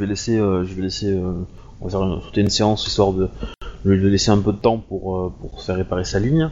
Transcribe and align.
vais 0.00 0.06
laisser, 0.06 0.38
euh, 0.38 0.64
je 0.64 0.74
vais 0.74 0.82
laisser, 0.82 1.12
euh, 1.12 1.32
on 1.80 1.86
va 1.86 1.90
faire 1.90 2.20
une, 2.36 2.50
séance 2.50 2.86
histoire 2.86 3.12
de, 3.12 3.28
lui 3.84 4.10
laisser 4.10 4.30
un 4.30 4.38
peu 4.38 4.52
de 4.52 4.58
temps 4.58 4.78
pour, 4.78 5.16
euh, 5.16 5.32
pour 5.40 5.62
faire 5.62 5.76
réparer 5.76 6.04
sa 6.04 6.18
ligne. 6.18 6.50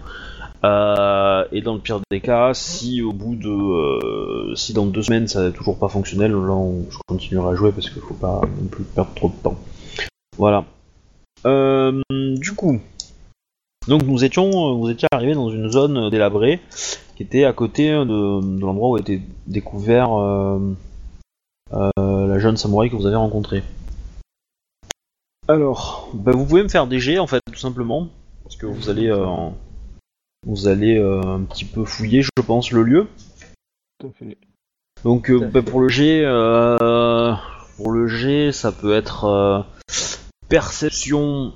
Et 0.62 1.60
dans 1.62 1.74
le 1.74 1.80
pire 1.80 2.00
des 2.10 2.20
cas, 2.20 2.52
si 2.52 3.00
au 3.02 3.12
bout 3.12 3.36
de, 3.36 4.54
si 4.54 4.72
dans 4.72 4.86
deux 4.86 5.02
semaines 5.02 5.28
ça 5.28 5.42
n'est 5.42 5.52
toujours 5.52 5.78
pas 5.78 5.88
fonctionnel, 5.88 6.32
là 6.32 6.52
on, 6.52 6.84
je 6.90 6.98
continuerai 7.06 7.52
à 7.52 7.54
jouer 7.54 7.70
parce 7.72 7.88
qu'il 7.90 8.02
faut 8.02 8.14
pas 8.14 8.40
non 8.60 8.66
plus 8.68 8.82
perdre 8.82 9.12
trop 9.14 9.28
de 9.28 9.42
temps. 9.42 9.56
Voilà. 10.36 10.64
Du 11.44 12.52
coup, 12.54 12.80
donc 13.86 14.02
nous 14.02 14.24
étions, 14.24 14.76
vous 14.76 14.90
étiez 14.90 15.06
arrivé 15.12 15.34
dans 15.34 15.50
une 15.50 15.70
zone 15.70 16.10
délabrée 16.10 16.60
qui 17.16 17.22
était 17.22 17.44
à 17.44 17.52
côté 17.52 17.90
de, 17.90 18.04
de 18.04 18.60
l'endroit 18.60 18.90
où 18.90 18.98
était 18.98 19.22
découvert 19.46 20.10
la 21.72 22.38
jeune 22.38 22.56
samouraï 22.56 22.90
que 22.90 22.96
vous 22.96 23.06
avez 23.06 23.16
rencontrée. 23.16 23.62
Alors, 25.48 26.10
bah, 26.12 26.32
vous 26.32 26.44
pouvez 26.44 26.62
me 26.62 26.68
faire 26.68 26.86
des 26.86 27.00
jets 27.00 27.18
en 27.18 27.26
fait, 27.26 27.40
tout 27.50 27.58
simplement, 27.58 28.08
parce 28.44 28.56
que 28.56 28.66
vous 28.66 28.90
allez, 28.90 29.08
euh, 29.08 29.48
vous 30.46 30.68
allez 30.68 30.98
euh, 30.98 31.22
un 31.22 31.40
petit 31.40 31.64
peu 31.64 31.84
fouiller, 31.84 32.20
je 32.20 32.30
pense, 32.46 32.70
le 32.70 32.82
lieu. 32.82 33.06
Tout 33.98 34.08
à 34.08 34.10
fait. 34.10 34.36
Donc 35.04 35.30
euh, 35.30 35.38
Tout 35.38 35.44
à 35.44 35.48
bah, 35.48 35.62
pour 35.62 35.80
le 35.80 35.88
G, 35.88 36.22
euh, 36.22 37.34
pour 37.76 37.90
le 37.92 38.08
G, 38.08 38.52
ça 38.52 38.72
peut 38.72 38.92
être 38.92 39.24
euh, 39.24 39.62
perception, 40.50 41.54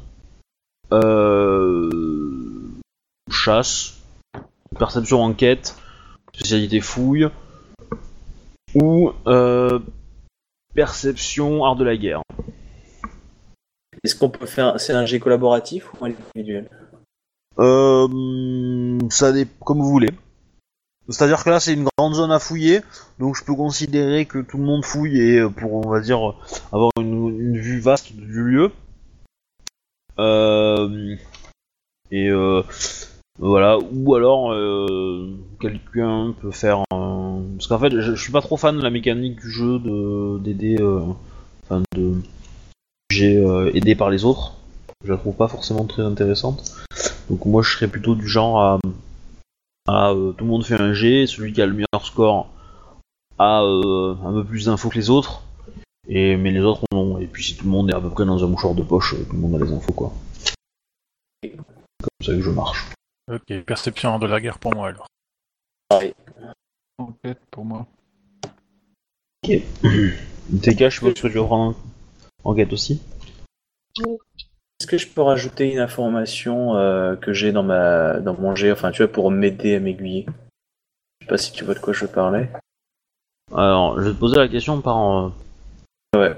euh, 0.90 2.70
chasse, 3.30 4.00
perception 4.78 5.22
enquête, 5.22 5.76
spécialité 6.32 6.80
fouille, 6.80 7.28
ou 8.74 9.12
euh, 9.26 9.80
perception 10.74 11.64
art 11.64 11.76
de 11.76 11.84
la 11.84 11.96
guerre. 11.96 12.22
Est-ce 14.04 14.16
qu'on 14.16 14.30
peut 14.30 14.46
faire. 14.46 14.80
C'est 14.80 14.92
un 14.92 15.06
jet 15.06 15.20
collaboratif 15.20 15.92
ou 15.94 16.04
individuel? 16.04 16.68
Euh, 17.58 18.98
ça 19.10 19.32
dé- 19.32 19.46
comme 19.64 19.78
vous 19.78 19.90
voulez. 19.90 20.10
C'est-à-dire 21.08 21.42
que 21.44 21.50
là 21.50 21.60
c'est 21.60 21.74
une 21.74 21.86
grande 21.98 22.14
zone 22.14 22.30
à 22.30 22.38
fouiller, 22.38 22.80
donc 23.18 23.36
je 23.36 23.44
peux 23.44 23.54
considérer 23.54 24.24
que 24.24 24.38
tout 24.38 24.56
le 24.56 24.62
monde 24.62 24.84
fouille 24.84 25.20
et 25.20 25.38
euh, 25.40 25.50
pour 25.50 25.74
on 25.74 25.90
va 25.90 26.00
dire 26.00 26.20
avoir 26.72 26.90
une, 26.98 27.28
une 27.28 27.58
vue 27.58 27.80
vaste 27.80 28.12
du 28.12 28.44
lieu. 28.44 28.72
Euh, 30.18 31.16
et 32.10 32.28
euh, 32.28 32.62
voilà, 33.38 33.78
ou 33.78 34.14
alors 34.14 34.52
euh, 34.52 35.36
quelqu'un 35.60 36.34
peut 36.40 36.52
faire 36.52 36.82
un... 36.92 37.21
Parce 37.62 37.68
qu'en 37.68 37.78
fait 37.78 37.94
je, 37.94 38.16
je 38.16 38.20
suis 38.20 38.32
pas 38.32 38.40
trop 38.40 38.56
fan 38.56 38.76
de 38.76 38.82
la 38.82 38.90
mécanique 38.90 39.36
du 39.36 39.48
jeu 39.48 39.78
de 39.78 40.40
d'aider, 40.40 40.78
euh, 40.80 41.00
enfin 41.62 41.80
de 41.94 42.14
j'ai 43.08 43.36
euh, 43.36 43.70
aidé 43.72 43.94
par 43.94 44.10
les 44.10 44.24
autres. 44.24 44.54
Je 45.04 45.12
la 45.12 45.16
trouve 45.16 45.36
pas 45.36 45.46
forcément 45.46 45.84
très 45.84 46.02
intéressante. 46.02 46.74
Donc 47.30 47.44
moi 47.46 47.62
je 47.62 47.70
serais 47.70 47.86
plutôt 47.86 48.16
du 48.16 48.26
genre 48.26 48.60
à, 48.60 48.80
à, 49.86 50.10
euh, 50.10 50.32
tout 50.32 50.44
le 50.44 50.50
monde 50.50 50.64
fait 50.64 50.74
un 50.74 50.92
G, 50.92 51.28
celui 51.28 51.52
qui 51.52 51.62
a 51.62 51.66
le 51.66 51.74
meilleur 51.74 52.04
score 52.04 52.48
a 53.38 53.62
euh, 53.62 54.16
un 54.24 54.32
peu 54.32 54.44
plus 54.44 54.64
d'infos 54.64 54.88
que 54.88 54.96
les 54.96 55.08
autres, 55.08 55.42
et 56.08 56.36
mais 56.36 56.50
les 56.50 56.62
autres 56.62 56.82
non. 56.92 57.18
Et 57.18 57.28
puis 57.28 57.44
si 57.44 57.56
tout 57.56 57.64
le 57.64 57.70
monde 57.70 57.90
est 57.90 57.94
à 57.94 58.00
peu 58.00 58.10
près 58.10 58.24
dans 58.24 58.42
un 58.42 58.48
mouchoir 58.48 58.74
de 58.74 58.82
poche, 58.82 59.14
tout 59.28 59.36
le 59.36 59.38
monde 59.38 59.54
a 59.62 59.64
les 59.64 59.70
infos 59.70 59.92
quoi. 59.92 60.12
Comme 61.44 62.26
ça 62.26 62.32
que 62.32 62.42
je 62.42 62.50
marche. 62.50 62.90
Ok, 63.32 63.62
perception 63.64 64.18
de 64.18 64.26
la 64.26 64.40
guerre 64.40 64.58
pour 64.58 64.74
moi 64.74 64.88
alors. 64.88 65.06
Pareil. 65.88 66.12
Enquête 67.02 67.38
pour 67.50 67.64
moi. 67.64 67.86
TK, 69.42 69.58
je 70.52 70.88
suppose 70.90 71.14
que 71.14 71.28
tu 71.28 71.38
vas 71.38 71.44
prendre 71.44 71.76
enquête 72.44 72.72
aussi. 72.72 73.02
Est-ce 73.98 74.86
que 74.86 74.98
je 74.98 75.08
peux 75.08 75.22
rajouter 75.22 75.72
une 75.72 75.78
information 75.78 76.76
euh, 76.76 77.16
que 77.16 77.32
j'ai 77.32 77.50
dans 77.52 77.62
ma 77.62 78.20
dans 78.20 78.34
mon 78.34 78.54
jet, 78.54 78.72
enfin 78.72 78.90
tu 78.92 79.02
vois, 79.02 79.10
pour 79.12 79.30
m'aider 79.30 79.76
à 79.76 79.80
m'aiguiller? 79.80 80.26
Je 81.20 81.26
sais 81.26 81.28
pas 81.28 81.38
si 81.38 81.52
tu 81.52 81.64
vois 81.64 81.74
de 81.74 81.80
quoi 81.80 81.92
je 81.92 82.06
parlais. 82.06 82.50
Alors 83.52 84.00
je 84.00 84.08
vais 84.08 84.14
te 84.14 84.18
poser 84.18 84.36
la 84.36 84.48
question 84.48 84.80
par... 84.80 84.98
euh, 84.98 85.30
Ouais. 86.16 86.34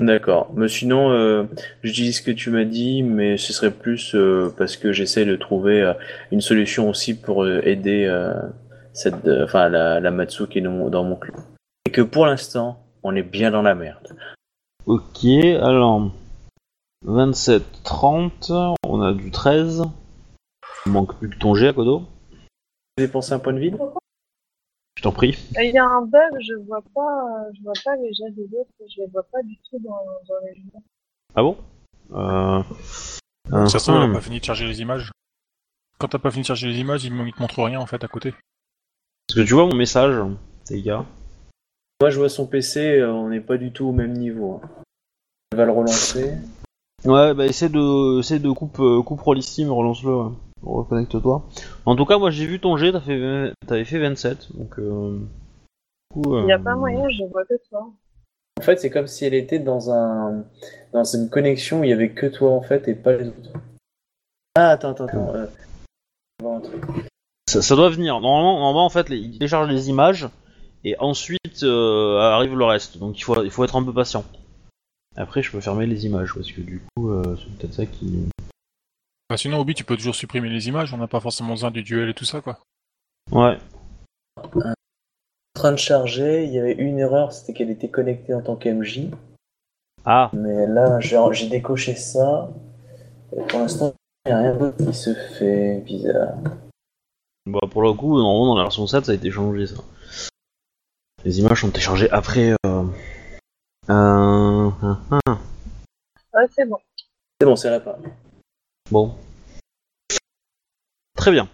D'accord. 0.00 0.50
Mais 0.54 0.68
sinon, 0.68 1.10
euh, 1.10 1.44
je 1.82 1.92
dis 1.92 2.12
ce 2.12 2.22
que 2.22 2.30
tu 2.30 2.50
m'as 2.50 2.64
dit, 2.64 3.02
mais 3.02 3.36
ce 3.36 3.52
serait 3.52 3.70
plus 3.70 4.14
euh, 4.14 4.52
parce 4.56 4.76
que 4.78 4.92
j'essaie 4.92 5.26
de 5.26 5.36
trouver 5.36 5.82
euh, 5.82 5.92
une 6.32 6.40
solution 6.40 6.88
aussi 6.88 7.14
pour 7.14 7.46
aider 7.46 8.06
euh, 8.06 8.32
cette, 8.92 9.26
euh, 9.26 9.44
enfin 9.44 9.68
la, 9.68 10.00
la 10.00 10.10
Matsu 10.10 10.46
qui 10.46 10.58
est 10.58 10.62
dans 10.62 10.70
mon, 10.70 10.88
dans 10.88 11.04
mon 11.04 11.16
clan. 11.16 11.34
Et 11.86 11.90
que 11.90 12.02
pour 12.02 12.26
l'instant, 12.26 12.78
on 13.02 13.14
est 13.16 13.22
bien 13.22 13.50
dans 13.50 13.62
la 13.62 13.74
merde. 13.74 14.16
Ok, 14.86 15.24
alors 15.24 16.10
27, 17.06 17.82
30, 17.82 18.52
on 18.86 19.02
a 19.02 19.12
du 19.12 19.30
13. 19.30 19.84
Il 20.86 20.92
manque 20.92 21.16
plus 21.18 21.30
que 21.30 21.36
ton 21.36 21.54
G 21.54 21.68
à 21.68 21.72
Kodo. 21.72 22.02
Vous 22.98 23.08
pensé 23.08 23.32
un 23.32 23.38
point 23.38 23.52
de 23.52 23.58
vide 23.58 23.78
Je 24.96 25.02
t'en 25.02 25.12
prie. 25.12 25.38
Il 25.58 25.70
y 25.70 25.78
a 25.78 25.84
un 25.84 26.02
bug, 26.02 26.32
je 26.40 26.54
vois 26.66 26.82
pas, 26.94 27.00
euh, 27.00 27.50
je 27.54 27.62
vois 27.62 27.72
pas 27.84 27.96
les 27.96 28.12
jets 28.12 28.30
des 28.32 28.44
autres, 28.58 28.70
je 28.80 29.02
les 29.02 29.06
vois 29.08 29.22
pas 29.22 29.42
du 29.42 29.56
tout 29.56 29.78
dans, 29.78 30.04
dans 30.28 30.46
les 30.46 30.54
jeux. 30.54 30.80
Ah 31.34 31.42
bon? 31.42 31.56
Euh... 32.12 32.62
Ça 33.66 33.78
se 33.78 33.84
trouve, 33.84 33.96
elle 33.96 34.02
hum. 34.02 34.10
a 34.10 34.14
pas 34.14 34.20
fini 34.20 34.40
de 34.40 34.44
charger 34.44 34.66
les 34.66 34.80
images. 34.80 35.10
Quand 35.98 36.08
t'as 36.08 36.18
pas 36.18 36.30
fini 36.30 36.42
de 36.42 36.46
charger 36.46 36.68
les 36.68 36.78
images, 36.78 37.04
il, 37.04 37.14
il 37.14 37.32
te 37.32 37.40
montre 37.40 37.62
rien 37.62 37.80
en 37.80 37.86
fait 37.86 38.02
à 38.04 38.08
côté. 38.08 38.34
Est-ce 39.30 39.36
que 39.36 39.46
tu 39.46 39.54
vois 39.54 39.64
mon 39.64 39.76
message, 39.76 40.16
les 40.70 40.82
gars 40.82 41.04
Moi, 42.00 42.10
je 42.10 42.18
vois 42.18 42.28
son 42.28 42.48
PC, 42.48 42.98
euh, 42.98 43.12
on 43.12 43.28
n'est 43.28 43.40
pas 43.40 43.58
du 43.58 43.70
tout 43.70 43.86
au 43.86 43.92
même 43.92 44.12
niveau. 44.14 44.60
hein. 44.60 44.68
Je 45.52 45.56
vais 45.56 45.66
le 45.66 45.70
relancer. 45.70 46.32
Ouais, 47.04 47.32
bah 47.32 47.46
essaie 47.46 47.68
de, 47.68 48.18
essaie 48.18 48.40
de 48.40 48.50
coupe, 48.50 48.80
euh, 48.80 49.00
coupe 49.02 49.20
Rollistim, 49.20 49.70
relance-le, 49.70 50.10
ouais. 50.16 50.32
reconnecte-toi. 50.64 51.44
En 51.86 51.94
tout 51.94 52.04
cas, 52.06 52.18
moi 52.18 52.32
j'ai 52.32 52.44
vu 52.44 52.58
ton 52.58 52.76
fait, 53.00 53.20
vingt- 53.20 53.52
t'avais 53.68 53.84
fait 53.84 54.00
27, 54.00 54.48
donc 54.56 54.76
euh... 54.80 55.20
du 55.20 56.22
coup, 56.22 56.36
Il 56.36 56.46
y 56.48 56.50
a 56.52 56.56
euh, 56.56 56.58
pas 56.58 56.74
moyen, 56.74 57.08
je 57.08 57.22
vois 57.30 57.44
que 57.44 57.54
toi. 57.68 57.88
En 58.58 58.62
fait, 58.62 58.80
c'est 58.80 58.90
comme 58.90 59.06
si 59.06 59.24
elle 59.26 59.34
était 59.34 59.60
dans 59.60 59.92
un 59.92 60.44
dans 60.92 61.04
une 61.04 61.30
connexion 61.30 61.80
où 61.80 61.84
il 61.84 61.90
y 61.90 61.92
avait 61.92 62.10
que 62.10 62.26
toi 62.26 62.50
en 62.50 62.62
fait 62.62 62.88
et 62.88 62.96
pas 62.96 63.12
les 63.16 63.28
autres. 63.28 63.52
Ah, 64.56 64.70
attends, 64.70 64.90
attends, 64.90 65.04
attends. 65.06 65.34
euh, 65.36 65.46
un 66.44 66.60
truc. 66.60 66.82
Ça, 67.50 67.62
ça 67.62 67.74
doit 67.74 67.90
venir. 67.90 68.20
Normalement, 68.20 68.60
normalement, 68.60 68.84
en 68.86 68.90
fait, 68.90 69.08
les- 69.08 69.18
il 69.18 69.32
télécharge 69.32 69.68
les 69.68 69.88
images 69.88 70.28
et 70.84 70.96
ensuite 71.00 71.64
euh, 71.64 72.20
arrive 72.20 72.56
le 72.56 72.64
reste. 72.64 72.98
Donc 72.98 73.18
il 73.18 73.22
faut, 73.22 73.42
il 73.42 73.50
faut 73.50 73.64
être 73.64 73.74
un 73.74 73.82
peu 73.82 73.92
patient. 73.92 74.24
Après, 75.16 75.42
je 75.42 75.50
peux 75.50 75.60
fermer 75.60 75.86
les 75.86 76.06
images 76.06 76.32
parce 76.32 76.52
que 76.52 76.60
du 76.60 76.80
coup, 76.94 77.10
euh, 77.10 77.36
c'est 77.36 77.58
peut-être 77.58 77.74
ça 77.74 77.86
qui. 77.86 78.28
Bah, 79.28 79.36
sinon, 79.36 79.58
Obi, 79.58 79.74
tu 79.74 79.82
peux 79.82 79.96
toujours 79.96 80.14
supprimer 80.14 80.48
les 80.48 80.68
images, 80.68 80.94
on 80.94 80.96
n'a 80.96 81.08
pas 81.08 81.18
forcément 81.18 81.50
besoin 81.50 81.72
du 81.72 81.82
duel 81.82 82.08
et 82.08 82.14
tout 82.14 82.24
ça 82.24 82.40
quoi. 82.40 82.60
Ouais. 83.32 83.58
En 84.36 84.48
train 85.54 85.72
de 85.72 85.76
charger, 85.76 86.44
il 86.44 86.52
y 86.52 86.58
avait 86.60 86.74
une 86.74 87.00
erreur, 87.00 87.32
c'était 87.32 87.52
qu'elle 87.52 87.70
était 87.70 87.88
connectée 87.88 88.32
en 88.32 88.42
tant 88.42 88.54
qu'MJ. 88.54 89.08
Ah, 90.04 90.30
Mais 90.32 90.68
là, 90.68 91.00
j'ai 91.00 91.18
j'ai 91.32 91.48
décoché 91.48 91.96
ça. 91.96 92.48
Et 93.36 93.40
pour 93.42 93.58
l'instant, 93.58 93.92
il 94.24 94.28
n'y 94.28 94.34
a 94.34 94.38
rien 94.38 94.54
d'autre 94.54 94.76
qui 94.76 94.94
se 94.94 95.12
fait. 95.14 95.82
Bizarre. 95.84 96.34
Bah 97.50 97.66
pour 97.70 97.82
le 97.82 97.92
coup, 97.92 98.18
normalement 98.18 98.54
dans 98.54 98.58
la 98.58 98.64
version 98.64 98.86
7, 98.86 99.04
ça 99.04 99.12
a 99.12 99.14
été 99.14 99.30
changé 99.30 99.66
ça. 99.66 99.82
Les 101.24 101.38
images 101.38 101.66
après. 102.12 102.54
Euh... 102.66 102.84
Euh... 103.90 104.70
hum, 104.82 104.98
hum. 105.10 105.38
Ouais, 106.34 106.46
c'est 106.54 106.64
bon. 106.64 106.78
C'est 107.40 107.46
bon, 107.46 107.56
c'est 107.56 107.70
réparé. 107.70 107.98
Bon. 108.90 109.14
Très 111.16 111.32
bien. 111.32 111.48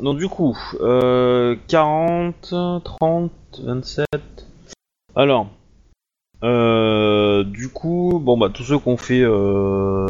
Donc 0.00 0.18
du 0.18 0.28
coup, 0.28 0.56
euh, 0.80 1.56
40, 1.68 2.54
30, 2.84 3.32
27. 3.62 4.06
Alors, 5.14 5.48
euh, 6.42 7.44
du 7.44 7.68
coup, 7.68 8.18
bon 8.22 8.38
bah 8.38 8.48
tous 8.52 8.64
ceux 8.64 8.78
qu'on 8.78 8.96
fait, 8.96 9.20
euh, 9.22 10.06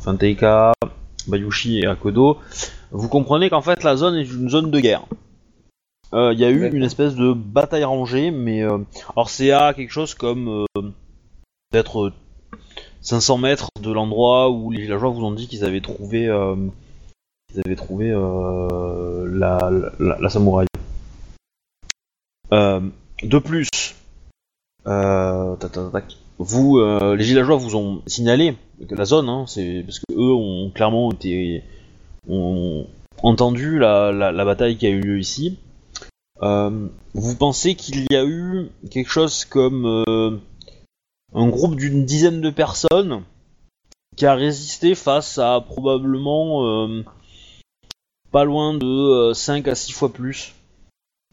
enfin 0.00 0.16
Teika, 0.16 0.72
Bayushi 1.28 1.80
et 1.80 1.86
Akodo, 1.86 2.38
vous 2.90 3.08
comprenez 3.08 3.50
qu'en 3.50 3.62
fait 3.62 3.82
la 3.84 3.96
zone 3.96 4.16
est 4.16 4.24
une 4.24 4.48
zone 4.48 4.70
de 4.70 4.80
guerre. 4.80 5.04
Euh, 6.14 6.32
Il 6.32 6.38
y 6.38 6.44
a 6.44 6.50
eu 6.50 6.70
une 6.72 6.84
espèce 6.84 7.14
de 7.14 7.32
bataille 7.32 7.84
rangée, 7.84 8.30
mais 8.30 8.62
euh, 8.62 8.78
alors 9.14 9.28
c'est 9.28 9.50
à 9.50 9.74
quelque 9.74 9.90
chose 9.92 10.14
comme 10.14 10.48
euh, 10.48 10.82
peut-être 11.70 12.06
euh, 12.06 12.12
500 13.02 13.38
mètres 13.38 13.68
de 13.80 13.92
l'endroit 13.92 14.50
où 14.50 14.70
les 14.70 14.82
villageois 14.82 15.10
vous 15.10 15.24
ont 15.24 15.32
dit 15.32 15.48
qu'ils 15.48 15.64
avaient 15.64 15.80
trouvé, 15.80 16.26
euh, 16.26 16.56
qu'ils 17.50 17.60
avaient 17.64 17.76
trouvé 17.76 18.10
euh, 18.10 19.28
la, 19.30 19.70
la, 19.98 20.18
la 20.18 20.28
samouraï. 20.30 20.66
Euh, 22.52 22.80
de 23.22 23.38
plus, 23.38 23.68
euh, 24.86 25.56
tac, 25.56 25.72
tac, 25.72 25.92
tac, 25.92 26.16
vous, 26.38 26.78
euh, 26.78 27.16
les 27.16 27.24
villageois 27.24 27.56
vous 27.56 27.76
ont 27.76 28.02
signalé 28.06 28.56
que 28.88 28.94
la 28.94 29.04
zone, 29.04 29.28
hein, 29.28 29.44
c'est 29.46 29.82
parce 29.84 29.98
que 29.98 30.12
eux 30.14 30.32
ont 30.32 30.70
clairement 30.70 31.12
été, 31.12 31.62
ont 32.28 32.86
entendu 33.22 33.78
la, 33.78 34.12
la, 34.12 34.44
bataille 34.44 34.76
qui 34.76 34.86
a 34.86 34.90
eu 34.90 35.00
lieu 35.00 35.18
ici. 35.18 35.58
Euh, 36.42 36.88
vous 37.14 37.36
pensez 37.36 37.74
qu'il 37.74 38.06
y 38.10 38.16
a 38.16 38.24
eu 38.24 38.70
quelque 38.90 39.10
chose 39.10 39.44
comme 39.44 40.04
euh, 40.08 40.38
un 41.34 41.48
groupe 41.48 41.74
d'une 41.74 42.04
dizaine 42.04 42.40
de 42.40 42.50
personnes 42.50 43.22
qui 44.16 44.26
a 44.26 44.34
résisté 44.34 44.94
face 44.94 45.38
à 45.38 45.60
probablement 45.60 46.66
euh, 46.66 47.04
pas 48.30 48.44
loin 48.44 48.74
de 48.74 49.32
5 49.32 49.66
à 49.68 49.74
6 49.74 49.92
fois 49.92 50.12
plus. 50.12 50.54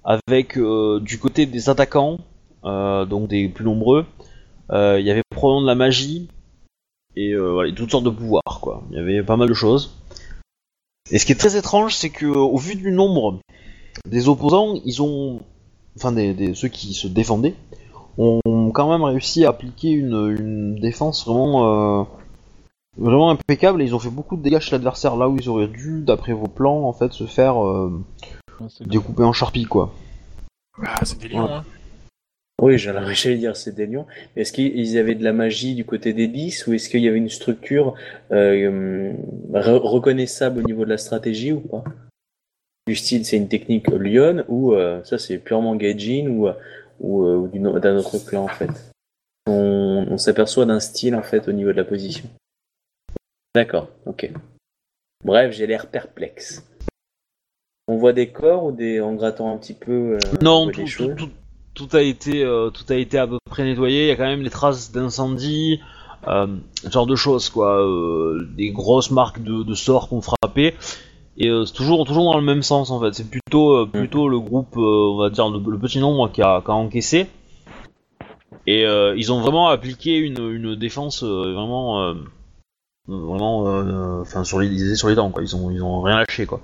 Avec 0.08 0.56
du 0.56 1.18
côté 1.18 1.48
des 1.48 1.68
attaquants, 1.68 2.20
donc 2.64 3.28
des 3.28 3.50
plus 3.50 3.66
nombreux, 3.66 4.06
il 4.70 5.02
y 5.02 5.10
avait 5.10 5.24
probablement 5.32 5.64
de 5.64 5.68
la 5.68 5.74
magie 5.74 6.28
et 7.16 7.36
voilà, 7.36 7.72
toutes 7.72 7.90
sortes 7.90 8.04
de 8.04 8.12
pouvoirs 8.12 8.60
quoi. 8.62 8.84
Il 8.92 8.98
y 8.98 9.00
avait 9.00 9.24
pas 9.24 9.36
mal 9.36 9.50
de 9.50 9.56
choses. 9.56 9.96
Et 11.12 11.20
ce 11.20 11.26
qui 11.26 11.32
est 11.32 11.36
très 11.40 11.56
étrange, 11.58 11.96
c'est 11.96 12.10
que 12.10 12.26
au 12.26 12.58
vu 12.58 12.76
du 12.76 12.92
nombre 12.92 13.40
des 14.08 14.28
opposants, 14.28 14.76
ils 14.86 15.02
ont, 15.02 15.40
enfin 15.98 16.12
des, 16.12 16.34
des- 16.34 16.56
ceux 16.56 16.68
qui 16.68 16.94
se 16.94 17.08
défendaient, 17.08 17.56
ont 18.18 18.40
quand 18.74 18.90
même 18.90 19.04
réussi 19.04 19.46
à 19.46 19.50
appliquer 19.50 19.90
une, 19.90 20.36
une 20.40 20.76
défense 20.80 21.26
vraiment, 21.28 22.02
euh, 22.02 22.04
vraiment 22.98 23.30
impeccable. 23.30 23.82
Et 23.82 23.86
ils 23.86 23.96
ont 23.96 24.00
fait 24.00 24.10
beaucoup 24.10 24.36
de 24.36 24.42
dégâts 24.42 24.60
chez 24.60 24.72
l'adversaire 24.72 25.16
là 25.16 25.30
où 25.30 25.38
ils 25.38 25.50
auraient 25.50 25.68
dû, 25.68 26.02
d'après 26.02 26.34
vos 26.34 26.48
plans, 26.48 26.88
en 26.88 26.94
fait, 26.94 27.14
se 27.14 27.26
faire 27.26 27.64
euh, 27.64 28.02
Ah, 28.60 28.66
découper 28.82 29.24
en 29.24 29.34
charpie 29.34 29.66
quoi. 29.66 29.94
Ah, 30.84 31.06
c'est 31.06 31.18
hein. 31.36 31.64
Oui, 32.62 32.78
j'allais 32.78 33.38
dire 33.38 33.56
c'est 33.56 33.76
des 33.76 33.86
lions. 33.86 34.06
Est-ce 34.36 34.52
qu'ils 34.54 34.98
avaient 34.98 35.16
de 35.16 35.24
la 35.24 35.34
magie 35.34 35.76
du 35.76 35.86
côté 35.86 36.14
des 36.14 36.28
10 36.28 36.68
ou 36.68 36.74
est-ce 36.74 36.90
qu'il 36.90 37.02
y 37.02 37.08
avait 37.08 37.18
une 37.18 37.30
structure 37.30 37.96
euh, 38.32 39.14
re- 39.52 39.78
reconnaissable 39.78 40.60
au 40.60 40.64
niveau 40.64 40.86
de 40.86 40.90
la 40.90 40.98
stratégie 40.98 41.52
ou 41.52 41.60
pas? 41.60 41.84
Du 42.88 42.96
style, 42.96 43.26
c'est 43.26 43.38
une 43.38 43.50
technique 43.50 43.88
Lyon 43.90 44.46
ou 44.48 44.74
euh, 44.74 45.04
ça 45.04 45.18
c'est 45.18 45.38
purement 45.40 45.76
Gaijin 45.76 46.28
ou, 46.28 46.48
ou, 47.00 47.24
euh, 47.24 47.36
ou 47.38 47.80
d'un 47.80 47.98
autre 47.98 48.20
clan 48.20 48.44
en 48.44 48.48
fait? 48.48 48.70
On, 49.48 50.06
on 50.10 50.18
s'aperçoit 50.18 50.66
d'un 50.66 50.80
style 50.80 51.16
en 51.16 51.24
fait 51.24 51.48
au 51.48 51.52
niveau 51.52 51.72
de 51.72 51.78
la 51.78 51.84
position. 51.84 52.26
D'accord, 53.56 53.90
ok. 54.06 54.32
Bref, 55.24 55.52
j'ai 55.54 55.66
l'air 55.66 55.88
perplexe. 55.88 56.64
On 57.88 57.98
voit 57.98 58.14
des 58.14 58.30
corps 58.30 58.66
ou 58.66 58.72
des 58.72 59.00
en 59.02 59.14
grattant 59.14 59.52
un 59.54 59.58
petit 59.58 59.74
peu 59.74 60.18
euh, 60.18 60.20
on 60.40 60.44
Non, 60.44 60.66
tout, 60.66 60.72
des 60.72 60.84
tout, 60.84 60.88
choses? 60.88 61.16
tout- 61.16 61.30
tout 61.76 61.90
a 61.94 62.02
été, 62.02 62.44
euh, 62.44 62.70
tout 62.72 62.86
a 62.90 62.96
été 62.96 63.20
à 63.20 63.28
peu 63.28 63.38
près 63.50 63.64
nettoyé. 63.64 64.06
Il 64.06 64.08
y 64.08 64.12
a 64.12 64.16
quand 64.16 64.24
même 64.24 64.42
les 64.42 64.50
traces 64.50 64.92
d'incendie, 64.92 65.80
euh, 66.28 66.48
ce 66.84 66.90
genre 66.90 67.06
de 67.06 67.16
choses, 67.16 67.50
quoi. 67.50 67.80
euh, 67.86 68.48
des 68.58 68.72
grosses 68.72 69.12
marques 69.12 69.44
de, 69.44 69.74
sorts 69.76 70.10
qu'on 70.10 70.22
frappé. 70.22 70.74
Et 71.38 71.50
euh, 71.50 71.66
c'est 71.66 71.74
toujours, 71.74 72.06
toujours 72.06 72.24
dans 72.24 72.38
le 72.40 72.46
même 72.46 72.64
sens 72.64 72.90
en 72.92 73.00
fait. 73.02 73.14
C'est 73.14 73.30
plutôt, 73.30 73.74
euh, 73.78 73.86
plutôt 73.86 74.30
le 74.30 74.40
groupe, 74.40 74.76
euh, 74.78 75.12
on 75.14 75.18
va 75.18 75.30
dire 75.30 75.50
le, 75.50 75.78
petit 75.78 76.00
nombre 76.00 76.32
qui 76.32 76.42
a, 76.42 76.62
qui 76.62 76.72
a 76.72 76.74
encaissé. 76.74 77.28
Et 78.68 78.86
euh, 78.86 79.14
ils 79.18 79.32
ont 79.32 79.42
vraiment 79.42 79.68
appliqué 79.68 80.18
une, 80.18 80.40
une 80.50 80.76
défense 80.76 81.24
euh, 81.24 81.54
vraiment, 81.54 82.02
euh, 82.02 82.14
vraiment, 83.08 83.68
euh, 83.68 84.22
enfin 84.22 84.44
sur 84.44 84.60
les, 84.60 84.96
sur 84.96 85.10
les 85.10 85.16
dents 85.16 85.30
quoi. 85.30 85.44
Ils 85.44 85.56
ont, 85.56 85.70
ils 85.70 85.84
ont 85.84 86.02
rien 86.02 86.18
lâché 86.18 86.46
quoi. 86.46 86.62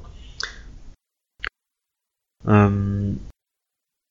Euh, 2.48 3.12
Euh, 3.12 3.14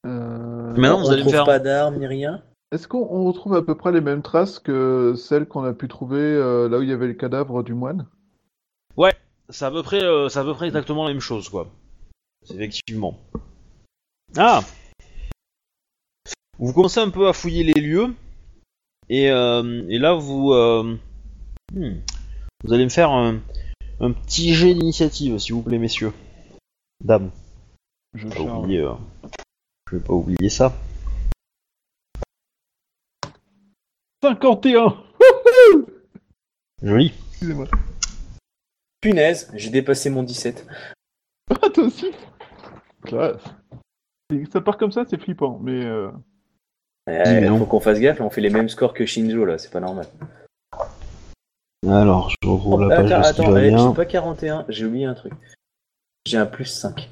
Maintenant, 0.03 0.99
on 0.99 1.03
vous 1.03 1.11
allez 1.11 1.23
me 1.23 1.29
faire. 1.29 1.45
pas 1.45 1.59
d'armes 1.59 1.97
ni 1.97 2.07
rien 2.07 2.43
Est-ce 2.71 2.87
qu'on 2.87 3.07
on 3.09 3.25
retrouve 3.25 3.55
à 3.55 3.61
peu 3.61 3.75
près 3.75 3.91
les 3.91 4.01
mêmes 4.01 4.21
traces 4.21 4.59
que 4.59 5.13
celles 5.15 5.47
qu'on 5.47 5.63
a 5.63 5.73
pu 5.73 5.87
trouver 5.87 6.19
euh, 6.19 6.69
là 6.69 6.79
où 6.79 6.81
il 6.81 6.89
y 6.89 6.93
avait 6.93 7.07
le 7.07 7.13
cadavre 7.13 7.63
du 7.63 7.73
moine? 7.73 8.07
C'est 9.51 9.65
à 9.65 9.71
peu 9.71 9.83
près, 9.83 10.01
euh, 10.01 10.29
c'est 10.29 10.39
à 10.39 10.43
peu 10.43 10.53
près 10.53 10.67
exactement 10.67 11.03
la 11.03 11.11
même 11.11 11.19
chose, 11.19 11.49
quoi. 11.49 11.67
Effectivement. 12.49 13.19
Ah. 14.37 14.61
Vous 16.57 16.71
commencez 16.71 17.01
un 17.01 17.09
peu 17.09 17.27
à 17.27 17.33
fouiller 17.33 17.63
les 17.63 17.81
lieux, 17.81 18.13
et, 19.09 19.29
euh, 19.29 19.83
et 19.89 19.99
là 19.99 20.13
vous, 20.13 20.53
euh, 20.53 20.97
hmm, 21.73 21.95
vous 22.63 22.73
allez 22.73 22.85
me 22.85 22.89
faire 22.89 23.11
un, 23.11 23.41
un 23.99 24.11
petit 24.13 24.53
jet 24.53 24.73
d'initiative, 24.73 25.37
s'il 25.37 25.55
vous 25.55 25.63
plaît, 25.63 25.79
messieurs, 25.79 26.13
dames. 27.03 27.31
Je 28.13 28.27
pas 29.91 29.91
charge. 29.91 29.91
oublier, 29.91 29.91
je 29.91 29.95
vais 29.95 30.03
pas 30.03 30.13
oublier 30.13 30.49
ça. 30.49 30.73
51! 34.23 35.03
Joli. 36.81 37.13
Excusez-moi. 37.31 37.67
Punaise, 39.01 39.51
j'ai 39.55 39.69
dépassé 39.69 40.09
mon 40.09 40.23
17. 40.23 40.65
Ah, 41.49 41.69
toi 41.69 41.83
aussi? 41.83 42.11
Classe. 43.03 43.41
Ça 44.51 44.61
part 44.61 44.77
comme 44.77 44.91
ça, 44.91 45.03
c'est 45.09 45.19
flippant, 45.19 45.59
mais 45.61 45.83
euh, 45.83 46.11
faut 47.57 47.65
qu'on 47.65 47.79
fasse 47.79 47.99
gaffe, 47.99 48.21
on 48.21 48.29
fait 48.29 48.41
les 48.41 48.49
mêmes 48.49 48.69
scores 48.69 48.93
que 48.93 49.05
Shinjo 49.05 49.43
là, 49.43 49.57
c'est 49.57 49.71
pas 49.71 49.79
normal. 49.79 50.05
Alors, 51.87 52.29
je 52.29 52.47
retrouve 52.47 52.81
la 52.81 52.95
page 52.95 53.11
attends, 53.11 53.19
de 53.19 53.23
ce 53.23 53.33
qui 53.33 53.41
attends, 53.41 53.51
va 53.51 53.65
eh, 53.65 53.77
j'ai 53.77 53.95
pas 53.95 54.05
41, 54.05 54.65
j'ai 54.69 54.85
oublié 54.85 55.05
un 55.05 55.15
truc. 55.15 55.33
J'ai 56.25 56.37
un 56.37 56.45
plus 56.45 56.65
5. 56.65 57.09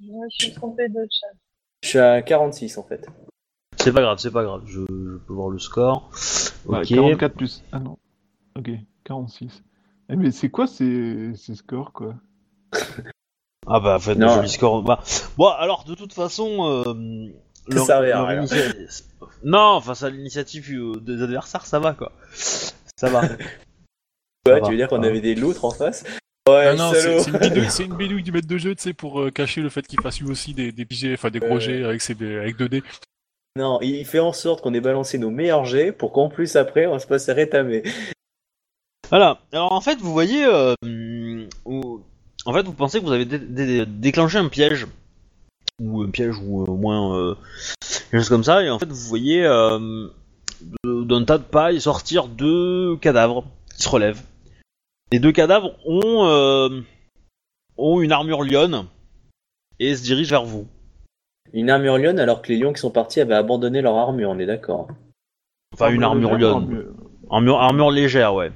Moi, 0.00 0.26
je 0.30 0.44
suis 0.46 0.54
trompée 0.54 0.88
de 0.88 1.06
chat. 1.10 1.26
Je 1.82 1.88
suis 1.88 1.98
à 1.98 2.22
46 2.22 2.78
en 2.78 2.82
fait. 2.84 3.06
C'est 3.76 3.92
pas 3.92 4.00
grave, 4.02 4.18
c'est 4.18 4.30
pas 4.30 4.44
grave. 4.44 4.62
Je, 4.66 4.80
je 4.88 5.16
peux 5.26 5.32
voir 5.32 5.48
le 5.50 5.58
score. 5.58 6.10
ouais, 6.66 6.80
Ok. 6.80 6.86
44 6.88 7.34
plus. 7.34 7.64
Ah 7.72 7.80
non. 7.80 7.98
Ok, 8.58 8.70
46. 9.04 9.62
Eh, 10.10 10.16
mais 10.16 10.30
c'est 10.30 10.50
quoi 10.50 10.66
ces, 10.66 11.32
ces 11.34 11.54
scores, 11.54 11.92
quoi? 11.92 12.14
Ah 13.66 13.80
bah 13.80 13.98
faites 14.00 14.18
Non. 14.18 14.28
de 14.28 14.32
jolis 14.36 14.48
scores. 14.50 14.82
Bah, 14.82 15.00
bon 15.36 15.48
alors 15.48 15.84
de 15.84 15.94
toute 15.94 16.12
façon, 16.12 16.64
euh, 16.86 17.32
leur- 17.68 17.90
à 17.90 18.00
leur 18.00 18.26
rien. 18.26 18.42
initia- 18.44 19.04
non 19.44 19.80
face 19.80 20.02
à 20.02 20.10
l'initiative 20.10 20.68
euh, 20.72 21.00
des 21.00 21.22
adversaires 21.22 21.64
ça 21.66 21.78
va 21.78 21.92
quoi. 21.94 22.12
Ça 22.34 23.08
va. 23.10 23.22
Ouais, 24.44 24.60
tu 24.60 24.72
veux 24.72 24.76
dire 24.76 24.88
qu'on 24.88 24.96
ça 24.96 25.02
va. 25.02 25.06
avait 25.06 25.20
des 25.20 25.36
loutres 25.36 25.64
en 25.64 25.70
face? 25.70 26.02
Ouais, 26.48 26.66
Ah 26.68 26.74
non, 26.74 26.92
c'est 26.92 27.28
une, 27.30 27.38
bidouille- 27.38 27.70
c'est 27.70 27.84
une 27.84 27.94
bidouille 27.96 28.22
du 28.22 28.32
maître 28.32 28.48
de 28.48 28.58
jeu, 28.58 28.74
tu 28.74 28.82
sais, 28.82 28.92
pour 28.92 29.20
euh, 29.20 29.30
cacher 29.30 29.60
le 29.60 29.68
fait 29.68 29.86
qu'il 29.86 30.00
fasse 30.00 30.20
lui 30.20 30.28
aussi 30.30 30.54
des, 30.54 30.72
des 30.72 30.86
jets, 30.90 31.14
enfin 31.14 31.30
des 31.30 31.38
gros 31.38 31.60
jets 31.60 31.84
avec, 31.84 32.00
ses, 32.02 32.12
avec 32.36 32.58
2D. 32.58 32.82
Non, 33.56 33.78
il 33.82 34.04
fait 34.06 34.18
en 34.18 34.32
sorte 34.32 34.60
qu'on 34.62 34.74
ait 34.74 34.80
balancé 34.80 35.18
nos 35.18 35.30
meilleurs 35.30 35.64
jets 35.66 35.92
pour 35.92 36.10
qu'en 36.12 36.28
plus 36.28 36.56
après 36.56 36.86
on 36.86 36.98
se 36.98 37.06
passe 37.06 37.28
à 37.28 37.34
rétamer. 37.34 37.82
Voilà. 39.10 39.38
Alors 39.52 39.72
en 39.72 39.80
fait 39.82 39.96
vous 40.00 40.12
voyez, 40.12 40.44
euh, 40.44 40.74
ou- 41.66 42.00
en 42.46 42.52
fait 42.54 42.62
vous 42.62 42.72
pensez 42.72 42.98
que 42.98 43.04
vous 43.04 43.12
avez 43.12 43.26
dé- 43.26 43.38
dé- 43.38 43.84
déclenché 43.86 44.38
un 44.38 44.48
piège 44.48 44.86
ou 45.80 46.02
un 46.02 46.08
piège 46.10 46.36
ou 46.38 46.62
euh, 46.62 46.66
au 46.70 46.76
moins 46.76 47.16
euh, 47.18 47.34
quelque 48.10 48.20
chose 48.20 48.28
comme 48.30 48.42
ça 48.44 48.62
et 48.64 48.70
en 48.70 48.78
fait 48.78 48.88
vous 48.88 48.94
voyez 49.08 49.44
euh, 49.44 50.08
d'un 50.84 51.24
tas 51.24 51.36
de 51.38 51.44
paille 51.44 51.80
sortir 51.80 52.26
deux 52.28 52.96
cadavres 52.96 53.44
qui 53.76 53.82
se 53.82 53.88
relèvent. 53.90 54.22
Les 55.12 55.18
deux 55.20 55.32
cadavres 55.32 55.74
ont 55.86 56.24
euh, 56.26 56.80
ont 57.76 58.00
une 58.00 58.12
armure 58.12 58.42
lionne 58.42 58.86
et 59.78 59.94
se 59.94 60.02
dirigent 60.02 60.30
vers 60.30 60.44
vous. 60.44 60.66
Une 61.52 61.68
armure 61.70 61.98
lionne 61.98 62.18
alors 62.18 62.40
que 62.42 62.48
les 62.48 62.58
lions 62.58 62.72
qui 62.72 62.80
sont 62.80 62.90
partis 62.90 63.20
avaient 63.20 63.34
abandonné 63.34 63.82
leur 63.82 63.96
armure, 63.96 64.30
on 64.30 64.38
est 64.38 64.46
d'accord. 64.46 64.88
Enfin 65.74 65.90
une 65.90 66.02
armure 66.02 66.36
lionne. 66.36 66.94
Armure, 67.30 67.60
armure 67.60 67.90
légère, 67.90 68.34
ouais. 68.34 68.52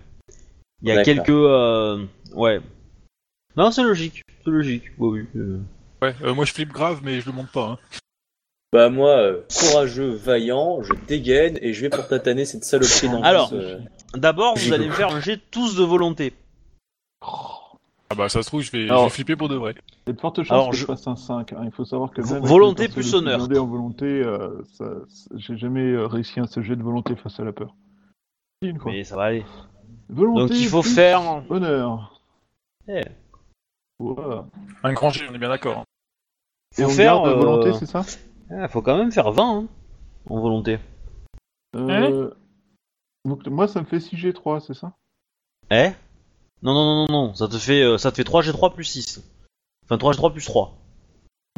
Il 0.82 0.88
y 0.88 0.92
a 0.92 1.02
quelques 1.02 1.28
euh, 1.30 2.04
ouais. 2.34 2.60
Non 3.56 3.70
c'est 3.70 3.82
logique, 3.82 4.22
c'est 4.44 4.50
logique. 4.50 4.84
Oui, 4.98 5.20
oui. 5.20 5.40
euh. 5.40 5.58
Ouais, 6.02 6.14
euh, 6.22 6.34
moi 6.34 6.44
je 6.44 6.52
flippe 6.52 6.72
grave, 6.72 7.00
mais 7.02 7.20
je 7.20 7.26
le 7.26 7.32
monte 7.32 7.50
pas. 7.52 7.64
Hein. 7.72 7.78
Bah 8.72 8.90
moi, 8.90 9.32
courageux, 9.58 10.10
vaillant, 10.10 10.82
je 10.82 10.92
dégaine 11.06 11.58
et 11.62 11.72
je 11.72 11.80
vais 11.82 11.88
pour 11.88 12.06
tataner 12.08 12.44
cette 12.44 12.64
saloperie 12.64 13.08
dans 13.08 13.22
Alors. 13.22 13.50
euh, 13.54 13.78
D'abord, 14.14 14.56
vous 14.56 14.72
allez 14.72 14.84
le- 14.84 14.90
me 14.90 14.94
faire 14.94 15.10
un 15.14 15.20
jet 15.20 15.40
tous 15.50 15.76
de 15.76 15.82
volonté. 15.84 16.32
Ah 18.08 18.14
bah 18.14 18.28
ça 18.28 18.42
se 18.42 18.46
trouve, 18.48 18.60
je 18.62 18.70
vais, 18.70 18.84
Alors- 18.84 19.00
je 19.00 19.04
vais 19.06 19.10
flipper 19.14 19.34
pour 19.36 19.48
de 19.48 19.56
vrai. 19.56 19.74
Il 20.06 20.10
y 20.10 20.10
a 20.10 20.12
de 20.12 20.20
fortes 20.20 20.42
chances 20.42 20.52
Alors, 20.52 20.70
que 20.70 20.76
je- 20.76 20.82
je 20.82 20.86
fasse 20.86 21.06
un 21.08 21.16
5. 21.16 21.52
hein. 21.52 21.62
Il 21.64 21.72
faut 21.72 21.84
savoir 21.84 22.12
que 22.12 22.20
même 22.22 22.44
volonté 22.44 22.88
plus 22.88 23.14
honneur. 23.14 23.40
en 23.42 23.66
volonté, 23.66 24.04
euh, 24.06 24.62
ça- 24.74 24.94
j'ai 25.34 25.56
jamais 25.56 25.90
euh, 25.92 26.06
réussi 26.06 26.38
un 26.38 26.46
seul 26.46 26.62
jet 26.62 26.76
de 26.76 26.82
volonté 26.82 27.16
face 27.16 27.40
à 27.40 27.44
la 27.44 27.52
peur. 27.52 27.74
Une 28.62 28.78
fois. 28.78 28.92
Mais 28.92 29.02
ça 29.04 29.16
va 29.16 29.24
aller. 29.24 29.44
Volonté 30.08 30.40
Donc, 30.54 30.58
il 30.60 30.68
faut 30.68 30.82
plus 30.82 30.94
faire- 30.94 31.42
honneur. 31.50 32.20
Eh. 32.88 33.02
Voilà. 33.98 34.46
Un 34.84 34.92
grand 34.92 35.10
jet, 35.10 35.26
on 35.28 35.34
est 35.34 35.38
bien 35.38 35.48
d'accord. 35.48 35.78
hein. 35.78 35.84
Et 36.78 36.82
Faut 36.82 36.88
on 36.90 36.92
faire, 36.92 37.14
garde 37.14 37.28
euh, 37.28 37.34
volonté, 37.34 37.72
c'est 37.72 37.86
ça? 37.86 38.02
Ah, 38.50 38.68
faut 38.68 38.82
quand 38.82 38.96
même 38.96 39.10
faire 39.10 39.32
20 39.32 39.58
hein, 39.62 39.66
en 40.30 40.40
volonté. 40.40 40.78
Euh, 41.74 42.30
Donc 43.24 43.44
moi, 43.48 43.66
ça 43.66 43.80
me 43.80 43.86
fait 43.86 43.98
6G3, 43.98 44.60
c'est 44.60 44.74
ça? 44.74 44.92
Eh? 45.70 45.90
Non, 46.66 46.74
non, 46.74 46.84
non, 46.84 47.06
non, 47.08 47.26
non. 47.28 47.34
Ça 47.34 47.46
te 47.48 47.56
fait, 47.58 47.82
euh, 47.82 47.96
ça 47.96 48.10
te 48.10 48.16
fait 48.16 48.24
3 48.24 48.42
G3 48.42 48.74
plus 48.74 48.82
6. 48.84 49.22
Enfin, 49.84 49.98
3 49.98 50.12
G3 50.14 50.32
plus 50.32 50.44
3. 50.44 50.76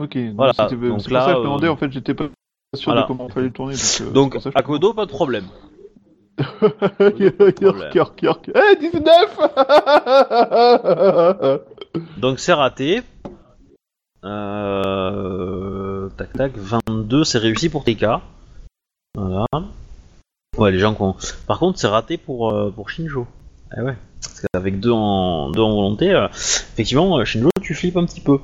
Ok, 0.01 0.17
donc 0.17 0.35
Voilà, 0.37 0.53
c'était- 0.53 0.77
donc 0.77 1.01
c'est 1.01 1.11
là, 1.11 1.21
pour 1.21 1.29
ça 1.29 1.33
que 1.33 1.37
je 1.37 1.39
me 1.41 1.45
demandais, 1.45 1.67
euh, 1.67 1.73
en 1.73 1.77
fait, 1.77 1.91
j'étais 1.91 2.13
pas 2.15 2.29
sûr 2.77 2.85
voilà. 2.93 3.03
de 3.03 3.07
comment 3.07 3.27
il 3.29 3.33
fallait 3.33 3.51
tourner. 3.51 3.75
Donc, 3.75 4.01
euh, 4.03 4.11
Donc, 4.13 4.39
je- 4.39 4.51
Akodo, 4.55 4.93
pas 4.93 5.07
de 5.07 5.11
problème. 5.11 5.47
York, 6.39 7.55
problème. 7.57 7.91
York, 7.95 8.23
York. 8.23 8.51
Eh, 8.55 8.77
19 8.77 9.39
Donc, 12.19 12.39
c'est 12.39 12.53
raté. 12.53 13.03
Euh... 14.25 16.09
Tac, 16.17 16.33
tac. 16.35 16.53
22, 16.57 17.25
c'est 17.25 17.39
réussi 17.39 17.69
pour 17.71 17.83
TK. 17.85 18.05
Voilà. 19.15 19.47
Ouais, 20.59 20.71
les 20.71 20.79
gens 20.79 20.95
qui 20.95 21.03
ont... 21.03 21.17
Par 21.47 21.59
contre, 21.59 21.79
c'est 21.79 21.89
raté 21.89 22.19
pour, 22.19 22.51
euh, 22.53 22.71
pour 22.71 22.91
Shinjo. 22.91 23.27
Ah 23.71 23.83
ouais. 23.85 23.97
Parce 24.21 24.41
qu'avec 24.53 24.81
deux 24.81 24.91
en, 24.91 25.51
deux 25.51 25.61
en 25.63 25.75
volonté, 25.75 26.11
euh, 26.11 26.29
effectivement, 26.29 27.19
euh, 27.19 27.25
Shinjo, 27.25 27.51
tu 27.63 27.75
flippes 27.75 27.97
un 27.97 28.07
petit 28.07 28.21
peu. 28.21 28.39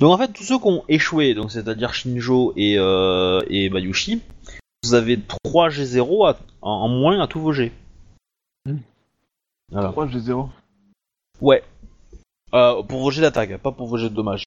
Donc 0.00 0.12
en 0.12 0.18
fait, 0.18 0.32
tous 0.32 0.44
ceux 0.44 0.58
qui 0.58 0.66
ont 0.66 0.84
échoué, 0.88 1.34
donc 1.34 1.50
c'est-à-dire 1.50 1.94
Shinjo 1.94 2.52
et, 2.56 2.76
euh, 2.78 3.40
et 3.48 3.68
Bayushi, 3.70 4.20
vous 4.84 4.94
avez 4.94 5.18
3 5.20 5.68
G0 5.70 6.26
à- 6.28 6.38
en, 6.62 6.70
en 6.70 6.88
moins 6.88 7.20
à 7.20 7.26
tous 7.26 7.40
vos 7.40 7.52
G. 7.52 7.72
Hmm. 8.66 8.78
Voilà. 9.72 9.90
3 9.90 10.08
j'ai 10.08 10.20
0. 10.20 10.48
Ouais. 11.40 11.62
Euh, 12.54 12.82
pour 12.82 13.00
vos 13.00 13.10
jets 13.10 13.20
d'attaque, 13.22 13.56
pas 13.58 13.72
pour 13.72 13.86
vos 13.86 13.98
jets 13.98 14.08
de 14.10 14.14
dommages. 14.14 14.44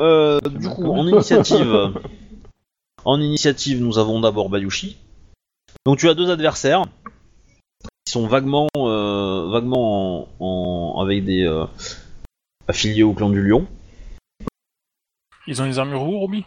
Euh, 0.00 0.40
du 0.40 0.68
coup, 0.68 0.84
en 0.90 1.06
initiative, 1.06 1.92
en 3.04 3.20
initiative, 3.20 3.80
nous 3.80 3.98
avons 3.98 4.20
d'abord 4.20 4.48
Bayushi. 4.50 4.96
Donc 5.84 5.98
tu 5.98 6.08
as 6.08 6.14
deux 6.14 6.30
adversaires 6.30 6.84
qui 8.06 8.12
sont 8.12 8.26
vaguement, 8.28 8.68
euh, 8.76 9.48
vaguement 9.50 10.28
en, 10.40 10.94
en- 10.96 11.00
avec 11.02 11.24
des 11.24 11.42
euh, 11.44 11.66
affiliés 12.68 13.02
au 13.02 13.12
clan 13.12 13.30
du 13.30 13.42
Lion. 13.42 13.66
Ils 15.48 15.60
ont 15.60 15.64
les 15.64 15.78
armures 15.78 16.02
où, 16.02 16.18
Roby? 16.18 16.44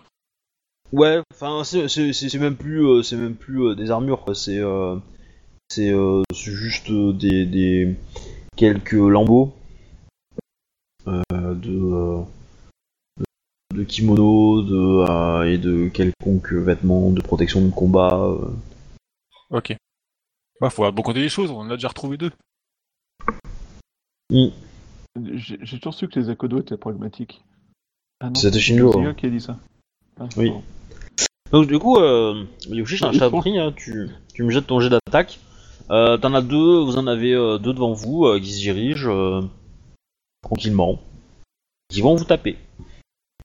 Ouais, 0.91 1.21
enfin 1.31 1.63
c'est 1.63 2.39
même 2.39 2.55
plus 2.55 2.83
euh, 2.83 3.03
c'est 3.03 3.15
même 3.15 3.35
plus 3.35 3.61
euh, 3.61 3.75
des 3.75 3.91
armures 3.91 4.23
c'est 4.33 4.57
c'est 5.69 5.91
juste 6.33 6.91
des, 6.91 7.45
des 7.45 7.95
quelques 8.55 8.93
lambeaux 8.93 9.53
de 11.05 12.23
de 13.75 13.83
kimono 13.83 14.63
de 14.63 15.51
et 15.53 15.57
de 15.59 15.89
quelconques 15.89 16.53
vêtements 16.53 17.11
de 17.11 17.21
protection 17.21 17.61
de 17.63 17.69
combat. 17.71 18.35
Ok. 19.51 19.75
Bah, 20.61 20.69
faut 20.69 20.83
avoir 20.83 20.93
bon 20.93 21.01
côté 21.01 21.21
des 21.21 21.29
choses, 21.29 21.51
on 21.51 21.59
en 21.59 21.69
a 21.69 21.75
déjà 21.75 21.87
retrouvé 21.87 22.17
deux. 22.17 22.31
Hmm. 24.29 24.49
J'ai 25.23 25.77
toujours 25.77 25.93
su 25.93 26.07
que 26.07 26.19
les 26.19 26.29
Akodo 26.29 26.59
étaient 26.59 26.77
pragmatiques. 26.77 27.41
Ah 28.21 28.29
c'est 28.35 28.57
Shinjo, 28.59 28.87
Yosuke 28.87 29.05
hein. 29.05 29.13
qui 29.13 29.25
a 29.25 29.29
dit 29.29 29.39
ça. 29.41 29.57
Ah, 30.19 30.27
Oui. 30.35 30.51
Donc 31.51 31.67
du 31.67 31.79
coup, 31.79 31.97
euh, 31.97 32.45
Yoshi, 32.67 32.97
je 32.97 33.05
t'ai 33.05 33.15
ils 33.15 33.23
appris, 33.23 33.57
hein, 33.57 33.73
tu, 33.75 34.09
tu 34.33 34.43
me 34.43 34.51
jettes 34.51 34.67
ton 34.67 34.79
jet 34.79 34.89
d'attaque. 34.89 35.39
Euh, 35.89 36.17
T'en 36.17 36.33
as 36.35 36.41
deux, 36.41 36.79
vous 36.81 36.97
en 36.97 37.07
avez 37.07 37.33
euh, 37.33 37.57
deux 37.57 37.73
devant 37.73 37.93
vous 37.93 38.25
euh, 38.25 38.39
qui 38.39 38.51
se 38.53 38.59
dirigent 38.59 39.09
euh, 39.09 39.41
tranquillement, 40.43 40.99
qui 41.89 42.01
vont 42.01 42.15
vous 42.15 42.25
taper. 42.25 42.57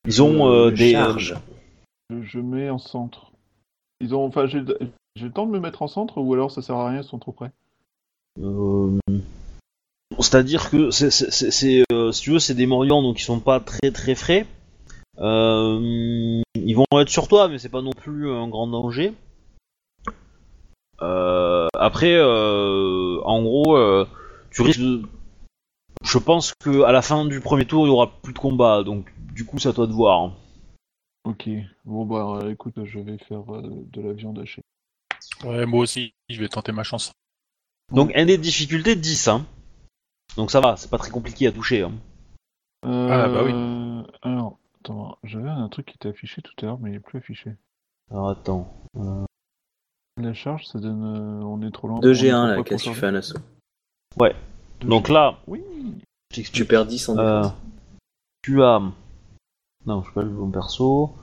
Ils 0.07 0.23
ont 0.23 0.51
euh, 0.51 0.71
des 0.71 0.93
charge. 0.93 1.37
Je, 2.11 2.23
je 2.23 2.39
mets 2.41 2.69
en 2.69 2.79
centre. 2.79 3.33
Ils 4.01 4.15
ont, 4.15 4.27
enfin, 4.27 4.47
j'ai 4.47 4.63
j'ai 5.17 5.27
le 5.27 5.33
temps 5.33 5.47
de 5.47 5.53
me 5.53 5.61
mettre 5.61 5.83
en 5.83 5.89
centre 5.89 6.19
ou 6.21 6.33
alors 6.35 6.51
ça 6.51 6.63
sert 6.63 6.77
à 6.77 6.89
rien, 6.89 7.01
ils 7.03 7.05
sont 7.05 7.19
trop 7.19 7.33
près? 7.33 7.53
Euh, 8.41 8.99
C'est-à-dire 10.19 10.71
que 10.71 10.91
c'est, 10.91 11.11
c'est, 11.11 11.31
c'est- 11.31 11.51
c'est, 11.51 11.85
euh, 11.93 12.11
si 12.13 12.23
tu 12.23 12.31
veux, 12.33 12.39
c'est 12.41 12.55
des 12.55 12.67
Morians 12.67 13.03
donc 13.03 13.21
ils 13.21 13.25
sont 13.25 13.41
pas 13.41 13.61
très 13.61 13.91
très 13.93 14.15
frais. 14.15 14.47
Euh, 15.19 16.43
ils 16.57 16.75
vont 16.75 16.85
être 17.01 17.09
sur 17.09 17.29
toi, 17.29 17.49
mais 17.49 17.59
c'est 17.59 17.69
pas 17.69 17.83
non 17.83 17.93
plus 17.93 18.31
un 18.31 18.49
grand 18.49 18.67
danger. 18.67 19.13
Après, 21.01 22.21
en 22.21 23.43
gros, 23.43 23.77
tu 24.51 24.63
risques 24.63 24.81
de. 24.81 25.03
Je 26.03 26.19
pense 26.19 26.55
que 26.55 26.83
à 26.83 26.93
la 26.93 27.03
fin 27.03 27.25
du 27.25 27.41
premier 27.41 27.67
tour, 27.67 27.87
il 27.87 27.91
y 27.91 27.93
aura 27.93 28.11
plus 28.11 28.33
de 28.33 28.39
combat, 28.39 28.83
donc 28.83 29.13
du 29.33 29.45
coup, 29.45 29.59
c'est 29.59 29.69
à 29.69 29.73
toi 29.73 29.87
de 29.87 29.93
voir. 29.93 30.33
Ok. 31.25 31.49
Bon 31.85 32.05
bah 32.05 32.51
écoute, 32.51 32.75
je 32.85 32.99
vais 33.01 33.19
faire 33.19 33.43
de 33.45 34.01
la 34.01 34.13
viande 34.13 34.39
hachée. 34.39 34.63
Ouais, 35.45 35.67
moi 35.67 35.81
aussi, 35.81 36.15
je 36.29 36.41
vais 36.41 36.49
tenter 36.49 36.73
ma 36.73 36.83
chance. 36.83 37.13
Donc, 37.93 38.13
un 38.15 38.25
des 38.27 38.39
difficultés 38.39 38.97
10, 38.97 39.29
hein. 39.29 39.47
Donc 40.37 40.51
ça 40.51 40.61
va, 40.61 40.77
c'est 40.77 40.91
pas 40.91 40.99
très 40.99 41.11
compliqué 41.11 41.47
à 41.47 41.53
toucher. 41.53 41.83
Hein. 41.83 41.93
Ah, 42.83 43.29
bah 43.29 43.43
oui. 43.45 43.53
Euh, 43.55 44.03
Alors, 44.23 44.59
attends, 44.81 45.19
j'avais 45.23 45.49
un 45.51 45.69
truc 45.69 45.87
qui 45.87 45.95
était 45.95 46.09
affiché 46.09 46.43
tout 46.43 46.53
à 46.63 46.67
l'heure, 46.67 46.79
mais 46.81 46.91
il 46.91 46.97
est 46.97 47.01
plus 47.01 47.19
affiché. 47.19 47.53
Alors 48.11 48.31
attends. 48.31 48.73
La 50.17 50.33
charge, 50.35 50.67
ça 50.67 50.79
donne, 50.79 51.03
euh, 51.05 51.45
on 51.45 51.63
est 51.63 51.71
trop 51.71 51.89
loin. 51.89 52.01
2 52.01 52.09
on 52.09 52.13
est 52.13 52.15
trop 52.15 52.25
G1 52.27 52.31
près 52.31 52.49
là, 52.49 52.55
pour 52.57 52.65
qu'est-ce 52.65 52.85
que 52.85 52.89
tu 52.91 52.95
fais 52.95 53.07
un 53.07 53.15
assaut 53.15 53.39
Deux 54.81 54.89
Donc 54.89 55.09
G1. 55.09 55.13
là, 55.13 55.39
Oui. 55.47 55.63
Tu 56.31 56.65
perds 56.65 56.87
10 56.87 57.09
en 57.11 57.19
Euh, 57.19 57.43
tu 58.43 58.63
as. 58.63 58.81
Non, 59.87 60.03
je 60.03 60.09
sais 60.09 60.15
pas 60.15 60.23
le 60.23 60.31
bon 60.31 60.51
perso. 60.51 61.15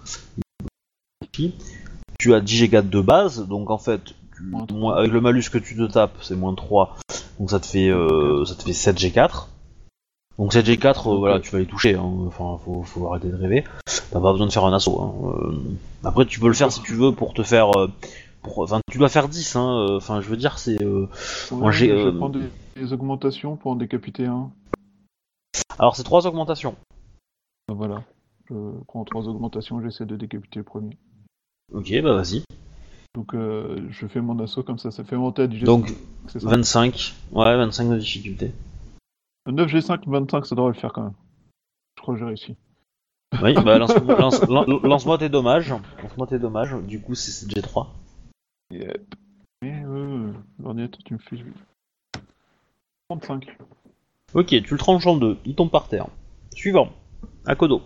Tu 2.21 2.33
as 2.35 2.39
10 2.41 2.63
G4 2.65 2.89
de 2.89 3.01
base, 3.01 3.47
donc 3.47 3.69
en 3.71 3.77
fait, 3.79 4.03
tu- 4.03 4.13
Moins 4.73 4.95
avec 4.95 5.11
le 5.11 5.21
malus 5.21 5.49
que 5.51 5.57
tu 5.59 5.75
te 5.75 5.85
tapes, 5.91 6.17
c'est 6.21 6.35
moins 6.35 6.53
3. 6.55 6.95
Donc 7.39 7.49
ça 7.51 7.59
te 7.59 7.65
fait, 7.65 7.89
euh, 7.89 8.43
ça 8.45 8.55
te 8.55 8.63
fait 8.63 8.73
7 8.73 8.97
G4. 8.99 9.47
Donc 10.39 10.53
7 10.53 10.65
G4, 10.65 11.07
euh, 11.13 11.17
voilà, 11.17 11.39
tu 11.39 11.51
vas 11.51 11.59
les 11.59 11.65
toucher. 11.67 11.93
Hein. 11.95 12.11
Enfin, 12.27 12.59
faut, 12.63 12.81
faut 12.83 13.07
arrêter 13.07 13.29
de 13.29 13.35
rêver. 13.35 13.63
T'as 14.11 14.19
pas 14.19 14.31
besoin 14.31 14.47
de 14.47 14.51
faire 14.51 14.65
un 14.65 14.73
assaut. 14.73 14.99
Hein. 15.01 15.13
Euh, 15.53 15.57
Après, 16.03 16.25
tu 16.25 16.39
peux 16.39 16.47
le 16.47 16.53
faire 16.53 16.71
si 16.71 16.81
tu 16.81 16.93
veux 16.93 17.11
pour 17.11 17.33
te 17.33 17.43
faire. 17.43 17.69
euh, 17.77 17.87
pour... 18.41 18.59
Enfin, 18.59 18.79
tu 18.91 18.97
dois 18.97 19.09
faire 19.09 19.27
10. 19.29 19.55
Hein. 19.55 19.87
Enfin, 19.91 20.21
je 20.21 20.27
veux 20.29 20.37
dire, 20.37 20.57
c'est. 20.59 20.81
euh, 20.81 21.07
Ouais, 21.51 21.71
je 21.71 22.09
prendre 22.17 22.39
des, 22.39 22.81
des 22.81 22.93
augmentations 22.93 23.55
pour 23.57 23.71
en 23.71 23.75
décapiter 23.75 24.25
un. 24.25 24.49
Alors, 25.79 25.95
c'est 25.95 26.03
3 26.03 26.25
augmentations. 26.27 26.75
Voilà. 27.67 28.03
Je 28.49 28.55
prends 28.87 29.05
trois 29.05 29.27
augmentations, 29.27 29.81
j'essaie 29.81 30.05
de 30.05 30.15
décapiter 30.17 30.59
le 30.59 30.65
premier. 30.65 30.97
Ok, 31.73 31.91
bah 32.01 32.13
vas-y. 32.13 32.43
Donc 33.15 33.33
euh, 33.33 33.87
je 33.89 34.07
fais 34.07 34.21
mon 34.21 34.39
assaut 34.39 34.63
comme 34.63 34.77
ça, 34.79 34.91
ça 34.91 35.03
fait 35.03 35.15
10 35.15 35.21
G5. 35.21 35.65
Donc, 35.65 35.93
c'est 36.27 36.39
ça 36.39 36.47
25. 36.49 37.13
Ouais, 37.31 37.55
25 37.57 37.89
de 37.89 37.97
difficulté. 37.97 38.51
9 39.47 39.71
G5, 39.71 40.01
25, 40.07 40.45
ça 40.45 40.55
devrait 40.55 40.71
le 40.73 40.77
faire 40.79 40.93
quand 40.93 41.03
même. 41.03 41.13
Je 41.97 42.01
crois 42.01 42.13
que 42.13 42.19
j'ai 42.19 42.25
réussi. 42.25 42.55
Oui, 43.41 43.53
bah 43.53 43.77
lance, 43.77 43.95
lance, 44.19 44.41
lan- 44.47 44.65
lance-moi 44.83 45.17
tes 45.17 45.29
dommages. 45.29 45.69
Lance-moi 46.03 46.27
tes 46.27 46.39
dommages. 46.39 46.75
Du 46.83 46.99
coup, 47.01 47.15
c'est 47.15 47.31
c'est 47.31 47.47
G3. 47.47 47.87
Yep. 48.71 49.15
Mais 49.61 49.83
euh, 49.85 50.31
l'ordinateur, 50.59 50.99
tu 51.03 51.13
me 51.13 51.19
fais. 51.19 51.37
35. 53.09 53.57
Ok, 54.33 54.47
tu 54.47 54.71
le 54.71 54.77
tranches 54.77 55.05
en 55.07 55.17
deux. 55.17 55.37
Il 55.45 55.55
tombe 55.55 55.69
par 55.69 55.87
terre. 55.87 56.07
Suivant. 56.53 56.91
Akodo. 57.45 57.81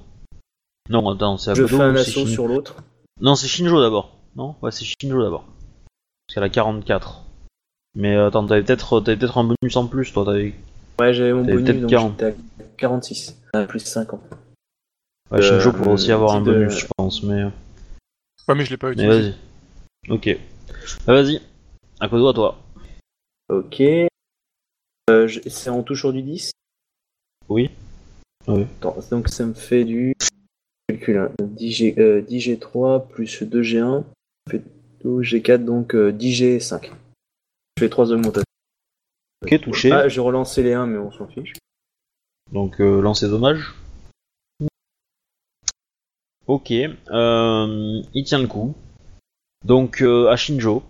Non, 0.90 1.10
attends, 1.10 1.38
c'est 1.38 1.56
Je 1.56 1.64
Akodo 1.64 1.78
fais 1.78 1.84
un 1.84 1.96
assaut 1.96 2.28
sur 2.28 2.48
l'autre. 2.48 2.76
Non, 3.22 3.36
c'est 3.36 3.48
Shinjo 3.48 3.82
d'abord. 3.82 4.12
Non? 4.36 4.56
Ouais, 4.62 4.72
c'est 4.72 4.86
Shinjo 4.86 5.22
d'abord. 5.24 5.46
Parce 6.28 6.36
qu'elle 6.36 6.44
a 6.44 6.50
44. 6.50 7.22
Mais 7.96 8.16
euh, 8.16 8.28
attends, 8.28 8.46
t'avais 8.46 8.64
peut-être 8.64 9.00
t'avais 9.02 9.18
peut-être 9.18 9.38
un 9.38 9.46
bonus 9.46 9.76
en 9.78 9.88
plus, 9.88 10.12
toi. 10.12 10.26
T'avais... 10.26 10.54
Ouais, 11.00 11.14
j'avais 11.14 11.34
mon 11.34 11.44
bonus, 11.46 11.82
donc 11.82 11.90
40. 11.90 12.12
j'étais 12.20 12.26
à 12.26 12.66
46. 12.78 13.38
Ah, 13.54 13.66
plus 13.66 13.80
50. 13.80 14.22
Ouais, 15.32 15.40
Euh, 15.40 15.42
Shinjo 15.42 15.72
pourrait 15.72 15.92
aussi 15.94 16.12
avoir 16.12 16.36
un 16.36 16.42
de- 16.42 16.52
bonus, 16.52 16.78
je 16.80 16.88
pense, 16.98 17.24
mais... 17.24 17.44
Ouais, 18.48 18.56
mais 18.56 18.66
je 18.66 18.70
l'ai 18.72 18.78
pas 18.78 18.90
Mais 18.94 19.04
utilisé. 19.04 19.32
vas-y. 20.08 20.12
Ok. 20.12 20.38
Bah, 21.08 21.14
vas-y. 21.14 21.42
À 22.00 22.08
toi. 22.10 22.60
Ok. 23.50 23.82
Euh, 23.82 25.28
je- 25.28 25.40
c'est 25.50 25.70
en 25.70 25.84
toujours 25.84 26.12
du 26.14 26.22
10 26.22 26.52
Oui. 27.48 27.70
Oui. 28.48 28.64
Attends, 28.80 28.98
donc 29.10 29.30
ça 29.30 29.46
me 29.46 29.54
fait 29.54 29.84
du. 29.86 30.14
Calcul, 30.88 31.18
hein. 31.18 31.32
10, 31.42 31.72
G, 31.72 31.96
euh, 31.98 32.22
10 32.22 32.40
G3 32.40 33.08
plus 33.08 33.44
2 33.44 33.62
G1. 33.62 34.04
Ça 34.48 34.52
fait 34.52 34.64
12 35.04 35.26
G4, 35.26 35.64
donc 35.64 35.96
euh, 35.96 36.12
10 36.12 36.42
G5. 36.42 36.92
Je 37.78 37.84
fais 37.84 37.90
3 37.90 38.12
augmentations. 38.12 38.44
Ok, 39.44 39.62
touché. 39.62 39.92
Ah, 39.92 40.08
j'ai 40.08 40.22
relancé 40.22 40.64
les 40.64 40.74
1, 40.74 40.86
mais 40.88 40.98
on 40.98 41.12
s'en 41.12 41.28
fiche. 41.28 41.54
Donc, 42.52 42.80
euh, 42.80 43.02
lancer 43.02 43.28
dommage. 43.28 43.74
Ok. 46.48 46.72
Euh, 46.72 48.02
il 48.14 48.24
tient 48.24 48.40
le 48.40 48.48
coup. 48.48 48.76
Donc, 49.64 50.02
euh, 50.02 50.30
à 50.30 50.36
Shinjo. 50.36 50.84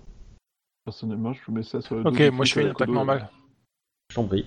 Personnellement, 0.83 1.33
je 1.33 1.51
mets 1.51 1.63
ça 1.63 1.81
sur 1.81 1.95
le 1.95 2.07
Ok, 2.07 2.19
moi 2.33 2.45
je 2.45 2.53
fais 2.53 2.61
une 2.61 2.69
attaque 2.69 2.89
normale. 2.89 3.29
Je 4.09 4.15
t'en 4.15 4.27
prie. 4.27 4.45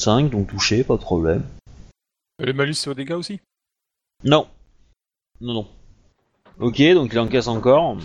5, 0.00 0.30
donc 0.30 0.48
touché, 0.48 0.84
pas 0.84 0.96
de 0.96 1.02
problème. 1.02 1.44
Le 2.38 2.52
malus 2.52 2.74
c'est 2.74 2.90
aux 2.90 2.94
dégâts 2.94 3.12
aussi? 3.12 3.40
Non. 4.24 4.48
Non, 5.40 5.52
non. 5.54 5.66
Ok, 6.58 6.80
donc 6.94 7.12
il 7.12 7.18
encaisse 7.18 7.46
encore. 7.48 7.98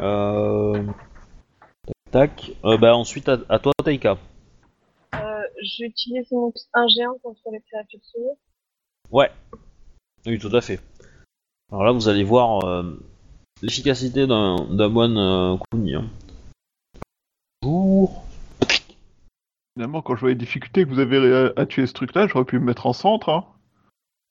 Euh... 0.00 0.84
Tac, 2.10 2.36
tac. 2.36 2.50
Euh, 2.64 2.76
bah 2.76 2.94
ensuite 2.96 3.28
à, 3.28 3.38
à 3.48 3.58
toi, 3.58 3.72
Taika. 3.84 4.18
Euh, 5.14 5.42
J'utilise 5.62 6.30
mon 6.30 6.52
un 6.74 6.86
géant 6.88 7.16
contre 7.22 7.40
les 7.52 7.60
créatures 7.60 8.04
sourdes. 8.04 8.36
Ouais. 9.10 9.30
Oui, 10.26 10.38
tout 10.38 10.54
à 10.54 10.60
fait. 10.60 10.80
Alors 11.72 11.84
là, 11.84 11.92
vous 11.92 12.08
allez 12.08 12.24
voir 12.24 12.64
euh, 12.64 13.00
l'efficacité 13.62 14.26
d'un 14.26 14.66
d'un 14.70 14.88
moine 14.88 15.16
euh, 15.18 15.56
Kuni. 15.72 15.94
hein. 15.94 16.08
Bonjour. 17.62 18.24
Finalement, 19.74 20.02
quand 20.02 20.14
je 20.14 20.20
vois 20.20 20.28
les 20.28 20.34
difficultés 20.36 20.84
que 20.84 20.90
vous 20.90 21.00
avez 21.00 21.34
à, 21.34 21.52
à 21.60 21.66
tuer 21.66 21.86
ce 21.86 21.94
truc-là, 21.94 22.28
j'aurais 22.28 22.44
pu 22.44 22.58
me 22.60 22.64
mettre 22.66 22.86
en 22.86 22.92
centre. 22.92 23.28
Hein. 23.30 23.44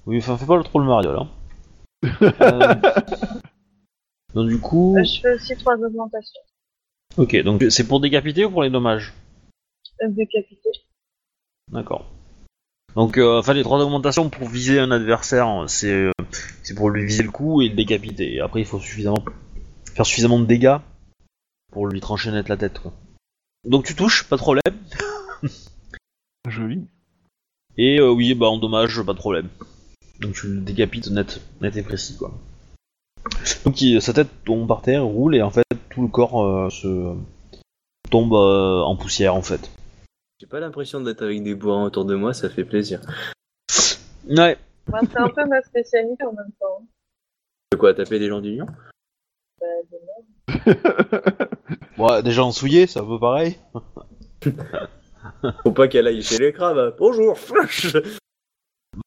Oui, 0.06 0.18
enfin, 0.18 0.38
fais 0.38 0.46
pas 0.46 0.58
le 0.58 0.64
trop 0.64 0.80
le 0.80 0.86
Mario 0.86 1.12
là. 1.14 1.28
Euh, 2.42 2.76
Donc 4.34 4.50
du 4.50 4.60
coup, 4.60 4.98
Euh, 4.98 5.04
je 5.04 5.22
fais 5.22 5.34
aussi 5.36 5.56
trois 5.58 5.76
augmentations. 5.76 6.42
Ok, 7.18 7.36
donc 7.44 7.64
c'est 7.70 7.88
pour 7.88 8.00
décapiter 8.02 8.44
ou 8.46 8.52
pour 8.52 8.64
les 8.64 8.70
dommages? 8.70 9.14
Euh, 10.02 10.08
Décapité. 10.10 10.70
D'accord. 11.72 12.06
Donc, 12.96 13.18
euh, 13.18 13.40
enfin, 13.40 13.54
les 13.54 13.64
trois 13.64 13.80
augmentations 13.80 14.30
pour 14.30 14.48
viser 14.48 14.80
un 14.80 14.92
adversaire, 14.92 15.64
c'est 15.68 15.92
euh, 15.92 16.12
c'est 16.62 16.76
pour 16.76 16.90
lui 16.90 17.06
viser 17.06 17.24
le 17.24 17.32
cou 17.32 17.62
et 17.62 17.70
le 17.70 17.76
décapiter. 17.76 18.36
Et 18.36 18.40
après, 18.42 18.60
il 18.62 18.66
faut 18.66 18.80
suffisamment 18.80 19.24
faire 19.96 20.06
suffisamment 20.06 20.40
de 20.40 20.46
dégâts 20.46 20.78
pour 21.72 21.88
lui 21.88 22.02
trancher 22.02 22.32
net 22.32 22.50
la 22.50 22.58
tête. 22.58 22.80
Quoi. 22.80 22.94
Donc, 23.66 23.86
tu 23.86 23.96
touches, 23.96 24.28
pas 24.28 24.36
de 24.36 24.42
problème. 24.42 24.64
Joli. 26.50 26.86
Et 27.78 28.00
euh, 28.00 28.12
oui, 28.12 28.34
bah 28.36 28.48
en 28.48 28.58
dommage, 28.58 29.02
pas 29.02 29.14
de 29.14 29.18
problème. 29.18 29.50
Donc 30.20 30.34
tu 30.36 30.48
le 30.48 30.62
décapites 30.62 31.10
net, 31.10 31.42
net 31.62 31.76
et 31.76 31.84
précis 31.84 32.18
quoi. 32.18 32.32
Donc 33.66 33.82
il- 33.82 34.02
sa 34.02 34.14
tête 34.14 34.30
tombe 34.46 34.68
par 34.68 34.82
terre, 34.82 35.04
roule 35.06 35.36
et 35.36 35.42
en 35.42 35.50
fait 35.50 35.64
tout 35.90 36.02
le 36.02 36.08
corps 36.08 36.44
euh, 36.44 36.70
se 36.70 37.16
tombe 38.10 38.34
euh, 38.34 38.82
en 38.82 38.96
poussière 38.96 39.36
en 39.36 39.42
fait. 39.42 39.70
J'ai 40.40 40.48
pas 40.48 40.60
l'impression 40.60 41.00
d'être 41.02 41.22
avec 41.24 41.42
des 41.44 41.56
bourrins 41.56 41.86
autour 41.86 42.06
de 42.06 42.16
moi, 42.16 42.34
ça 42.34 42.50
fait 42.50 42.64
plaisir. 42.66 43.00
Ouais. 44.30 44.58
Moi, 44.88 45.00
c'est 45.10 45.18
un 45.18 45.30
peu 45.30 45.46
ma 45.46 45.62
spécialité 45.62 46.26
en 46.26 46.34
même 46.34 46.52
temps. 46.60 46.86
De 47.72 47.78
quoi 47.78 47.94
taper 47.94 48.20
des 48.20 48.28
gens 48.28 48.42
d'union 48.42 48.66
Bah, 49.60 49.66
de 49.92 49.98
merde. 50.06 51.50
Ouais, 51.98 52.22
déjà 52.24 52.44
en 52.44 52.52
souillé, 52.52 52.88
c'est 52.88 53.00
un 53.00 53.06
peu 53.06 53.20
pareil. 53.20 53.58
Faut 55.64 55.72
pas 55.72 55.88
qu'elle 55.88 56.08
aille 56.08 56.22
chez 56.24 56.40
les 56.40 56.52
crabes. 56.52 56.96
Bonjour. 56.98 57.38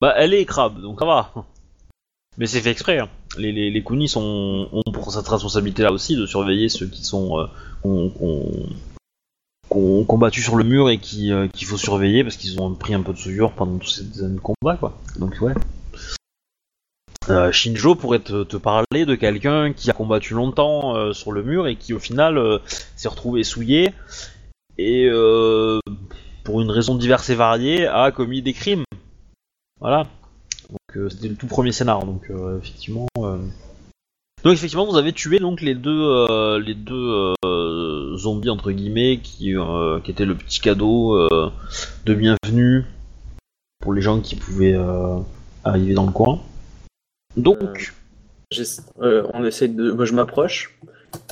Bah 0.01 0.15
elle 0.17 0.35
est 0.35 0.45
crabe, 0.45 0.81
donc 0.81 0.99
ça 1.01 1.07
va. 1.07 1.33
Mais 2.39 2.47
c'est 2.47 2.61
fait 2.61 2.71
exprès. 2.71 2.99
hein. 2.99 3.09
Les, 3.39 3.53
les, 3.71 3.83
Kunis 3.85 4.15
ont, 4.17 4.69
ont 4.73 4.93
pour 4.93 5.13
cette 5.13 5.29
responsabilité 5.29 5.83
là 5.83 5.93
aussi 5.93 6.17
de 6.17 6.27
surveiller 6.27 6.69
ceux 6.69 6.87
qui 6.87 7.05
sont 7.05 7.39
euh, 7.39 7.47
qu'on 9.71 10.05
combattu 10.05 10.43
sur 10.43 10.57
le 10.57 10.65
mur 10.65 10.89
et 10.91 10.99
qui 10.99 11.33
euh, 11.33 11.49
qu'il 11.49 11.67
faut 11.67 11.77
surveiller 11.77 12.23
parce 12.25 12.37
qu'ils 12.37 12.61
ont 12.61 12.73
pris 12.75 12.95
un 12.95 13.03
peu 13.03 13.13
de 13.13 13.19
souillure 13.19 13.53
pendant 13.53 13.79
toutes 13.79 13.91
ces 13.91 14.23
années 14.23 14.37
de 14.37 14.41
combat 14.41 14.77
quoi. 14.77 14.99
Donc 15.19 15.37
ouais. 15.41 15.53
Euh, 17.29 17.51
Shinjo 17.53 17.95
pourrait 17.97 18.21
te, 18.21 18.45
te 18.45 18.57
parler 18.57 19.05
de 19.05 19.15
quelqu'un 19.17 19.73
qui 19.73 19.91
a 19.91 19.93
combattu 19.93 20.35
longtemps 20.35 20.95
euh, 20.97 21.13
sur 21.13 21.33
le 21.33 21.43
mur 21.43 21.67
et 21.67 21.77
qui 21.77 21.93
au 21.93 21.99
final 21.99 22.61
s'est 22.97 23.09
retrouvé 23.09 23.45
souillé 23.45 23.93
et 24.79 25.09
pour 26.45 26.61
une 26.61 26.71
raison 26.71 26.95
diverse 26.95 27.29
et 27.31 27.35
variée 27.35 27.87
a 27.87 28.11
commis 28.13 28.43
des 28.43 28.53
crimes. 28.53 28.85
Voilà. 29.87 30.09
Donc 30.69 30.97
euh, 30.97 31.09
c'était 31.09 31.29
le 31.29 31.37
tout 31.37 31.47
premier 31.47 31.71
scénar. 31.71 32.05
Donc 32.05 32.29
euh, 32.29 32.59
effectivement. 32.59 33.07
euh, 33.21 33.39
Donc 34.43 34.53
effectivement 34.53 34.85
vous 34.85 34.97
avez 34.97 35.13
tué 35.13 35.39
donc 35.39 35.61
les 35.61 35.77
deux 35.77 36.03
euh, 36.29 36.59
les 36.59 36.75
deux 36.75 37.33
euh, 37.45 38.17
zombies 38.17 38.51
entre 38.51 38.73
guillemets 38.73 39.21
qui 39.23 39.57
euh, 39.57 40.01
qui 40.01 40.11
étaient 40.11 40.25
le 40.25 40.35
petit 40.35 40.59
cadeau 40.59 41.15
euh, 41.15 41.53
de 42.05 42.15
bienvenue 42.15 42.85
pour 43.81 43.93
les 43.93 44.03
gens 44.03 44.21
qui 44.21 44.35
pouvaient 44.35 44.75
euh, 44.75 45.19
arriver 45.63 45.95
dans 45.95 46.07
le 46.07 46.11
coin. 46.11 46.41
Donc 47.37 47.95
euh, 49.01 49.23
on 49.35 49.45
essaie 49.45 49.69
de. 49.69 49.93
Moi, 49.93 50.05
je 50.05 50.15
m'approche 50.15 50.77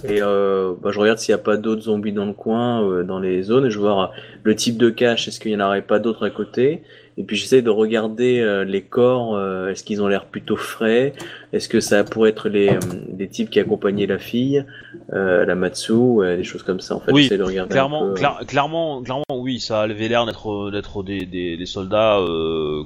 et 0.04 0.22
euh, 0.22 0.74
bah, 0.80 0.92
je 0.92 1.00
regarde 1.00 1.18
s'il 1.18 1.34
n'y 1.34 1.40
a 1.40 1.42
pas 1.42 1.56
d'autres 1.56 1.82
zombies 1.82 2.12
dans 2.12 2.26
le 2.26 2.32
coin, 2.32 2.88
euh, 2.88 3.02
dans 3.02 3.18
les 3.18 3.42
zones. 3.42 3.66
Et 3.66 3.70
je 3.70 3.80
vois 3.80 4.12
le 4.44 4.54
type 4.54 4.76
de 4.76 4.90
cache. 4.90 5.26
Est-ce 5.26 5.40
qu'il 5.40 5.50
n'y 5.56 5.60
en 5.60 5.66
aurait 5.66 5.82
pas 5.82 5.98
d'autres 5.98 6.24
à 6.24 6.30
côté? 6.30 6.84
Et 7.16 7.22
puis 7.22 7.36
j'essaie 7.36 7.62
de 7.62 7.70
regarder 7.70 8.40
euh, 8.40 8.64
les 8.64 8.82
corps. 8.82 9.36
euh, 9.36 9.68
Est-ce 9.70 9.84
qu'ils 9.84 10.02
ont 10.02 10.08
l'air 10.08 10.26
plutôt 10.26 10.56
frais? 10.56 11.12
Est-ce 11.52 11.68
que 11.68 11.78
ça 11.78 12.02
pourrait 12.02 12.30
être 12.30 12.48
les 12.48 12.70
euh, 12.70 12.78
des 13.08 13.28
types 13.28 13.50
qui 13.50 13.60
accompagnaient 13.60 14.06
la 14.06 14.18
fille, 14.18 14.64
euh, 15.12 15.44
la 15.46 15.54
Matsu, 15.54 15.92
euh, 15.92 16.36
des 16.36 16.42
choses 16.42 16.64
comme 16.64 16.80
ça. 16.80 16.96
En 16.96 17.00
fait, 17.00 17.12
Oui, 17.12 17.22
j'essaie 17.22 17.38
de 17.38 17.44
regarder. 17.44 17.70
Clairement, 17.70 18.08
peu. 18.08 18.14
cla- 18.20 18.44
clairement, 18.46 19.00
clairement, 19.02 19.22
oui, 19.32 19.60
ça 19.60 19.82
avait 19.82 20.08
l'air 20.08 20.26
d'être 20.26 20.70
d'être 20.72 21.02
des, 21.04 21.24
des, 21.24 21.56
des 21.56 21.66
soldats 21.66 22.18
euh, 22.18 22.82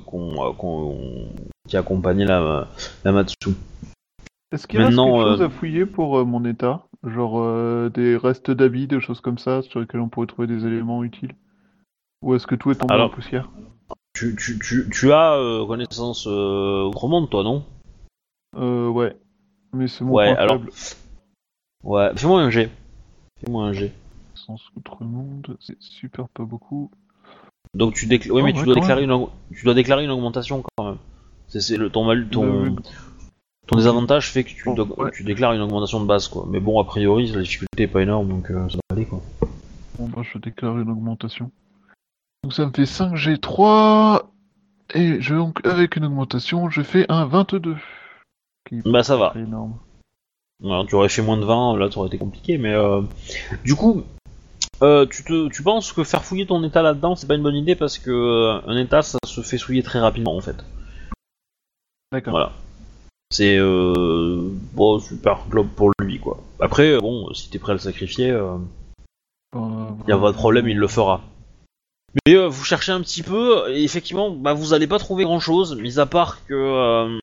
qui 1.66 1.76
accompagnaient 1.76 2.26
la, 2.26 2.68
la 3.04 3.12
Matsu. 3.12 3.34
Est-ce 4.52 4.66
qu'il 4.66 4.78
reste 4.80 4.90
Maintenant, 4.90 5.16
quelque 5.18 5.28
chose 5.30 5.42
à 5.42 5.48
fouiller 5.50 5.86
pour 5.86 6.18
euh, 6.18 6.24
mon 6.24 6.44
état? 6.44 6.84
Genre 7.06 7.38
euh, 7.40 7.88
des 7.90 8.16
restes 8.16 8.50
d'habits, 8.50 8.86
des 8.86 9.00
choses 9.00 9.20
comme 9.20 9.38
ça, 9.38 9.62
sur 9.62 9.80
lesquels 9.80 10.00
on 10.00 10.08
pourrait 10.08 10.26
trouver 10.26 10.48
des 10.48 10.66
éléments 10.66 11.02
utiles? 11.04 11.34
Ou 12.22 12.34
est-ce 12.34 12.46
que 12.46 12.54
tout 12.56 12.70
est 12.70 12.74
tombé 12.74 12.92
Alors- 12.94 13.06
en 13.06 13.10
poussière? 13.14 13.48
Tu, 14.18 14.34
tu, 14.34 14.58
tu, 14.58 14.88
tu 14.90 15.12
as 15.12 15.34
euh, 15.34 15.64
connaissance 15.64 16.26
euh, 16.26 16.82
autrement, 16.82 17.24
toi, 17.28 17.44
non? 17.44 17.62
Euh, 18.56 18.88
ouais. 18.88 19.16
Mais 19.72 19.86
c'est 19.86 20.02
mon 20.02 20.12
Ouais, 20.14 20.32
point 20.34 20.42
alors- 20.42 20.56
faible. 20.58 20.70
Ouais, 21.84 22.10
fais-moi 22.16 22.42
un 22.42 22.50
G. 22.50 22.68
Fais-moi 23.40 23.64
un 23.66 23.72
G. 23.72 23.92
Sans 24.34 24.56
outre-monde, 24.76 25.56
c'est 25.60 25.80
super 25.80 26.28
pas 26.30 26.42
beaucoup. 26.42 26.90
Donc 27.74 27.94
tu 27.94 28.06
déclares, 28.06 28.36
tu 28.38 28.42
ouais, 28.42 28.52
dois 28.52 28.64
quand 28.64 28.80
déclarer 28.80 29.04
une, 29.04 29.12
aug- 29.12 29.30
tu 29.54 29.64
dois 29.64 29.74
déclarer 29.74 30.02
une 30.02 30.10
augmentation 30.10 30.64
quand 30.76 30.84
même. 30.84 30.96
C'est 31.46 31.60
c'est 31.60 31.76
le 31.76 31.88
ton 31.90 32.04
mal, 32.04 32.28
ton, 32.28 32.64
Le- 32.64 32.72
ton 33.68 33.76
désavantage 33.76 34.32
fait 34.32 34.42
que 34.42 34.50
tu, 34.50 34.74
dois- 34.74 34.98
ouais. 34.98 35.10
tu 35.12 35.22
déclares 35.22 35.52
une 35.52 35.60
augmentation 35.60 36.00
de 36.00 36.06
base, 36.06 36.26
quoi. 36.26 36.44
Mais 36.50 36.58
bon, 36.58 36.80
a 36.80 36.84
priori, 36.84 37.28
la 37.28 37.42
difficulté 37.42 37.84
est 37.84 37.86
pas 37.88 38.02
énorme, 38.02 38.28
donc 38.28 38.50
euh, 38.50 38.68
ça 38.68 38.76
va 38.90 38.96
aller, 38.96 39.06
quoi. 39.06 39.20
Bon, 39.98 40.08
bah, 40.08 40.22
je 40.24 40.38
déclare 40.38 40.76
une 40.78 40.90
augmentation. 40.90 41.52
Donc 42.44 42.52
ça 42.54 42.66
me 42.66 42.72
fait 42.72 42.84
5G3. 42.84 44.22
Et 44.94 45.20
je, 45.20 45.34
donc, 45.34 45.64
avec 45.66 45.96
une 45.96 46.06
augmentation, 46.06 46.70
je 46.70 46.82
fais 46.82 47.04
un 47.10 47.26
22. 47.26 47.76
Qui 48.68 48.80
Bah 48.84 49.02
ça 49.02 49.16
va. 49.16 49.32
est 49.36 49.40
énorme. 49.40 49.76
Alors, 50.64 50.86
tu 50.86 50.94
aurais 50.94 51.08
fait 51.08 51.22
moins 51.22 51.36
de 51.36 51.44
20, 51.44 51.76
là, 51.76 51.90
ça 51.90 51.98
aurait 51.98 52.08
été 52.08 52.18
compliqué, 52.18 52.58
mais 52.58 52.72
euh, 52.72 53.02
du 53.64 53.76
coup, 53.76 54.02
euh, 54.82 55.06
tu, 55.06 55.22
te, 55.22 55.48
tu 55.50 55.62
penses 55.62 55.92
que 55.92 56.02
faire 56.04 56.24
fouiller 56.24 56.46
ton 56.46 56.64
état 56.64 56.82
là-dedans, 56.82 57.14
c'est 57.14 57.28
pas 57.28 57.36
une 57.36 57.42
bonne 57.44 57.54
idée 57.54 57.76
parce 57.76 57.98
que 57.98 58.10
euh, 58.10 58.60
un 58.66 58.76
état, 58.76 59.02
ça 59.02 59.18
se 59.24 59.40
fait 59.42 59.58
souiller 59.58 59.82
très 59.84 60.00
rapidement, 60.00 60.36
en 60.36 60.40
fait. 60.40 60.56
D'accord. 62.10 62.32
Voilà. 62.32 62.52
C'est 63.30 63.56
euh, 63.58 64.48
bon, 64.72 64.98
super 64.98 65.46
globe 65.48 65.68
pour 65.68 65.92
lui, 66.00 66.18
quoi. 66.18 66.38
Après, 66.60 66.98
bon, 66.98 67.32
si 67.34 67.50
t'es 67.50 67.58
prêt 67.58 67.72
à 67.72 67.74
le 67.74 67.80
sacrifier, 67.80 68.30
euh, 68.30 68.56
Euh, 69.54 69.90
y 70.08 70.12
a 70.12 70.18
pas 70.18 70.32
de 70.32 70.36
problème, 70.36 70.68
il 70.68 70.78
le 70.78 70.88
fera. 70.88 71.20
Mais 72.26 72.34
euh, 72.34 72.48
vous 72.48 72.64
cherchez 72.64 72.92
un 72.92 73.00
petit 73.00 73.22
peu, 73.22 73.70
et 73.70 73.84
effectivement, 73.84 74.30
bah, 74.30 74.54
vous 74.54 74.72
allez 74.72 74.86
pas 74.86 74.98
trouver 74.98 75.24
grand-chose, 75.24 75.76
mis 75.76 75.98
à 75.98 76.06
part 76.06 76.44
que 76.46 76.54
euh, 76.54 77.18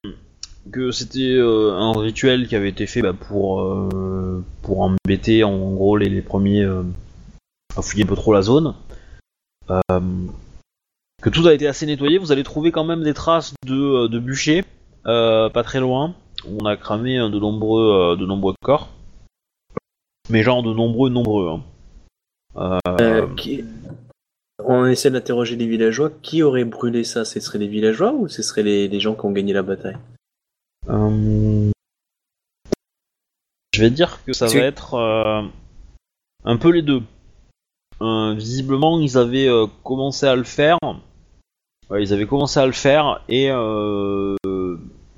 que 0.72 0.92
c'était 0.92 1.34
euh, 1.34 1.74
un 1.74 1.92
rituel 2.00 2.48
qui 2.48 2.56
avait 2.56 2.70
été 2.70 2.86
fait 2.86 3.02
bah, 3.02 3.14
pour 3.14 3.62
euh, 3.62 4.44
pour 4.62 4.82
embêter 4.82 5.44
en 5.44 5.74
gros 5.74 5.98
les, 5.98 6.22
premiers 6.22 6.62
euh, 6.64 6.84
à 7.76 7.82
fouiller 7.82 8.04
un 8.04 8.08
peu 8.08 8.16
trop 8.16 8.34
la 8.34 8.42
zone. 8.42 8.76
Euh, 9.72 9.82
que 11.22 11.30
tout 11.30 11.48
a 11.48 11.54
été 11.54 11.68
assez 11.68 11.88
nettoyé, 11.88 12.20
vous 12.20 12.32
allez 12.32 12.44
trouver 12.44 12.72
quand 12.72 12.84
même 12.84 13.02
des 13.04 13.16
traces 13.16 13.54
de, 13.66 14.08
de 14.08 14.20
bûchers, 14.20 14.64
pas 15.04 15.64
très 15.64 15.80
loin, 15.80 16.14
où 16.48 16.60
on 16.62 16.66
a 16.66 16.78
cramé 16.78 17.18
euh, 17.18 17.30
de 17.30 17.40
nombreux 17.40 18.16
de 18.18 18.26
nombreux 18.26 18.54
corps. 18.64 18.90
Mais 20.30 20.44
genre 20.44 20.62
de 20.62 20.74
nombreux 20.74 21.10
nombreux. 21.10 21.50
hein. 21.50 22.80
On 24.64 24.86
essaie 24.86 25.12
d'interroger 25.12 25.56
les 25.56 25.68
villageois. 25.68 26.12
Qui 26.22 26.42
aurait 26.42 26.64
brûlé 26.64 27.04
ça? 27.04 27.26
Ce 27.26 27.40
serait 27.40 27.60
les 27.60 27.68
villageois 27.68 28.14
ou 28.14 28.28
ce 28.28 28.42
serait 28.42 28.64
les, 28.64 28.88
les 28.88 29.00
gens 29.00 29.14
qui 29.14 29.26
ont 29.26 29.32
gagné 29.32 29.54
la 29.54 29.64
bataille? 29.64 29.98
Euh, 30.90 31.72
Je 33.74 33.82
vais 33.82 33.90
dire 33.90 34.24
que 34.26 34.34
ça 34.34 34.48
va 34.48 34.60
être 34.60 34.94
euh, 34.94 35.42
un 36.46 36.58
peu 36.58 36.70
les 36.70 36.82
deux. 36.82 37.02
Euh, 38.02 38.34
visiblement, 38.34 39.00
ils 39.00 39.18
avaient 39.18 39.48
euh, 39.48 39.68
commencé 39.84 40.26
à 40.26 40.36
le 40.36 40.44
faire. 40.44 40.78
Ouais, 41.90 42.02
ils 42.02 42.14
avaient 42.14 42.26
commencé 42.26 42.60
à 42.60 42.66
le 42.66 42.72
faire 42.72 43.22
et 43.28 43.50
euh, 43.52 44.36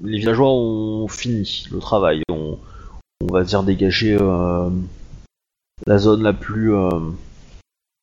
les 0.02 0.17
villageois 0.17 0.52
ont 0.52 1.08
fini 1.08 1.65
le 1.71 1.80
travail. 1.80 2.23
On, 2.30 2.58
on 3.21 3.34
va 3.34 3.43
dire 3.43 3.63
dégager 3.63 4.17
euh, 4.19 4.69
la 5.86 5.97
zone 5.97 6.23
la 6.23 6.34
plus. 6.34 6.73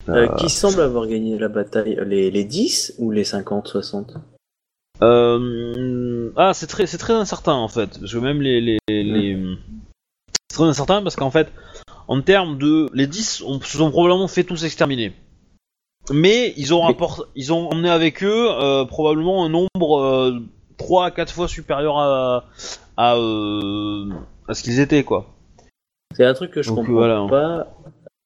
Euh, 0.09 0.13
Euh, 0.29 0.35
Qui 0.37 0.49
semble 0.51 0.81
avoir 0.81 1.07
gagné 1.07 1.39
la 1.39 1.49
bataille 1.49 1.99
les, 2.07 2.31
les 2.31 2.45
10 2.45 2.95
ou 2.99 3.11
les 3.11 3.25
50, 3.25 3.69
60 3.69 4.15
Euh, 5.03 6.31
ah, 6.37 6.53
c'est 6.55 6.67
très, 6.67 6.87
c'est 6.87 6.99
très 6.99 7.13
incertain 7.15 7.55
en 7.55 7.69
fait, 7.69 7.99
parce 8.01 8.13
que 8.13 8.19
même 8.19 8.41
les, 8.43 8.61
les, 8.61 8.79
les... 8.89 9.57
c'est 10.51 10.57
très 10.57 10.65
incertain 10.65 11.03
parce 11.03 11.17
qu'en 11.17 11.31
fait, 11.31 11.51
en 12.09 12.21
termes 12.21 12.59
de, 12.59 12.89
les 12.95 13.07
10 13.07 13.43
ont, 13.43 13.61
se 13.61 13.79
sont 13.79 13.91
probablement 13.91 14.29
fait 14.29 14.45
tous 14.45 14.65
exterminer. 14.65 15.13
Mais 16.13 16.53
ils 16.59 16.75
ont 16.75 16.83
rapport- 16.83 17.27
ils 17.35 17.53
ont 17.53 17.71
emmené 17.71 17.89
avec 17.89 18.23
eux 18.23 18.49
euh, 18.51 18.85
probablement 18.85 19.45
un 19.45 19.49
nombre 19.49 20.01
euh, 20.01 20.39
3 20.77 21.07
à 21.07 21.11
4 21.11 21.33
fois 21.33 21.49
supérieur 21.49 21.99
à 21.99 22.45
à, 22.97 23.17
euh, 23.17 24.11
à 24.47 24.55
ce 24.55 24.63
qu'ils 24.63 24.81
étaient 24.81 25.03
quoi. 25.03 25.27
C'est 26.15 26.25
un 26.27 26.35
truc 26.35 26.51
que 26.53 26.63
je 26.63 26.69
Donc, 26.69 26.77
comprends 26.87 26.93
voilà. 26.93 27.27
pas, 27.29 27.67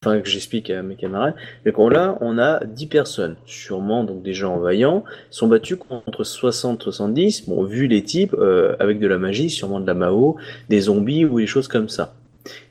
enfin 0.05 0.21
que 0.21 0.29
j'explique 0.29 0.71
à 0.71 0.83
mes 0.83 0.95
camarades, 0.95 1.35
mais 1.65 1.73
qu'on 1.73 1.89
là, 1.89 2.17
on 2.21 2.39
a 2.39 2.65
10 2.65 2.87
personnes, 2.87 3.37
sûrement 3.47 4.05
donc 4.05 4.23
des 4.23 4.33
gens 4.33 4.59
vaillants, 4.59 5.03
sont 5.31 5.49
battus 5.49 5.77
contre 5.77 6.23
60-70, 6.23 7.49
bon, 7.49 7.65
vu 7.65 7.89
les 7.89 8.05
types, 8.05 8.35
euh, 8.35 8.77
avec 8.79 9.01
de 9.01 9.09
la 9.09 9.19
magie, 9.19 9.51
sûrement 9.51 9.81
de 9.81 9.87
la 9.87 9.95
Mao, 9.95 10.37
des 10.69 10.83
zombies 10.83 11.25
ou 11.25 11.41
des 11.41 11.49
choses 11.49 11.67
comme 11.67 11.89
ça. 11.89 12.15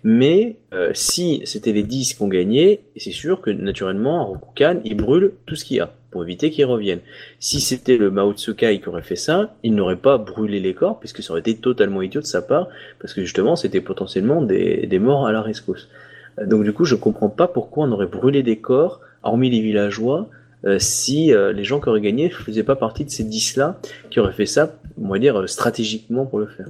Mais 0.06 0.56
euh, 0.74 0.92
si 0.94 1.42
c'était 1.44 1.74
les 1.74 1.84
10 1.84 2.14
qu'on 2.14 2.30
gagnait, 2.30 2.80
c'est 2.96 3.12
sûr 3.12 3.42
que 3.42 3.50
naturellement, 3.52 4.26
Rokukan, 4.26 4.80
il 4.86 4.96
brûle 4.96 5.34
tout 5.46 5.56
ce 5.56 5.66
qu'il 5.66 5.78
y 5.78 5.80
a 5.82 5.94
pour 6.10 6.24
éviter 6.24 6.50
qu'ils 6.50 6.66
reviennent. 6.66 7.02
Si 7.40 7.60
c'était 7.60 7.98
le 7.98 8.10
Mao 8.10 8.34
Tsukai 8.34 8.80
qui 8.80 8.88
aurait 8.88 9.02
fait 9.02 9.18
ça, 9.18 9.54
il 9.64 9.76
n'aurait 9.76 9.98
pas 9.98 10.18
brûlé 10.18 10.62
les 10.62 10.74
corps, 10.74 10.98
puisque 10.98 11.22
ça 11.22 11.32
aurait 11.32 11.42
été 11.42 11.58
totalement 11.58 12.02
idiot 12.02 12.22
de 12.22 12.26
sa 12.26 12.42
part, 12.42 12.70
parce 13.00 13.14
que 13.14 13.22
justement, 13.22 13.58
c'était 13.58 13.82
potentiellement 13.82 14.42
des, 14.42 14.88
des 14.88 15.00
morts 15.00 15.28
à 15.28 15.34
la 15.34 15.42
rescousse. 15.42 15.90
Donc 16.46 16.64
du 16.64 16.74
coup, 16.74 16.86
je 16.86 16.96
comprends 16.96 17.30
pas 17.30 17.48
pourquoi 17.48 17.86
on 17.86 17.92
aurait 17.92 18.08
brûlé 18.08 18.44
des 18.44 18.58
corps, 18.58 19.02
hormis 19.24 19.50
les 19.50 19.62
villageois, 19.62 20.30
euh, 20.66 20.80
si 20.80 21.34
euh, 21.34 21.54
les 21.54 21.64
gens 21.64 21.80
qui 21.80 21.90
auraient 21.90 22.02
gagné 22.02 22.30
faisaient 22.30 22.64
pas 22.64 22.76
partie 22.76 23.06
de 23.06 23.10
ces 23.10 23.24
10-là, 23.24 23.80
qui 24.10 24.20
auraient 24.20 24.34
fait 24.34 24.46
ça, 24.46 24.76
on 25.02 25.10
va 25.10 25.20
dire, 25.20 25.42
euh, 25.42 25.48
stratégiquement 25.48 26.26
pour 26.26 26.40
le 26.40 26.48
faire. 26.48 26.68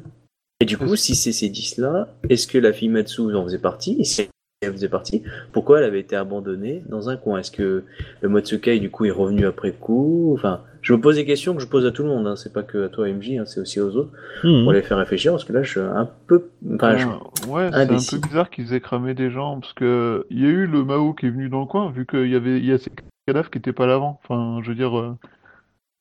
Et 0.59 0.65
du 0.65 0.77
coup, 0.77 0.95
si 0.95 1.15
c'est 1.15 1.31
ces 1.31 1.49
10-là, 1.49 2.07
est-ce 2.29 2.47
que 2.47 2.57
la 2.57 2.73
fille 2.73 2.89
Matsu 2.89 3.33
en 3.35 3.43
faisait 3.43 3.59
partie? 3.59 3.97
Et 3.99 4.03
si 4.03 4.27
elle 4.61 4.71
faisait 4.71 4.89
partie, 4.89 5.23
pourquoi 5.51 5.79
elle 5.79 5.85
avait 5.85 5.99
été 5.99 6.15
abandonnée 6.15 6.83
dans 6.89 7.09
un 7.09 7.15
coin? 7.15 7.39
Est-ce 7.39 7.51
que 7.51 7.83
le 8.21 8.29
Matsukai, 8.29 8.79
du 8.79 8.89
coup, 8.89 9.05
est 9.05 9.11
revenu 9.11 9.45
après 9.45 9.71
coup? 9.71 10.33
Enfin, 10.33 10.61
je 10.87 10.93
me 10.93 11.01
pose 11.01 11.15
des 11.15 11.25
questions 11.25 11.53
que 11.53 11.61
je 11.61 11.67
pose 11.67 11.85
à 11.85 11.91
tout 11.91 12.03
le 12.03 12.07
monde, 12.09 12.27
hein. 12.27 12.35
c'est 12.37 12.53
pas 12.53 12.63
que 12.63 12.85
à 12.85 12.89
toi, 12.89 13.07
MJ, 13.09 13.31
hein, 13.39 13.45
c'est 13.45 13.59
aussi 13.59 13.79
aux 13.81 13.95
autres, 13.95 14.11
Hmm. 14.43 14.63
pour 14.63 14.71
les 14.71 14.81
faire 14.81 14.97
réfléchir, 14.97 15.33
parce 15.33 15.43
que 15.43 15.51
là, 15.51 15.61
je 15.63 15.69
suis 15.71 15.79
un 15.81 16.09
peu... 16.27 16.49
Enfin, 16.75 16.95
je- 16.97 17.07
Euh, 17.07 17.51
ouais, 17.51 17.69
c'est 17.71 18.15
un 18.15 18.19
peu 18.19 18.27
bizarre 18.27 18.49
qu'ils 18.49 18.73
aient 18.73 18.79
cramé 18.79 19.13
des 19.13 19.29
gens, 19.29 19.59
parce 19.59 19.73
que 19.73 20.25
il 20.29 20.39
y 20.41 20.45
a 20.45 20.49
eu 20.49 20.65
le 20.65 20.83
Mao 20.85 21.13
qui 21.13 21.25
est 21.25 21.29
venu 21.29 21.49
dans 21.49 21.59
le 21.59 21.65
coin, 21.65 21.91
vu 21.91 22.05
qu'il 22.05 22.29
y 22.29 22.35
avait, 22.35 22.61
y 22.61 22.71
a 22.71 22.77
ces 22.77 22.91
cadavres 23.27 23.49
qui 23.49 23.57
étaient 23.57 23.73
pas 23.73 23.85
là 23.85 23.95
avant. 23.95 24.19
Enfin, 24.23 24.61
je 24.63 24.69
veux 24.69 24.75
dire. 24.75 24.97
euh, 24.97 25.15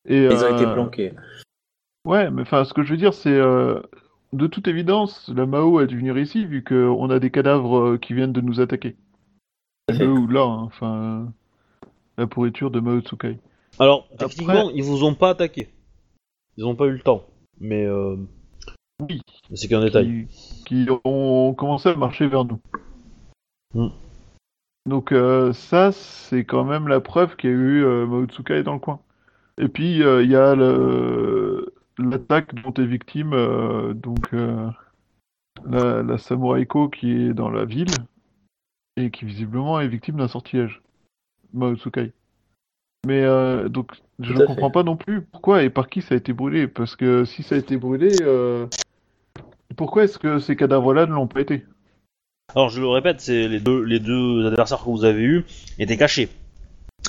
Et, 0.09 0.27
Ils 0.27 0.45
ont 0.45 0.55
été 0.55 0.67
euh, 0.67 0.73
planqués. 0.75 1.13
Ouais, 2.07 2.31
mais 2.31 2.43
enfin, 2.43 2.65
ce 2.65 2.73
que 2.73 2.85
je 2.85 2.93
veux 2.93 2.97
dire, 2.97 3.13
c'est 3.13 3.35
euh, 3.37 3.81
de 4.33 4.47
toute 4.47 4.69
évidence, 4.69 5.29
la 5.35 5.47
Mao 5.47 5.79
a 5.81 5.87
dû 5.87 5.97
venir 5.99 6.17
ici, 6.17 6.45
vu 6.45 6.63
qu'on 6.63 7.11
a 7.11 7.19
des 7.19 7.31
cadavres 7.33 7.79
euh, 7.79 7.99
qui 7.99 8.15
viennent 8.15 8.33
de 8.33 8.41
nous 8.41 8.61
attaquer. 8.61 8.93
Tout 9.89 9.95
à 9.95 9.99
fait. 9.99 10.05
Eux 10.05 10.13
ou 10.13 10.29
là, 10.29 10.43
hein, 10.45 10.63
enfin, 10.63 10.95
euh, 10.97 11.25
la 12.19 12.27
pourriture 12.29 12.71
de 12.71 12.79
Mao 12.79 13.01
Tsukai. 13.01 13.39
Alors, 13.79 14.07
Après- 14.15 14.27
techniquement, 14.29 14.71
ils 14.71 14.83
vous 14.83 15.05
ont 15.05 15.15
pas 15.15 15.31
attaqué. 15.31 15.69
Ils 16.57 16.65
ont 16.65 16.75
pas 16.75 16.87
eu 16.87 16.93
le 16.93 17.01
temps. 17.01 17.27
Mais 17.61 17.85
euh, 17.85 18.17
Oui. 19.01 19.21
c'est 19.55 19.69
qu'un 19.69 19.81
détail. 19.81 20.27
Qui, 20.65 20.87
ont 21.05 21.55
commencé 21.55 21.91
à 21.91 21.97
marcher 21.97 22.27
vers 22.27 22.45
nous. 22.45 22.61
Hmm. 23.75 23.89
Donc 24.87 25.13
euh, 25.13 25.53
ça, 25.53 25.93
c'est 25.93 26.45
quand 26.45 26.65
même 26.65 26.89
la 26.89 27.01
preuve 27.01 27.37
qu'il 27.37 27.51
y 27.51 27.53
a 27.53 27.57
eu 27.57 27.85
euh, 27.85 28.63
dans 28.63 28.73
le 28.75 28.79
coin. 28.79 29.01
Et 29.59 29.69
puis 29.69 30.03
euh, 30.03 30.23
il 30.23 30.31
y 30.31 30.37
a 30.37 30.55
le- 30.55 31.75
l'attaque 31.99 32.55
dont 32.55 32.73
est 32.75 32.87
victime 32.87 33.31
donc 33.95 34.33
la, 34.33 36.03
la 36.03 36.19
Samouraïko 36.19 36.89
qui 36.89 37.11
est 37.11 37.35
dans 37.35 37.51
la 37.51 37.65
ville 37.65 37.93
et 38.97 39.11
qui 39.11 39.25
visiblement 39.25 39.81
est 39.81 39.89
victime 39.89 40.17
d'un 40.17 40.29
sortilège. 40.29 40.83
Mao 41.53 41.75
Tsukai. 41.77 42.13
Mais 43.07 43.23
euh, 43.23 43.69
donc 43.69 43.93
je 44.19 44.33
ne 44.33 44.45
comprends 44.45 44.69
fait. 44.69 44.73
pas 44.75 44.83
non 44.83 44.97
plus 44.97 45.23
pourquoi 45.23 45.63
et 45.63 45.71
par 45.71 45.89
qui 45.89 46.03
ça 46.03 46.15
a 46.15 46.19
été 46.19 46.33
brûlé. 46.33 46.67
Parce 46.67 46.97
que 46.97 47.25
si 47.25 47.45
ça 47.45 47.55
a 47.55 47.59
été 47.59 47.77
brûlé, 47.77 48.11
euh, 48.23 48.67
pourquoi 49.77 50.05
est-ce 50.05 50.19
que 50.19 50.41
ces 50.41 50.57
cadavres-là 50.57 51.07
ne 51.07 51.13
l'ont 51.13 51.29
pas 51.29 51.41
été? 51.41 51.65
Alors, 52.55 52.69
je 52.69 52.81
le 52.81 52.89
répète, 52.89 53.21
c'est 53.21 53.49
les 53.49 53.61
deux, 53.61 53.83
les 53.83 54.01
deux 54.01 54.47
adversaires 54.47 54.79
que 54.81 54.91
vous 54.91 55.05
avez 55.05 55.23
eus 55.23 55.45
étaient 55.79 55.97
cachés. 55.97 56.29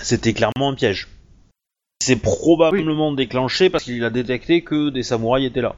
C'était 0.01 0.33
clairement 0.33 0.69
un 0.69 0.75
piège. 0.75 1.07
C'est 2.01 2.21
probablement 2.21 3.11
déclenché 3.11 3.69
parce 3.69 3.83
qu'il 3.83 4.03
a 4.03 4.09
détecté 4.09 4.63
que 4.63 4.89
des 4.89 5.03
samouraïs 5.03 5.47
étaient 5.47 5.61
là. 5.61 5.75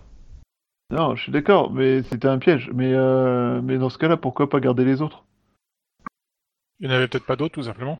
Non, 0.91 1.15
je 1.15 1.23
suis 1.23 1.31
d'accord, 1.31 1.71
mais 1.71 2.03
c'était 2.03 2.27
un 2.27 2.39
piège. 2.39 2.69
Mais, 2.73 2.91
euh, 2.93 3.61
mais 3.61 3.77
dans 3.77 3.89
ce 3.89 3.97
cas-là, 3.97 4.17
pourquoi 4.17 4.49
pas 4.49 4.59
garder 4.59 4.83
les 4.83 5.01
autres? 5.01 5.23
Il 6.79 6.87
n'y 6.87 6.93
en 6.93 6.97
avait 6.97 7.07
peut-être 7.07 7.25
pas 7.25 7.35
d'autres, 7.35 7.53
tout 7.53 7.63
simplement. 7.63 7.97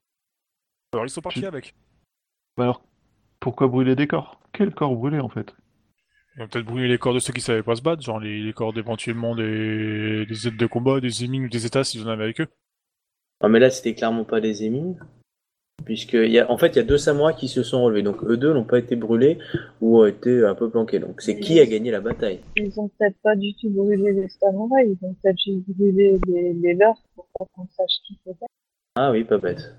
Alors 0.92 1.06
ils 1.06 1.10
sont 1.10 1.20
partis 1.20 1.40
Tu- 1.40 1.46
avec. 1.46 1.74
Bah 2.56 2.64
alors, 2.64 2.82
pourquoi 3.38 3.68
brûler 3.68 3.96
des 3.96 4.06
corps? 4.06 4.40
Quel 4.52 4.74
corps 4.74 4.94
brûler 4.94 5.20
en 5.20 5.28
fait? 5.28 5.54
Ils 6.36 6.42
ont 6.42 6.48
peut-être 6.48 6.66
brûlé 6.66 6.88
les 6.88 6.98
corps 6.98 7.14
de 7.14 7.18
ceux 7.18 7.32
qui 7.32 7.40
savaient 7.40 7.62
pas 7.62 7.76
se 7.76 7.82
battre, 7.82 8.02
genre 8.02 8.20
les, 8.20 8.42
les 8.42 8.52
corps 8.52 8.76
éventuellement 8.76 9.34
des, 9.34 10.26
des 10.26 10.48
aides 10.48 10.56
de 10.56 10.66
combat, 10.66 11.00
des 11.00 11.24
émines 11.24 11.44
ou 11.44 11.48
des 11.48 11.66
états 11.66 11.84
s'ils 11.84 12.04
en 12.06 12.08
avaient 12.08 12.24
avec 12.24 12.40
eux. 12.40 12.48
Non, 13.42 13.48
mais 13.48 13.58
là, 13.58 13.70
c'était 13.70 13.94
clairement 13.94 14.24
pas 14.24 14.40
des 14.40 14.64
émines. 14.64 14.98
Puisque, 15.86 16.12
il 16.12 16.30
y 16.30 16.38
a, 16.38 16.50
en 16.50 16.58
fait, 16.58 16.68
il 16.68 16.76
y 16.76 16.80
a 16.80 16.84
deux 16.84 16.98
samouraïs 16.98 17.38
qui 17.38 17.48
se 17.48 17.62
sont 17.62 17.82
relevés. 17.82 18.02
Donc, 18.02 18.22
eux 18.24 18.36
deux 18.36 18.52
n'ont 18.52 18.64
pas 18.64 18.78
été 18.78 18.96
brûlés 18.96 19.38
ou 19.80 20.00
ont 20.00 20.06
été 20.06 20.44
un 20.44 20.54
peu 20.54 20.68
planqués. 20.68 20.98
Donc, 20.98 21.22
c'est 21.22 21.40
qui 21.40 21.58
a 21.58 21.64
gagné 21.64 21.90
la 21.90 22.00
bataille? 22.00 22.40
Ils 22.56 22.78
ont 22.78 22.88
peut-être 22.88 23.16
pas 23.22 23.34
du 23.34 23.54
tout 23.54 23.70
brûlé 23.70 24.12
les 24.12 24.28
samouraïs, 24.28 24.98
ils 25.00 25.06
ont 25.06 25.14
peut-être 25.14 25.38
juste 25.38 25.64
brûlé 25.68 26.18
les, 26.26 26.52
les 26.52 26.74
leurs 26.74 27.00
pour 27.14 27.26
pas 27.38 27.46
qu'on 27.54 27.66
sache 27.68 27.96
qui 28.06 28.18
c'était. 28.26 28.46
Ah 28.94 29.10
oui, 29.10 29.24
pas 29.24 29.38
bête. 29.38 29.74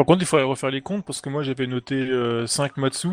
Par 0.00 0.06
contre, 0.06 0.22
il 0.22 0.26
faudrait 0.26 0.46
refaire 0.46 0.70
les 0.70 0.80
comptes 0.80 1.04
parce 1.04 1.20
que 1.20 1.28
moi 1.28 1.42
j'avais 1.42 1.66
noté 1.66 2.08
5 2.46 2.78
Matsu 2.78 3.08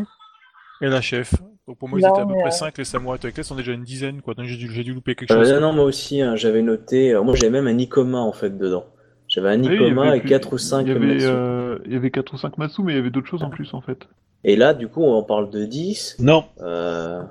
et 0.82 0.88
la 0.88 1.02
chef. 1.02 1.34
Donc 1.68 1.78
pour 1.80 1.90
moi, 1.90 2.00
ils 2.00 2.04
Non, 2.04 2.14
étaient 2.14 2.22
à 2.22 2.26
peu 2.26 2.34
près 2.36 2.48
euh, 2.48 2.50
5, 2.52 2.78
les 2.78 2.86
samouraïs 2.86 3.20
avec 3.26 3.44
sont 3.44 3.56
déjà 3.56 3.74
une 3.74 3.84
dizaine, 3.84 4.22
quoi. 4.22 4.36
Donc 4.36 4.46
j'ai 4.46 4.56
dû, 4.56 4.72
j'ai 4.72 4.86
dû 4.86 4.94
louper 4.94 5.16
quelque 5.16 5.34
Euh, 5.34 5.44
chose. 5.44 5.52
non, 5.52 5.60
non, 5.60 5.74
moi 5.74 5.84
aussi, 5.84 6.22
hein, 6.22 6.38
j'avais 6.38 6.62
noté. 6.62 7.12
euh, 7.14 7.22
moi, 7.24 7.36
j'avais 7.36 7.50
même 7.50 7.68
un 7.68 7.74
Nikoma 7.74 8.20
en 8.20 8.32
fait 8.32 8.58
dedans. 8.58 8.86
J'avais 9.28 9.50
un 9.50 9.62
Oui, 9.62 9.68
Nikoma 9.68 10.08
avait 10.08 10.18
et 10.20 10.22
plus- 10.22 10.30
4 10.30 10.54
ou 10.54 10.58
5 10.58 10.84
Il 10.84 10.88
y 10.88 10.92
avait, 10.92 11.00
Matsu. 11.16 11.26
euh, 11.28 11.80
il 11.86 11.92
y 11.92 11.96
avait 11.98 12.10
4 12.10 12.34
ou 12.34 12.38
5 12.38 12.58
Matsu, 12.58 12.84
mais 12.84 12.94
il 12.94 12.96
y 12.96 13.00
avait 13.00 13.10
d'autres 13.10 13.28
choses 13.28 13.44
en 13.44 13.50
plus 13.50 13.74
en 13.74 13.82
fait. 13.82 14.08
Et 14.46 14.56
là, 14.56 14.74
du 14.74 14.88
coup, 14.88 15.04
on 15.04 15.22
parle 15.24 15.50
de 15.50 15.66
10. 15.66 16.16
Non. 16.20 16.46
Euh... 16.62 17.22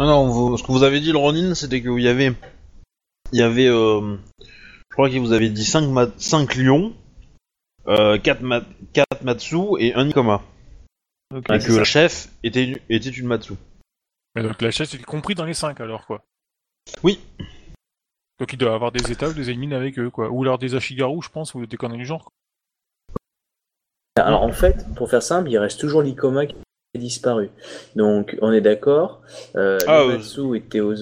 Non, 0.00 0.06
non, 0.06 0.26
vous- 0.26 0.56
ce 0.58 0.64
que 0.64 0.72
vous 0.72 0.82
avez 0.82 0.98
dit, 0.98 1.12
le 1.12 1.18
Ronin, 1.18 1.54
c'était 1.54 1.80
qu'il 1.80 2.00
y 2.00 2.08
avait. 2.08 2.32
Il 3.32 3.38
y 3.38 3.42
avait. 3.42 3.68
euh, 3.68 4.16
je 4.40 4.94
crois 4.94 5.08
que 5.08 5.18
vous 5.18 5.32
avez 5.32 5.50
dit 5.50 5.64
5, 5.64 5.82
ma... 5.88 6.08
5 6.16 6.56
lions, 6.56 6.92
euh, 7.88 8.18
4, 8.18 8.40
ma... 8.42 8.62
4 8.92 9.22
Matsu 9.22 9.56
et 9.78 9.94
un 9.94 10.04
Nikoma. 10.04 10.42
Ok. 11.34 11.48
Ouais, 11.48 11.56
et 11.56 11.58
que 11.58 11.72
ça. 11.72 11.78
la 11.78 11.84
chef 11.84 12.28
était, 12.42 12.80
était 12.88 13.10
une 13.10 13.26
Matsu. 13.26 13.54
Mais 14.34 14.42
donc 14.42 14.60
la 14.62 14.70
chef, 14.70 14.88
c'est 14.88 15.02
compris 15.02 15.34
dans 15.34 15.44
les 15.44 15.54
5 15.54 15.80
alors, 15.80 16.06
quoi. 16.06 16.24
Oui. 17.02 17.20
Donc 18.38 18.52
il 18.52 18.58
doit 18.58 18.74
avoir 18.74 18.92
des 18.92 19.10
états 19.10 19.28
ou 19.28 19.32
des 19.32 19.50
émines 19.50 19.72
avec 19.72 19.98
eux, 19.98 20.10
quoi. 20.10 20.28
Ou 20.30 20.42
alors 20.42 20.58
des 20.58 20.74
Ashigaru, 20.74 21.22
je 21.22 21.30
pense, 21.30 21.54
ou 21.54 21.66
des 21.66 21.76
conneries 21.76 21.98
du 21.98 22.06
genre. 22.06 22.24
quoi. 22.24 22.32
Alors, 24.22 24.42
en 24.42 24.52
fait, 24.52 24.86
pour 24.94 25.10
faire 25.10 25.22
simple, 25.22 25.50
il 25.50 25.58
reste 25.58 25.78
toujours 25.80 26.02
l'Ikoma 26.02 26.46
qui 26.46 26.54
a 26.94 26.98
disparu. 26.98 27.50
Donc, 27.96 28.36
on 28.40 28.52
est 28.52 28.60
d'accord. 28.62 29.20
Euh, 29.56 29.78
Ah, 29.86 30.04
les 30.04 30.14
euh, 30.14 30.16
Matsu 30.18 30.56
étaient 30.56 30.80
aux... 30.80 30.94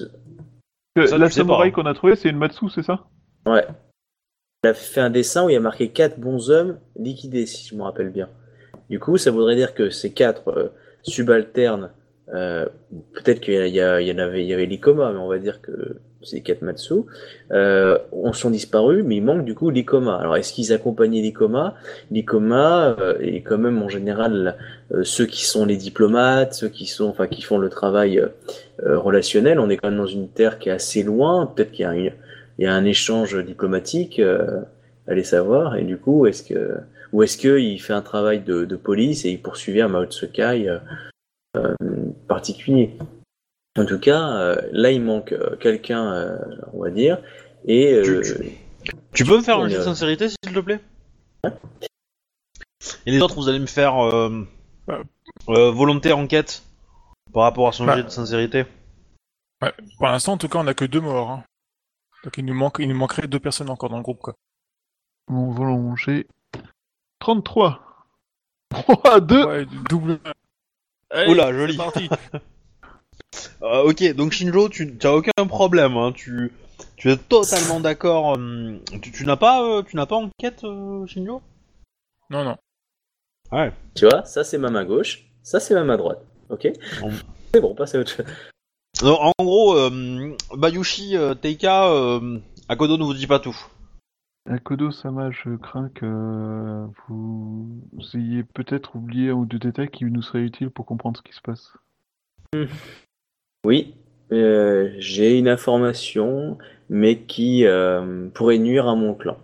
Que 0.95 1.07
Ça, 1.07 1.17
la 1.17 1.29
samouraï 1.29 1.69
hein. 1.69 1.71
qu'on 1.71 1.85
a 1.85 1.93
trouvée, 1.93 2.15
c'est 2.15 2.29
une 2.29 2.37
Matsu, 2.37 2.69
c'est 2.69 2.83
ça? 2.83 3.05
Ouais. 3.45 3.65
Il 4.65 4.69
a 4.69 4.73
fait 4.73 4.99
un 4.99 5.11
dessin 5.11 5.45
où 5.45 5.49
il 5.51 5.53
y 5.53 5.57
a 5.57 5.59
marqué 5.59 5.89
4 5.89 6.19
bons 6.19 6.49
hommes 6.49 6.79
liquidés, 6.97 7.45
si 7.45 7.67
je 7.67 7.75
me 7.75 7.83
rappelle 7.83 8.09
bien. 8.09 8.29
Du 8.89 8.99
coup, 8.99 9.15
ça 9.19 9.29
voudrait 9.29 9.55
dire 9.55 9.75
que 9.75 9.91
ces 9.91 10.11
4 10.11 10.71
subalternes, 11.03 11.91
euh, 12.33 12.65
peut-être 13.13 13.41
qu'il 13.41 13.67
y, 13.67 13.81
en 13.83 14.17
avait, 14.17 14.43
il 14.43 14.47
y 14.47 14.53
avait 14.55 14.65
l'Ikoma, 14.65 15.11
mais 15.13 15.19
on 15.19 15.27
va 15.27 15.37
dire 15.37 15.61
que 15.61 15.97
c'est 16.23 16.41
4 16.41 16.63
Matsu, 16.63 16.93
euh, 17.51 17.99
ont 18.11 18.33
sont 18.33 18.49
disparus, 18.49 19.03
mais 19.05 19.17
il 19.17 19.21
manque 19.21 19.45
du 19.45 19.53
coup 19.53 19.69
l'Ikoma. 19.69 20.15
Alors, 20.15 20.35
est-ce 20.35 20.51
qu'ils 20.51 20.73
accompagnaient 20.73 21.21
l'Ikoma 21.21 21.75
L'Ikoma 22.09 22.95
euh, 22.99 23.19
est 23.19 23.41
quand 23.41 23.59
même 23.59 23.83
en 23.83 23.89
général 23.89 24.57
euh, 24.91 25.03
ceux 25.03 25.25
qui 25.25 25.45
sont 25.45 25.65
les 25.65 25.77
diplomates, 25.77 26.53
ceux 26.53 26.69
qui 26.69 26.87
sont, 26.87 27.13
qui 27.29 27.41
font 27.41 27.57
le 27.57 27.69
travail 27.69 28.19
euh, 28.19 28.29
euh, 28.83 28.99
relationnel. 28.99 29.59
On 29.59 29.69
est 29.69 29.77
quand 29.77 29.89
même 29.89 29.97
dans 29.97 30.05
une 30.05 30.29
terre 30.29 30.59
qui 30.59 30.69
est 30.69 30.73
assez 30.73 31.03
loin. 31.03 31.45
Peut-être 31.45 31.71
qu'il 31.71 31.85
y 31.85 31.87
a 31.87 31.93
une, 31.93 32.11
il 32.57 32.65
y 32.65 32.67
a 32.67 32.73
un 32.73 32.85
échange 32.85 33.35
diplomatique, 33.43 34.19
euh, 34.19 34.61
allez 35.07 35.23
savoir. 35.23 35.75
Et 35.75 35.83
du 35.83 35.97
coup, 35.97 36.25
est-ce 36.25 36.43
que, 36.43 36.77
ou 37.13 37.23
est-ce 37.23 37.37
qu'il 37.37 37.81
fait 37.81 37.93
un 37.93 38.01
travail 38.01 38.39
de, 38.41 38.65
de 38.65 38.75
police 38.75 39.25
et 39.25 39.31
il 39.31 39.41
poursuivait 39.41 39.81
un 39.81 39.87
Mao 39.89 40.05
Tsukai 40.05 40.67
euh, 40.69 40.79
euh, 41.57 41.75
particulier? 42.27 42.97
En 43.77 43.85
tout 43.85 43.99
cas, 43.99 44.37
euh, 44.37 44.55
là, 44.71 44.91
il 44.91 45.01
manque 45.01 45.33
euh, 45.33 45.55
quelqu'un, 45.57 46.13
euh, 46.13 46.37
on 46.73 46.81
va 46.81 46.89
dire. 46.91 47.19
Et 47.65 47.93
euh, 47.93 48.21
Tu 49.13 49.25
peux 49.25 49.37
me 49.37 49.41
faire 49.43 49.59
un 49.59 49.67
jeu 49.67 49.77
de 49.79 49.83
sincérité, 49.83 50.29
s'il 50.29 50.53
te 50.53 50.59
plaît? 50.59 50.79
Et 53.05 53.11
les 53.11 53.21
autres, 53.21 53.35
vous 53.35 53.49
allez 53.49 53.59
me 53.59 53.65
faire 53.65 53.97
euh, 53.97 54.47
Euh. 54.89 55.03
euh, 55.49 55.71
volonté 55.71 56.13
enquête 56.13 56.63
par 57.33 57.43
rapport 57.43 57.67
à 57.67 57.71
son 57.71 57.85
Bah. 57.85 57.97
jet 57.97 58.03
de 58.03 58.09
sincérité? 58.09 58.65
Pour 59.97 60.07
l'instant, 60.07 60.33
en 60.33 60.37
tout 60.37 60.47
cas, 60.47 60.59
on 60.59 60.67
a 60.67 60.73
que 60.75 60.85
deux 60.85 61.01
morts. 61.01 61.31
hein. 61.31 61.43
Donc 62.25 62.37
il 62.37 62.45
nous, 62.45 62.55
manque, 62.55 62.77
il 62.79 62.89
nous 62.89 62.95
manquerait 62.95 63.27
deux 63.27 63.39
personnes 63.39 63.69
encore 63.69 63.89
dans 63.89 63.97
le 63.97 64.03
groupe, 64.03 64.19
quoi. 64.19 64.35
Mon 65.29 65.51
volant, 65.51 65.95
j'ai 65.95 66.27
33. 67.19 67.81
3, 68.69 69.19
2. 69.21 69.45
Ouais, 69.45 69.65
double. 69.89 70.19
Oula, 71.27 71.53
joli. 71.53 71.73
c'est 71.73 71.77
parti. 71.77 72.09
Euh, 73.61 73.89
ok, 73.89 74.13
donc 74.15 74.31
Shinjo, 74.31 74.69
tu 74.69 74.97
n'as 75.03 75.11
aucun 75.11 75.47
problème, 75.47 75.97
hein, 75.97 76.11
tu, 76.13 76.53
tu 76.95 77.09
es 77.11 77.17
totalement 77.17 77.79
d'accord. 77.81 78.37
euh, 78.37 78.79
tu 79.01 79.11
tu 79.11 79.25
n'as 79.25 79.35
pas, 79.35 79.61
euh, 79.63 79.83
tu 79.83 79.95
n'as 79.97 80.05
pas 80.05 80.15
enquête, 80.15 80.63
euh, 80.63 81.05
Shinjo? 81.05 81.41
Non, 82.29 82.43
non. 82.43 82.57
Ouais. 83.51 83.73
tu 83.93 84.05
vois, 84.07 84.23
ça 84.23 84.43
c'est 84.43 84.57
ma 84.57 84.69
main 84.69 84.85
gauche, 84.85 85.25
ça 85.43 85.59
c'est 85.59 85.73
ma 85.73 85.83
main 85.83 85.97
droite. 85.97 86.23
Ok? 86.49 86.67
Bon. 87.01 87.11
C'est 87.53 87.61
bon, 87.61 87.75
passe 87.75 87.95
à 87.95 87.99
autre 87.99 88.11
chose. 88.11 88.25
Donc, 89.01 89.19
en 89.19 89.43
gros, 89.43 89.77
euh, 89.77 90.35
Bayushi 90.55 91.17
euh, 91.17 91.33
Teika, 91.33 91.91
euh, 91.91 92.39
Akodo 92.69 92.97
ne 92.97 93.03
vous 93.03 93.13
dit 93.13 93.27
pas 93.27 93.39
tout. 93.39 93.57
Akodo 94.49 94.91
Sama, 94.91 95.31
je 95.31 95.55
crains 95.55 95.89
que 95.89 96.85
vous 97.09 97.67
ayez 98.13 98.43
peut-être 98.43 98.95
oublié 98.95 99.29
un 99.31 99.33
ou 99.33 99.45
deux 99.45 99.57
détails 99.57 99.89
qui 99.89 100.05
nous 100.05 100.21
seraient 100.21 100.43
utiles 100.43 100.69
pour 100.69 100.85
comprendre 100.85 101.17
ce 101.17 101.23
qui 101.23 101.35
se 101.35 101.41
passe. 101.41 101.73
Oui, 103.65 103.95
euh, 104.31 104.91
j'ai 104.99 105.37
une 105.37 105.47
information, 105.47 106.57
mais 106.89 107.17
qui 107.23 107.65
euh, 107.65 108.29
pourrait 108.33 108.59
nuire 108.59 108.87
à 108.87 108.95
mon 108.95 109.13
clan 109.13 109.37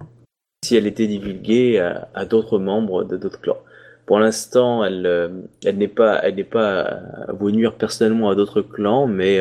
si 0.63 0.75
elle 0.75 0.85
était 0.85 1.07
divulguée 1.07 1.79
à, 1.79 2.07
à 2.13 2.25
d'autres 2.25 2.59
membres 2.59 3.03
de 3.03 3.17
d'autres 3.17 3.41
clans. 3.41 3.57
Pour 4.05 4.19
l'instant, 4.19 4.83
elle, 4.83 5.05
euh, 5.05 5.29
n'est 5.63 5.87
pas, 5.87 6.15
à 6.15 7.31
vous 7.31 7.51
nuire 7.51 7.75
personnellement 7.75 8.29
à 8.29 8.35
d'autres 8.35 8.61
clans, 8.61 9.07
mais 9.07 9.39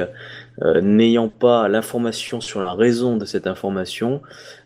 euh, 0.62 0.80
n'ayant 0.80 1.28
pas 1.28 1.68
l'information 1.68 2.40
sur 2.40 2.62
la 2.62 2.74
raison 2.74 3.16
de 3.16 3.24
cette 3.24 3.46
information, 3.46 4.20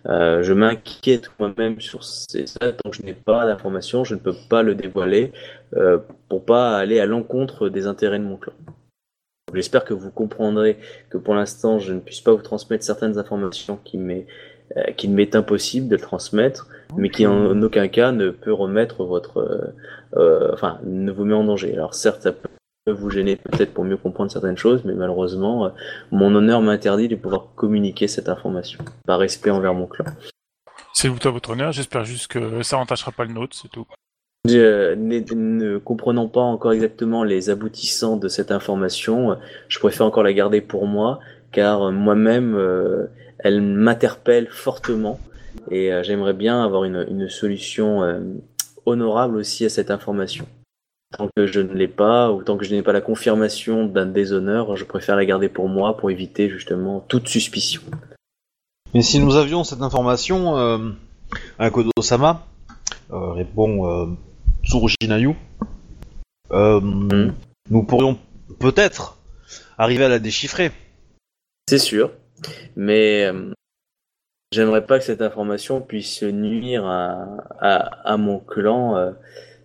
euh, 0.06 0.42
je 0.42 0.52
m'inquiète 0.52 1.30
moi-même 1.38 1.80
sur 1.80 2.02
ça. 2.04 2.26
Tant 2.60 2.90
que 2.90 2.96
je 2.96 3.02
n'ai 3.02 3.14
pas 3.14 3.46
d'information, 3.46 4.04
je 4.04 4.14
ne 4.14 4.20
peux 4.20 4.34
pas 4.48 4.62
le 4.62 4.74
dévoiler 4.74 5.32
euh, 5.76 5.98
pour 6.28 6.44
pas 6.44 6.76
aller 6.76 6.98
à 7.00 7.06
l'encontre 7.06 7.68
des 7.68 7.86
intérêts 7.86 8.18
de 8.18 8.24
mon 8.24 8.36
clan. 8.36 8.52
J'espère 9.54 9.84
que 9.84 9.94
vous 9.94 10.10
comprendrez 10.10 10.78
que 11.10 11.18
pour 11.18 11.34
l'instant, 11.34 11.78
je 11.78 11.92
ne 11.92 12.00
puisse 12.00 12.20
pas 12.20 12.32
vous 12.32 12.42
transmettre 12.42 12.82
certaines 12.82 13.18
informations 13.18 13.78
qui 13.84 13.98
m'est 13.98 14.26
euh, 14.76 14.92
qu'il 14.96 15.10
m'est 15.10 15.36
impossible 15.36 15.88
de 15.88 15.96
transmettre, 15.96 16.68
mais 16.96 17.08
qui 17.10 17.26
en 17.26 17.60
aucun 17.62 17.88
cas 17.88 18.12
ne 18.12 18.30
peut 18.30 18.52
remettre 18.52 19.04
votre, 19.04 19.38
euh, 19.38 19.74
euh, 20.16 20.50
enfin, 20.52 20.78
ne 20.84 21.10
vous 21.12 21.24
met 21.24 21.34
en 21.34 21.44
danger. 21.44 21.74
Alors 21.74 21.94
certes, 21.94 22.22
ça 22.22 22.32
peut 22.32 22.92
vous 22.92 23.10
gêner 23.10 23.36
peut-être 23.36 23.72
pour 23.72 23.84
mieux 23.84 23.96
comprendre 23.96 24.30
certaines 24.30 24.58
choses, 24.58 24.84
mais 24.84 24.94
malheureusement, 24.94 25.66
euh, 25.66 25.68
mon 26.10 26.34
honneur 26.34 26.60
m'interdit 26.60 27.08
de 27.08 27.16
pouvoir 27.16 27.48
communiquer 27.54 28.08
cette 28.08 28.28
information, 28.28 28.80
par 29.06 29.18
respect 29.18 29.50
envers 29.50 29.74
mon 29.74 29.86
clan. 29.86 30.04
C'est 30.92 31.08
tout 31.08 31.28
à 31.28 31.30
votre 31.30 31.50
honneur, 31.50 31.72
j'espère 31.72 32.04
juste 32.04 32.28
que 32.28 32.62
ça 32.62 32.76
n'entachera 32.76 33.12
pas 33.12 33.24
le 33.24 33.32
nôtre, 33.32 33.56
c'est 33.60 33.68
tout. 33.68 33.86
Je, 34.46 34.94
ne, 34.94 35.20
ne 35.34 35.78
comprenant 35.78 36.28
pas 36.28 36.42
encore 36.42 36.72
exactement 36.72 37.24
les 37.24 37.48
aboutissants 37.48 38.18
de 38.18 38.28
cette 38.28 38.50
information, 38.50 39.32
euh, 39.32 39.34
je 39.68 39.78
préfère 39.78 40.04
encore 40.04 40.22
la 40.22 40.34
garder 40.34 40.60
pour 40.60 40.86
moi, 40.86 41.18
car 41.50 41.88
euh, 41.88 41.92
moi-même, 41.92 42.54
euh, 42.54 43.06
elle 43.38 43.62
m'interpelle 43.62 44.48
fortement, 44.50 45.18
et 45.70 45.92
euh, 45.92 46.02
j'aimerais 46.02 46.34
bien 46.34 46.62
avoir 46.62 46.84
une, 46.84 47.04
une 47.08 47.28
solution 47.28 48.02
euh, 48.02 48.20
honorable 48.86 49.36
aussi 49.36 49.64
à 49.64 49.68
cette 49.68 49.90
information. 49.90 50.46
Tant 51.16 51.28
que 51.36 51.46
je 51.46 51.60
ne 51.60 51.72
l'ai 51.72 51.88
pas, 51.88 52.32
ou 52.32 52.42
tant 52.42 52.56
que 52.56 52.64
je 52.64 52.74
n'ai 52.74 52.82
pas 52.82 52.92
la 52.92 53.00
confirmation 53.00 53.86
d'un 53.86 54.06
déshonneur, 54.06 54.76
je 54.76 54.84
préfère 54.84 55.16
la 55.16 55.24
garder 55.24 55.48
pour 55.48 55.68
moi 55.68 55.96
pour 55.96 56.10
éviter 56.10 56.48
justement 56.48 57.00
toute 57.00 57.28
suspicion. 57.28 57.82
Mais 58.94 59.02
si 59.02 59.18
nous 59.18 59.36
avions 59.36 59.64
cette 59.64 59.82
information, 59.82 60.56
euh, 60.56 60.90
Akodo-sama, 61.58 62.46
euh, 63.12 63.32
répond 63.32 63.88
euh, 63.88 64.06
Tsurujinayu, 64.64 65.34
euh, 66.52 66.80
nous 67.70 67.82
pourrions 67.84 68.18
peut-être 68.58 69.18
arriver 69.78 70.04
à 70.04 70.08
la 70.08 70.18
déchiffrer. 70.18 70.72
C'est 71.68 71.78
sûr, 71.78 72.10
mais 72.76 73.30
j'aimerais 74.54 74.86
pas 74.86 74.98
que 74.98 75.04
cette 75.04 75.20
information 75.20 75.80
puisse 75.80 76.22
nuire 76.22 76.86
à, 76.86 77.26
à, 77.58 78.12
à 78.12 78.16
mon 78.16 78.38
clan 78.38 78.96
euh, 78.96 79.12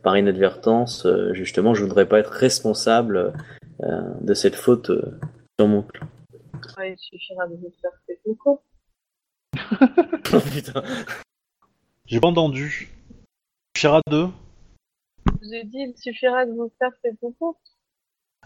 par 0.02 0.17
inadvertance. 0.17 1.06
Euh, 1.06 1.34
justement, 1.34 1.73
je 1.75 1.84
voudrais 1.84 2.08
pas 2.08 2.19
être 2.19 2.32
responsable 2.32 3.34
euh, 3.82 4.02
de 4.21 4.34
cette 4.34 4.56
faute 4.56 4.89
euh, 4.89 5.19
sur 5.60 5.67
mon 5.67 5.84
clan. 5.84 6.08
Ouais, 6.78 6.93
il 6.93 6.97
suffira 6.97 7.47
de 7.47 7.56
vous 7.56 7.71
faire 7.82 7.91
ses 8.08 8.19
coucou. 8.25 8.60
Oh, 10.32 10.39
putain. 10.39 10.84
J'ai 12.06 12.19
pas 12.19 12.28
entendu. 12.28 12.89
2 13.75 13.82
Je 13.82 15.32
vous 15.41 15.54
ai 15.54 15.63
dit, 15.63 15.80
il 15.80 15.93
suffira 15.97 16.45
de 16.45 16.52
vous 16.52 16.71
faire 16.78 16.91
ses 17.04 17.15
coucou. 17.15 17.58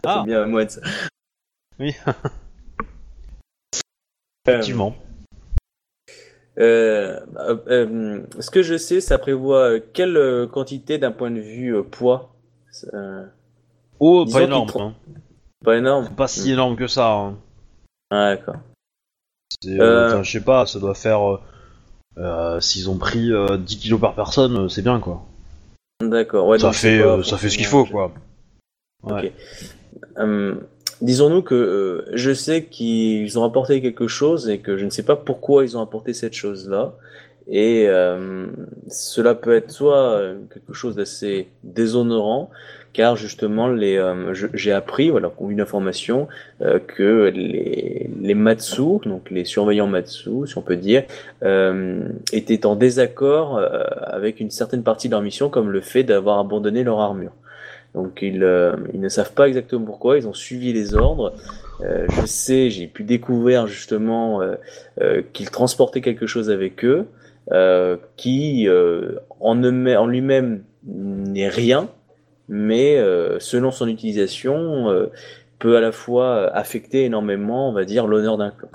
Ah. 0.05 0.19
C'est 0.21 0.27
bien 0.27 0.43
à 0.43 0.45
moi 0.45 0.63
de 0.63 0.69
ça. 0.69 0.81
Oui, 1.79 1.93
Euh, 2.07 2.11
effectivement. 4.47 4.95
Euh, 6.59 7.19
euh, 7.37 7.57
euh, 7.67 8.21
ce 8.39 8.49
que 8.49 8.61
je 8.61 8.77
sais, 8.77 9.01
ça 9.01 9.17
prévoit 9.17 9.79
quelle 9.79 10.47
quantité 10.51 10.97
d'un 10.97 11.11
point 11.11 11.31
de 11.31 11.39
vue 11.39 11.75
euh, 11.75 11.83
poids? 11.83 12.33
Oh, 13.99 14.25
pas 14.31 14.43
énorme. 14.43 14.71
hein. 14.75 14.93
Pas 15.63 15.77
énorme. 15.77 16.09
Pas 16.15 16.27
si 16.27 16.51
énorme 16.51 16.75
que 16.75 16.87
ça. 16.87 17.11
hein. 17.13 17.37
Ah, 18.11 18.35
d'accord. 18.35 18.55
Je 20.23 20.31
sais 20.31 20.41
pas, 20.43 20.65
ça 20.65 20.79
doit 20.79 20.95
faire. 20.95 21.39
S'ils 22.59 22.89
ont 22.89 22.97
pris 22.97 23.31
euh, 23.31 23.57
10 23.57 23.77
kilos 23.79 23.99
par 23.99 24.13
personne, 24.15 24.69
c'est 24.69 24.81
bien 24.81 24.99
quoi. 24.99 25.25
D'accord. 26.01 26.47
Ouais, 26.47 26.59
ça, 26.59 26.71
fait, 26.73 27.01
ça 27.23 27.37
fait 27.37 27.49
ce 27.49 27.57
qu'il 27.57 27.65
faut 27.65 27.85
quoi. 27.85 28.11
Ouais. 29.03 29.27
Ok. 29.29 29.33
Hum, 30.17 30.61
Disons-nous 31.01 31.41
que 31.41 31.55
euh, 31.55 32.05
je 32.13 32.33
sais 32.33 32.63
qu'ils 32.63 33.37
ont 33.37 33.43
apporté 33.43 33.81
quelque 33.81 34.07
chose 34.07 34.49
et 34.49 34.59
que 34.59 34.77
je 34.77 34.85
ne 34.85 34.89
sais 34.89 35.03
pas 35.03 35.15
pourquoi 35.15 35.63
ils 35.63 35.77
ont 35.77 35.81
apporté 35.81 36.13
cette 36.13 36.33
chose-là. 36.33 36.93
Et 37.49 37.85
euh, 37.87 38.45
cela 38.87 39.35
peut 39.35 39.53
être 39.53 39.71
soit 39.71 40.11
euh, 40.11 40.35
quelque 40.53 40.73
chose 40.73 40.95
d'assez 40.95 41.47
déshonorant, 41.63 42.49
car 42.93 43.15
justement 43.17 43.67
les, 43.67 43.97
euh, 43.97 44.33
j'ai 44.53 44.71
appris, 44.71 45.09
voilà, 45.09 45.31
une 45.49 45.59
information 45.59 46.27
euh, 46.61 46.79
que 46.79 47.31
les, 47.35 48.09
les 48.21 48.33
Matsu, 48.33 48.99
donc 49.05 49.29
les 49.29 49.43
surveillants 49.43 49.87
Matsu, 49.87 50.47
si 50.47 50.57
on 50.57 50.61
peut 50.61 50.77
dire, 50.77 51.03
étaient 52.31 52.65
en 52.65 52.75
désaccord 52.75 53.59
avec 53.59 54.39
une 54.39 54.49
certaine 54.49 54.83
partie 54.83 55.09
de 55.09 55.13
leur 55.13 55.21
mission, 55.21 55.49
comme 55.49 55.69
le 55.69 55.81
fait 55.81 56.03
d'avoir 56.03 56.39
abandonné 56.39 56.83
leur 56.83 56.99
armure. 57.01 57.31
Donc 57.93 58.19
ils, 58.21 58.43
euh, 58.43 58.75
ils 58.93 58.99
ne 58.99 59.09
savent 59.09 59.33
pas 59.33 59.47
exactement 59.47 59.85
pourquoi, 59.85 60.17
ils 60.17 60.27
ont 60.27 60.33
suivi 60.33 60.73
les 60.73 60.95
ordres. 60.95 61.33
Euh, 61.81 62.07
je 62.09 62.25
sais, 62.25 62.69
j'ai 62.69 62.87
pu 62.87 63.03
découvrir 63.03 63.67
justement 63.67 64.41
euh, 64.41 64.55
euh, 65.01 65.21
qu'ils 65.33 65.51
transportaient 65.51 66.01
quelque 66.01 66.25
chose 66.25 66.49
avec 66.49 66.83
eux, 66.85 67.07
euh, 67.51 67.97
qui 68.17 68.67
euh, 68.67 69.19
en, 69.39 69.63
en 69.63 70.07
lui-même 70.07 70.63
n'est 70.85 71.49
rien, 71.49 71.89
mais 72.47 72.97
euh, 72.97 73.39
selon 73.39 73.71
son 73.71 73.87
utilisation 73.87 74.89
euh, 74.89 75.11
peut 75.59 75.77
à 75.77 75.81
la 75.81 75.91
fois 75.91 76.47
affecter 76.55 77.05
énormément, 77.05 77.69
on 77.69 77.73
va 77.73 77.85
dire, 77.85 78.07
l'honneur 78.07 78.37
d'un 78.37 78.51
clan. 78.51 78.69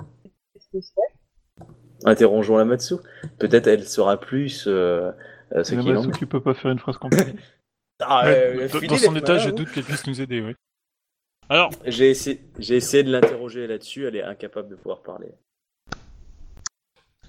Qu'est-ce 0.53 0.69
que 0.71 0.81
c'est? 0.81 1.65
Interrogeons 2.05 2.57
la 2.57 2.65
Matsu. 2.65 2.95
Peut-être 3.37 3.67
elle 3.67 3.83
saura 3.83 4.17
plus 4.19 4.65
euh, 4.67 5.11
euh, 5.53 5.63
ce 5.63 5.75
Yamasu 5.75 6.09
est. 6.09 6.17
qui 6.17 6.25
peut 6.25 6.41
pas 6.41 6.53
faire 6.53 6.71
une 6.71 6.79
phrase 6.79 6.97
complète. 6.97 7.35
Ah, 8.01 8.25
Ouais, 8.25 8.57
euh, 8.57 8.67
dans- 8.87 8.97
son 8.97 9.15
état, 9.15 9.37
je 9.37 9.49
doute 9.49 9.71
qu'elle 9.71 9.83
puisse 9.83 10.07
nous 10.07 10.21
aider, 10.21 10.41
oui. 10.41 10.55
Alors, 11.49 11.71
J'ai 11.85 12.09
essayé, 12.11 13.03
de 13.03 13.11
l'interroger 13.11 13.65
là-dessus, 13.67 14.05
elle 14.07 14.15
est 14.15 14.23
incapable 14.23 14.69
de 14.69 14.75
pouvoir 14.75 15.01
parler. 15.01 15.29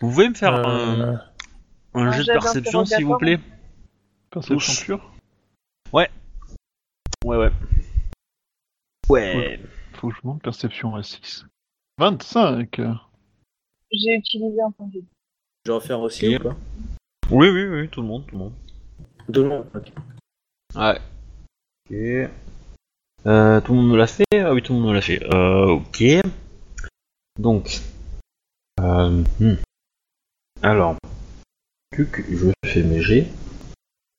vous 0.01 0.11
pouvez 0.11 0.29
me 0.29 0.35
faire 0.35 0.55
Euh, 0.55 0.63
un, 0.65 1.11
un 1.95 2.07
un 2.07 2.13
jet 2.13 2.25
de 2.25 2.33
perception 2.33 2.85
s'il 2.85 3.05
vous 3.05 3.17
plaît 3.19 3.39
Perception 4.31 4.85
pure 4.85 5.13
Ouais, 5.93 6.09
ouais. 7.25 7.51
Ouais. 9.09 9.61
Faut 9.95 10.09
que 10.11 10.15
je 10.15 10.21
monte 10.25 10.43
perception 10.43 10.95
à 10.95 11.03
6. 11.03 11.45
25 11.99 12.81
J'ai 13.93 14.15
utilisé 14.15 14.63
un 14.63 14.71
point 14.71 14.87
de 14.87 14.93
vue. 14.93 15.05
Je 15.67 15.73
vais 15.73 15.77
en 15.77 15.81
faire 15.81 16.01
aussi 16.01 16.37
ou 16.37 16.39
pas? 16.41 16.57
Oui, 17.31 17.49
oui, 17.51 17.67
oui, 17.67 17.89
tout 17.89 18.01
le 18.03 18.07
monde, 18.07 18.25
tout 18.27 18.35
le 18.37 18.39
monde. 18.39 18.53
Tout 19.33 19.43
le 19.43 19.49
monde 19.49 19.67
ok. 19.75 19.93
Ouais. 20.75 20.99
Ok. 21.89 21.97
Euh, 23.27 23.61
tout 23.61 23.73
le 23.75 23.79
monde 23.81 23.91
me 23.91 23.97
l'a 23.97 24.07
fait? 24.07 24.25
Ah 24.33 24.55
oui, 24.55 24.63
tout 24.63 24.73
le 24.73 24.79
monde 24.79 24.91
me 24.91 24.95
l'a 24.95 25.01
fait. 25.01 25.23
Euh, 25.35 25.67
ok. 25.67 26.03
Donc. 27.39 27.81
Euh, 28.81 29.23
hmm. 29.41 29.57
Alors. 30.63 30.97
Tuc, 31.95 32.25
je 32.31 32.51
fais 32.65 32.83
mes 32.83 33.03
G. 33.03 33.27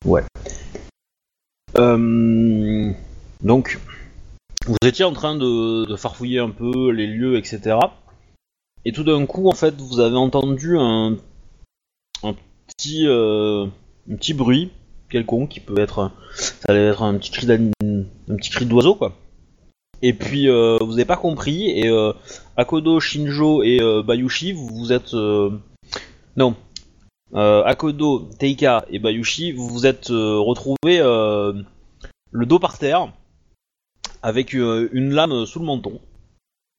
Ouais. 0.05 0.23
Euh, 1.77 2.91
donc. 3.41 3.79
Vous 4.67 4.77
étiez 4.83 5.05
en 5.05 5.13
train 5.13 5.35
de, 5.35 5.85
de 5.85 5.95
farfouiller 5.95 6.39
un 6.39 6.51
peu 6.51 6.91
les 6.91 7.07
lieux, 7.07 7.37
etc. 7.37 7.77
Et 8.85 8.91
tout 8.91 9.03
d'un 9.03 9.25
coup, 9.25 9.47
en 9.47 9.55
fait, 9.55 9.75
vous 9.81 9.99
avez 9.99 10.17
entendu 10.17 10.77
un, 10.77 11.17
un 12.23 12.35
petit, 12.67 13.07
euh, 13.07 13.65
un 14.09 14.15
petit 14.15 14.33
bruit 14.33 14.71
quelconque 15.11 15.49
qui 15.49 15.59
peut 15.59 15.79
être 15.79 16.11
ça 16.33 16.69
allait 16.69 16.87
être 16.87 17.03
un 17.03 17.15
petit 17.15 17.31
cri 17.31 17.47
un 17.51 18.35
petit 18.35 18.49
cri 18.49 18.65
d'oiseau 18.65 18.95
quoi. 18.95 19.15
Et 20.01 20.13
puis 20.13 20.49
euh, 20.49 20.77
vous 20.81 20.93
avez 20.93 21.05
pas 21.05 21.17
compris 21.17 21.69
et 21.69 21.87
euh, 21.87 22.13
Akodo 22.57 22.99
Shinjo 22.99 23.61
et 23.61 23.79
euh, 23.81 24.01
Bayushi 24.01 24.53
vous 24.53 24.67
vous 24.67 24.93
êtes 24.93 25.13
non. 26.35 26.55
Akodo 27.33 28.29
Teika 28.39 28.85
et 28.89 28.99
Bayushi 28.99 29.51
vous 29.51 29.67
vous 29.67 29.85
êtes 29.85 30.07
retrouvés 30.09 30.99
le 30.99 32.45
dos 32.45 32.59
par 32.59 32.77
terre 32.77 33.13
avec 34.23 34.53
une 34.53 35.13
lame 35.13 35.45
sous 35.45 35.59
le 35.59 35.65
menton. 35.65 35.99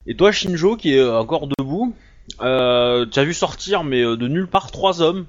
Et 0.06 0.16
toi 0.16 0.32
Shinjo 0.32 0.76
qui 0.76 0.94
est 0.94 1.04
encore 1.04 1.46
debout 1.46 1.94
tu 2.38 2.44
as 2.44 3.24
vu 3.24 3.34
sortir, 3.34 3.84
mais 3.84 4.02
de 4.02 4.28
nulle 4.28 4.48
part, 4.48 4.70
trois 4.70 5.00
hommes 5.00 5.26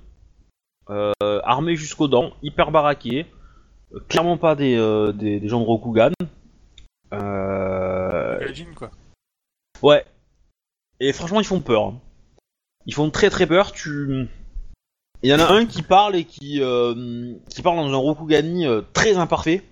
armés 0.90 1.76
jusqu'aux 1.76 2.08
dents, 2.08 2.34
hyper 2.42 2.72
baraqués, 2.72 3.26
euh, 3.94 4.00
clairement 4.10 4.38
pas 4.38 4.56
des, 4.56 4.76
euh, 4.76 5.12
des, 5.12 5.40
des 5.40 5.48
gens 5.48 5.60
de 5.60 5.66
Rokugan. 5.66 6.12
Euh, 7.14 8.40
quoi. 8.76 8.92
Ouais. 9.82 10.06
Et 11.00 11.14
franchement, 11.14 11.40
ils 11.40 11.46
font 11.46 11.60
peur. 11.62 11.86
hein. 11.86 12.00
Ils 12.86 12.94
font 12.94 13.10
très 13.10 13.30
très 13.30 13.48
peur. 13.48 13.72
Tu, 13.72 14.28
il 15.22 15.30
y 15.30 15.34
en 15.34 15.40
a 15.40 15.52
un 15.52 15.66
qui 15.66 15.84
parle 15.84 16.16
et 16.16 16.26
qui 16.26 16.62
euh, 16.62 17.34
qui 17.50 17.62
parle 17.62 17.78
dans 17.78 17.94
un 17.94 17.96
Rokugani 17.98 18.66
euh, 18.68 18.82
très 18.94 19.16
imparfait, 19.16 19.64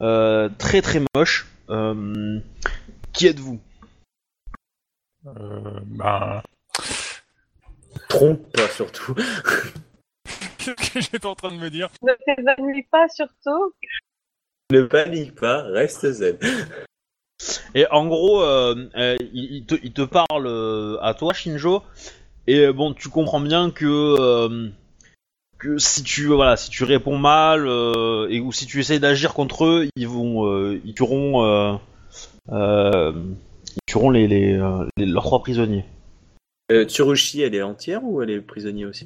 euh, 0.00 0.48
très 0.58 0.80
très 0.80 1.02
moche. 1.14 1.46
Euh, 1.70 2.40
qui 3.12 3.26
êtes-vous? 3.26 3.60
Euh, 5.26 5.80
ben... 5.84 6.42
Trompe 8.08 8.50
pas 8.52 8.68
surtout. 8.68 9.14
Qu'est-ce 10.76 10.92
que 10.92 11.00
j'étais 11.12 11.26
en 11.26 11.34
train 11.34 11.50
de 11.50 11.56
me 11.58 11.70
dire 11.70 11.88
Ne 12.02 12.12
t'évanouis 12.24 12.86
pas 12.90 13.08
surtout. 13.08 13.72
Ne 14.70 14.82
panique 14.82 15.34
pas, 15.34 15.62
reste 15.62 16.10
zen. 16.12 16.36
Et 17.74 17.86
en 17.90 18.06
gros, 18.06 18.42
euh, 18.42 18.88
euh, 18.96 19.16
il, 19.32 19.44
il 19.56 19.66
te, 19.66 19.74
il 19.82 19.92
te 19.92 20.02
parle 20.02 20.46
euh, 20.46 20.98
à 21.00 21.14
toi, 21.14 21.32
Shinjo, 21.32 21.82
et 22.46 22.66
euh, 22.66 22.72
bon, 22.72 22.92
tu 22.94 23.08
comprends 23.08 23.40
bien 23.40 23.70
que 23.70 23.86
euh, 23.86 24.68
que 25.58 25.78
si 25.78 26.02
tu 26.02 26.26
voilà, 26.26 26.56
si 26.56 26.68
tu 26.70 26.84
réponds 26.84 27.16
mal 27.18 27.66
euh, 27.66 28.26
et 28.30 28.40
ou 28.40 28.52
si 28.52 28.66
tu 28.66 28.80
essayes 28.80 29.00
d'agir 29.00 29.34
contre 29.34 29.64
eux, 29.66 29.88
ils 29.96 30.08
vont, 30.08 30.46
euh, 30.46 30.80
ils 30.84 30.94
tueront, 30.94 31.44
euh, 31.44 31.74
euh, 32.50 33.12
ils 33.74 33.80
tueront 33.86 34.10
les, 34.10 34.26
les, 34.26 34.60
les- 34.96 35.06
leurs 35.06 35.24
trois 35.24 35.40
prisonniers. 35.40 35.84
Euh, 36.72 36.84
Tsurushi, 36.84 37.40
elle 37.42 37.54
est 37.54 37.62
entière 37.62 38.02
ou 38.04 38.20
elle 38.22 38.30
est 38.30 38.40
prisonnier 38.40 38.84
aussi? 38.84 39.04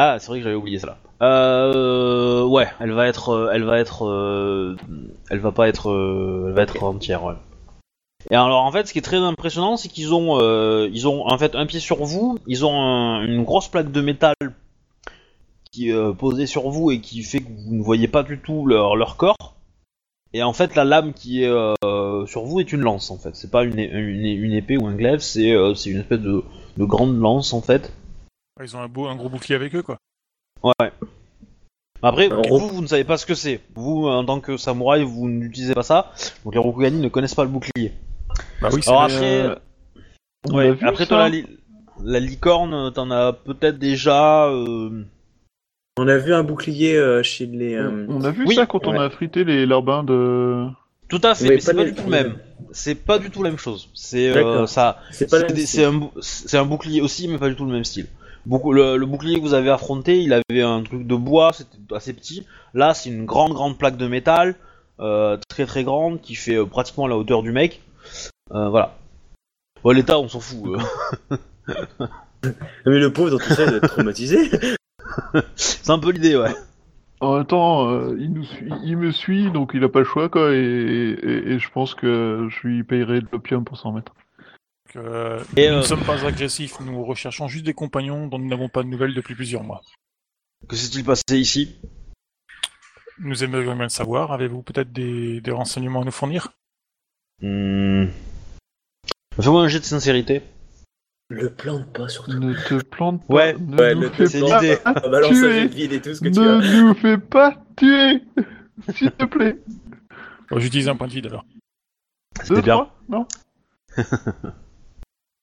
Ah, 0.00 0.18
c'est 0.20 0.28
vrai 0.28 0.38
que 0.38 0.44
j'avais 0.44 0.54
oublié 0.54 0.78
cela. 0.78 0.96
Euh, 1.22 2.44
ouais, 2.44 2.68
elle 2.78 2.92
va 2.92 3.08
être, 3.08 3.30
euh, 3.30 3.50
elle 3.52 3.64
va 3.64 3.80
être, 3.80 4.06
euh, 4.06 4.76
elle 5.28 5.40
va 5.40 5.50
pas 5.50 5.68
être, 5.68 5.90
euh, 5.90 6.44
elle 6.46 6.54
va 6.54 6.62
être 6.62 6.80
entière. 6.84 7.24
Ouais. 7.24 7.34
Et 8.30 8.36
alors 8.36 8.62
en 8.62 8.70
fait, 8.70 8.86
ce 8.86 8.92
qui 8.92 9.00
est 9.00 9.02
très 9.02 9.16
impressionnant, 9.16 9.76
c'est 9.76 9.88
qu'ils 9.88 10.14
ont, 10.14 10.38
ils 10.86 11.08
ont 11.08 11.26
en 11.26 11.36
fait 11.36 11.56
un 11.56 11.66
pied 11.66 11.80
sur 11.80 12.04
vous, 12.04 12.38
ils 12.46 12.64
ont 12.64 12.80
un- 12.80 13.24
une 13.26 13.42
grosse 13.42 13.66
plaque 13.66 13.90
de 13.90 14.00
métal 14.00 14.34
qui 15.72 15.90
est 15.90 16.14
posée 16.14 16.46
sur 16.46 16.70
vous 16.70 16.92
et 16.92 17.00
qui 17.00 17.22
fait 17.24 17.40
que 17.40 17.48
vous 17.48 17.74
ne 17.74 17.82
voyez 17.82 18.06
pas 18.06 18.22
du 18.22 18.38
tout 18.38 18.66
leur, 18.66 18.94
leur 18.94 19.16
corps. 19.16 19.54
Et 20.32 20.42
en 20.44 20.52
fait, 20.52 20.76
la 20.76 20.84
lame 20.84 21.12
qui 21.12 21.42
est 21.42 21.50
sur 22.26 22.44
vous 22.44 22.60
est 22.60 22.72
une 22.72 22.82
lance 22.82 23.10
en 23.10 23.18
fait. 23.18 23.34
C'est 23.34 23.50
pas 23.50 23.64
une, 23.64 23.78
une, 23.80 24.26
une 24.26 24.52
épée 24.52 24.76
ou 24.76 24.86
un 24.86 24.94
glaive, 24.94 25.18
c'est 25.20 25.52
c'est 25.74 25.90
une 25.90 25.98
espèce 26.00 26.20
de, 26.20 26.44
de 26.76 26.84
grande 26.84 27.18
lance 27.18 27.52
en 27.52 27.60
fait. 27.62 27.92
Ils 28.62 28.76
ont 28.76 28.80
un, 28.80 28.88
beau, 28.88 29.06
un 29.06 29.16
gros 29.16 29.28
bouclier 29.28 29.54
avec 29.54 29.74
eux, 29.74 29.82
quoi. 29.82 29.98
Ouais. 30.62 30.90
Après, 32.02 32.28
vous, 32.28 32.68
vous 32.68 32.82
ne 32.82 32.86
savez 32.86 33.04
pas 33.04 33.16
ce 33.16 33.26
que 33.26 33.34
c'est. 33.34 33.60
Vous, 33.74 34.06
en 34.06 34.24
tant 34.24 34.40
que 34.40 34.56
samouraï, 34.56 35.02
vous 35.02 35.28
n'utilisez 35.28 35.74
pas 35.74 35.82
ça. 35.82 36.12
Donc 36.44 36.54
les 36.54 36.60
Rokugani 36.60 37.00
ne 37.00 37.08
connaissent 37.08 37.34
pas 37.34 37.44
le 37.44 37.50
bouclier. 37.50 37.92
Bah 38.62 38.68
oui, 38.72 38.80
c'est 38.82 38.90
Alors 38.90 39.02
après, 39.02 39.40
euh, 39.42 39.54
ouais, 40.50 40.76
après 40.82 41.06
toi, 41.06 41.18
la, 41.18 41.28
li- 41.28 41.46
la 42.04 42.20
licorne, 42.20 42.92
t'en 42.92 43.10
as 43.10 43.32
peut-être 43.32 43.78
déjà. 43.78 44.46
euh, 44.46 45.02
On 45.98 46.06
a 46.06 46.16
vu 46.18 46.32
un 46.34 46.44
bouclier 46.44 46.96
euh, 46.96 47.22
chez 47.24 47.46
les. 47.46 47.74
euh, 47.74 48.06
On 48.08 48.22
a 48.24 48.30
vu 48.30 48.44
Oui, 48.46 48.54
ça 48.54 48.66
quand 48.66 48.86
on 48.86 48.92
ouais. 48.92 49.04
a 49.04 49.10
frité 49.10 49.42
les 49.44 49.66
larbins 49.66 50.04
de. 50.04 50.66
Tout 51.08 51.20
à 51.24 51.34
fait, 51.34 51.48
Mais 51.48 51.60
c'est 51.60 51.74
pas 51.74 51.84
du 51.84 51.94
tout 51.94 52.04
le 52.04 52.10
même. 52.10 52.38
C'est 52.70 52.94
pas 52.94 53.18
du 53.18 53.30
tout 53.30 53.42
la 53.42 53.50
même 53.50 53.58
chose. 53.58 53.88
Euh, 54.14 54.66
ça. 54.66 55.00
Un, 55.84 55.92
bou- 55.92 56.12
c'est 56.20 56.58
un 56.58 56.64
bouclier 56.66 57.00
aussi, 57.00 57.26
mais 57.28 57.38
pas 57.38 57.48
du 57.48 57.56
tout 57.56 57.64
le 57.64 57.72
même 57.72 57.84
style. 57.84 58.06
Beaucoup, 58.46 58.72
le, 58.72 58.96
le 58.96 59.06
bouclier 59.06 59.36
que 59.36 59.42
vous 59.42 59.54
avez 59.54 59.70
affronté, 59.70 60.22
il 60.22 60.32
avait 60.32 60.62
un 60.62 60.82
truc 60.82 61.06
de 61.06 61.14
bois, 61.14 61.52
c'était 61.52 61.76
assez 61.94 62.12
petit. 62.14 62.46
Là, 62.74 62.94
c'est 62.94 63.10
une 63.10 63.24
grande, 63.26 63.52
grande 63.52 63.76
plaque 63.78 63.96
de 63.96 64.06
métal, 64.08 64.54
euh, 65.00 65.36
très 65.48 65.66
très 65.66 65.84
grande, 65.84 66.20
qui 66.20 66.34
fait 66.34 66.56
euh, 66.56 66.64
pratiquement 66.66 67.06
la 67.06 67.16
hauteur 67.16 67.42
du 67.42 67.52
mec. 67.52 67.82
Euh, 68.52 68.68
voilà. 68.68 68.96
Bon, 69.84 69.90
l'état, 69.90 70.18
on 70.18 70.28
s'en 70.28 70.40
fout. 70.40 70.78
euh. 71.30 71.36
Mais 72.86 72.98
le 72.98 73.12
pauvre 73.12 73.30
dans 73.30 73.38
tout 73.38 73.52
ça, 73.52 73.64
il 73.64 73.68
doit 73.68 73.78
être 73.78 73.88
traumatisé. 73.88 74.50
c'est 75.56 75.90
un 75.90 75.98
peu 75.98 76.10
l'idée, 76.10 76.36
ouais. 76.36 76.54
En 77.20 77.36
même 77.36 77.46
temps, 77.46 77.88
euh, 77.90 78.16
il, 78.18 78.32
nous 78.32 78.44
suit- 78.44 78.72
il 78.84 78.96
me 78.96 79.10
suit, 79.10 79.50
donc 79.50 79.72
il 79.74 79.82
a 79.82 79.88
pas 79.88 79.98
le 79.98 80.04
choix, 80.04 80.28
quoi, 80.28 80.54
et, 80.54 80.58
et- 80.58 81.52
et 81.52 81.58
je 81.58 81.68
pense 81.70 81.94
que 81.94 82.48
je 82.48 82.66
lui 82.68 82.84
payerai 82.84 83.20
de 83.20 83.26
l'opium 83.32 83.64
pour 83.64 83.76
s'en 83.76 83.90
mettre. 83.92 84.14
Donc, 84.94 85.04
euh, 85.04 85.42
Et, 85.56 85.68
nous 85.68 85.74
euh, 85.74 85.78
ne 85.78 85.82
sommes 85.82 86.04
pas 86.04 86.24
agressifs, 86.24 86.80
nous 86.80 87.04
recherchons 87.04 87.48
juste 87.48 87.64
des 87.64 87.74
compagnons 87.74 88.26
dont 88.26 88.38
nous 88.38 88.48
n'avons 88.48 88.68
pas 88.68 88.82
de 88.82 88.88
nouvelles 88.88 89.14
depuis 89.14 89.34
plusieurs 89.34 89.62
mois. 89.62 89.82
Que 90.68 90.76
s'est-il 90.76 91.04
passé 91.04 91.22
ici? 91.32 91.78
Nous 93.18 93.44
aimerions 93.44 93.74
bien 93.74 93.84
le 93.84 93.88
savoir. 93.90 94.32
Avez-vous 94.32 94.62
peut-être 94.62 94.92
des, 94.92 95.40
des 95.40 95.50
renseignements 95.50 96.02
à 96.02 96.04
nous 96.04 96.10
fournir? 96.10 96.52
Hmm. 97.42 98.06
Fais-moi 99.40 99.62
un 99.62 99.68
jet 99.68 99.80
de 99.80 99.84
sincérité. 99.84 100.42
Le 101.30 101.50
plante 101.50 101.92
pas 101.92 102.08
surtout. 102.08 102.32
Ne 102.38 102.54
te 102.54 102.82
plante 102.82 103.26
pas. 103.26 103.34
Ouais, 103.34 103.56
ne 103.58 103.76
ouais, 103.76 103.94
nous 103.94 104.08
fais 104.10 104.26
c'est 104.26 104.40
pas 104.40 104.60
l'idée. 104.60 104.78
Balance 104.84 105.30
un 105.30 105.34
tuer. 105.34 105.52
jet 105.52 105.68
de 105.68 105.74
vide 105.74 105.92
et 105.92 106.00
tout 106.00 106.14
ce 106.14 106.20
que 106.20 106.28
tu 106.28 106.40
Ne 106.40 106.48
as. 106.48 106.82
nous 106.82 106.94
fais 106.94 107.18
pas 107.18 107.62
tuer 107.76 108.22
S'il 108.94 109.10
te 109.12 109.24
plaît. 109.26 109.58
Bon, 110.50 110.58
J'utilise 110.58 110.88
un 110.88 110.96
point 110.96 111.08
de 111.08 111.12
vide 111.12 111.26
alors. 111.26 111.44
C'était 112.42 112.62
bien. 112.62 112.74
trois 112.76 112.94
Non? 113.08 113.26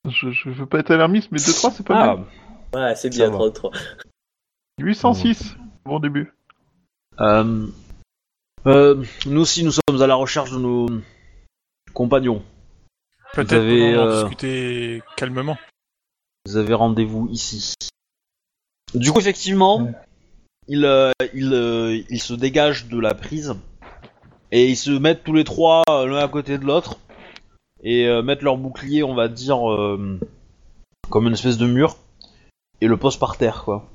je, 0.09 0.31
je 0.31 0.49
veux 0.49 0.65
pas 0.65 0.79
être 0.79 0.91
alarmiste, 0.91 1.29
mais 1.31 1.39
2-3 1.39 1.73
c'est 1.75 1.85
pas 1.85 1.95
Ah, 2.01 2.15
mal. 2.15 2.25
Ouais, 2.73 2.95
c'est 2.95 3.09
bien, 3.09 3.25
Ça 3.25 3.31
va. 3.31 3.37
33. 3.37 3.71
806, 4.79 5.55
bon 5.85 5.99
début. 5.99 6.33
Euh, 7.19 7.67
euh, 8.65 9.03
nous 9.25 9.41
aussi, 9.41 9.63
nous 9.63 9.71
sommes 9.71 10.01
à 10.01 10.07
la 10.07 10.15
recherche 10.15 10.51
de 10.51 10.57
nos 10.57 10.87
compagnons. 11.93 12.43
Peut-être 13.33 13.53
avez, 13.53 13.93
pouvons-nous 13.93 13.99
en 13.99 14.07
euh, 14.07 14.21
discuter 14.23 15.03
calmement. 15.15 15.57
Vous 16.45 16.57
avez 16.57 16.73
rendez-vous 16.73 17.27
ici. 17.31 17.73
Du 18.93 19.11
coup, 19.11 19.19
effectivement, 19.19 19.87
ils, 20.67 20.85
euh, 20.85 21.11
ils, 21.33 21.53
euh, 21.53 22.01
ils 22.09 22.21
se 22.21 22.33
dégagent 22.33 22.87
de 22.87 22.99
la 22.99 23.13
prise 23.13 23.55
et 24.51 24.67
ils 24.69 24.77
se 24.77 24.91
mettent 24.91 25.23
tous 25.23 25.33
les 25.33 25.43
trois 25.43 25.83
euh, 25.89 26.05
l'un 26.05 26.17
à 26.17 26.27
côté 26.27 26.57
de 26.57 26.65
l'autre 26.65 26.99
et 27.83 28.07
euh, 28.07 28.21
mettent 28.21 28.41
leur 28.41 28.57
bouclier, 28.57 29.03
on 29.03 29.15
va 29.15 29.27
dire, 29.27 29.69
euh, 29.71 30.19
comme 31.09 31.27
une 31.27 31.33
espèce 31.33 31.57
de 31.57 31.67
mur 31.67 31.97
et 32.81 32.87
le 32.87 32.97
posent 32.97 33.17
par 33.17 33.37
terre, 33.37 33.63
quoi. 33.63 33.89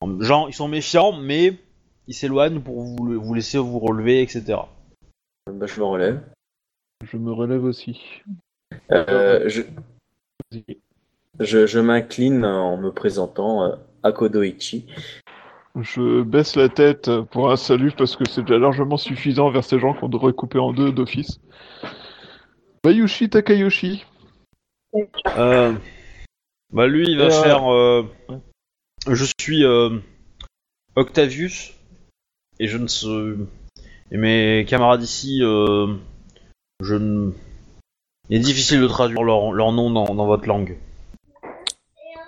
En- 0.00 0.20
Genre, 0.20 0.48
ils 0.48 0.54
sont 0.54 0.68
méfiants, 0.68 1.12
mais 1.12 1.58
ils 2.08 2.14
s'éloignent 2.14 2.60
pour 2.60 2.80
vous, 2.82 3.20
vous 3.20 3.34
laisser 3.34 3.58
vous 3.58 3.78
relever, 3.78 4.22
etc. 4.22 4.58
Bah, 5.50 5.66
je 5.66 5.80
me 5.80 5.84
relève. 5.84 6.22
Je 7.04 7.16
me 7.16 7.32
relève 7.32 7.64
aussi. 7.64 8.00
Euh, 8.90 9.48
je 9.48 9.62
je, 11.40 11.66
je 11.66 11.80
m'incline 11.80 12.44
en 12.44 12.76
me 12.76 12.90
présentant 12.92 13.64
euh, 13.64 13.74
Akodoichi. 14.02 14.86
Je 15.80 16.22
baisse 16.22 16.54
la 16.56 16.68
tête 16.68 17.10
pour 17.30 17.50
un 17.50 17.56
salut 17.56 17.92
parce 17.96 18.16
que 18.16 18.28
c'est 18.28 18.42
déjà 18.42 18.58
largement 18.58 18.98
suffisant 18.98 19.50
vers 19.50 19.64
ces 19.64 19.78
gens 19.78 19.94
qu'on 19.94 20.08
devrait 20.10 20.34
couper 20.34 20.58
en 20.58 20.72
deux 20.72 20.92
d'office. 20.92 21.40
Bayushi 22.84 23.28
Takayoshi. 23.30 24.04
Euh, 25.36 25.72
bah 26.72 26.86
lui, 26.86 27.06
il 27.08 27.18
va 27.18 27.24
Euh, 27.26 27.42
faire. 27.42 27.72
euh, 27.72 28.02
je 29.08 29.24
suis 29.40 29.64
euh, 29.64 29.98
Octavius 30.96 31.72
et 32.58 32.66
je 32.68 32.78
ne 32.78 32.86
sais. 32.86 33.06
Et 34.10 34.16
mes 34.18 34.66
camarades 34.68 35.02
ici, 35.02 35.40
euh, 35.42 35.94
je 36.80 36.94
ne. 36.94 37.32
Il 38.28 38.36
est 38.36 38.40
difficile 38.40 38.80
de 38.80 38.86
traduire 38.88 39.22
leur, 39.22 39.52
leur 39.52 39.72
nom 39.72 39.90
dans, 39.90 40.14
dans 40.14 40.26
votre 40.26 40.46
langue. 40.46 40.76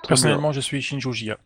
Personnellement, 0.07 0.53
je 0.53 0.61
suis 0.61 0.83
Shinjo 0.83 1.13
Jia. 1.13 1.39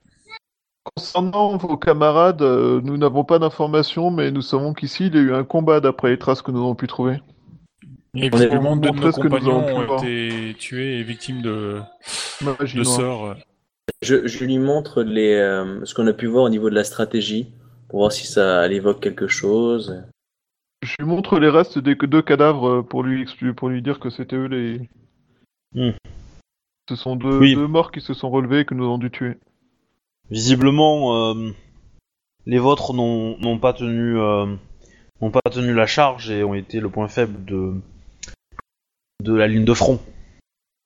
Concernant 0.96 1.56
vos 1.56 1.76
camarades, 1.76 2.42
euh, 2.42 2.80
nous 2.82 2.96
n'avons 2.96 3.24
pas 3.24 3.38
d'informations, 3.38 4.10
mais 4.10 4.30
nous 4.30 4.40
savons 4.42 4.72
qu'ici 4.74 5.06
il 5.06 5.14
y 5.14 5.18
a 5.18 5.20
eu 5.20 5.34
un 5.34 5.44
combat 5.44 5.80
d'après 5.80 6.10
les 6.10 6.18
traces 6.18 6.40
que 6.42 6.50
nous 6.50 6.60
avons 6.60 6.74
pu 6.74 6.86
trouver. 6.86 7.20
Et 8.22 8.30
On 8.32 8.36
est- 8.36 8.36
visiblement, 8.36 8.76
deux 8.76 8.90
de 8.90 8.96
nos 8.96 9.12
ce 9.12 9.16
que 9.20 9.22
nous 9.28 9.30
compagnons 9.30 9.64
ont 9.64 9.86
voir. 9.86 10.04
été 10.04 10.54
tués 10.58 10.98
et 10.98 11.02
victimes 11.02 11.42
de, 11.42 11.80
de 12.74 12.84
sorts. 12.84 13.26
euh. 13.26 13.34
Je, 14.02 14.26
je 14.26 14.44
lui 14.44 14.58
montre 14.58 15.02
les, 15.02 15.34
euh, 15.34 15.84
ce 15.84 15.94
qu'on 15.94 16.06
a 16.06 16.12
pu 16.12 16.26
voir 16.26 16.44
au 16.44 16.48
niveau 16.48 16.70
de 16.70 16.74
la 16.74 16.84
stratégie 16.84 17.48
pour 17.88 18.00
voir 18.00 18.12
si 18.12 18.26
ça 18.26 18.64
elle 18.66 18.72
évoque 18.72 19.00
quelque 19.00 19.26
chose. 19.28 20.02
Je 20.82 20.94
lui 21.00 21.06
montre 21.08 21.38
les 21.40 21.48
restes 21.48 21.78
des 21.78 21.94
deux 21.96 22.22
cadavres 22.22 22.82
pour 22.82 23.02
lui, 23.02 23.24
pour 23.56 23.68
lui 23.68 23.82
dire 23.82 23.98
que 23.98 24.10
c'était 24.10 24.36
eux 24.36 24.46
les. 24.46 24.80
Hmm. 25.74 25.90
Ce 26.88 26.96
sont 26.96 27.16
deux, 27.16 27.38
Oui. 27.38 27.54
deux 27.54 27.66
morts 27.66 27.90
qui 27.92 28.00
se 28.00 28.14
sont 28.14 28.30
relevés 28.30 28.60
et 28.60 28.64
que 28.64 28.74
nous 28.74 28.84
avons 28.84 28.98
dû 28.98 29.10
tuer. 29.10 29.36
Visiblement, 30.30 31.32
euh, 31.34 31.50
les 32.46 32.58
vôtres 32.58 32.94
n'ont 32.94 33.36
n'ont 33.38 33.58
pas 33.58 33.72
tenu 33.72 34.18
euh, 34.18 34.46
n'ont 35.20 35.30
pas 35.30 35.40
tenu 35.50 35.72
la 35.74 35.86
charge 35.86 36.30
et 36.30 36.44
ont 36.44 36.54
été 36.54 36.80
le 36.80 36.88
point 36.90 37.08
faible 37.08 37.44
de 37.44 37.74
de 39.22 39.34
la 39.34 39.48
ligne 39.48 39.64
de 39.64 39.74
front. 39.74 39.98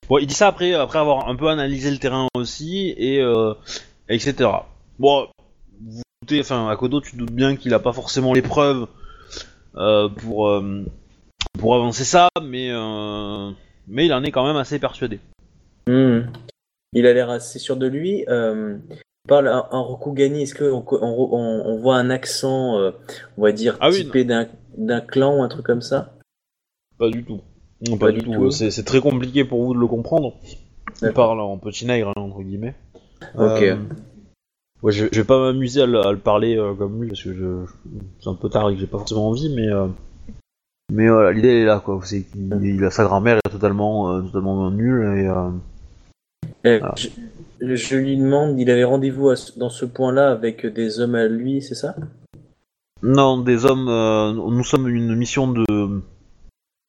Bon, 0.09 0.19
il 0.19 0.27
dit 0.27 0.35
ça 0.35 0.49
après, 0.49 0.75
après 0.75 0.99
avoir 0.99 1.29
un 1.29 1.37
peu 1.37 1.49
analysé 1.49 1.91
le 1.91 1.99
terrain 1.99 2.29
aussi, 2.35 2.95
et 2.97 3.21
euh, 3.21 3.55
etc. 4.09 4.51
Bon, 4.99 5.29
vous 5.81 6.03
doutez, 6.23 6.41
enfin, 6.41 6.69
à 6.69 6.77
Kodo, 6.77 7.01
tu 7.01 7.13
te 7.13 7.17
doutes 7.17 7.33
bien 7.33 7.57
qu'il 7.57 7.73
a 7.75 7.79
pas 7.79 7.93
forcément 7.93 8.33
les 8.33 8.43
preuves 8.43 8.89
euh, 9.77 10.09
pour, 10.09 10.49
euh, 10.49 10.85
pour 11.59 11.75
avancer 11.75 12.05
ça, 12.05 12.29
mais, 12.43 12.71
mais 13.87 14.07
il 14.07 14.13
en 14.13 14.23
est 14.25 14.33
quand 14.33 14.47
même 14.47 14.57
assez 14.57 14.79
persuadé. 14.79 15.21
Hmm. 15.87 16.23
Il 16.95 17.07
a 17.07 17.13
l'air 17.13 17.31
assez 17.31 17.59
sûr 17.59 17.77
de 17.77 17.87
lui. 17.87 18.25
Il 18.29 19.29
parle 19.29 19.49
en, 19.49 19.85
Rokugani, 19.85 20.43
est-ce 20.43 20.55
qu'on 20.55 20.85
on, 20.91 21.29
on, 21.33 21.63
on 21.67 21.77
voit 21.77 21.97
un 21.97 22.11
accent, 22.11 22.93
on 23.37 23.43
va 23.43 23.53
dire, 23.53 23.77
Ah 23.81 23.91
typé 23.91 24.25
d'un 24.25 25.01
clan 25.01 25.39
ou 25.39 25.43
un 25.43 25.49
truc 25.49 25.65
comme 25.65 25.83
ça? 25.83 26.15
Pas 26.99 27.09
du 27.09 27.25
tout. 27.25 27.41
Non, 27.89 27.97
pas, 27.99 28.13
du 28.13 28.23
tout. 28.23 28.51
C'est 28.51 28.71
c'est 28.71 28.85
très 28.85 29.01
compliqué 29.01 29.45
pour 29.45 29.65
vous 29.65 29.75
de 29.75 29.79
le 29.81 29.87
comprendre. 29.87 30.35
Il 31.03 31.13
parle 31.13 31.41
en 31.41 31.57
petit 31.59 31.85
nègre, 31.87 32.13
hein, 32.17 32.21
entre 32.21 32.43
guillemets. 32.43 32.75
Ok. 33.35 33.63
Euh, 33.63 33.77
ouais, 34.83 34.93
je, 34.93 35.07
je 35.11 35.21
vais 35.21 35.27
pas 35.27 35.39
m'amuser 35.41 35.83
à, 35.83 35.87
le- 35.87 36.01
à 36.07 36.13
le 36.13 36.19
parler 36.19 36.57
euh, 36.57 36.75
comme 36.75 37.01
lui 37.03 37.09
parce 37.09 37.23
que 37.23 37.33
je, 37.33 37.65
je- 37.67 37.99
c'est 38.21 38.29
un 38.29 38.35
peu 38.35 38.49
tard 38.49 38.71
et 38.71 38.75
que 38.75 38.81
j'ai 38.81 38.87
pas 38.87 38.99
forcément 38.99 39.29
envie, 39.29 39.53
mais 39.55 39.69
euh, 39.69 39.87
mais 40.93 41.09
voilà, 41.09 41.33
l'idée 41.33 41.49
elle 41.49 41.57
est 41.63 41.65
là 41.65 41.81
quoi. 41.85 42.01
C'est 42.05 42.23
qu'il 42.23 42.53
il 42.65 42.85
a 42.85 42.91
sa 42.91 43.05
grand-mère 43.05 43.39
est 43.45 43.51
totalement 43.51 44.23
totalement 44.23 44.71
nulle 44.71 45.19
et 45.19 46.79
je, 47.65 47.75
je 47.75 47.97
lui 47.97 48.17
demande, 48.17 48.59
il 48.61 48.71
avait 48.71 48.85
rendez-vous 48.85 49.33
dans 49.57 49.71
ce 49.71 49.85
point-là 49.85 50.31
avec 50.31 50.67
des 50.67 51.01
hommes 51.01 51.15
à 51.17 51.27
lui, 51.27 51.63
c'est 51.63 51.75
ça? 51.75 51.97
Non 53.03 53.39
des 53.39 53.65
hommes. 53.65 53.87
nous 53.87 54.65
sommes 54.65 54.89
une 54.89 55.15
mission 55.17 55.51
de 55.51 55.65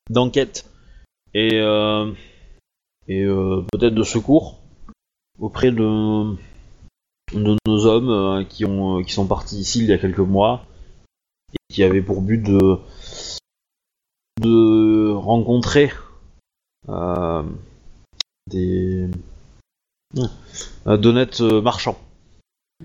d'enquête 0.10 0.66
et 1.34 1.60
euh, 1.60 2.12
et 3.08 3.24
euh, 3.24 3.64
peut-être 3.72 3.96
de 3.96 4.04
secours 4.04 4.60
auprès 5.40 5.72
de 5.72 6.36
de 7.34 7.58
nos 7.66 7.86
hommes 7.86 8.10
euh, 8.10 8.44
qui 8.44 8.66
ont 8.66 9.02
qui 9.02 9.14
sont 9.14 9.28
partis 9.28 9.58
ici 9.58 9.80
il 9.80 9.86
y 9.86 9.94
a 9.94 9.98
quelques 9.98 10.20
mois 10.20 10.66
et 11.54 11.74
qui 11.74 11.84
avaient 11.84 12.02
pour 12.02 12.22
but 12.22 12.38
de 12.38 12.78
de 14.42 15.12
rencontrer 15.12 15.92
des 18.48 19.08
d'honnêtes 20.86 21.42
marchands. 21.42 21.98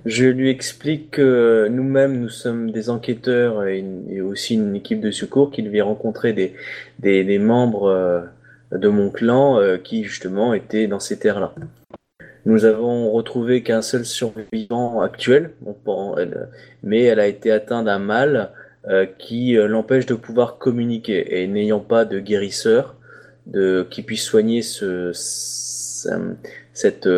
Je 0.05 0.26
lui 0.26 0.49
explique 0.51 1.12
que 1.12 1.66
nous-mêmes, 1.68 2.20
nous 2.20 2.28
sommes 2.28 2.70
des 2.70 2.88
enquêteurs 2.88 3.64
et, 3.64 4.20
aussi 4.20 4.55
une 4.55 4.76
équipe 4.76 5.01
de 5.01 5.11
secours 5.11 5.51
qui 5.51 5.62
devait 5.62 5.80
rencontrer 5.80 6.32
des, 6.32 6.55
des, 7.01 7.38
membres 7.38 8.30
de 8.73 8.89
mon 8.89 9.11
clan 9.11 9.59
euh, 9.61 9.79
qui 9.79 10.05
justement 10.05 10.53
étaient 10.55 10.87
dans 10.87 11.01
ces 11.01 11.19
terres-là. 11.19 11.55
Nous 12.45 12.64
avons 12.64 13.11
retrouvé 13.11 13.62
qu'un 13.62 13.83
seul 13.83 14.05
survivant 14.05 15.01
actuel, 15.01 15.51
mais 16.83 17.03
elle 17.03 17.21
a 17.21 17.27
été 17.27 17.51
atteinte 17.51 17.87
d'un 17.87 17.99
mal 17.99 18.51
euh, 18.89 19.07
qui 19.19 19.57
euh, 19.57 19.69
l'empêche 19.69 20.07
de 20.07 20.14
pouvoir 20.14 20.59
communiquer. 20.59 21.43
Et 21.43 21.47
n'ayant 21.47 21.81
pas 21.81 22.05
de 22.05 22.21
guérisseur 22.21 22.95
de, 23.47 23.87
qui 23.91 24.03
puisse 24.03 24.23
soigner 24.25 24.62
ce, 24.62 25.11
ce- 25.14 26.35
cette, 26.73 27.09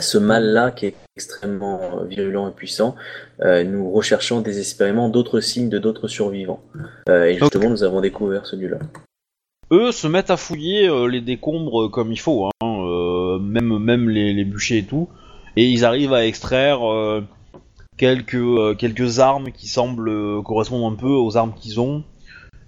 ce 0.00 0.18
mal-là 0.18 0.70
qui 0.70 0.86
est 0.86 0.94
extrêmement 1.16 2.04
virulent 2.04 2.48
et 2.48 2.52
puissant, 2.52 2.94
nous 3.42 3.90
recherchons 3.90 4.40
désespérément 4.42 5.08
d'autres 5.08 5.40
signes 5.40 5.68
de 5.68 5.78
d'autres 5.78 6.06
survivants. 6.08 6.62
Et 7.08 7.36
justement, 7.36 7.68
nous 7.68 7.82
avons 7.82 8.00
découvert 8.00 8.46
celui-là. 8.46 8.78
Eux 9.72 9.92
se 9.92 10.08
mettent 10.08 10.30
à 10.30 10.36
fouiller 10.36 10.88
euh, 10.88 11.06
les 11.06 11.20
décombres 11.20 11.90
comme 11.90 12.10
il 12.10 12.18
faut, 12.18 12.46
hein, 12.46 12.50
euh, 12.64 13.38
même 13.38 13.78
même 13.78 14.08
les, 14.08 14.44
bûchers 14.44 14.78
et 14.78 14.84
tout, 14.84 15.08
et 15.56 15.68
ils 15.68 15.84
arrivent 15.84 16.12
à 16.12 16.26
extraire 16.26 16.90
euh, 16.90 17.24
quelques 17.96 18.76
quelques 18.78 19.20
armes 19.20 19.52
qui 19.52 19.68
semblent 19.68 20.42
correspondre 20.42 20.92
un 20.92 20.96
peu 20.96 21.12
aux 21.12 21.36
armes 21.36 21.54
qu'ils 21.54 21.80
ont, 21.80 22.02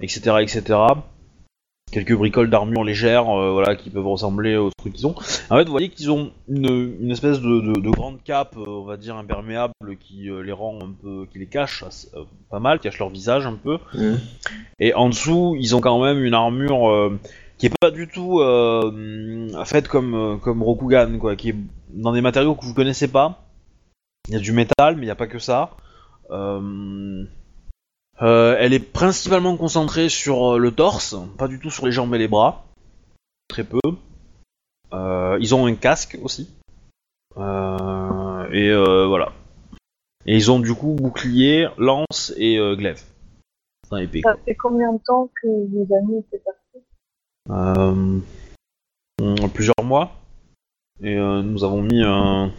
etc., 0.01 0.37
etc. 0.43 0.79
Quelques 1.93 2.15
bricoles 2.15 2.51
d'armure 2.51 2.85
légères, 2.85 3.29
euh, 3.29 3.53
voilà, 3.53 3.77
qui 3.77 3.91
peuvent 3.91 4.07
ressembler 4.07 4.57
aux 4.57 4.71
trucs 4.77 4.95
qu'ils 4.95 5.07
ont. 5.07 5.15
En 5.51 5.57
fait, 5.57 5.65
vous 5.65 5.71
voyez 5.71 5.91
qu'ils 5.91 6.11
ont 6.11 6.33
une, 6.49 6.97
une 7.01 7.11
espèce 7.11 7.41
de, 7.41 7.61
de, 7.61 7.81
de 7.81 7.91
grande 7.91 8.23
cape, 8.25 8.57
euh, 8.57 8.65
on 8.67 8.85
va 8.85 8.97
dire 8.97 9.17
imperméable, 9.17 9.75
qui 10.01 10.31
euh, 10.31 10.43
les 10.43 10.53
rend 10.53 10.79
un 10.83 10.91
peu, 10.91 11.27
qui 11.31 11.39
les 11.39 11.47
cache 11.47 11.85
pas 12.51 12.61
mal, 12.61 12.81
cache 12.81 12.99
leur 12.99 13.11
visage 13.11 13.47
un 13.47 13.55
peu. 13.55 13.79
Et 14.81 14.95
en 14.95 15.11
dessous, 15.11 15.55
ils 15.59 15.77
ont 15.77 15.81
quand 15.81 16.03
même 16.03 16.25
une 16.25 16.35
armure 16.35 17.13
qui 17.59 17.67
est 17.67 17.75
pas 17.79 17.91
du 17.91 18.09
tout 18.09 18.41
faite 19.65 19.87
comme 19.87 20.41
comme 20.43 20.63
Rokugan, 20.63 21.19
quoi, 21.19 21.37
qui 21.37 21.51
est 21.51 21.57
dans 21.91 22.13
des 22.13 22.23
matériaux 22.23 22.55
que 22.55 22.65
vous 22.65 22.75
connaissez 22.75 23.09
pas. 23.09 23.45
Il 24.29 24.35
y 24.35 24.37
a 24.37 24.41
du 24.41 24.53
métal, 24.53 24.97
mais 24.97 25.03
il 25.03 25.07
n'y 25.07 25.11
a 25.11 25.17
pas 25.17 25.27
que 25.27 25.39
ça. 25.39 25.71
Euh, 26.31 27.25
euh, 28.23 28.57
elle 28.59 28.73
est 28.73 28.79
principalement 28.79 29.57
concentrée 29.57 30.09
sur 30.09 30.55
euh, 30.55 30.59
le 30.59 30.71
torse, 30.71 31.17
pas 31.39 31.49
du 31.49 31.59
tout 31.59 31.71
sur 31.71 31.87
les 31.87 31.93
jambes 31.93 32.15
et 32.15 32.19
les 32.19 32.29
bras, 32.29 32.65
très 33.49 33.65
peu. 33.65 33.81
Euh, 34.93 35.37
ils 35.41 35.55
ont 35.55 35.67
un 35.67 35.75
casque 35.75 36.17
aussi. 36.23 36.49
Euh, 37.37 38.49
et 38.53 38.73
voilà. 39.07 39.33
Et 40.25 40.37
ils 40.37 40.53
ont 40.53 40.61
du 40.61 40.73
coup 40.73 40.95
bouclier, 40.95 41.67
lance 41.79 42.33
et 42.37 42.59
glaive. 42.77 43.03
Enfin, 43.87 43.97
épée. 43.99 44.21
Ça 44.23 44.37
fait 44.45 44.55
combien 44.55 44.93
de 44.93 45.01
temps 45.05 45.29
que 45.43 45.49
vos 45.49 45.95
amis 45.97 46.19
étaient 46.21 46.43
partis? 46.45 46.61
Plusieurs 49.53 49.83
mois. 49.83 50.13
Et 51.03 51.17
nous 51.17 51.65
avons 51.65 51.83
mis 51.83 52.03
un. 52.05 52.53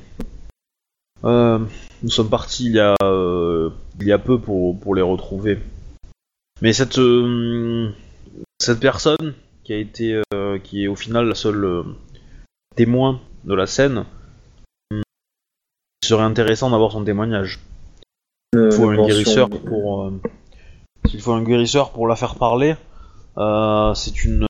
Euh, 1.26 1.60
nous 2.02 2.10
sommes 2.10 2.30
partis 2.30 2.66
il 2.66 2.74
y 2.74 2.80
a 2.80 2.96
euh, 3.02 3.70
il 4.00 4.08
y 4.08 4.12
a 4.12 4.20
peu 4.20 4.40
pour, 4.40 4.78
pour 4.80 4.96
les 4.96 5.02
retrouver. 5.02 5.60
Mais 6.62 6.74
cette 6.74 7.00
euh, 7.00 7.90
cette 8.60 8.80
personne 8.80 9.34
qui 9.64 9.74
a 9.74 9.78
été 9.78 10.22
qui 10.64 10.84
est 10.84 10.88
au 10.88 10.96
final 10.96 11.28
la 11.28 11.36
seule 11.36 11.86
témoin 12.76 13.22
de 13.46 13.54
la 13.54 13.68
scène, 13.68 14.06
euh, 14.92 15.02
il 16.02 16.08
serait 16.08 16.24
intéressant 16.24 16.70
d'avoir 16.70 16.92
son 16.92 17.04
témoignage. 17.04 17.60
Il 18.54 18.72
faut 18.72 18.90
un 18.90 19.06
guérisseur 19.06 19.50
pour. 19.50 20.12
S'il 21.08 21.22
faut 21.22 21.34
un 21.34 21.44
guérisseur 21.44 21.92
pour 21.92 22.08
la 22.08 22.16
faire 22.16 22.36
parler, 22.36 22.76
c'est 23.38 24.26
une 24.26 24.46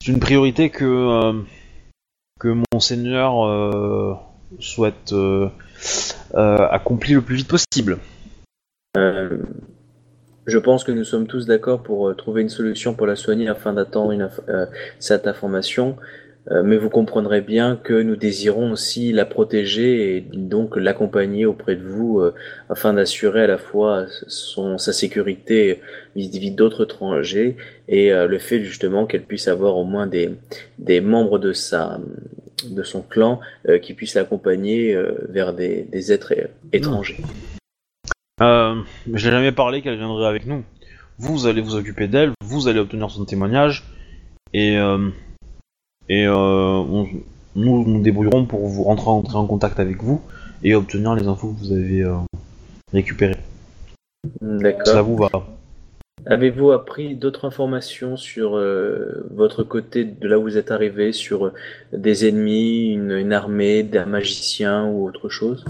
c'est 0.00 0.10
une 0.10 0.20
priorité 0.20 0.70
que 0.70 1.44
que 2.40 2.62
monseigneur 2.72 4.24
souhaite 4.60 5.12
euh, 5.12 5.48
euh, 6.34 6.66
accomplir 6.70 7.18
le 7.18 7.24
plus 7.24 7.36
vite 7.36 7.48
possible. 7.48 7.98
Euh, 8.96 9.38
je 10.46 10.58
pense 10.58 10.82
que 10.82 10.90
nous 10.90 11.04
sommes 11.04 11.26
tous 11.26 11.46
d'accord 11.46 11.82
pour 11.82 12.08
euh, 12.08 12.14
trouver 12.14 12.42
une 12.42 12.48
solution 12.48 12.94
pour 12.94 13.06
la 13.06 13.14
soigner 13.14 13.48
afin 13.48 13.72
d'attendre 13.72 14.14
cette 14.98 15.26
information. 15.26 15.96
Mais 16.62 16.76
vous 16.76 16.90
comprendrez 16.90 17.40
bien 17.40 17.80
que 17.82 18.02
nous 18.02 18.16
désirons 18.16 18.72
aussi 18.72 19.12
la 19.14 19.24
protéger 19.24 20.14
et 20.14 20.20
donc 20.20 20.76
l'accompagner 20.76 21.46
auprès 21.46 21.74
de 21.74 21.82
vous 21.82 22.20
afin 22.68 22.92
d'assurer 22.92 23.44
à 23.44 23.46
la 23.46 23.56
fois 23.56 24.04
son, 24.26 24.76
sa 24.76 24.92
sécurité 24.92 25.80
vis-à-vis 26.14 26.50
d'autres 26.50 26.84
étrangers 26.84 27.56
et 27.88 28.10
le 28.10 28.38
fait 28.38 28.62
justement 28.62 29.06
qu'elle 29.06 29.22
puisse 29.22 29.48
avoir 29.48 29.78
au 29.78 29.84
moins 29.84 30.06
des, 30.06 30.32
des 30.78 31.00
membres 31.00 31.38
de 31.38 31.54
sa 31.54 31.98
de 32.68 32.82
son 32.82 33.02
clan 33.02 33.40
euh, 33.68 33.78
qui 33.78 33.94
puissent 33.94 34.14
l'accompagner 34.14 34.94
euh, 34.94 35.14
vers 35.28 35.52
des, 35.54 35.82
des 35.82 36.12
êtres 36.12 36.34
euh, 36.36 36.46
étrangers. 36.72 37.18
Euh, 38.42 38.82
je 39.06 39.12
n'ai 39.12 39.18
jamais 39.32 39.52
parlé 39.52 39.82
qu'elle 39.82 39.96
viendrait 39.96 40.26
avec 40.26 40.46
nous. 40.46 40.64
Vous 41.18 41.46
allez 41.46 41.60
vous 41.60 41.76
occuper 41.76 42.08
d'elle, 42.08 42.32
vous 42.44 42.66
allez 42.68 42.80
obtenir 42.80 43.10
son 43.10 43.24
témoignage, 43.24 43.84
et, 44.52 44.76
euh, 44.76 45.08
et 46.08 46.26
euh, 46.26 46.34
on- 46.34 47.08
nous 47.56 47.84
nous 47.86 48.02
débrouillerons 48.02 48.46
pour 48.46 48.66
vous 48.66 48.82
rentrer, 48.82 49.08
entrer 49.10 49.36
en 49.36 49.46
contact 49.46 49.78
avec 49.78 50.02
vous 50.02 50.20
et 50.64 50.74
obtenir 50.74 51.14
les 51.14 51.28
infos 51.28 51.52
que 51.52 51.58
vous 51.60 51.72
avez 51.72 52.04
récupérées. 52.92 53.36
D'accord. 54.40 54.86
Ça 54.86 55.02
vous 55.02 55.16
va 55.16 55.28
Avez-vous 56.26 56.72
appris 56.72 57.16
d'autres 57.16 57.44
informations 57.44 58.16
sur 58.16 58.56
euh, 58.56 59.26
votre 59.30 59.62
côté 59.62 60.04
de 60.04 60.26
là 60.26 60.38
où 60.38 60.42
vous 60.42 60.56
êtes 60.56 60.70
arrivé, 60.70 61.12
sur 61.12 61.46
euh, 61.46 61.52
des 61.92 62.26
ennemis, 62.26 62.92
une, 62.92 63.32
armée, 63.32 63.82
des 63.82 64.04
magiciens 64.06 64.86
ou 64.86 65.06
autre 65.06 65.28
chose? 65.28 65.66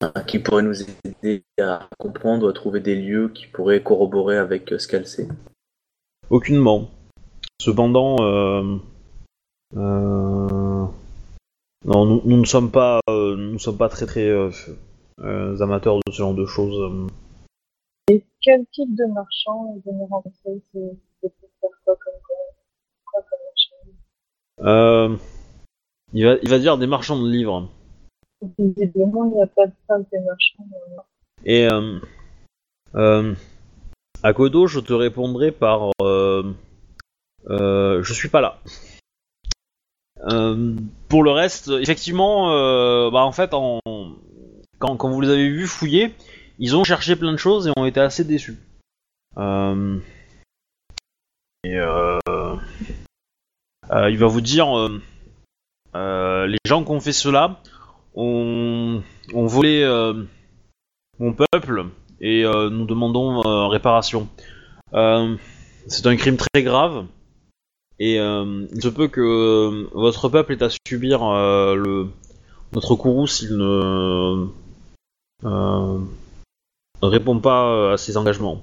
Hein, 0.00 0.12
qui 0.26 0.40
pourrait 0.40 0.64
nous 0.64 0.82
aider 1.04 1.44
à 1.60 1.88
comprendre, 1.98 2.50
à 2.50 2.52
trouver 2.52 2.80
des 2.80 2.96
lieux 2.96 3.28
qui 3.28 3.46
pourraient 3.46 3.80
corroborer 3.80 4.38
avec 4.38 4.72
euh, 4.72 4.78
ce 4.78 4.88
qu'elle 4.88 5.06
sait? 5.06 5.28
Aucunement. 6.30 6.90
Cependant, 7.60 8.16
euh, 8.22 8.62
non, 9.76 10.90
nous, 11.84 12.22
nous 12.24 12.36
ne 12.36 12.44
sommes 12.44 12.72
pas, 12.72 13.00
nous 13.08 13.58
sommes 13.60 13.78
pas 13.78 13.88
très 13.88 14.06
très 14.06 14.32
amateurs 15.20 15.98
de 15.98 16.10
ce 16.10 16.16
genre 16.16 16.34
de 16.34 16.46
choses. 16.46 17.08
Quel 18.44 18.66
type 18.72 18.94
de 18.94 19.06
marchand 19.06 19.80
venaient 19.86 20.06
rencontrer 20.10 20.60
C'est 20.72 20.98
c'est 21.22 21.32
pour 21.40 21.48
faire 21.60 21.70
quoi 21.84 21.96
comme 21.96 22.20
quoi, 22.26 23.22
comme 23.22 23.38
marchand? 23.46 24.70
Euh, 24.70 25.16
il, 26.12 26.24
va, 26.26 26.36
il 26.42 26.48
va 26.50 26.58
dire 26.58 26.76
des 26.76 26.86
marchands 26.86 27.20
de 27.20 27.30
livres. 27.30 27.70
Visiblement, 28.58 29.24
il 29.24 29.36
n'y 29.36 29.42
a 29.42 29.46
pas 29.46 29.66
de 29.66 29.72
simple 29.88 30.16
marchand. 30.24 30.66
Et 31.44 31.66
euh, 31.66 31.98
euh, 32.94 33.34
à 34.22 34.32
Kodo, 34.34 34.66
je 34.66 34.80
te 34.80 34.92
répondrai 34.92 35.50
par 35.50 35.90
euh, 36.02 36.54
euh, 37.48 38.02
je 38.02 38.12
suis 38.12 38.28
pas 38.28 38.42
là. 38.42 38.58
Euh, 40.30 40.76
pour 41.08 41.22
le 41.22 41.30
reste, 41.30 41.68
effectivement, 41.68 42.48
bah 43.10 43.24
en 43.24 43.32
fait, 43.32 43.54
en, 43.54 43.80
quand, 44.78 44.96
quand 44.96 45.10
vous 45.10 45.20
les 45.20 45.30
avez 45.30 45.48
vus 45.48 45.66
fouiller, 45.66 46.14
ils 46.58 46.76
ont 46.76 46.84
cherché 46.84 47.16
plein 47.16 47.32
de 47.32 47.36
choses 47.36 47.68
et 47.68 47.72
ont 47.76 47.86
été 47.86 48.00
assez 48.00 48.24
déçus. 48.24 48.58
Euh, 49.36 49.98
et 51.64 51.78
euh, 51.78 52.18
euh, 53.90 54.10
il 54.10 54.18
va 54.18 54.26
vous 54.26 54.42
dire, 54.42 54.68
euh, 55.94 56.46
les 56.46 56.58
gens 56.66 56.84
qui 56.84 56.90
ont 56.90 57.00
fait 57.00 57.12
cela 57.12 57.60
ont, 58.14 59.02
volé 59.32 59.84
mon 61.18 61.32
peuple 61.32 61.86
et 62.20 62.44
nous 62.44 62.84
demandons 62.84 63.40
réparation. 63.68 64.28
C'est 64.92 66.06
un 66.06 66.16
crime 66.16 66.36
très 66.36 66.62
grave 66.62 67.06
et 67.98 68.16
il 68.16 68.82
se 68.82 68.88
peut 68.88 69.08
que 69.08 69.88
votre 69.94 70.28
peuple 70.28 70.52
ait 70.52 70.62
à 70.62 70.68
subir 70.86 71.20
le 71.24 72.08
notre 72.72 72.96
courroux 72.96 73.26
s'il 73.26 73.56
ne 73.56 74.48
répond 77.08 77.38
pas 77.40 77.92
à 77.92 77.96
ses 77.96 78.16
engagements. 78.16 78.62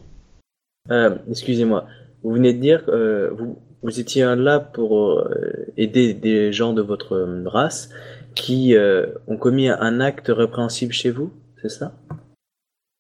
Euh, 0.89 1.17
Excusez-moi, 1.29 1.85
vous 2.23 2.33
venez 2.33 2.53
de 2.53 2.59
dire 2.59 2.85
que 2.85 2.91
euh, 2.91 3.29
vous, 3.31 3.59
vous 3.83 3.99
étiez 3.99 4.23
là 4.35 4.59
pour 4.59 5.19
euh, 5.19 5.65
aider 5.77 6.13
des 6.13 6.51
gens 6.53 6.73
de 6.73 6.81
votre 6.81 7.13
euh, 7.13 7.43
race 7.47 7.89
qui 8.35 8.75
euh, 8.75 9.07
ont 9.27 9.37
commis 9.37 9.69
un 9.69 9.99
acte 9.99 10.27
répréhensible 10.29 10.93
chez 10.93 11.11
vous, 11.11 11.31
c'est 11.61 11.69
ça? 11.69 11.93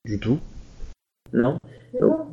Du 0.05 0.19
tout. 0.19 0.39
Non? 1.33 1.57
Non, 1.99 2.27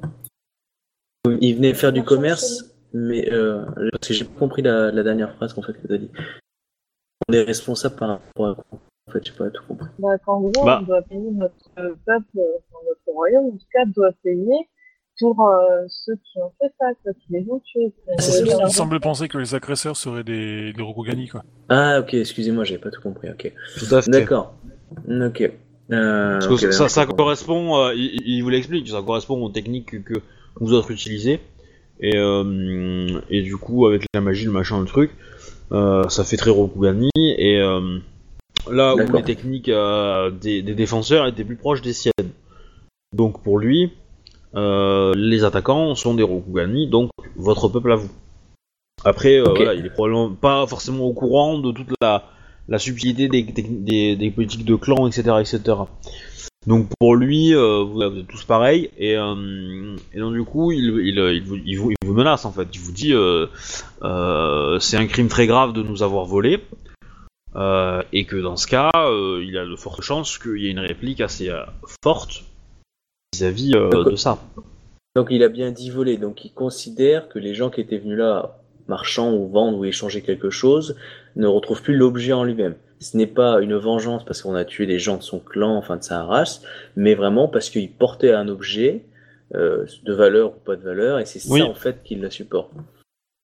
Ils 1.41 1.55
venaient 1.55 1.75
faire 1.75 1.93
du 1.93 2.03
commerce, 2.03 2.75
mais 2.93 3.33
euh, 3.33 3.65
parce 3.93 4.09
que 4.09 4.15
j'ai 4.15 4.25
pas 4.25 4.39
compris 4.39 4.63
la, 4.63 4.91
la 4.91 5.03
dernière 5.03 5.35
phrase 5.37 5.53
qu'en 5.53 5.63
fait 5.63 5.75
que 5.75 5.87
tu 5.87 5.95
as 5.95 5.99
dit. 5.99 6.11
On 7.29 7.33
est 7.33 7.43
responsable 7.43 7.97
par 7.97 8.09
rapport 8.09 8.49
à 8.49 8.55
quoi? 8.55 8.79
En 9.09 9.13
fait, 9.13 9.25
j'ai 9.25 9.33
pas 9.33 9.49
tout 9.51 9.63
compris. 9.67 9.89
bah, 9.99 10.19
qu'en 10.25 10.41
gros, 10.41 10.65
Bah. 10.65 10.81
on 10.83 10.87
doit 10.87 11.03
payer 11.03 11.31
notre 11.33 11.55
euh, 11.79 11.95
peuple, 12.07 12.27
enfin, 12.37 12.85
notre 12.87 13.01
royaume, 13.17 13.47
en 13.47 13.51
tout 13.53 13.67
cas, 13.73 13.85
doit 13.87 14.13
payer 14.23 14.69
pour 15.21 15.49
euh, 15.49 15.85
ceux 15.89 16.15
qui 16.17 16.39
ont 16.41 16.53
fait 16.61 16.71
ça, 16.79 16.87
quoi, 17.03 17.13
qui 17.15 17.27
les 17.33 17.45
ont 17.51 17.61
tués. 17.61 17.93
Ah, 18.09 18.13
c'est 18.21 18.43
Euh, 18.43 18.47
ça. 18.47 18.65
Il 18.67 18.71
semble 18.73 19.01
penser 19.01 19.29
que 19.29 19.39
les 19.39 19.55
agresseurs 19.55 19.97
seraient 19.97 20.23
des, 20.25 20.73
des 20.73 20.83
Rokugani, 20.83 21.29
quoi. 21.29 21.43
Ah 21.71 22.01
ok, 22.01 22.15
excusez-moi, 22.15 22.65
j'avais 22.65 22.81
pas 22.81 22.91
tout 22.91 23.01
compris. 23.03 23.29
Ok, 23.31 23.53
Tout 23.79 23.95
à 23.95 24.03
fait. 24.03 24.11
d'accord. 24.11 24.55
Ok. 25.09 25.51
Euh, 25.91 26.35
Parce 26.35 26.47
que 26.47 26.67
ok, 26.67 26.73
ça, 26.91 27.07
correspond, 27.07 27.77
euh, 27.79 27.95
il, 27.95 28.21
il 28.27 28.43
vous 28.43 28.51
l'explique, 28.51 28.87
ça 28.89 29.01
correspond 29.03 29.43
aux 29.43 29.49
techniques 29.49 29.87
que, 29.87 29.97
que 30.15 30.21
vous 30.61 30.73
autres 30.75 30.91
utilisez. 30.91 31.41
Et, 32.01 32.17
euh, 32.17 33.21
et 33.31 33.43
du 33.43 33.57
coup, 33.57 33.87
avec 33.87 34.05
la 34.15 34.21
magie, 34.21 34.45
le 34.45 34.53
machin, 34.53 34.79
le 34.81 34.87
truc, 34.87 35.11
euh, 35.73 36.07
ça 36.11 36.23
fait 36.25 36.37
très 36.37 36.51
Rokugani. 36.51 37.11
Et 37.17 37.59
euh, 37.59 37.99
là 38.71 38.95
où 38.95 38.99
les 39.17 39.23
techniques 39.23 39.69
euh, 39.69 40.31
des, 40.31 40.63
des 40.63 40.75
défenseurs 40.75 41.27
étaient 41.27 41.45
plus 41.45 41.57
proches 41.57 41.83
des 41.83 41.93
siennes. 41.93 42.13
Donc 43.17 43.43
pour 43.43 43.59
lui, 43.59 43.93
euh, 44.55 45.15
les 45.17 45.45
attaquants 45.45 45.95
sont 45.95 46.15
des 46.15 46.23
Rokugani, 46.23 46.89
donc 46.89 47.11
votre 47.37 47.69
peuple 47.69 47.93
à 47.93 47.97
vous. 47.97 48.11
Après, 49.05 49.37
euh, 49.39 49.45
voilà, 49.55 49.75
il 49.75 49.87
est 49.87 49.91
probablement 49.91 50.31
pas 50.31 50.67
forcément 50.67 51.05
au 51.05 51.13
courant 51.13 51.59
de 51.59 51.71
toute 51.73 51.89
la, 52.01 52.25
la 52.69 52.79
subtilité 52.79 53.29
des, 53.29 53.45
techni- 53.45 53.85
des, 53.85 54.17
des 54.17 54.31
politiques 54.31 54.65
de 54.65 54.75
clan, 54.75 55.07
etc., 55.07 55.37
etc. 55.41 55.77
Donc 56.67 56.89
pour 56.99 57.15
lui, 57.15 57.55
euh, 57.55 57.85
vous, 57.85 58.03
êtes 58.03 58.27
tous 58.27 58.45
pareils, 58.45 58.91
et, 58.99 59.17
euh, 59.17 59.97
et 60.13 60.19
donc 60.19 60.35
du 60.35 60.43
coup, 60.43 60.73
il, 60.73 60.85
il, 61.03 61.19
il, 61.65 61.79
vous, 61.79 61.93
il, 61.93 62.11
menace 62.11 62.45
en 62.45 62.51
fait. 62.53 62.67
Il 62.75 62.81
vous 62.81 62.93
dit, 62.93 63.15
euh, 63.15 63.47
c'est 64.81 64.97
un 64.97 65.07
crime 65.07 65.29
très 65.29 65.47
grave 65.47 65.73
de 65.73 65.83
nous 65.83 66.03
avoir 66.03 66.25
volé, 66.27 66.59
euh, 67.57 68.03
et 68.13 68.25
que 68.25 68.37
dans 68.37 68.57
ce 68.57 68.67
cas, 68.67 68.91
euh, 68.95 69.43
il 69.45 69.57
a 69.57 69.65
de 69.65 69.77
fortes 69.77 70.03
chances 70.03 70.39
qu'il 70.39 70.59
y 70.59 70.67
ait 70.67 70.71
une 70.71 70.79
réplique 70.79 71.21
assez 71.21 71.49
euh, 71.49 71.63
forte 72.03 72.45
vis-à-vis 73.33 73.73
de 73.73 74.17
ça. 74.17 74.39
Donc 75.17 75.29
il 75.31 75.43
a 75.43 75.49
bien 75.49 75.71
dit 75.71 75.91
voler, 75.91 76.17
donc 76.17 76.45
il 76.45 76.53
considère 76.53 77.29
que 77.29 77.39
les 77.39 77.55
gens 77.55 77.71
qui 77.71 77.81
étaient 77.81 77.99
venus 77.99 78.19
là, 78.19 78.59
marchand 78.87 79.33
ou 79.33 79.49
vendre 79.49 79.79
ou 79.79 79.85
échanger 79.85 80.23
quelque 80.23 80.51
chose, 80.51 80.97
ne 81.37 81.47
retrouvent 81.47 81.83
plus 81.83 81.97
l'objet 81.97 82.33
en 82.33 82.45
lui-même. 82.45 82.77
Ce 83.01 83.17
n'est 83.17 83.27
pas 83.27 83.61
une 83.61 83.77
vengeance 83.77 84.25
parce 84.25 84.43
qu'on 84.43 84.55
a 84.55 84.65
tué 84.65 84.87
des 84.87 84.99
gens 84.99 85.17
de 85.17 85.23
son 85.23 85.39
clan, 85.39 85.77
enfin 85.77 85.97
de 85.97 86.03
sa 86.03 86.25
race, 86.25 86.63
mais 86.97 87.15
vraiment 87.15 87.49
parce 87.49 87.71
qu'il 87.71 87.91
portait 87.91 88.33
un 88.33 88.49
objet, 88.49 89.05
de 89.53 90.13
valeur 90.13 90.51
ou 90.51 90.61
pas 90.61 90.77
de 90.77 90.83
valeur, 90.83 91.19
et 91.19 91.25
c'est 91.25 91.41
Oui. 91.51 91.61
ça 91.61 91.67
en 91.67 91.75
fait 91.75 92.03
qui 92.03 92.17
la 92.17 92.31
supporte. 92.31 92.71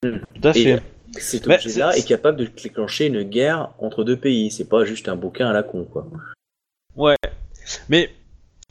Tout 0.03 0.11
à 0.43 0.51
Et 0.51 0.65
fait. 0.65 0.83
Cet 1.21 1.47
objet-là 1.47 1.93
c'est- 1.93 2.01
est 2.01 2.05
capable 2.09 2.39
de 2.39 2.47
déclencher 2.47 3.07
une 3.07 3.23
guerre 3.23 3.71
entre 3.79 4.05
deux 4.05 4.17
pays, 4.17 4.51
c'est 4.51 4.69
pas 4.69 4.85
juste 4.85 5.09
un 5.09 5.17
bouquin 5.17 5.49
à 5.49 5.53
la 5.53 5.63
con, 5.63 5.85
quoi. 5.85 6.07
Ouais. 6.97 7.17
Mais 7.89 8.11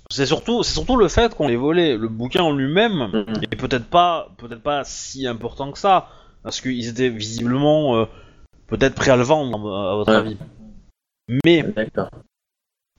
c'est 0.10 0.26
surtout, 0.26 0.64
c'est 0.64 0.74
surtout 0.74 0.96
le 0.98 1.08
fait 1.08 1.34
qu'on 1.36 1.50
ait 1.50 1.56
volé. 1.56 1.98
Le 1.98 2.08
bouquin 2.08 2.44
en 2.44 2.52
lui-même 2.54 3.10
Mhm. 3.14 3.42
est 3.52 3.56
peut-être 3.56 3.86
pas, 3.88 4.30
peut-être 4.38 4.62
pas 4.62 4.84
si 4.84 5.26
important 5.28 5.72
que 5.72 5.80
ça, 5.80 6.10
parce 6.44 6.62
qu'ils 6.62 6.88
étaient 6.88 7.10
visiblement 7.10 7.98
euh, 7.98 8.06
peut-être 8.68 8.96
prêts 8.96 9.12
à 9.12 9.16
le 9.18 9.24
vendre, 9.24 9.58
à 9.76 9.96
votre 9.96 10.12
Ouais. 10.12 10.18
avis. 10.18 10.38
Mais 11.46 11.64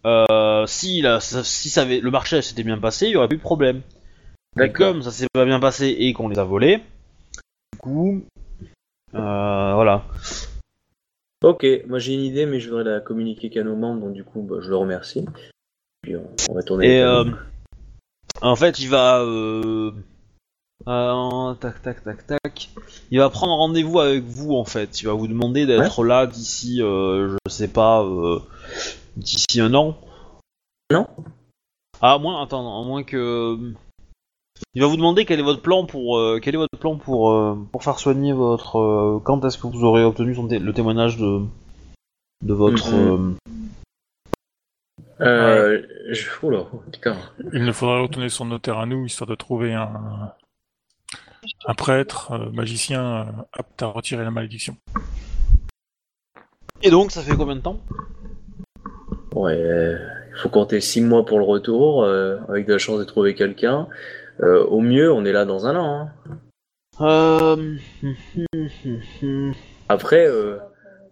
euh, 0.07 0.67
si, 0.67 1.03
si 1.21 1.71
ça 1.71 1.83
avait, 1.83 2.01
le 2.01 2.11
marché 2.11 2.43
s'était 2.43 2.63
bien 2.63 2.79
passé, 2.79 3.07
il 3.07 3.13
y 3.13 3.17
aurait 3.17 3.29
plus 3.29 3.39
de 3.39 3.43
problème. 3.43 3.83
Mais 4.57 4.71
comme 4.71 5.03
ça 5.03 5.11
s'est 5.11 5.27
pas 5.33 5.45
bien 5.45 5.59
passé 5.61 5.89
et 5.99 6.13
qu'on 6.13 6.29
les 6.29 6.39
a 6.39 6.45
volés, 6.45 6.79
du 7.73 7.79
coup, 7.79 8.23
voilà. 9.15 10.05
Ok, 11.43 11.67
moi 11.87 11.99
j'ai 11.99 12.15
une 12.15 12.23
idée, 12.23 12.47
mais 12.47 12.59
je 12.59 12.71
voudrais 12.71 12.85
la 12.85 13.01
communiquer 13.01 13.51
qu'à 13.51 13.63
nos 13.63 13.77
membres, 13.77 14.01
donc 14.01 14.15
du 14.15 14.25
coup, 14.25 14.43
bah, 14.43 14.57
je 14.61 14.71
le 14.71 14.77
remercie. 14.77 15.27
Puis 16.03 16.17
on, 16.17 16.27
on 16.51 16.55
va 16.55 16.63
tourner. 16.63 16.97
Et 16.97 17.03
euh, 17.03 17.25
en 18.41 18.57
fait, 18.57 18.79
il 18.79 18.89
va. 18.89 19.21
Euh, 19.21 19.93
euh, 20.87 21.55
tac, 21.55 21.83
tac, 21.83 22.03
tac, 22.03 22.27
tac. 22.27 22.69
Il 23.11 23.19
va 23.19 23.31
prendre 23.31 23.55
rendez-vous 23.55 24.01
avec 24.01 24.25
vous, 24.25 24.55
en 24.55 24.65
fait. 24.65 25.01
Il 25.01 25.07
va 25.07 25.13
vous 25.13 25.29
demander 25.29 25.67
d'être 25.67 26.05
là 26.05 26.27
d'ici, 26.27 26.83
euh, 26.83 27.37
je 27.47 27.51
sais 27.51 27.69
pas, 27.69 28.03
euh, 28.03 28.41
d'ici 29.17 29.61
un 29.61 29.73
an. 29.75 29.97
Non 30.91 31.07
Ah, 32.03 32.15
à 32.15 32.19
moins, 32.19 32.43
attends, 32.43 32.83
à 32.83 32.85
moins 32.85 33.03
que. 33.03 33.73
Il 34.73 34.83
va 34.83 34.89
vous 34.89 34.97
demander 34.97 35.25
quel 35.25 35.39
est 35.39 35.45
votre 35.45 35.63
plan 35.63 35.85
pour 35.87 36.19
euh, 36.19 36.41
quel 36.43 36.55
est 36.55 36.59
votre 36.59 36.79
plan 36.79 36.97
pour 36.97 37.31
euh, 37.31 37.57
pour 37.71 37.85
faire 37.85 37.99
soigner 37.99 38.33
votre 38.33 38.79
euh, 38.79 39.21
quand 39.23 39.45
est-ce 39.45 39.59
que 39.59 39.67
vous 39.67 39.85
aurez 39.85 40.03
obtenu 40.03 40.35
son 40.35 40.49
le 40.49 40.73
témoignage 40.73 41.17
de 41.17 41.43
de 42.43 42.55
votre 42.55 42.93
Mhm. 42.93 43.37
Euh, 45.21 45.81
je... 46.11 46.27
Oula, 46.43 46.65
putain. 46.91 47.17
Il 47.53 47.65
nous 47.65 47.73
faudra 47.73 48.01
retourner 48.01 48.29
sur 48.29 48.45
nos 48.45 48.59
terres 48.59 48.81
à 48.81 48.87
nous, 48.87 49.07
histoire 49.07 49.31
de 49.31 49.37
trouver 49.37 49.73
un, 49.73 50.33
un 51.67 51.75
prêtre, 51.75 52.33
euh, 52.33 52.51
magicien, 52.51 53.29
apte 53.53 53.81
à 53.83 53.87
retirer 53.87 54.25
la 54.25 54.33
malédiction. 54.33 54.77
Et 56.83 56.91
donc 56.91 57.13
ça 57.13 57.23
fait 57.23 57.37
combien 57.37 57.55
de 57.55 57.61
temps? 57.61 57.79
Ouais, 59.35 59.57
il 59.57 60.39
faut 60.43 60.49
compter 60.49 60.81
six 60.81 61.01
mois 61.01 61.25
pour 61.25 61.39
le 61.39 61.45
retour, 61.45 62.03
euh, 62.03 62.39
avec 62.49 62.67
de 62.67 62.73
la 62.73 62.79
chance 62.79 62.99
de 62.99 63.05
trouver 63.05 63.35
quelqu'un. 63.35 63.87
Euh, 64.41 64.65
au 64.65 64.81
mieux, 64.81 65.13
on 65.13 65.25
est 65.25 65.33
là 65.33 65.45
dans 65.45 65.67
un 65.67 65.77
an. 65.77 66.09
hein. 66.09 66.39
Euh... 67.01 67.77
Après, 69.89 70.27
euh, 70.27 70.59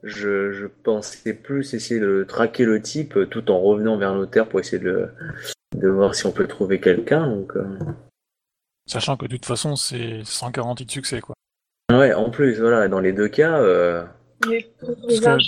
je, 0.02 0.52
je 0.52 0.66
pensais 0.66 1.34
plus 1.34 1.74
essayer 1.74 2.00
de 2.00 2.24
traquer 2.26 2.64
le 2.64 2.80
type 2.80 3.18
tout 3.30 3.50
en 3.50 3.60
revenant 3.60 3.96
vers 3.96 4.14
nos 4.14 4.26
terres 4.26 4.48
pour 4.48 4.60
essayer 4.60 4.78
de, 4.82 4.84
le- 4.90 5.10
de 5.76 5.88
voir 5.88 6.14
si 6.14 6.26
on 6.26 6.32
peut 6.32 6.46
trouver 6.46 6.80
quelqu'un. 6.80 7.26
Donc, 7.28 7.56
euh, 7.56 7.64
Sachant 8.86 9.16
que 9.16 9.26
de 9.26 9.36
toute 9.36 9.46
façon, 9.46 9.76
c'est 9.76 10.20
sans 10.24 10.50
garantie 10.50 10.84
de 10.84 10.90
succès, 10.90 11.20
quoi. 11.20 11.34
ouais, 11.92 12.12
en 12.14 12.30
plus, 12.30 12.58
voilà, 12.60 12.88
dans 12.88 13.00
les 13.00 13.12
deux 13.12 13.28
cas, 13.28 13.60
euh, 13.60 14.04
que-. 14.40 15.38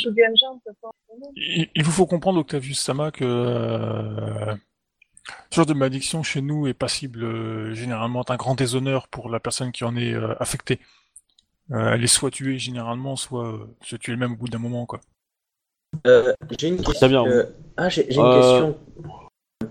Il, 1.37 1.69
il 1.75 1.83
vous 1.85 1.91
faut 1.91 2.07
comprendre, 2.07 2.39
Octavius 2.41 2.79
Sama, 2.81 3.11
que 3.11 3.25
euh, 3.25 4.55
ce 5.51 5.57
genre 5.57 5.67
de 5.67 5.75
malédiction 5.75 6.23
chez 6.23 6.41
nous 6.43 6.67
est 6.67 6.75
passible 6.75 7.25
euh, 7.25 7.75
généralement 7.75 8.23
d'un 8.23 8.37
grand 8.37 8.55
déshonneur 8.55 9.09
pour 9.09 9.29
la 9.31 9.41
personne 9.41 9.73
qui 9.73 9.85
en 9.85 9.97
est 9.97 10.13
euh, 10.13 10.35
affectée. 10.41 10.81
Euh, 11.71 11.93
elle 11.95 12.05
est 12.05 12.09
soit 12.09 12.31
tuée 12.31 12.59
généralement, 12.59 13.17
soit 13.17 13.47
euh, 13.47 13.67
se 13.83 13.97
tuer 13.97 14.13
elle-même 14.13 14.33
au 14.35 14.37
bout 14.37 14.49
d'un 14.49 14.59
moment, 14.59 14.85
quoi. 14.87 15.01
euh, 16.07 16.35
j'ai 16.59 16.69
une 16.69 16.83
question. 16.83 17.09
Bien. 17.09 17.25
euh, 17.27 17.47
ah, 17.77 17.89
j'ai 17.89 18.07
j'ai 18.11 18.21
une 18.21 18.27
Euh, 18.27 18.41
question. 18.41 18.79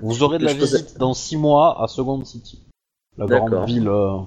Vous 0.02 0.24
aurez 0.24 0.40
de 0.40 0.46
la 0.46 0.54
Je 0.54 0.60
posais- 0.60 0.78
visite 0.82 0.98
dans 0.98 1.14
6 1.14 1.38
mois 1.38 1.82
à 1.84 1.88
Second 1.88 2.24
City. 2.26 2.66
La 3.18 3.28
grande 3.28 3.66
ville. 3.68 3.88
euh, 3.88 4.18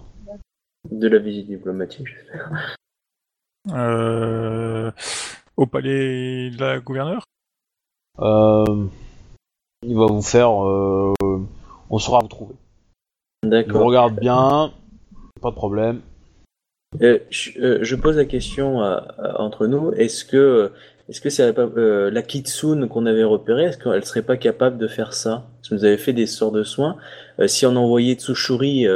De 0.90 1.08
la 1.08 1.18
visite 1.18 1.48
diplomatique, 1.48 2.06
j'espère. 2.06 2.76
euh, 3.72 4.92
au 5.56 5.66
palais 5.66 6.50
de 6.50 6.60
la 6.60 6.78
gouverneure? 6.78 7.24
Euh, 8.20 8.86
il 9.82 9.96
va 9.96 10.06
vous 10.06 10.22
faire. 10.22 10.50
euh, 10.64 11.12
on 11.90 11.98
saura 11.98 12.20
vous 12.20 12.28
trouver. 12.28 12.54
Il 13.42 13.46
vous 13.46 13.50
D'accord. 13.50 13.82
regarde 13.86 14.18
bien, 14.18 14.72
pas 15.40 15.50
de 15.50 15.54
problème. 15.54 16.00
Euh, 17.02 17.18
je, 17.30 17.50
euh, 17.60 17.78
je 17.82 17.94
pose 17.96 18.16
la 18.16 18.24
question 18.24 18.80
à- 18.80 19.04
à- 19.18 19.40
entre 19.40 19.66
nous. 19.66 19.92
Est-ce 19.92 20.24
que, 20.24 20.72
est-ce 21.08 21.20
que 21.20 21.30
c'est 21.30 21.56
euh, 21.58 22.10
la 22.10 22.22
Kitsune 22.22 22.88
qu'on 22.88 23.06
avait 23.06 23.24
repérée, 23.24 23.64
est-ce 23.64 23.78
qu'elle 23.78 24.04
serait 24.04 24.22
pas 24.22 24.36
capable 24.36 24.78
de 24.78 24.88
faire 24.88 25.12
ça? 25.12 25.44
Parce 25.58 25.68
que 25.68 25.74
vous 25.74 25.84
avez 25.84 25.98
fait 25.98 26.12
des 26.12 26.26
sorts 26.26 26.52
de 26.52 26.62
soins. 26.62 26.96
Si 27.46 27.66
on 27.66 27.76
envoyait 27.76 28.14
Tsushuri 28.14 28.86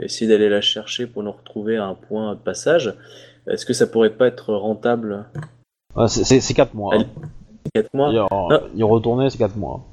essayer 0.00 0.28
d'aller 0.30 0.48
la 0.48 0.60
chercher 0.62 1.06
pour 1.06 1.22
nous 1.22 1.32
retrouver 1.32 1.76
à 1.76 1.86
un 1.86 1.94
point 1.94 2.34
de 2.34 2.40
passage, 2.40 2.94
est-ce 3.46 3.66
que 3.66 3.72
ça 3.74 3.86
pourrait 3.86 4.10
pas 4.16 4.26
être 4.28 4.54
rentable? 4.54 5.26
C'est- 6.08 6.24
c'est 6.24 6.40
c'est 6.40 6.54
4 6.54 6.74
mois. 6.74 6.94
Hein. 6.96 7.04
Quatre 7.74 7.92
mois? 7.94 8.10
Y, 8.12 8.78
y 8.78 8.82
retourner, 8.82 9.28
c'est 9.28 9.38
4 9.38 9.56
mois. 9.56 9.84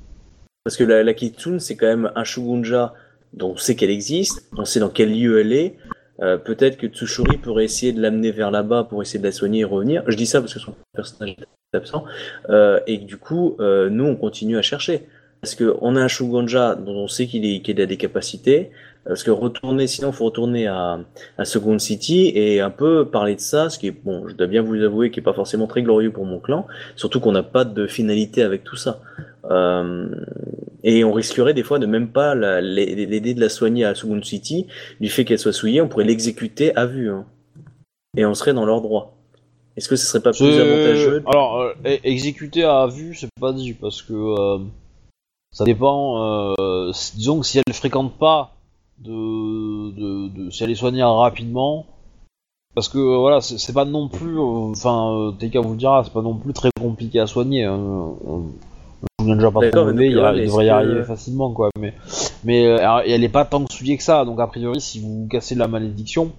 Parce 0.68 0.76
que 0.76 0.84
la, 0.84 1.14
Kitsune, 1.14 1.62
c'est 1.62 1.78
quand 1.78 1.88
même 1.88 2.12
un 2.14 2.26
Shugunja 2.26 2.94
dont 3.32 3.52
on 3.52 3.56
sait 3.56 3.78
qu'elle 3.78 3.90
existe, 3.90 4.50
on 4.58 4.66
sait 4.66 4.82
dans 4.82 4.90
quel 4.90 5.18
lieu 5.18 5.40
elle 5.40 5.54
est. 5.54 5.78
Euh, 6.22 6.38
Peut-être 6.38 6.76
que 6.76 6.88
Tsushuri 6.88 7.38
pourrait 7.38 7.64
essayer 7.64 7.94
de 7.94 8.02
l'amener 8.02 8.32
vers 8.32 8.52
là-bas 8.52 8.84
pour 8.84 9.02
essayer 9.02 9.18
de 9.18 9.24
la 9.24 9.32
soigner 9.32 9.62
et 9.62 9.64
revenir. 9.64 10.04
Je 10.08 10.18
dis 10.18 10.26
ça 10.26 10.42
parce 10.42 10.54
que 10.54 10.60
son 10.60 10.76
personnage 10.94 11.38
est 11.40 11.78
absent. 11.78 12.04
Euh, 12.50 12.82
et 12.86 12.98
du 12.98 13.16
coup, 13.16 13.56
euh, 13.62 13.90
nous, 13.90 14.04
on 14.04 14.18
continue 14.18 14.58
à 14.58 14.62
chercher. 14.62 15.08
Parce 15.40 15.56
que 15.56 15.78
on 15.80 15.96
a 15.96 16.02
un 16.02 16.10
Shugunja 16.10 16.76
dont 16.76 16.96
on 16.96 17.08
sait 17.08 17.28
qu'il 17.28 17.46
a 17.46 17.86
des 17.86 17.98
capacités. 17.98 18.72
Parce 19.06 19.24
que 19.24 19.32
retourner, 19.32 19.88
sinon, 19.88 20.12
faut 20.12 20.26
retourner 20.26 20.68
à, 20.68 21.00
Second 21.46 21.80
City 21.80 22.30
et 22.36 22.60
un 22.60 22.70
peu 22.70 23.06
parler 23.06 23.36
de 23.36 23.40
ça, 23.40 23.70
ce 23.70 23.80
qui 23.80 23.90
bon, 23.92 24.28
je 24.28 24.34
dois 24.34 24.48
bien 24.48 24.62
vous 24.62 24.76
avouer, 24.84 25.12
qui 25.12 25.22
est 25.22 25.24
pas 25.24 25.32
forcément 25.32 25.66
très 25.66 25.82
glorieux 25.82 26.12
pour 26.12 26.26
mon 26.26 26.40
clan. 26.40 26.68
Surtout 26.98 27.22
qu'on 27.22 27.32
n'a 27.32 27.44
pas 27.44 27.64
de 27.64 27.88
finalité 27.88 28.44
avec 28.44 28.66
tout 28.66 28.76
ça. 28.76 29.00
Euh, 29.50 30.10
et 30.84 31.04
on 31.04 31.14
risquerait 31.14 31.54
des 31.54 31.64
fois 31.64 31.80
de 31.80 31.86
même 31.86 32.10
pas 32.10 32.36
la- 32.36 32.62
l'aider 32.62 33.34
de 33.34 33.40
la 33.42 33.50
soigner 33.50 33.86
à 33.86 33.96
Second 33.96 34.22
City, 34.22 34.68
du 35.00 35.10
fait 35.10 35.26
qu'elle 35.26 35.40
soit 35.40 35.54
souillée, 35.54 35.82
on 35.82 35.88
pourrait 35.88 36.06
l'exécuter 36.06 36.76
à 36.76 36.86
vue. 36.86 37.10
hein. 37.10 37.26
Et 38.18 38.26
on 38.26 38.34
serait 38.34 38.54
dans 38.54 38.66
leur 38.66 38.82
droit. 38.82 39.14
Est-ce 39.76 39.88
que 39.90 39.96
ce 39.96 40.06
serait 40.08 40.22
pas 40.24 40.32
plus 40.32 40.60
avantageux 40.60 41.24
Alors, 41.28 41.60
euh, 41.62 41.74
exécuter 42.04 42.64
à 42.64 42.88
vue, 42.88 43.14
c'est 43.16 43.30
pas 43.40 43.54
dit, 43.54 43.74
parce 43.74 44.02
que 44.02 44.14
euh, 44.14 44.58
ça 45.52 45.66
dépend. 45.66 46.56
disons 47.16 47.40
que 47.42 47.46
si 47.46 47.60
elle 47.60 47.74
fréquente 47.74 48.18
pas 48.18 48.56
de, 49.00 49.92
de, 49.92 50.28
de- 50.30 50.50
si 50.50 50.64
elle 50.64 50.72
est 50.72 50.76
soignée 50.76 51.04
rapidement, 51.04 51.86
parce 52.74 52.90
que 52.90 52.98
voilà, 52.98 53.40
c'est 53.42 53.74
pas 53.74 53.86
non 53.86 54.08
plus. 54.08 54.40
Enfin, 54.40 55.14
euh, 55.16 55.32
TK 55.32 55.58
vous 55.58 55.72
le 55.74 55.78
dira, 55.78 56.04
c'est 56.04 56.14
pas 56.14 56.22
non 56.24 56.36
plus 56.36 56.54
très 56.54 56.70
compliqué 56.80 57.20
à 57.20 57.28
soigner. 57.28 57.64
Hein. 57.66 58.14
Euh, 59.04 59.06
Je 59.20 59.24
souviens 59.24 59.36
déjà 59.36 59.52
pas 59.52 59.60
trop 59.72 59.82
mauvais, 59.92 60.08
il, 60.10 60.20
a- 60.20 60.32
ouais, 60.32 60.38
il 60.38 60.40
mais 60.42 60.46
devrait 60.48 60.66
y 60.66 60.70
arriver 60.70 61.04
facilement, 61.04 61.52
quoi. 61.54 61.70
Mais, 61.80 61.94
mais 62.44 62.66
euh, 62.66 62.78
alors, 62.80 63.02
elle 63.06 63.24
est 63.24 63.30
pas 63.30 63.46
tant 63.46 63.66
souillée 63.68 63.98
que 63.98 64.04
ça, 64.04 64.26
donc 64.26 64.40
a 64.40 64.48
priori, 64.48 64.82
si 64.82 65.00
vous 65.00 65.28
cassez 65.30 65.56
la 65.56 65.68
malédiction, 65.68 66.32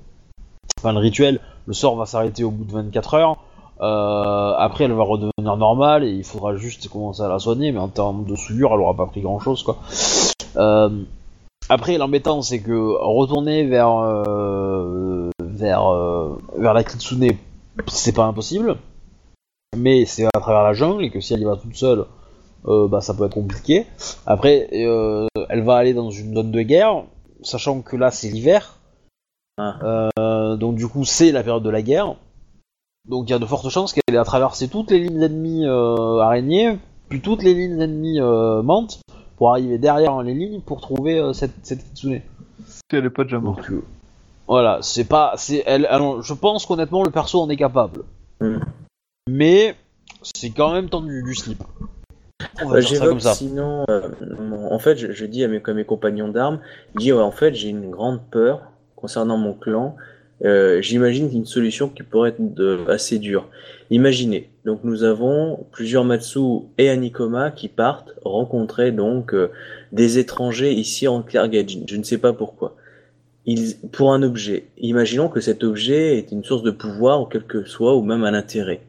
enfin 0.80 0.92
le 0.92 0.98
rituel, 0.98 1.40
le 1.66 1.72
sort 1.72 1.96
va 1.96 2.06
s'arrêter 2.06 2.44
au 2.44 2.50
bout 2.50 2.64
de 2.64 2.72
24 2.72 3.14
heures. 3.14 3.36
Euh, 3.80 4.54
après, 4.58 4.84
elle 4.84 4.92
va 4.92 5.04
redevenir 5.04 5.56
normale 5.56 6.02
et 6.02 6.10
il 6.10 6.24
faudra 6.24 6.56
juste 6.56 6.88
commencer 6.88 7.22
à 7.22 7.28
la 7.28 7.38
soigner, 7.38 7.70
mais 7.70 7.78
en 7.78 7.88
termes 7.88 8.24
de 8.24 8.34
souillure, 8.34 8.72
elle 8.74 8.80
aura 8.80 8.94
pas 8.94 9.06
pris 9.06 9.20
grand 9.20 9.38
chose, 9.38 9.62
quoi. 9.62 9.78
Euh, 10.56 10.88
après, 11.68 11.96
l'embêtant, 11.98 12.42
c'est 12.42 12.60
que 12.60 12.72
retourner 13.00 13.64
vers 13.66 13.90
euh, 13.98 15.30
vers 15.40 15.86
euh, 15.92 16.38
vers 16.56 16.74
la 16.74 16.82
Kitsune, 16.82 17.28
c'est 17.86 18.14
pas 18.14 18.24
impossible, 18.24 18.76
mais 19.76 20.06
c'est 20.06 20.24
à 20.34 20.40
travers 20.40 20.62
la 20.64 20.72
jungle 20.72 21.04
et 21.04 21.10
que 21.10 21.20
si 21.20 21.34
elle 21.34 21.40
y 21.40 21.44
va 21.44 21.56
toute 21.56 21.76
seule, 21.76 22.04
euh, 22.66 22.88
bah 22.88 23.00
ça 23.00 23.14
peut 23.14 23.24
être 23.26 23.34
compliqué. 23.34 23.86
Après, 24.26 24.68
euh, 24.72 25.26
elle 25.48 25.62
va 25.62 25.76
aller 25.76 25.94
dans 25.94 26.10
une 26.10 26.34
zone 26.34 26.50
de 26.50 26.62
guerre, 26.62 27.04
sachant 27.42 27.80
que 27.82 27.96
là 27.96 28.10
c'est 28.10 28.28
l'hiver. 28.28 28.76
Ah. 29.58 30.10
Euh, 30.18 30.56
donc 30.56 30.76
du 30.76 30.86
coup 30.86 31.04
c'est 31.04 31.32
la 31.32 31.42
période 31.42 31.62
de 31.62 31.70
la 31.70 31.82
guerre. 31.82 32.16
Donc 33.08 33.28
il 33.28 33.32
y 33.32 33.34
a 33.34 33.38
de 33.38 33.46
fortes 33.46 33.68
chances 33.70 33.92
qu'elle 33.92 34.14
ait 34.14 34.18
à 34.18 34.24
traverser 34.24 34.68
toutes 34.68 34.90
les 34.90 34.98
lignes 35.00 35.22
ennemies 35.22 35.66
euh, 35.66 36.18
araignées, 36.20 36.78
puis 37.08 37.20
toutes 37.20 37.42
les 37.42 37.54
lignes 37.54 37.80
ennemies 37.80 38.20
euh, 38.20 38.62
menthes, 38.62 39.00
pour 39.36 39.50
arriver 39.50 39.78
derrière 39.78 40.20
les 40.22 40.34
lignes 40.34 40.60
pour 40.60 40.80
trouver 40.80 41.18
euh, 41.18 41.32
cette, 41.32 41.54
cette 41.62 41.82
Kitsune. 41.84 42.20
Si 42.66 42.80
elle 42.92 43.06
est 43.06 43.10
pas 43.10 43.24
déjà 43.24 43.38
morte. 43.38 43.60
Donc 43.60 43.70
euh, 43.70 43.82
voilà, 44.46 44.78
c'est 44.82 45.04
pas, 45.04 45.34
c'est 45.36 45.62
elle. 45.66 45.86
alors, 45.86 46.22
je 46.22 46.34
pense 46.34 46.66
qu'honnêtement 46.66 47.02
le 47.02 47.10
perso 47.10 47.40
en 47.40 47.48
est 47.48 47.56
capable, 47.56 48.02
Hmm. 48.40 48.60
mais 49.28 49.74
c'est 50.22 50.50
quand 50.50 50.72
même 50.72 50.88
tendu 50.88 51.24
du 51.24 51.34
slip. 51.34 51.62
On 52.64 52.68
va 52.68 52.74
Bah, 52.74 52.80
dire 52.80 52.88
ça 52.88 52.94
J'évoque 52.94 53.08
comme 53.10 53.20
ça. 53.20 53.32
sinon, 53.34 53.84
euh, 53.90 54.00
en 54.70 54.78
fait, 54.78 54.96
je, 54.96 55.12
je 55.12 55.24
dis 55.26 55.44
à 55.44 55.48
mes, 55.48 55.60
à 55.64 55.72
mes 55.74 55.84
compagnons 55.84 56.28
d'armes, 56.28 56.60
je 56.94 57.00
dis 57.00 57.12
ouais, 57.12 57.22
en 57.22 57.30
fait, 57.30 57.54
j'ai 57.54 57.68
une 57.68 57.90
grande 57.90 58.20
peur 58.30 58.62
concernant 58.96 59.36
mon 59.36 59.54
clan. 59.54 59.96
Euh, 60.44 60.80
J'imagine 60.82 61.28
une 61.32 61.46
solution 61.46 61.88
qui 61.88 62.02
pourrait 62.04 62.30
être 62.30 62.54
de- 62.54 62.78
assez 62.88 63.18
dure. 63.18 63.48
Imaginez, 63.90 64.50
donc 64.64 64.80
nous 64.84 65.02
avons 65.02 65.66
plusieurs 65.72 66.04
Matsu 66.04 66.38
et 66.78 66.88
Anikoma 66.90 67.50
qui 67.50 67.68
partent 67.68 68.12
rencontrer 68.24 68.92
donc 68.92 69.34
euh, 69.34 69.50
des 69.92 70.18
étrangers 70.18 70.72
ici 70.72 71.08
en 71.08 71.22
Clairgate. 71.22 71.70
Je 71.88 71.96
ne 71.96 72.04
sais 72.04 72.18
pas 72.18 72.32
pourquoi. 72.32 72.76
Ils, 73.46 73.76
pour 73.92 74.12
un 74.12 74.22
objet. 74.22 74.66
Imaginons 74.78 75.28
que 75.28 75.40
cet 75.40 75.64
objet 75.64 76.18
est 76.18 76.30
une 76.32 76.44
source 76.44 76.62
de 76.62 76.70
pouvoir 76.70 77.22
ou 77.22 77.24
quel 77.24 77.44
que 77.44 77.64
soit, 77.64 77.96
ou 77.96 78.02
même 78.02 78.22
un 78.24 78.34
intérêt 78.34 78.80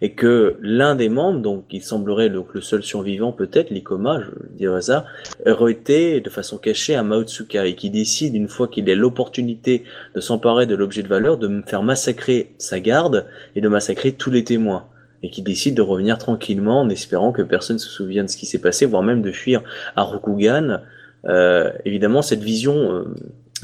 et 0.00 0.12
que 0.12 0.56
l'un 0.60 0.94
des 0.94 1.08
membres, 1.08 1.40
donc 1.40 1.64
il 1.70 1.82
semblerait 1.82 2.30
donc 2.30 2.54
le 2.54 2.60
seul 2.60 2.82
survivant 2.82 3.32
peut-être, 3.32 3.70
l'Ikoma, 3.70 4.20
je 4.20 4.56
dirais 4.56 4.82
ça, 4.82 5.04
aurait 5.46 5.72
été 5.72 6.20
de 6.20 6.30
façon 6.30 6.58
cachée 6.58 6.94
à 6.94 7.02
Maotsuka 7.02 7.66
et 7.66 7.74
qui 7.74 7.90
décide 7.90 8.34
une 8.34 8.48
fois 8.48 8.68
qu'il 8.68 8.88
a 8.90 8.94
l'opportunité 8.94 9.84
de 10.14 10.20
s'emparer 10.20 10.66
de 10.66 10.74
l'objet 10.74 11.02
de 11.02 11.08
valeur 11.08 11.36
de 11.36 11.62
faire 11.66 11.82
massacrer 11.82 12.54
sa 12.58 12.80
garde 12.80 13.26
et 13.56 13.60
de 13.60 13.68
massacrer 13.68 14.12
tous 14.12 14.30
les 14.30 14.44
témoins 14.44 14.86
et 15.24 15.30
qui 15.30 15.40
décide 15.40 15.74
de 15.74 15.82
revenir 15.82 16.18
tranquillement 16.18 16.82
en 16.82 16.90
espérant 16.90 17.32
que 17.32 17.40
personne 17.40 17.78
se 17.78 17.88
souvienne 17.88 18.26
de 18.26 18.30
ce 18.30 18.36
qui 18.36 18.44
s'est 18.44 18.60
passé, 18.60 18.84
voire 18.84 19.02
même 19.02 19.22
de 19.22 19.32
fuir 19.32 19.62
à 19.96 20.02
Rokugan. 20.02 20.80
Euh, 21.26 21.70
évidemment, 21.86 22.20
cette 22.20 22.42
vision 22.42 22.92
euh, 22.92 23.04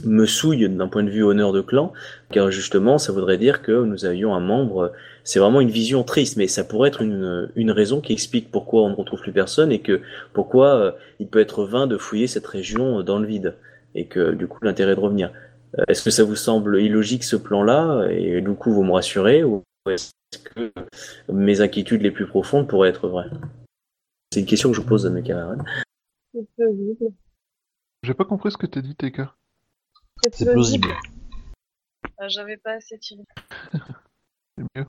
me 0.05 0.27
souille 0.27 0.69
d'un 0.69 0.89
point 0.89 1.03
de 1.03 1.11
vue 1.11 1.23
honneur 1.23 1.53
de 1.53 1.61
clan, 1.61 1.93
car 2.31 2.51
justement, 2.51 2.99
ça 2.99 3.13
voudrait 3.13 3.39
dire 3.39 3.63
que 3.63 3.85
nous 3.85 4.05
avions 4.05 4.35
un 4.35 4.41
membre 4.41 4.93
c'est 5.25 5.39
vraiment 5.39 5.61
une 5.61 5.71
vision 5.71 6.03
triste, 6.03 6.37
mais 6.37 6.49
ça 6.49 6.65
pourrait 6.65 6.89
être 6.89 7.03
une, 7.03 7.51
une 7.55 7.71
raison 7.71 8.01
qui 8.01 8.13
explique 8.13 8.51
pourquoi 8.51 8.83
on 8.83 8.91
ne 8.91 8.95
retrouve 8.95 9.21
plus 9.21 9.33
personne 9.33 9.73
et 9.73 9.81
que 9.81 10.01
pourquoi 10.33 10.75
euh, 10.75 10.93
il 11.19 11.29
peut 11.29 11.41
être 11.41 11.65
vain 11.65 11.87
de 11.87 11.97
fouiller 11.97 12.27
cette 12.27 12.47
région 12.47 12.99
euh, 12.99 13.03
dans 13.03 13.19
le 13.19 13.27
vide 13.27 13.57
et 13.95 14.07
que 14.07 14.33
du 14.33 14.47
coup 14.47 14.59
l'intérêt 14.63 14.95
de 14.95 15.01
revenir. 15.01 15.33
Euh, 15.79 15.85
Est-ce 15.89 16.03
que 16.03 16.11
ça 16.11 16.25
vous 16.25 16.37
semble 16.37 16.81
illogique 16.81 17.25
ce 17.25 17.37
plan-là? 17.37 18.09
Et 18.11 18.41
du 18.41 18.55
coup 18.55 18.73
vous 18.73 18.83
me 18.83 18.93
rassurez 18.93 19.45
ou 19.45 19.63
est-ce 19.89 20.11
que 20.55 20.73
mes 21.33 21.61
inquiétudes 21.61 22.03
les 22.03 22.11
plus 22.11 22.27
profondes 22.27 22.69
pourraient 22.69 22.89
être 22.89 23.09
vraies? 23.09 23.31
C'est 24.33 24.41
une 24.41 24.47
question 24.47 24.71
que 24.71 24.77
je 24.77 24.83
pose 24.83 25.07
à 25.07 25.11
mes 25.11 25.23
camarades. 25.23 25.63
C'est 26.33 26.47
plausible. 26.57 27.13
J'ai 28.03 28.15
pas 28.15 28.25
compris 28.25 28.51
ce 28.51 28.57
que 28.57 28.67
t'as 28.67 28.81
dit, 28.81 28.95
TK. 28.95 29.23
C'est 30.23 30.51
plausible. 30.51 30.89
Euh, 32.05 32.27
J'avais 32.29 32.57
pas 32.57 32.73
assez 32.73 32.99
tiré. 32.99 33.23
C'est 34.57 34.64
mieux. 34.77 34.87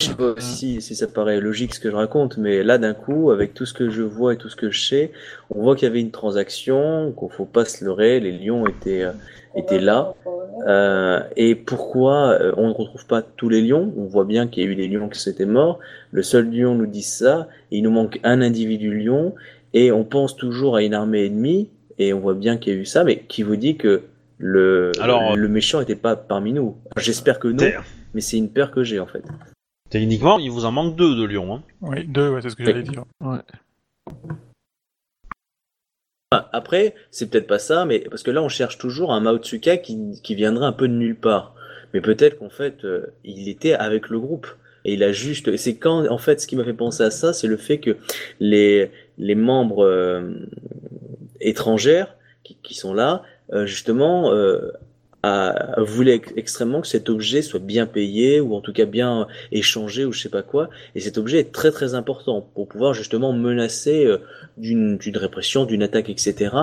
Je 0.00 0.06
sais 0.06 0.14
pas 0.14 0.34
si, 0.38 0.80
si 0.80 0.96
ça 0.96 1.06
paraît 1.06 1.40
logique 1.40 1.74
ce 1.74 1.80
que 1.80 1.90
je 1.90 1.96
raconte, 1.96 2.38
mais 2.38 2.62
là 2.62 2.78
d'un 2.78 2.94
coup, 2.94 3.30
avec 3.30 3.54
tout 3.54 3.66
ce 3.66 3.74
que 3.74 3.90
je 3.90 4.02
vois 4.02 4.34
et 4.34 4.36
tout 4.36 4.48
ce 4.48 4.56
que 4.56 4.70
je 4.70 4.86
sais, 4.86 5.12
on 5.50 5.62
voit 5.62 5.76
qu'il 5.76 5.86
y 5.86 5.90
avait 5.90 6.00
une 6.00 6.10
transaction, 6.10 7.12
qu'on 7.12 7.28
faut 7.28 7.44
pas 7.44 7.64
se 7.64 7.84
leurrer, 7.84 8.20
les 8.20 8.32
lions 8.32 8.66
étaient, 8.66 9.02
euh, 9.02 9.12
étaient 9.56 9.80
là. 9.80 10.14
Euh, 10.66 11.22
et 11.36 11.54
pourquoi 11.54 12.32
euh, 12.32 12.52
on 12.56 12.68
ne 12.68 12.72
retrouve 12.72 13.06
pas 13.06 13.22
tous 13.22 13.48
les 13.48 13.62
lions? 13.62 13.92
On 13.96 14.04
voit 14.04 14.24
bien 14.24 14.46
qu'il 14.46 14.62
y 14.62 14.66
a 14.66 14.70
eu 14.70 14.74
les 14.74 14.88
lions 14.88 15.08
qui 15.08 15.18
s'étaient 15.18 15.46
morts. 15.46 15.78
Le 16.10 16.22
seul 16.22 16.50
lion 16.50 16.74
nous 16.74 16.86
dit 16.86 17.02
ça. 17.02 17.48
Et 17.70 17.78
il 17.78 17.82
nous 17.82 17.90
manque 17.90 18.20
un 18.24 18.42
individu 18.42 18.94
lion. 18.94 19.34
Et 19.72 19.92
on 19.92 20.04
pense 20.04 20.36
toujours 20.36 20.76
à 20.76 20.82
une 20.82 20.94
armée 20.94 21.26
ennemie. 21.26 21.70
Et 22.00 22.14
on 22.14 22.18
voit 22.18 22.34
bien 22.34 22.56
qu'il 22.56 22.72
y 22.72 22.76
a 22.76 22.78
eu 22.78 22.86
ça. 22.86 23.04
Mais 23.04 23.24
qui 23.28 23.42
vous 23.42 23.56
dit 23.56 23.76
que 23.76 24.02
le, 24.38 24.90
Alors, 25.00 25.36
le 25.36 25.48
méchant 25.48 25.80
n'était 25.80 25.94
pas 25.94 26.16
parmi 26.16 26.54
nous 26.54 26.76
J'espère 26.96 27.38
que 27.38 27.48
non. 27.48 27.62
Mais 28.14 28.22
c'est 28.22 28.38
une 28.38 28.50
peur 28.50 28.72
que 28.72 28.82
j'ai 28.82 28.98
en 28.98 29.06
fait. 29.06 29.22
Techniquement, 29.90 30.38
il 30.38 30.50
vous 30.50 30.64
en 30.64 30.72
manque 30.72 30.96
deux 30.96 31.14
de 31.14 31.24
Lyon. 31.24 31.54
Hein. 31.54 31.62
Oui, 31.82 32.06
deux, 32.06 32.30
ouais, 32.30 32.40
c'est 32.40 32.48
ce 32.50 32.56
que 32.56 32.64
j'allais 32.64 32.82
dire. 32.82 33.04
Après, 36.30 36.94
c'est 37.10 37.28
peut-être 37.28 37.48
pas 37.48 37.58
ça, 37.58 37.84
mais 37.84 37.98
parce 38.08 38.22
que 38.22 38.30
là, 38.30 38.40
on 38.40 38.48
cherche 38.48 38.78
toujours 38.78 39.12
un 39.12 39.20
Maotsuka 39.20 39.76
qui, 39.76 39.98
qui 40.22 40.34
viendrait 40.34 40.66
un 40.66 40.72
peu 40.72 40.88
de 40.88 40.94
nulle 40.94 41.16
part. 41.16 41.54
Mais 41.92 42.00
peut-être 42.00 42.38
qu'en 42.38 42.50
fait, 42.50 42.84
euh, 42.84 43.06
il 43.24 43.48
était 43.48 43.74
avec 43.74 44.08
le 44.08 44.20
groupe. 44.20 44.46
Et 44.84 44.94
il 44.94 45.02
a 45.02 45.12
juste. 45.12 45.48
et 45.48 45.58
C'est 45.58 45.76
quand, 45.76 46.08
en 46.08 46.18
fait, 46.18 46.40
ce 46.40 46.46
qui 46.46 46.56
m'a 46.56 46.64
fait 46.64 46.72
penser 46.72 47.02
à 47.02 47.10
ça, 47.10 47.34
c'est 47.34 47.48
le 47.48 47.58
fait 47.58 47.78
que 47.78 47.98
les, 48.38 48.90
les 49.18 49.34
membres 49.34 49.84
euh, 49.84 50.30
étrangères 51.40 52.16
qui, 52.42 52.56
qui 52.62 52.74
sont 52.74 52.94
là, 52.94 53.22
euh, 53.52 53.66
justement, 53.66 54.32
euh, 54.32 54.70
voulu 55.76 56.12
ex- 56.12 56.32
extrêmement 56.36 56.80
que 56.80 56.86
cet 56.86 57.10
objet 57.10 57.42
soit 57.42 57.60
bien 57.60 57.86
payé 57.86 58.40
ou 58.40 58.54
en 58.54 58.62
tout 58.62 58.72
cas 58.72 58.86
bien 58.86 59.26
échangé 59.52 60.06
ou 60.06 60.12
je 60.12 60.22
sais 60.22 60.30
pas 60.30 60.42
quoi. 60.42 60.70
Et 60.94 61.00
cet 61.00 61.18
objet 61.18 61.38
est 61.40 61.52
très 61.52 61.70
très 61.70 61.94
important 61.94 62.40
pour 62.54 62.68
pouvoir 62.68 62.94
justement 62.94 63.32
menacer 63.34 64.06
euh, 64.06 64.18
d'une 64.56 64.98
répression, 65.16 65.66
d'une 65.66 65.82
attaque, 65.82 66.08
etc. 66.08 66.56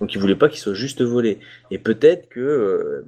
Donc 0.00 0.14
il 0.14 0.20
voulait 0.20 0.36
pas 0.36 0.48
qu'il 0.48 0.58
soit 0.58 0.74
juste 0.74 1.02
volé. 1.02 1.38
Et 1.70 1.78
peut-être 1.78 2.28
que 2.30 3.04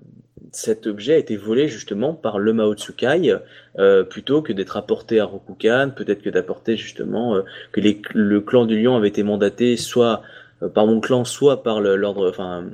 cet 0.53 0.87
objet 0.87 1.15
a 1.15 1.17
été 1.19 1.37
volé 1.37 1.69
justement 1.69 2.15
par 2.15 2.39
le 2.39 2.53
Mao 2.53 2.75
Tsukai 2.75 3.35
euh, 3.79 4.03
plutôt 4.03 4.43
que 4.43 4.53
d'être 4.53 4.77
apporté 4.77 5.21
à 5.21 5.25
Rokugan, 5.25 5.91
peut-être 5.95 6.23
que 6.23 6.31
d'apporter 6.31 6.77
justement 6.77 7.37
euh, 7.37 7.43
que 7.73 7.81
les, 7.81 8.01
le 8.15 8.41
clan 8.41 8.67
du 8.67 8.81
lion 8.81 8.97
avait 8.97 9.09
été 9.09 9.23
mandaté 9.23 9.77
soit 9.77 10.23
par 10.75 10.87
mon 10.87 11.01
clan, 11.01 11.25
soit 11.25 11.63
par 11.63 11.81
l'ordre, 11.81 12.29
enfin 12.29 12.65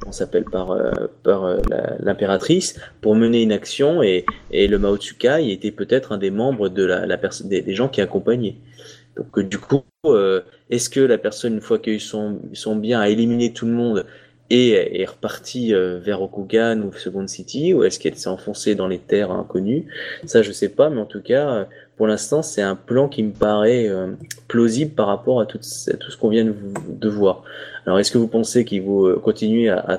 comment 0.00 0.12
s'appelle 0.12 0.44
par 0.44 0.70
euh, 0.72 0.92
par 1.22 1.44
euh, 1.44 1.58
l'impératrice 2.00 2.78
pour 3.00 3.14
mener 3.14 3.42
une 3.42 3.52
action 3.52 4.02
et, 4.02 4.24
et 4.50 4.68
le 4.68 4.78
Mao 4.78 4.96
Tsukai 4.96 5.50
était 5.50 5.70
peut-être 5.70 6.12
un 6.12 6.18
des 6.18 6.30
membres 6.30 6.68
de 6.68 6.84
la, 6.84 7.06
la 7.06 7.16
des, 7.16 7.74
gens 7.74 7.88
qui 7.88 8.00
accompagnaient. 8.00 8.56
Donc 9.16 9.38
euh, 9.38 9.44
du 9.44 9.58
coup, 9.58 9.82
euh, 10.06 10.42
est-ce 10.70 10.90
que 10.90 11.00
la 11.00 11.18
personne 11.18 11.54
une 11.54 11.60
fois 11.60 11.78
qu'il 11.78 11.92
a 11.92 11.96
eu 11.96 12.00
son, 12.00 12.40
son 12.52 12.76
bien 12.76 13.00
a 13.00 13.08
éliminé 13.08 13.52
tout 13.52 13.66
le 13.66 13.72
monde 13.72 14.04
et 14.50 15.00
est 15.00 15.06
repartie 15.06 15.74
euh, 15.74 15.98
vers 15.98 16.18
Rokugan 16.18 16.82
ou 16.82 16.92
Second 16.92 17.26
City 17.26 17.72
ou 17.72 17.82
est-ce 17.84 17.98
qu'elle 17.98 18.16
s'est 18.16 18.28
enfoncée 18.28 18.74
dans 18.74 18.86
les 18.86 18.98
terres 18.98 19.30
inconnues? 19.30 19.86
Ça 20.26 20.42
je 20.42 20.52
sais 20.52 20.68
pas, 20.68 20.90
mais 20.90 21.00
en 21.00 21.06
tout 21.06 21.22
cas 21.22 21.48
euh, 21.48 21.64
pour 21.96 22.06
l'instant 22.06 22.42
c'est 22.42 22.62
un 22.62 22.76
plan 22.76 23.08
qui 23.08 23.22
me 23.22 23.32
paraît 23.32 23.88
euh, 23.88 24.12
plausible 24.48 24.92
par 24.92 25.06
rapport 25.06 25.40
à 25.40 25.46
tout, 25.46 25.58
à 25.58 25.96
tout 25.96 26.10
ce 26.10 26.16
qu'on 26.16 26.28
vient 26.28 26.44
de, 26.44 26.54
de 26.88 27.08
voir. 27.08 27.44
Alors, 27.86 27.98
est-ce 27.98 28.10
que 28.10 28.16
vous 28.16 28.28
pensez 28.28 28.64
qu'il 28.64 28.82
faut 28.82 29.06
euh, 29.06 29.20
continuer 29.22 29.68
à, 29.68 29.78
à, 29.78 29.98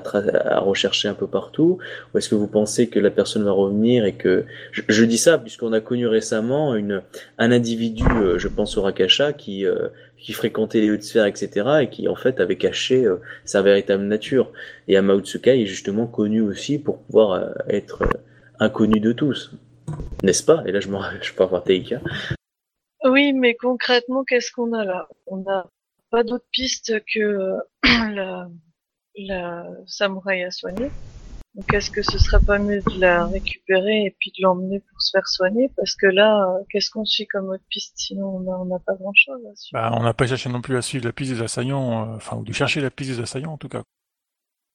à 0.56 0.58
rechercher 0.58 1.06
un 1.06 1.14
peu 1.14 1.28
partout, 1.28 1.78
ou 2.12 2.18
est-ce 2.18 2.28
que 2.28 2.34
vous 2.34 2.48
pensez 2.48 2.88
que 2.88 2.98
la 2.98 3.10
personne 3.10 3.44
va 3.44 3.52
revenir 3.52 4.04
et 4.04 4.14
que 4.14 4.44
je, 4.72 4.82
je 4.88 5.04
dis 5.04 5.18
ça 5.18 5.38
puisqu'on 5.38 5.72
a 5.72 5.80
connu 5.80 6.08
récemment 6.08 6.74
une 6.74 7.02
un 7.38 7.52
individu, 7.52 8.04
euh, 8.16 8.38
je 8.38 8.48
pense 8.48 8.76
au 8.76 8.82
Rakasha, 8.82 9.32
qui 9.32 9.64
euh, 9.64 9.88
qui 10.18 10.32
fréquentait 10.32 10.80
les 10.80 10.90
hautes 10.90 11.02
sphères, 11.04 11.26
etc., 11.26 11.48
et 11.82 11.88
qui 11.88 12.08
en 12.08 12.16
fait 12.16 12.40
avait 12.40 12.56
caché 12.56 13.04
euh, 13.04 13.16
sa 13.44 13.62
véritable 13.62 14.04
nature. 14.04 14.50
Et 14.88 14.96
Amao 14.96 15.20
Tsukai 15.20 15.62
est 15.62 15.66
justement 15.66 16.06
connu 16.06 16.40
aussi 16.40 16.78
pour 16.78 16.98
pouvoir 17.02 17.32
euh, 17.32 17.50
être 17.68 18.02
euh, 18.02 18.08
inconnu 18.58 18.98
de 18.98 19.12
tous, 19.12 19.52
n'est-ce 20.22 20.42
pas? 20.42 20.62
Et 20.66 20.72
là, 20.72 20.80
je 20.80 20.88
je 21.22 21.32
peux 21.32 21.42
avoir 21.42 21.64
Teika. 21.64 22.00
Oui, 23.04 23.32
mais 23.32 23.54
concrètement, 23.54 24.24
qu'est-ce 24.24 24.50
qu'on 24.50 24.72
a 24.72 24.84
là? 24.84 25.08
On 25.26 25.38
n'a 25.38 25.66
pas 26.10 26.24
d'autre 26.24 26.46
piste 26.52 26.92
que 27.12 27.20
euh, 27.20 27.58
la, 27.84 28.48
la 29.16 29.66
samouraï 29.86 30.42
à 30.44 30.50
soigner. 30.50 30.90
Donc 31.56 31.72
est-ce 31.72 31.90
que 31.90 32.02
ce 32.02 32.18
serait 32.18 32.44
pas 32.44 32.58
mieux 32.58 32.82
de 32.82 33.00
la 33.00 33.26
récupérer 33.26 34.04
et 34.04 34.14
puis 34.20 34.30
de 34.36 34.42
l'emmener 34.42 34.80
pour 34.80 35.00
se 35.00 35.10
faire 35.10 35.26
soigner? 35.26 35.70
Parce 35.74 35.96
que 35.96 36.06
là, 36.06 36.44
euh, 36.44 36.62
qu'est-ce 36.68 36.90
qu'on 36.90 37.06
suit 37.06 37.26
comme 37.26 37.48
autre 37.48 37.64
piste? 37.70 37.94
Sinon, 37.96 38.44
on 38.46 38.64
n'a 38.66 38.78
pas 38.78 38.94
grand-chose 38.94 39.40
à 39.50 39.56
suivre. 39.56 39.80
Bah, 39.80 39.90
on 39.94 40.02
n'a 40.02 40.12
pas 40.12 40.26
cherché 40.26 40.50
non 40.50 40.60
plus 40.60 40.76
à 40.76 40.82
suivre 40.82 41.06
la 41.06 41.12
piste 41.12 41.32
des 41.32 41.40
assaillants, 41.40 42.12
euh, 42.12 42.16
enfin, 42.16 42.36
ou 42.36 42.44
de 42.44 42.52
chercher 42.52 42.82
la 42.82 42.90
piste 42.90 43.12
des 43.12 43.20
assaillants 43.20 43.52
en 43.52 43.56
tout 43.56 43.70
cas. 43.70 43.82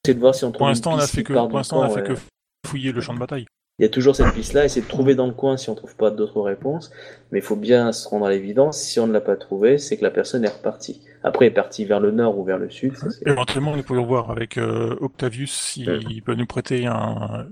C'est 0.04 0.16
de 0.16 0.20
voir 0.20 0.34
si 0.34 0.44
on 0.44 0.52
trouve 0.52 0.58
Pour 0.58 0.68
l'instant, 0.70 0.94
on 0.94 0.98
a 0.98 1.06
fait 1.06 1.18
qui 1.18 1.24
que, 1.26 1.34
part 1.34 1.44
pour 1.44 1.52
du 1.52 1.58
l'instant, 1.58 1.80
on 1.80 1.84
a 1.84 1.88
camp, 1.88 1.94
fait 1.94 2.02
ouais. 2.02 2.16
que 2.16 2.22
fouiller 2.68 2.92
le 2.92 3.02
champ 3.02 3.14
de 3.14 3.20
bataille. 3.20 3.46
Il 3.82 3.86
y 3.86 3.88
a 3.88 3.90
toujours 3.90 4.16
cette 4.16 4.32
piste-là, 4.36 4.64
essayer 4.64 4.84
de 4.84 4.88
trouver 4.88 5.16
dans 5.16 5.26
le 5.26 5.34
coin 5.34 5.58
si 5.58 5.72
on 5.72 5.74
trouve 5.76 5.96
pas 5.96 6.12
d'autres 6.12 6.40
réponses, 6.40 6.92
mais 7.32 7.40
il 7.40 7.42
faut 7.42 7.56
bien 7.56 7.92
se 7.92 8.08
rendre 8.08 8.28
à 8.28 8.30
l'évidence, 8.30 8.80
si 8.80 9.00
on 9.00 9.08
ne 9.08 9.12
l'a 9.12 9.22
pas 9.22 9.36
trouvé, 9.36 9.80
c'est 9.80 9.98
que 9.98 10.04
la 10.04 10.12
personne 10.12 10.46
est 10.46 10.50
repartie. 10.56 11.02
Après, 11.24 11.46
elle 11.48 11.52
est 11.52 11.56
partie 11.56 11.84
vers 11.84 12.00
le 12.00 12.12
nord 12.12 12.38
ou 12.38 12.44
vers 12.44 12.60
le 12.60 12.70
sud, 12.70 12.96
ça. 12.96 13.08
Éventuellement, 13.26 13.76
nous 13.76 13.82
pourrions 13.82 14.06
voir 14.06 14.30
avec 14.30 14.60
euh, 14.60 14.96
Octavius 15.02 15.52
s'il 15.52 15.90
Ouais. 15.90 16.22
peut 16.24 16.36
nous 16.36 16.46
prêter 16.46 16.86
un, 16.86 17.48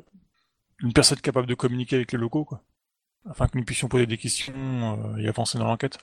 une 0.84 0.94
personne 0.94 1.18
capable 1.20 1.48
de 1.48 1.56
communiquer 1.56 1.96
avec 1.96 2.12
les 2.12 2.20
locaux, 2.20 2.46
quoi. 2.46 2.62
Afin 3.28 3.48
que 3.48 3.58
nous 3.58 3.66
puissions 3.66 3.88
poser 3.88 4.06
des 4.06 4.18
questions 4.18 4.54
euh, 4.56 5.18
et 5.18 5.28
avancer 5.28 5.58
dans 5.58 5.66
l'enquête. 5.66 5.98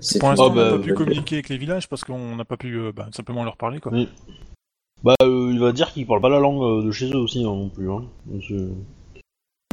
c'est 0.00 0.20
Pour 0.20 0.28
l'instant, 0.28 0.46
Oh, 0.46 0.50
on 0.52 0.54
n'a 0.54 0.64
bah, 0.70 0.76
pas 0.76 0.82
pu 0.84 0.90
bah, 0.90 0.94
communiquer 0.96 1.34
avec 1.36 1.48
les 1.48 1.58
villages 1.58 1.88
parce 1.88 2.04
qu'on 2.04 2.36
n'a 2.36 2.44
pas 2.44 2.56
pu 2.56 2.76
euh, 2.78 2.92
bah, 2.92 3.08
simplement 3.12 3.42
leur 3.42 3.56
parler, 3.56 3.80
quoi. 3.80 3.90
Oui. 3.90 4.08
Bah, 5.02 5.14
euh, 5.22 5.50
il 5.52 5.58
va 5.58 5.72
dire 5.72 5.92
qu'il 5.92 6.06
parle 6.06 6.20
pas 6.20 6.28
la 6.28 6.38
langue 6.38 6.62
euh, 6.62 6.86
de 6.86 6.92
chez 6.92 7.10
eux 7.10 7.18
aussi 7.18 7.40
hein, 7.40 7.48
non 7.48 7.68
plus. 7.68 7.90
Hein. 7.90 8.04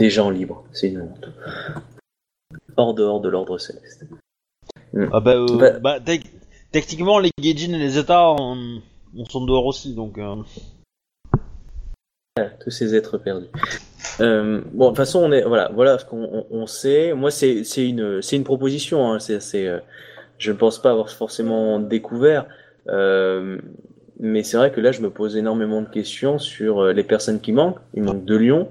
Des 0.02 0.10
gens 0.10 0.32
libres, 0.32 0.64
c'est 0.74 0.88
une 0.89 1.02
honte. 1.02 1.30
Hors 2.76 2.95
dehors 2.95 3.22
de 3.22 3.30
l'ordre 3.30 3.60
céleste. 3.60 4.04
Ah 5.12 5.20
bah, 5.20 5.36
euh, 5.36 5.58
Bah- 5.60 5.78
bah, 5.80 5.99
tec- 5.99 6.26
techniquement, 6.72 7.20
les 7.20 7.30
Gaijin 7.39 7.72
et 7.76 7.78
les 7.78 7.99
États, 7.99 8.32
on, 8.32 8.82
on 9.16 9.26
sont 9.26 9.45
dehors 9.45 9.68
aussi, 9.68 9.93
donc. 9.93 10.18
euh, 10.18 10.38
Voilà, 12.36 12.49
tous 12.64 12.72
ces 12.72 12.95
êtres 12.95 13.20
perdus. 13.20 13.45
Euh, 14.22 14.62
bon, 14.74 14.86
de 14.86 14.89
toute 14.89 14.97
façon, 14.97 15.20
on 15.20 15.32
est, 15.32 15.43
voilà, 15.43 15.70
voilà 15.72 15.99
ce 15.99 16.06
qu'on 16.06 16.24
on, 16.24 16.47
on 16.49 16.66
sait. 16.66 17.14
Moi, 17.14 17.30
c'est 17.30 17.64
c'est 17.64 17.88
une, 17.88 18.24
c'est 18.24 18.38
une 18.38 18.43
proposition. 18.43 19.14
Hein, 19.14 19.20
euh, 19.30 19.80
je 20.39 20.52
ne 20.52 20.58
pense 20.58 20.82
pas 20.82 20.89
avoir 20.89 21.12
forcément 21.12 21.78
découvert, 21.80 22.47
euh, 22.88 23.60
mais 24.20 24.41
c'est 24.41 24.58
vrai 24.58 24.72
que 24.72 24.82
là, 24.82 24.91
je 24.91 25.02
me 25.02 25.12
pose 25.12 25.38
énormément 25.38 25.84
de 25.84 25.89
questions 25.89 26.39
sur 26.39 26.80
euh, 26.80 26.91
les 26.91 27.04
personnes 27.04 27.39
qui 27.39 27.52
manquent. 27.52 27.78
Il 27.93 28.02
manque 28.02 28.26
de 28.26 28.36
lions. 28.36 28.68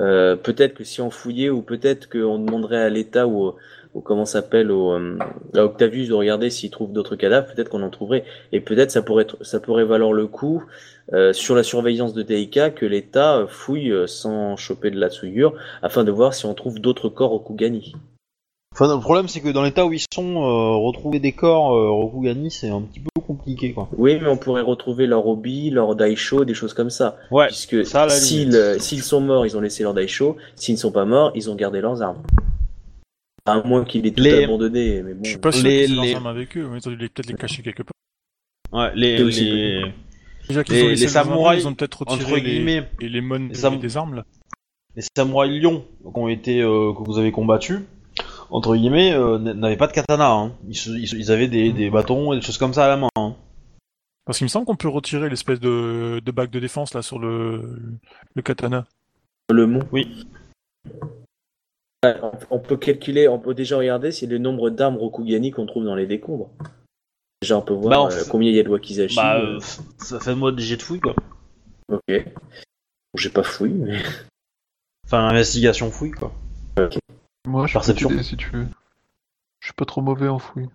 Euh, 0.00 0.34
peut-être 0.34 0.74
que 0.74 0.82
si 0.84 1.00
on 1.00 1.10
fouillait, 1.10 1.50
ou 1.50 1.62
peut-être 1.62 2.08
qu'on 2.08 2.38
demanderait 2.38 2.82
à 2.82 2.88
l'État 2.88 3.26
ou, 3.28 3.52
au- 3.94 4.00
comment 4.00 4.24
s'appelle, 4.24 4.70
au, 4.70 4.92
euh, 4.94 5.18
à 5.54 5.64
Octavius 5.64 6.08
de 6.08 6.14
regarder 6.14 6.48
s'il 6.50 6.70
trouve 6.70 6.92
d'autres 6.92 7.16
cadavres. 7.16 7.46
Peut-être 7.54 7.68
qu'on 7.68 7.82
en 7.82 7.90
trouverait, 7.90 8.24
et 8.52 8.60
peut-être 8.60 8.90
ça 8.90 9.02
pourrait, 9.02 9.26
ça 9.42 9.60
pourrait 9.60 9.84
valoir 9.84 10.12
le 10.12 10.26
coup 10.26 10.64
euh, 11.12 11.32
sur 11.32 11.54
la 11.54 11.62
surveillance 11.62 12.14
de 12.14 12.22
Teika 12.22 12.70
que 12.70 12.86
l'État 12.86 13.44
fouille 13.48 13.92
sans 14.06 14.56
choper 14.56 14.90
de 14.90 14.98
la 14.98 15.10
souillure 15.10 15.52
afin 15.82 16.02
de 16.04 16.10
voir 16.10 16.32
si 16.34 16.46
on 16.46 16.54
trouve 16.54 16.80
d'autres 16.80 17.08
corps 17.08 17.32
au 17.32 17.40
Kugani. 17.40 17.94
Enfin, 18.72 18.94
le 18.94 19.00
problème, 19.00 19.26
c'est 19.28 19.40
que 19.40 19.48
dans 19.48 19.64
l'état 19.64 19.84
où 19.84 19.92
ils 19.92 20.04
sont, 20.14 20.36
euh, 20.36 20.76
retrouver 20.76 21.18
des 21.18 21.32
corps 21.32 21.72
Rokugani, 21.72 22.50
c'est 22.52 22.70
un 22.70 22.80
petit 22.82 23.00
peu 23.00 23.09
compliqué, 23.36 23.72
quoi. 23.72 23.88
Oui, 23.96 24.18
mais 24.20 24.28
on 24.28 24.36
pourrait 24.36 24.62
retrouver 24.62 25.06
leur 25.06 25.26
obi, 25.26 25.70
leur 25.70 25.94
daisho, 25.96 26.44
des 26.44 26.54
choses 26.54 26.74
comme 26.74 26.90
ça. 26.90 27.16
Ouais, 27.30 27.46
Puisque 27.48 27.84
ça, 27.86 28.08
s'ils 28.08 28.54
euh, 28.54 28.78
s'ils 28.78 29.02
sont 29.02 29.20
morts, 29.20 29.46
ils 29.46 29.56
ont 29.56 29.60
laissé 29.60 29.82
leur 29.82 29.94
daisho. 29.94 30.36
S'ils 30.56 30.74
ne 30.74 30.78
sont 30.80 30.92
pas 30.92 31.04
morts, 31.04 31.32
ils 31.34 31.50
ont 31.50 31.54
gardé 31.54 31.80
leurs 31.80 32.02
armes. 32.02 32.22
À 33.46 33.62
moins 33.62 33.84
qu'il 33.84 34.06
ait 34.06 34.10
tout 34.10 34.22
Les- 34.22 34.44
abandonné, 34.44 35.02
mais 35.02 35.14
bon. 35.14 35.24
Je 35.24 35.30
suis 35.30 35.38
pas 35.38 35.50
sûr 35.52 35.64
Les- 35.64 35.86
les- 35.86 35.94
leurs 35.94 36.16
armes 36.16 36.26
avec 36.26 36.56
eux, 36.56 36.68
mais 36.70 36.78
ils 36.78 36.88
ont 36.88 36.92
dû 36.92 36.98
les- 36.98 37.08
peut-être 37.08 37.28
les 37.28 37.34
cacher 37.34 37.62
quelque 37.62 37.82
part. 37.82 37.92
Ouais, 38.80 38.90
les, 38.94 39.16
les, 39.18 39.82
Déjà 40.48 40.64
qu'ils 40.64 40.74
Les- 40.74 40.82
ont 40.84 40.88
laissé 40.88 41.06
les 41.06 41.12
leurs 41.12 41.16
armes, 41.18 41.28
samouraïs, 41.30 41.62
ils 41.62 41.68
ont 41.68 41.74
peut-être 41.74 42.02
retiré 42.06 42.34
les, 42.36 42.42
guillemets, 42.42 42.88
les 43.00 43.08
les 43.08 43.54
sam- 43.54 43.78
des 43.78 43.96
armes, 43.96 44.14
là. 44.16 44.24
les 44.96 45.02
samouraïs 45.16 45.62
lions 45.62 45.84
qui 46.02 46.10
ont 46.18 46.28
été, 46.28 46.60
euh, 46.60 46.92
que 46.92 47.02
vous 47.04 47.18
avez 47.18 47.30
combattus, 47.32 47.80
entre 48.50 48.76
guillemets, 48.76 49.12
euh, 49.14 49.38
n'avaient 49.38 49.76
pas 49.76 49.86
de 49.86 49.92
katana. 49.92 50.30
Hein. 50.30 50.52
Ils, 50.68 51.30
avaient 51.32 51.48
des, 51.48 51.72
des 51.72 51.90
bâtons 51.90 52.32
et 52.32 52.36
des 52.36 52.42
choses 52.42 52.58
comme 52.58 52.74
ça 52.74 52.84
à 52.84 52.88
la 52.88 52.96
main. 52.96 53.08
Hein. 53.16 53.34
Parce 54.24 54.38
qu'il 54.38 54.44
me 54.44 54.48
semble 54.50 54.66
qu'on 54.66 54.76
peut 54.76 54.88
retirer 54.88 55.28
l'espèce 55.28 55.60
de, 55.60 56.20
de 56.24 56.30
bague 56.32 56.50
de 56.50 56.60
défense, 56.60 56.94
là, 56.94 57.02
sur 57.02 57.18
le, 57.18 57.78
le 58.34 58.42
katana. 58.42 58.86
Le 59.50 59.66
mont. 59.66 59.82
Oui. 59.92 60.26
On- 62.50 62.58
peut 62.58 62.76
calculer, 62.78 63.28
on 63.28 63.38
peut 63.38 63.52
déjà 63.52 63.76
regarder 63.76 64.10
si 64.10 64.26
le 64.26 64.38
nombre 64.38 64.70
d'armes 64.70 64.96
Rokugani 64.96 65.50
qu'on 65.50 65.66
trouve 65.66 65.84
dans 65.84 65.94
les 65.94 66.06
décombres. 66.06 66.50
Déjà, 67.42 67.58
on 67.58 67.62
peut 67.62 67.74
voir 67.74 68.08
Bah, 68.08 68.14
euh, 68.14 68.18
fait- 68.18 68.30
combien 68.30 68.48
il 68.50 68.56
y 68.56 68.60
a 68.60 68.62
de 68.62 68.68
Wakizashi. 68.70 69.16
Bah, 69.16 69.38
euh, 69.38 69.56
euh, 69.56 69.60
ça 69.98 70.18
fait 70.20 70.34
moi 70.34 70.50
des 70.52 70.62
jets 70.62 70.76
de 70.76 70.82
fouille, 70.82 71.00
quoi. 71.00 71.14
Ok. 71.92 72.00
Bon, 72.08 73.16
J'ai 73.16 73.28
pas 73.30 73.42
fouillé, 73.42 73.74
mais. 73.74 73.98
Enfin, 75.06 75.26
investigation 75.28 75.90
fouille, 75.90 76.12
quoi. 76.12 76.32
Moi, 77.46 77.66
je 77.66 77.72
peux 77.72 77.78
Perception. 77.78 78.08
t'aider 78.08 78.22
si 78.22 78.36
tu 78.36 78.50
veux. 78.50 78.66
Je 79.60 79.66
suis 79.66 79.74
pas 79.74 79.84
trop 79.84 80.00
mauvais 80.02 80.28
en 80.28 80.38
fouille. 80.38 80.68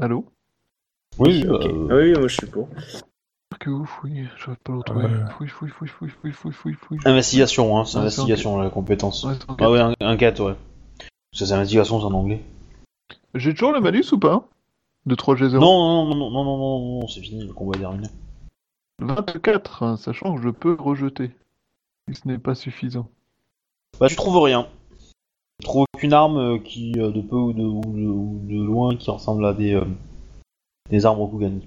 Allô? 0.00 0.26
Oui, 1.18 1.46
Ok. 1.48 1.66
euh, 1.66 1.88
Ah 1.90 1.94
oui, 1.96 2.12
moi 2.12 2.28
je 2.28 2.34
suis 2.34 2.46
pour. 2.46 2.68
Que 3.58 3.70
vous 3.70 3.86
fouillez 3.86 4.28
J'arrête 4.38 4.60
pas 4.60 4.74
retrouver. 4.76 5.06
Ouais. 5.06 5.30
Fouille, 5.36 5.48
fouille, 5.48 5.70
fouille, 5.70 5.88
fouille, 5.88 6.10
fouille, 6.10 6.32
fouille, 6.32 6.52
fouille, 6.52 6.74
fouille. 6.74 6.98
investigation, 7.04 7.76
hein, 7.78 7.84
c'est 7.84 7.96
Ouais, 7.96 8.02
investigation, 8.02 8.56
la 8.60 8.70
compétence. 8.70 9.24
Ouais. 9.24 9.34
Ah 9.58 9.70
ouais, 9.70 9.80
un- 9.80 9.94
enquête, 10.00 10.38
ouais. 10.40 10.54
Parce 11.32 11.40
que 11.40 11.44
c'est 11.46 11.52
investigation, 11.54 11.98
c'est 11.98 12.06
en 12.06 12.12
anglais. 12.12 12.42
J'ai 13.34 13.52
toujours 13.54 13.72
le 13.72 13.80
malus 13.80 14.04
ou 14.12 14.18
pas 14.18 14.48
De 15.06 15.14
3G0 15.16 15.58
Non, 15.58 15.60
non, 15.60 16.04
non, 16.06 16.14
non, 16.14 16.30
non, 16.30 16.44
non, 16.44 16.56
non, 16.58 17.00
non, 17.00 17.08
c'est 17.08 17.20
fini, 17.20 17.46
le 17.46 17.52
combat 17.52 17.76
est 17.76 17.80
terminé. 17.80 18.08
24, 19.00 19.82
hein, 19.82 19.96
sachant 19.96 20.36
que 20.36 20.42
je 20.42 20.50
peux 20.50 20.74
rejeter. 20.74 21.30
Si 22.08 22.14
ce 22.14 22.28
n'est 22.28 22.38
pas 22.38 22.54
suffisant. 22.54 23.08
Bah, 23.98 24.08
tu 24.08 24.16
trouves 24.16 24.38
rien. 24.40 24.68
Tu 25.60 25.64
trouves 25.66 25.86
aucune 25.94 26.12
arme 26.12 26.38
euh, 26.38 26.58
qui, 26.58 26.92
euh, 26.98 27.10
de 27.10 27.20
peu 27.20 27.36
ou 27.36 27.52
de, 27.52 27.62
ou 27.62 27.80
de, 27.80 28.06
ou 28.06 28.40
de 28.44 28.62
loin, 28.62 28.96
qui 28.96 29.10
ressemble 29.10 29.44
à 29.44 29.52
des, 29.52 29.74
euh, 29.74 29.84
des 30.90 31.04
armes 31.04 31.18
Rokugani. 31.18 31.66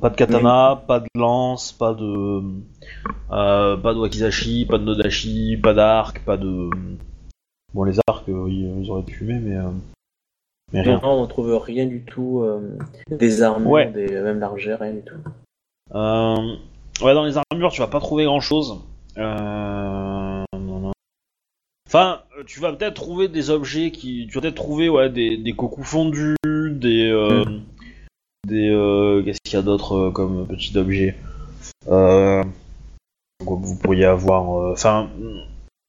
Pas 0.00 0.10
de 0.10 0.16
katana, 0.16 0.82
pas 0.88 0.98
de 0.98 1.06
lance, 1.14 1.72
pas 1.72 1.94
de, 1.94 2.42
euh, 3.30 3.76
pas 3.76 3.94
de 3.94 3.98
wakizashi, 4.00 4.66
pas 4.66 4.78
de 4.78 4.84
nodashi, 4.84 5.56
pas 5.62 5.74
d'arc, 5.74 6.24
pas 6.24 6.36
de. 6.36 6.70
Bon, 7.72 7.84
les 7.84 8.00
arcs, 8.08 8.28
euh, 8.28 8.48
ils, 8.48 8.90
auraient 8.90 9.04
pu 9.04 9.14
fumer, 9.14 9.38
mais, 9.38 9.56
euh, 9.56 9.70
mais 10.72 10.80
rien. 10.80 11.00
Non, 11.02 11.22
on 11.22 11.26
trouve 11.26 11.54
rien 11.58 11.86
du 11.86 12.02
tout. 12.02 12.40
euh, 12.42 12.76
des 13.10 13.42
armures, 13.42 13.70
Ouais. 13.70 13.90
des, 13.92 14.08
même 14.08 14.40
l'argère, 14.40 14.80
rien 14.80 14.94
du 14.94 15.02
tout. 15.02 15.14
Euh, 15.94 16.56
ouais, 17.02 17.14
dans 17.14 17.24
les 17.24 17.36
armures, 17.52 17.70
tu 17.70 17.80
vas 17.80 17.86
pas 17.86 18.00
trouver 18.00 18.24
grand 18.24 18.40
chose. 18.40 18.80
Euh... 19.18 20.15
Enfin, 21.86 22.20
euh, 22.38 22.42
tu 22.46 22.60
vas 22.60 22.72
peut-être 22.72 22.94
trouver 22.94 23.28
des 23.28 23.50
objets 23.50 23.90
qui. 23.90 24.26
Tu 24.28 24.34
vas 24.34 24.40
peut-être 24.42 24.56
trouver 24.56 24.88
ouais, 24.88 25.08
des, 25.10 25.36
des 25.36 25.52
cocos 25.52 25.82
fondus, 25.84 26.36
des. 26.44 27.08
euh, 27.10 27.44
Des. 28.46 28.68
euh, 28.70 29.22
Qu'est-ce 29.22 29.38
qu'il 29.44 29.54
y 29.54 29.60
a 29.60 29.62
d'autre 29.62 30.10
comme 30.10 30.46
petit 30.46 30.76
objet? 30.76 31.16
Euh... 31.88 32.42
quoi, 33.44 33.58
Vous 33.60 33.76
pourriez 33.76 34.04
avoir. 34.04 34.72
Enfin. 34.72 35.08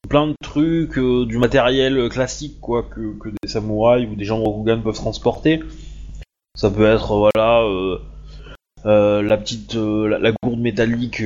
plein 0.08 0.28
de 0.28 0.34
trucs, 0.42 0.98
du 0.98 1.36
matériel 1.38 2.08
classique, 2.08 2.60
quoi, 2.60 2.82
que, 2.84 3.18
que 3.18 3.28
des 3.28 3.48
samouraïs 3.48 4.08
ou 4.10 4.14
des 4.14 4.24
gens 4.24 4.38
Rokugan 4.38 4.80
peuvent 4.80 4.94
transporter. 4.94 5.60
Ça 6.54 6.70
peut 6.70 6.86
être, 6.86 7.14
voilà. 7.16 7.64
la 8.84 9.36
petite 9.36 9.74
la, 9.74 10.18
la 10.18 10.32
gourde 10.42 10.60
métallique 10.60 11.22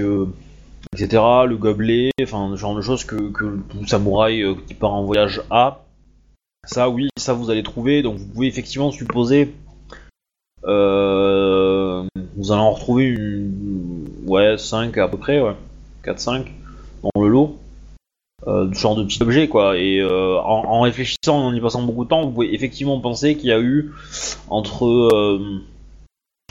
etc 0.95 1.23
le 1.47 1.57
gobelet 1.57 2.11
enfin 2.23 2.51
ce 2.53 2.57
genre 2.57 2.77
de 2.77 2.83
choses 2.83 3.05
que, 3.05 3.17
que 3.31 3.61
tout 3.71 3.87
samouraï 3.87 4.43
euh, 4.43 4.55
qui 4.67 4.75
part 4.75 4.93
en 4.93 5.05
voyage 5.05 5.43
a. 5.51 5.85
Ça 6.65 6.89
oui 6.89 7.09
ça 7.17 7.33
vous 7.33 7.51
allez 7.51 7.63
trouver. 7.63 8.03
Donc 8.03 8.17
vous 8.17 8.27
pouvez 8.27 8.47
effectivement 8.47 8.91
supposer 8.91 9.53
euh, 10.65 12.05
vous 12.37 12.53
allez 12.53 12.61
en 12.61 12.73
retrouver 12.73 13.05
une 13.07 14.07
ouais 14.27 14.57
5 14.59 14.97
à 14.99 15.09
peu 15.09 15.17
près 15.17 15.41
ouais. 15.41 15.57
4 16.05 16.19
5 16.19 16.53
dans 17.03 17.23
le 17.23 17.29
lot. 17.29 17.59
Euh, 18.49 18.73
genre 18.73 18.97
de 18.97 19.05
petits 19.05 19.23
objets 19.23 19.49
quoi. 19.49 19.79
Et 19.79 20.01
euh, 20.01 20.37
en, 20.41 20.65
en 20.65 20.81
réfléchissant 20.83 21.47
en 21.47 21.55
y 21.55 21.61
passant 21.61 21.83
beaucoup 21.83 22.05
de 22.05 22.09
temps 22.09 22.25
vous 22.25 22.33
pouvez 22.33 22.55
effectivement 22.55 23.01
penser 23.01 23.37
qu'il 23.37 23.49
y 23.49 23.53
a 23.53 23.61
eu 23.61 23.93
entre 24.49 24.87
euh, 24.87 25.63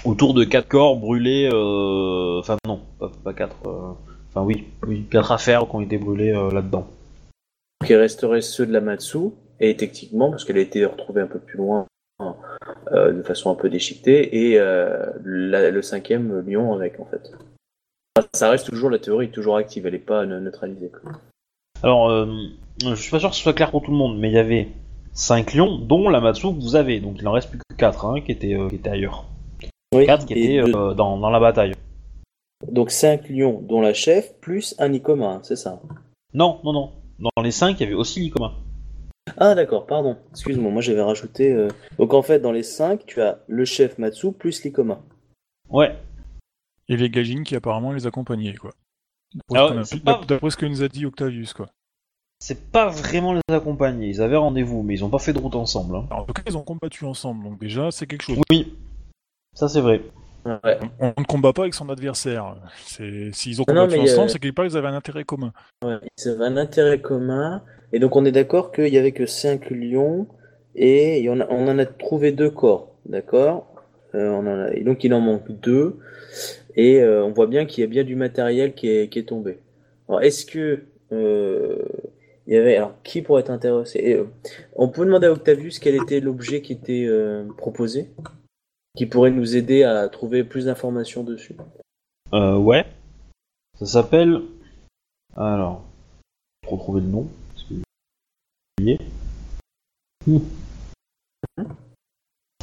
autour 0.06 0.34
de 0.34 0.44
4 0.44 0.68
corps 0.68 0.98
brûlés, 0.98 1.50
euh, 1.52 2.40
enfin 2.40 2.58
non, 2.66 2.80
pas, 3.00 3.12
pas 3.24 3.34
4, 3.34 3.56
enfin 4.34 4.46
oui, 4.46 4.66
oui, 4.88 5.06
4 5.12 5.32
affaires 5.32 5.68
qui 5.68 5.76
ont 5.76 5.82
été 5.82 5.98
brûlées 5.98 6.34
euh, 6.34 6.52
là-dedans. 6.52 6.88
qui 7.86 7.96
resteraient 7.96 8.42
ceux 8.42 8.66
de 8.66 8.74
la 8.74 8.82
Matsu, 8.82 9.18
et 9.60 9.76
techniquement, 9.76 10.30
parce 10.30 10.46
qu'elle 10.46 10.58
a 10.58 10.62
été 10.62 10.86
retrouvée 10.86 11.22
un 11.22 11.28
peu 11.28 11.40
plus 11.40 11.58
loin, 11.58 11.86
euh, 12.92 13.12
de 13.12 13.24
façon 13.24 13.52
un 13.52 13.56
peu 13.56 13.70
déchiquetée, 13.70 14.50
et 14.52 14.60
euh, 14.60 15.06
la- 15.26 15.72
le 15.72 15.82
cinquième 15.82 16.42
lion 16.48 16.74
avec, 16.74 17.00
en 17.00 17.06
fait. 17.06 17.32
Enfin, 18.18 18.28
Ça 18.34 18.50
reste 18.50 18.70
toujours 18.70 18.90
la 18.90 19.00
théorie, 19.00 19.30
toujours 19.32 19.58
active, 19.58 19.86
elle 19.88 19.94
n'est 19.94 20.00
pas 20.00 20.26
ne- 20.26 20.40
neutralisée. 20.40 20.92
Alors, 21.84 22.10
euh, 22.10 22.28
je 22.84 22.94
suis 22.96 23.10
pas 23.12 23.20
sûr 23.20 23.30
que 23.30 23.36
ce 23.36 23.42
soit 23.42 23.54
clair 23.54 23.72
pour 23.72 23.82
tout 23.82 23.92
le 23.92 23.98
monde, 23.98 24.20
mais 24.20 24.30
il 24.30 24.34
y 24.36 24.40
avait 24.40 24.68
5 25.14 25.54
lions, 25.54 25.78
dont 25.80 26.08
la 26.10 26.22
Matsu 26.22 26.48
que 26.54 26.62
vous 26.62 26.76
avez, 26.76 27.00
donc 27.00 27.18
il 27.20 27.28
en 27.28 27.32
reste 27.32 27.50
plus 27.50 27.58
que 27.60 27.76
4 27.78 28.06
hein, 28.06 28.22
qui, 28.22 28.32
étaient, 28.32 28.54
euh, 28.54 28.70
qui 28.70 28.76
étaient 28.76 28.92
ailleurs. 28.92 29.26
Oui, 29.96 30.06
4 30.06 30.26
qui 30.28 30.34
étaient 30.34 30.60
euh, 30.60 30.94
dans, 30.94 31.18
dans 31.18 31.30
la 31.32 31.40
bataille. 31.40 31.74
Donc 32.70 32.92
5 32.92 33.28
lions, 33.30 33.62
dont 33.62 33.82
la 33.82 33.94
chef, 33.94 34.34
plus 34.40 34.76
un 34.80 34.90
Nikoma, 34.90 35.40
c'est 35.44 35.56
ça 35.56 35.82
Non, 36.34 36.60
non, 36.64 36.74
non. 36.74 36.92
Dans 37.20 37.42
les 37.44 37.52
5, 37.52 37.80
il 37.80 37.84
y 37.84 37.86
avait 37.86 37.96
aussi 37.96 38.20
l'Ikoma. 38.20 38.54
Ah 39.38 39.54
d'accord, 39.56 39.86
pardon, 39.86 40.18
excuse-moi, 40.32 40.72
moi 40.72 40.82
j'avais 40.82 41.02
rajouté... 41.02 41.54
euh, 41.54 41.68
Donc 42.00 42.14
en 42.14 42.22
fait, 42.22 42.40
dans 42.40 42.52
les 42.52 42.64
5, 42.64 43.06
tu 43.06 43.22
as 43.22 43.40
le 43.48 43.66
chef 43.66 43.98
Matsu 43.98 44.32
plus 44.32 44.64
l'Ikoma. 44.64 45.02
Ouais. 45.70 45.96
Et 46.90 46.98
les 46.98 47.10
Gajin 47.10 47.44
qui 47.44 47.56
apparemment 47.56 47.94
les 47.94 48.08
accompagnaient, 48.08 48.56
quoi. 48.56 48.72
D'après 49.34 49.60
Ah 49.60 49.68
ce 49.68 49.70
qu'on 49.70 49.76
ouais, 49.76 49.82
a 49.82 49.86
c'est 49.86 49.98
pu- 49.98 50.04
pas- 50.04 50.22
d'après 50.28 50.50
ce 50.50 50.58
que 50.58 50.66
nous 50.66 50.84
a 50.84 50.88
dit 50.88 51.06
Octavius, 51.06 51.54
quoi. 51.54 51.70
C'est 52.40 52.72
pas 52.72 52.88
vraiment 52.90 53.34
les 53.34 53.42
accompagner, 53.56 54.08
ils 54.10 54.22
avaient 54.22 54.36
rendez-vous, 54.36 54.82
mais 54.82 54.96
ils 54.96 55.06
ont 55.06 55.10
pas 55.10 55.20
fait 55.20 55.32
de 55.34 55.38
route 55.40 55.56
ensemble. 55.56 55.96
hein. 55.96 56.08
Alors, 56.10 56.24
en 56.24 56.26
tout 56.26 56.34
cas, 56.34 56.42
ils 56.48 56.58
ont 56.58 56.64
combattu 56.64 57.06
ensemble, 57.06 57.44
donc 57.44 57.60
déjà, 57.60 57.92
c'est 57.92 58.08
quelque 58.08 58.24
chose. 58.24 58.40
Oui, 58.50 58.74
ça 59.54 59.70
c'est 59.70 59.80
vrai. 59.82 60.02
Ouais. 60.46 60.80
On, 61.00 61.14
on 61.18 61.22
ne 61.22 61.26
combat 61.26 61.54
pas 61.54 61.64
avec 61.64 61.74
son 61.74 61.90
adversaire. 61.90 62.56
S'ils 62.86 63.62
ont 63.62 63.66
non, 63.68 63.74
combattu 63.88 64.00
ensemble, 64.00 64.26
euh, 64.26 64.28
c'est 64.28 64.40
quelque 64.40 64.56
part 64.56 64.66
ils 64.66 64.78
avaient 64.78 64.88
un 64.88 64.96
intérêt 64.96 65.24
commun. 65.24 65.54
Ouais, 65.84 65.96
ils 66.18 66.30
avaient 66.30 66.46
un 66.46 66.58
intérêt 66.58 67.00
commun, 67.00 67.62
et 67.94 68.00
donc 68.00 68.16
on 68.16 68.26
est 68.26 68.32
d'accord 68.32 68.72
qu'il 68.72 68.88
y 68.94 68.98
avait 68.98 69.12
que 69.12 69.26
5 69.26 69.70
lions, 69.70 70.28
et 70.76 71.28
a- 71.42 71.48
on 71.52 71.68
en 71.68 71.78
a 71.78 71.86
trouvé 71.86 72.32
deux 72.32 72.50
corps, 72.50 72.96
d'accord? 73.06 73.68
Euh, 74.16 74.32
a- 74.48 74.74
Et 74.74 74.84
donc 74.84 75.04
il 75.04 75.14
en 75.14 75.22
manque 75.22 75.52
deux, 75.52 75.98
et 76.76 77.02
euh, 77.02 77.24
on 77.24 77.32
voit 77.32 77.48
bien 77.48 77.66
qu'il 77.66 77.82
y 77.82 77.84
a 77.86 77.88
bien 77.88 78.04
du 78.04 78.16
matériel 78.16 78.74
qui 78.74 78.90
est, 78.90 79.10
qui 79.10 79.20
est 79.20 79.28
tombé. 79.28 79.60
Alors 80.10 80.22
est-ce 80.24 80.46
que 80.46 80.84
euh, 81.14 81.78
il 82.48 82.54
y 82.54 82.58
avait 82.58 82.78
alors 82.78 82.96
qui 83.04 83.22
pourrait 83.22 83.42
être 83.42 83.52
intéressé? 83.52 84.20
On 84.76 84.90
peut 84.90 85.06
demander 85.06 85.28
à 85.28 85.32
Octavius 85.32 85.80
quel 85.80 85.96
était 85.96 86.20
l'objet 86.20 86.62
qui 86.62 86.74
était 86.74 87.08
proposé, 87.58 88.10
qui 88.96 89.06
pourrait 89.06 89.32
nous 89.32 89.56
aider 89.56 89.84
à 89.84 90.08
trouver 90.10 90.44
plus 90.44 90.66
d'informations 90.66 91.24
dessus. 91.24 91.56
Euh, 92.34 92.58
ouais. 92.58 92.86
Ça 93.80 93.86
s'appelle. 93.86 94.42
Alors. 95.36 95.86
Vais 96.64 96.70
retrouver 96.70 97.02
le 97.02 97.08
nom. 97.08 97.28
Parce 97.50 97.64
que... 97.64 97.74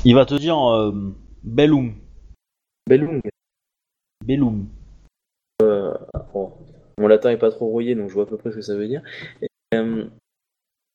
Il 0.05 0.15
va 0.15 0.27
te 0.27 0.35
dire 0.35 0.59
euh, 0.59 1.15
Bellum. 1.43 1.95
Bellung. 2.87 3.21
Bellum. 4.25 4.67
Bon, 6.33 6.53
mon 6.99 7.09
latin 7.09 7.31
est 7.31 7.39
pas 7.39 7.51
trop 7.51 7.67
rouillé, 7.67 7.95
donc 7.95 8.09
je 8.09 8.15
vois 8.15 8.25
à 8.25 8.27
peu 8.27 8.37
près 8.37 8.51
ce 8.51 8.57
que 8.57 8.63
ça 8.63 8.77
veut 8.77 8.87
dire. 8.87 9.03
Et, 9.43 9.49
euh, 9.75 10.07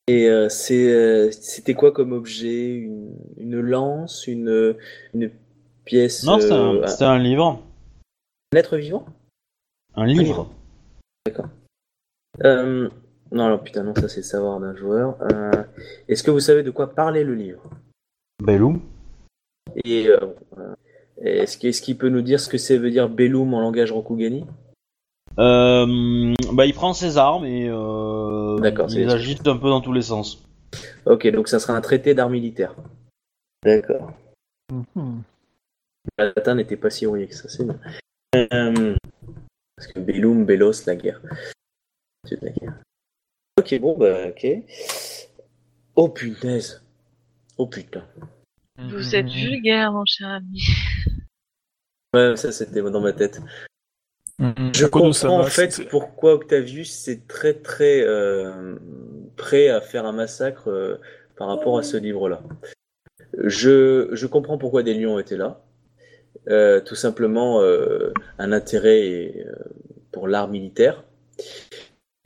et, 0.07 0.29
euh, 0.29 0.49
c'est, 0.49 0.93
euh, 0.93 1.31
c'était 1.31 1.73
quoi 1.73 1.91
comme 1.91 2.11
objet? 2.11 2.75
Une, 2.75 3.15
une 3.37 3.59
lance, 3.59 4.27
une, 4.27 4.75
une 5.13 5.31
pièce, 5.85 6.23
Non, 6.23 6.39
c'était 6.39 6.53
un, 6.53 6.75
euh, 6.75 6.85
un 7.01 7.19
livre. 7.19 7.61
un 8.53 8.57
être 8.57 8.77
vivant? 8.77 9.05
Un 9.95 10.05
livre. 10.05 10.49
Euh, 12.43 12.89
non, 13.31 13.45
alors 13.45 13.63
putain, 13.63 13.83
non, 13.83 13.95
ça 13.95 14.07
c'est 14.07 14.21
le 14.21 14.23
savoir 14.23 14.59
d'un 14.59 14.75
joueur. 14.75 15.17
Euh, 15.21 15.63
est-ce 16.07 16.23
que 16.23 16.31
vous 16.31 16.39
savez 16.39 16.63
de 16.63 16.71
quoi 16.71 16.93
parlait 16.93 17.23
le 17.23 17.35
livre? 17.35 17.63
Bellum. 18.43 18.81
Et 19.85 20.07
euh, 20.07 20.17
est-ce 21.21 21.57
qu'il, 21.57 21.97
peut 21.97 22.09
nous 22.09 22.21
dire 22.21 22.39
ce 22.39 22.49
que 22.49 22.57
ça 22.57 22.77
veut 22.77 22.91
dire 22.91 23.09
Bellum 23.09 23.53
en 23.53 23.61
langage 23.61 23.91
Rokugani? 23.91 24.45
Euh, 25.39 26.33
bah, 26.53 26.65
il 26.65 26.73
prend 26.73 26.93
ses 26.93 27.17
armes 27.17 27.45
et 27.45 27.67
euh, 27.67 28.59
D'accord, 28.59 28.89
c'est 28.89 28.97
il 28.97 29.07
les 29.07 29.13
agite 29.13 29.47
un 29.47 29.57
peu 29.57 29.69
dans 29.69 29.81
tous 29.81 29.93
les 29.93 30.03
sens. 30.03 30.43
Ok, 31.05 31.27
donc 31.31 31.47
ça 31.47 31.59
sera 31.59 31.73
un 31.75 31.81
traité 31.81 32.13
d'art 32.13 32.29
militaire. 32.29 32.75
D'accord. 33.63 34.11
Mhm. 34.71 35.23
Le 36.17 36.25
latin 36.25 36.55
n'était 36.55 36.77
pas 36.77 36.89
si 36.89 37.05
rouillé 37.05 37.27
que 37.27 37.35
ça, 37.35 37.49
c'est 37.49 37.63
bien. 37.63 37.79
Euh, 38.35 38.95
parce 39.75 39.87
que 39.87 39.99
Bellum, 39.99 40.45
Bellos, 40.45 40.85
la 40.85 40.95
guerre. 40.95 41.21
C'est 42.25 42.39
de 42.39 42.45
la 42.45 42.51
guerre. 42.51 42.73
Ok, 43.57 43.79
bon, 43.79 43.97
bah, 43.97 44.27
ok. 44.27 44.47
Oh 45.95 46.09
punaise. 46.09 46.83
Oh 47.57 47.67
putain. 47.67 48.03
Vous 48.77 49.15
êtes 49.15 49.29
vulgaire, 49.29 49.91
mon 49.91 50.05
cher 50.05 50.29
ami. 50.29 50.63
Ouais, 52.13 52.35
ça 52.35 52.51
c'était 52.51 52.81
dans 52.81 53.01
ma 53.01 53.13
tête. 53.13 53.41
Mhm. 54.43 54.71
Je 54.75 54.85
comprends 54.85 55.39
en 55.39 55.43
fait 55.45 55.87
pourquoi 55.89 56.33
Octavius 56.33 57.07
est 57.07 57.27
très 57.27 57.53
très 57.53 58.01
euh, 58.01 58.75
prêt 59.37 59.69
à 59.69 59.79
faire 59.79 60.05
un 60.05 60.11
massacre 60.11 60.69
euh, 60.69 60.97
par 61.37 61.47
rapport 61.47 61.77
à 61.77 61.83
ce 61.83 61.95
livre-là. 61.95 62.41
Je, 63.37 64.09
je 64.11 64.27
comprends 64.27 64.57
pourquoi 64.57 64.83
des 64.83 64.93
lions 64.93 65.17
étaient 65.17 65.37
là. 65.37 65.61
Euh, 66.49 66.81
tout 66.81 66.95
simplement 66.95 67.61
euh, 67.61 68.11
un 68.37 68.51
intérêt 68.51 69.45
euh, 69.47 69.53
pour 70.11 70.27
l'art 70.27 70.49
militaire. 70.49 71.05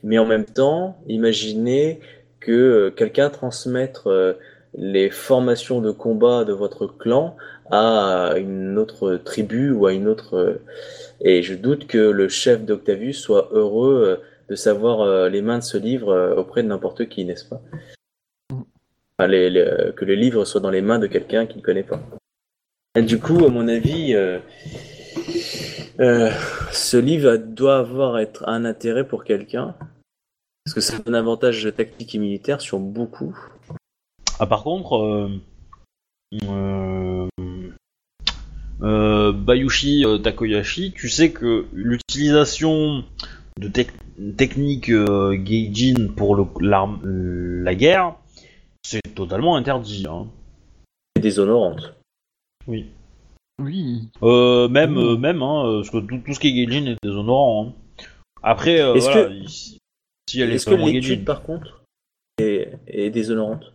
Mais 0.02 0.18
en 0.18 0.26
même 0.26 0.44
temps, 0.44 0.98
imaginez 1.06 2.00
que 2.40 2.92
quelqu'un 2.96 3.30
transmette 3.30 4.00
euh, 4.06 4.34
les 4.74 5.08
formations 5.08 5.80
de 5.80 5.92
combat 5.92 6.44
de 6.44 6.52
votre 6.52 6.86
clan 6.86 7.36
à 7.70 8.34
une 8.36 8.76
autre 8.76 9.16
tribu 9.16 9.70
ou 9.70 9.86
à 9.86 9.92
une 9.92 10.08
autre 10.08 10.34
euh, 10.36 10.62
et 11.20 11.42
je 11.42 11.54
doute 11.54 11.86
que 11.86 11.98
le 11.98 12.28
chef 12.28 12.64
d'Octavius 12.64 13.20
soit 13.20 13.48
heureux 13.52 14.04
euh, 14.04 14.24
de 14.48 14.54
savoir 14.54 15.00
euh, 15.00 15.28
les 15.28 15.42
mains 15.42 15.58
de 15.58 15.64
ce 15.64 15.76
livre 15.76 16.10
euh, 16.10 16.36
auprès 16.36 16.62
de 16.62 16.68
n'importe 16.68 17.08
qui, 17.08 17.24
n'est-ce 17.24 17.44
pas? 17.44 17.60
Que 19.18 19.24
le 20.04 20.14
livre 20.14 20.44
soit 20.44 20.60
dans 20.60 20.70
les 20.70 20.80
mains 20.80 21.00
de 21.00 21.08
quelqu'un 21.08 21.46
qu'il 21.46 21.58
ne 21.58 21.62
connaît 21.62 21.82
pas. 21.82 22.00
Du 22.96 23.18
coup, 23.18 23.44
à 23.44 23.48
mon 23.48 23.66
avis, 23.66 24.14
ce 25.98 26.96
livre 26.96 27.36
doit 27.36 27.78
avoir 27.78 28.20
être 28.20 28.48
un 28.48 28.64
intérêt 28.64 29.08
pour 29.08 29.24
quelqu'un. 29.24 29.74
Parce 30.64 30.74
que 30.74 30.80
c'est 30.80 31.08
un 31.08 31.14
avantage 31.14 31.68
tactique 31.76 32.14
et 32.14 32.18
militaire 32.18 32.60
sur 32.60 32.78
beaucoup. 32.78 33.36
Ah, 34.38 34.46
par 34.46 34.62
contre, 34.62 35.28
euh, 38.82 38.86
euh, 38.86 39.32
Bayushi 39.32 40.04
euh, 40.04 40.18
Takoyashi, 40.18 40.92
tu 40.92 41.08
sais 41.08 41.32
que 41.32 41.66
l'utilisation 41.72 43.04
de 43.58 43.68
tec- 43.68 43.90
techniques 44.36 44.90
euh, 44.90 45.32
Geijin 45.44 46.08
pour 46.16 46.36
le- 46.36 46.46
l'arme- 46.60 47.00
la 47.62 47.74
guerre, 47.74 48.14
c'est 48.82 49.02
totalement 49.14 49.56
interdit. 49.56 50.06
Hein. 50.08 50.26
C'est 51.16 51.22
déshonorante. 51.22 51.94
Oui. 52.66 52.86
Oui. 53.60 54.08
Euh, 54.22 54.68
même, 54.68 54.92
Mmh. 54.94 54.98
euh, 54.98 55.16
même, 55.16 55.42
hein, 55.42 55.66
euh, 55.66 55.78
parce 55.80 55.90
que 55.90 55.98
tout, 55.98 56.18
tout 56.24 56.34
ce 56.34 56.38
qui 56.40 56.48
est 56.48 56.54
Geijin 56.66 56.86
est 56.86 56.96
déshonorant. 57.02 57.68
hein. 57.68 58.04
Après, 58.42 58.80
euh, 58.80 58.94
Est-ce 58.94 59.10
voilà, 59.10 59.28
que- 59.28 59.48
si 59.48 59.78
si 60.30 60.40
elle 60.40 60.50
est 60.52 60.54
Est-ce 60.56 60.66
que 60.66 60.70
vraiment 60.74 60.86
l'étude, 60.86 61.24
par 61.24 61.42
contre, 61.42 61.82
est, 62.38 62.72
est 62.86 63.10
déshonorante? 63.10 63.72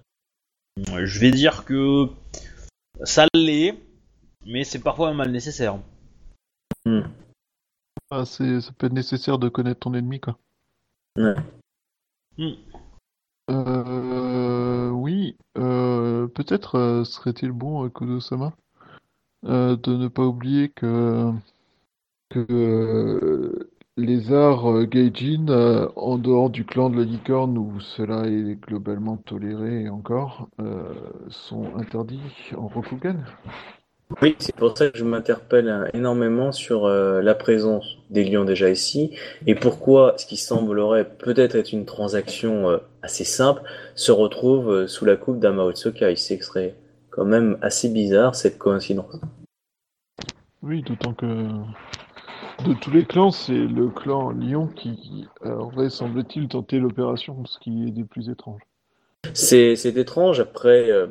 Je 0.77 1.19
vais 1.19 1.31
dire 1.31 1.65
que 1.65 2.07
ça 3.03 3.25
l'est, 3.33 3.75
mais 4.45 4.63
c'est 4.63 4.79
parfois 4.79 5.09
un 5.09 5.13
mal 5.13 5.31
nécessaire. 5.31 5.79
Ah, 8.11 8.25
c'est, 8.25 8.61
ça 8.61 8.71
peut 8.77 8.87
être 8.87 8.93
nécessaire 8.93 9.39
de 9.39 9.49
connaître 9.49 9.81
ton 9.81 9.93
ennemi, 9.93 10.19
quoi. 10.19 10.37
Ouais. 11.17 11.35
Hmm. 12.37 12.53
Euh, 13.49 14.89
oui, 14.89 15.35
euh, 15.57 16.27
peut-être 16.27 16.75
euh, 16.75 17.03
serait-il 17.03 17.51
bon, 17.51 17.85
euh, 17.85 17.89
Kodo-sama, 17.89 18.53
euh, 19.45 19.75
de 19.75 19.95
ne 19.97 20.07
pas 20.07 20.23
oublier 20.23 20.69
que, 20.69 21.31
que 22.29 22.45
euh, 22.49 23.69
les 23.97 24.31
arts 24.31 24.71
euh, 24.71 24.85
Gaijin, 24.85 25.49
euh, 25.49 25.89
en 25.95 26.17
dehors 26.17 26.49
du 26.49 26.65
clan 26.65 26.89
de 26.89 26.97
la 26.97 27.03
licorne 27.03 27.57
où 27.57 27.79
cela 27.79 28.27
est 28.27 28.55
globalement 28.55 29.17
toléré 29.17 29.89
encore, 29.89 30.49
euh, 30.59 30.93
sont 31.29 31.75
interdits 31.75 32.51
en 32.55 32.67
Rokugan. 32.67 33.25
Oui, 34.21 34.35
c'est 34.39 34.55
pour 34.55 34.77
ça 34.77 34.89
que 34.89 34.97
je 34.97 35.03
m'interpelle 35.03 35.69
hein, 35.69 35.87
énormément 35.93 36.51
sur 36.51 36.85
euh, 36.85 37.21
la 37.21 37.35
présence 37.35 37.97
des 38.09 38.23
lions 38.23 38.45
déjà 38.45 38.69
ici 38.69 39.11
et 39.47 39.55
pourquoi 39.55 40.13
ce 40.17 40.25
qui 40.25 40.37
semblerait 40.37 41.09
peut-être 41.17 41.55
être 41.55 41.73
une 41.73 41.85
transaction 41.85 42.69
euh, 42.69 42.77
assez 43.01 43.23
simple 43.23 43.61
se 43.95 44.11
retrouve 44.11 44.69
euh, 44.69 44.87
sous 44.87 45.05
la 45.05 45.15
coupe 45.15 45.39
d'un 45.39 45.53
Mao 45.53 45.71
Tsukai. 45.71 46.15
C'est 46.15 46.39
quand 47.09 47.25
même 47.25 47.57
assez 47.61 47.89
bizarre 47.89 48.35
cette 48.35 48.57
coïncidence. 48.57 49.19
Oui, 50.61 50.81
d'autant 50.81 51.13
que 51.13 51.25
de 52.65 52.73
tous 52.79 52.91
les 52.91 53.03
clans, 53.03 53.31
c'est 53.31 53.53
le 53.53 53.89
clan 53.89 54.31
Lion 54.31 54.67
qui 54.67 55.27
aurait, 55.43 55.89
semble-t-il, 55.89 56.47
tenté 56.47 56.79
l'opération, 56.79 57.43
ce 57.45 57.59
qui 57.59 57.87
est 57.87 57.91
des 57.91 58.05
plus 58.05 58.29
étranges. 58.29 58.61
C'est 59.33 59.85
étrange. 59.85 60.39
Après, 60.39 60.89
euh, 60.91 61.07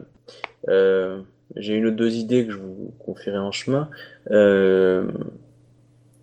euh, 0.68 1.22
j'ai 1.56 1.74
une 1.74 1.86
ou 1.86 1.90
deux 1.90 2.14
idées 2.16 2.46
que 2.46 2.52
je 2.52 2.58
vous 2.58 2.92
confierai 2.98 3.38
en 3.38 3.52
chemin. 3.52 3.88
Euh, 4.30 5.04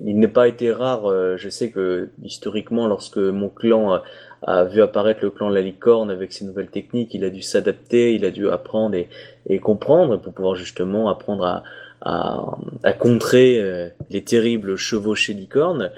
il 0.06 0.18
n'est 0.18 0.30
pas 0.30 0.48
été 0.48 0.72
rare, 0.72 1.08
euh, 1.08 1.36
je 1.38 1.50
sais 1.50 1.72
que 1.72 2.10
historiquement, 2.24 2.88
lorsque 2.88 3.18
mon 3.18 3.50
clan 3.50 4.02
a, 4.44 4.64
vu 4.64 4.82
apparaître 4.82 5.20
le 5.22 5.30
clan 5.30 5.50
de 5.50 5.56
la 5.56 5.62
licorne 5.62 6.10
avec 6.10 6.32
ses 6.32 6.46
nouvelles 6.46 6.70
techniques, 6.70 7.14
il 7.14 7.26
a 7.26 7.30
dû 7.30 7.42
s'adapter, 7.42 8.14
il 8.16 8.24
a 8.24 8.32
dû 8.32 8.50
apprendre 8.50 8.96
et, 8.96 9.10
et 9.48 9.60
comprendre 9.60 10.18
pour 10.18 10.32
pouvoir 10.32 10.56
justement 10.56 11.10
apprendre 11.10 11.44
à, 11.44 11.64
à, 12.02 12.58
à 12.84 12.94
contrer 12.94 13.60
euh, 13.60 13.90
les 14.10 14.24
terribles 14.24 14.78
chevauchés 14.78 15.34
licornes. 15.34 15.92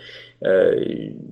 Euh, 0.44 0.84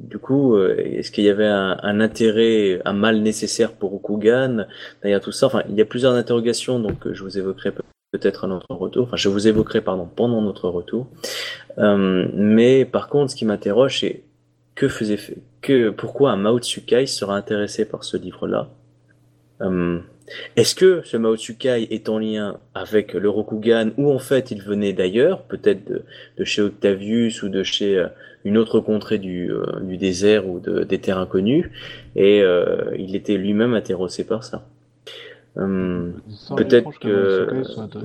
du 0.10 0.20
coup, 0.20 0.56
euh, 0.56 0.76
est-ce 0.78 1.12
qu'il 1.12 1.24
y 1.24 1.30
avait 1.30 1.48
un, 1.48 1.78
un 1.82 2.00
intérêt, 2.00 2.82
un 2.86 2.94
mal 2.94 3.22
nécessaire 3.22 3.72
pour 3.72 3.92
Rokugan 3.92 4.66
derrière 5.02 5.22
tout 5.22 5.32
ça? 5.32 5.48
Enfin, 5.48 5.64
il 5.70 5.76
y 5.76 5.82
a 5.82 5.86
plusieurs 5.86 6.14
interrogations, 6.14 6.80
donc 6.80 7.08
euh, 7.08 7.14
je 7.14 7.24
vous 7.24 7.38
évoquerai 7.38 7.72
peut- 7.72 7.84
peut-être 8.12 8.46
à 8.46 8.48
notre 8.48 8.72
retour. 8.72 9.04
Enfin, 9.08 9.18
je 9.18 9.30
vous 9.30 9.48
évoquerai, 9.48 9.82
pardon, 9.82 10.08
pendant 10.16 10.42
notre 10.42 10.70
retour. 10.70 11.08
Euh, 11.80 12.28
mais 12.34 12.86
par 12.86 13.08
contre, 13.10 13.32
ce 13.32 13.36
qui 13.36 13.46
m'interroge, 13.46 14.00
c'est 14.00 14.22
que 14.76 14.88
faisait 14.88 15.20
que 15.62 15.90
pourquoi 15.90 16.32
un 16.32 16.38
Mao 16.38 16.60
Tsukai 16.60 17.06
serait 17.06 17.34
intéressé 17.34 17.86
par 17.86 18.04
ce 18.04 18.16
livre-là? 18.16 18.70
Euh, 19.62 20.00
Est-ce 20.56 20.74
que 20.74 21.02
ce 21.04 21.18
Mao 21.18 21.36
Tsukai 21.36 21.88
est 21.92 22.08
en 22.08 22.20
lien 22.20 22.60
avec 22.74 23.14
le 23.14 23.30
Rokugan 23.30 23.90
ou 23.98 24.12
en 24.12 24.20
fait 24.20 24.52
il 24.52 24.62
venait 24.62 24.94
d'ailleurs, 24.94 25.42
peut-être 25.44 25.84
de, 25.90 26.04
de 26.38 26.44
chez 26.46 26.62
Octavius 26.62 27.44
ou 27.44 27.50
de 27.50 27.64
chez 27.64 28.06
une 28.46 28.58
autre 28.58 28.80
contrée 28.80 29.18
du, 29.18 29.52
euh, 29.52 29.80
du 29.82 29.98
désert 29.98 30.48
ou 30.48 30.60
de, 30.60 30.84
des 30.84 31.00
terres 31.00 31.18
inconnues 31.18 31.72
et 32.16 32.42
euh, 32.42 32.96
il 32.98 33.16
était 33.16 33.38
lui-même 33.38 33.74
intéressé 33.74 34.26
par 34.26 34.44
ça. 34.44 34.66
Euh, 35.58 36.12
semble 36.30 36.64
Peut-être 36.64 37.00
que- 37.00 37.64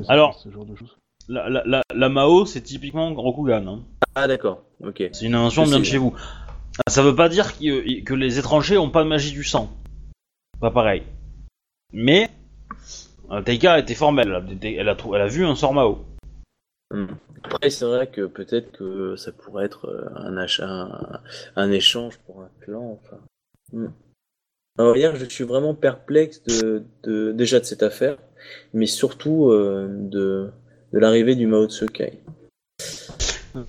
Alors- 0.09 0.35
ce 0.39 0.51
genre 0.51 0.65
de 0.65 0.75
choses. 0.75 0.97
La, 1.29 1.49
la, 1.49 1.63
la, 1.65 1.83
la 1.95 2.09
Mao, 2.09 2.45
c'est 2.45 2.61
typiquement 2.61 3.15
Rokugan. 3.15 3.67
Hein. 3.67 3.81
Ah 4.15 4.27
d'accord, 4.29 4.63
ok. 4.85 5.09
C'est 5.13 5.25
une 5.25 5.35
invention 5.35 5.65
bien 5.65 5.79
de 5.79 5.85
chez 5.85 5.97
vous. 5.99 6.13
Ça 6.89 7.03
veut 7.03 7.15
pas 7.15 7.29
dire 7.29 7.57
que 7.57 8.15
les 8.15 8.39
étrangers 8.39 8.77
ont 8.77 8.91
pas 8.91 9.05
de 9.05 9.09
magie 9.09 9.33
du 9.33 9.45
sang. 9.45 9.71
Pas 10.61 10.71
pareil. 10.71 11.03
Mais 11.93 12.29
euh, 13.31 13.41
Taika 13.41 13.79
était 13.79 13.95
formelle. 13.95 14.29
Elle 14.63 14.69
a, 14.75 14.81
elle 14.83 14.89
a 14.89 14.97
elle 15.15 15.21
a 15.21 15.27
vu 15.29 15.47
un 15.47 15.55
sort 15.55 15.73
Mao. 15.73 16.05
Hmm. 16.91 17.07
Après, 17.43 17.71
c'est 17.71 17.85
vrai 17.85 18.07
que 18.07 18.27
peut-être 18.27 18.73
que 18.73 19.17
ça 19.17 19.33
pourrait 19.33 19.67
être 19.67 19.89
euh, 19.89 20.09
un 20.17 20.37
achat, 20.37 20.67
un, 20.67 21.21
un 21.57 21.71
échange 21.71 22.19
pour 22.19 22.43
un 22.43 22.51
clan. 22.61 23.01
Enfin. 23.03 23.19
Hmm. 23.73 23.89
Alors, 24.79 24.97
hier, 24.97 25.15
je 25.17 25.25
suis 25.27 25.45
vraiment 25.45 25.75
perplexe 25.75 26.43
de, 26.43 26.85
de 27.05 27.33
déjà 27.33 27.61
de 27.61 27.65
cette 27.65 27.83
affaire, 27.83 28.19
mais 28.73 28.87
surtout 28.87 29.51
euh, 29.51 29.89
de, 29.89 30.51
de 30.93 30.99
l'arrivée 30.99 31.37
du 31.37 31.47
Mao 31.47 31.69
Tsukai. 31.69 32.21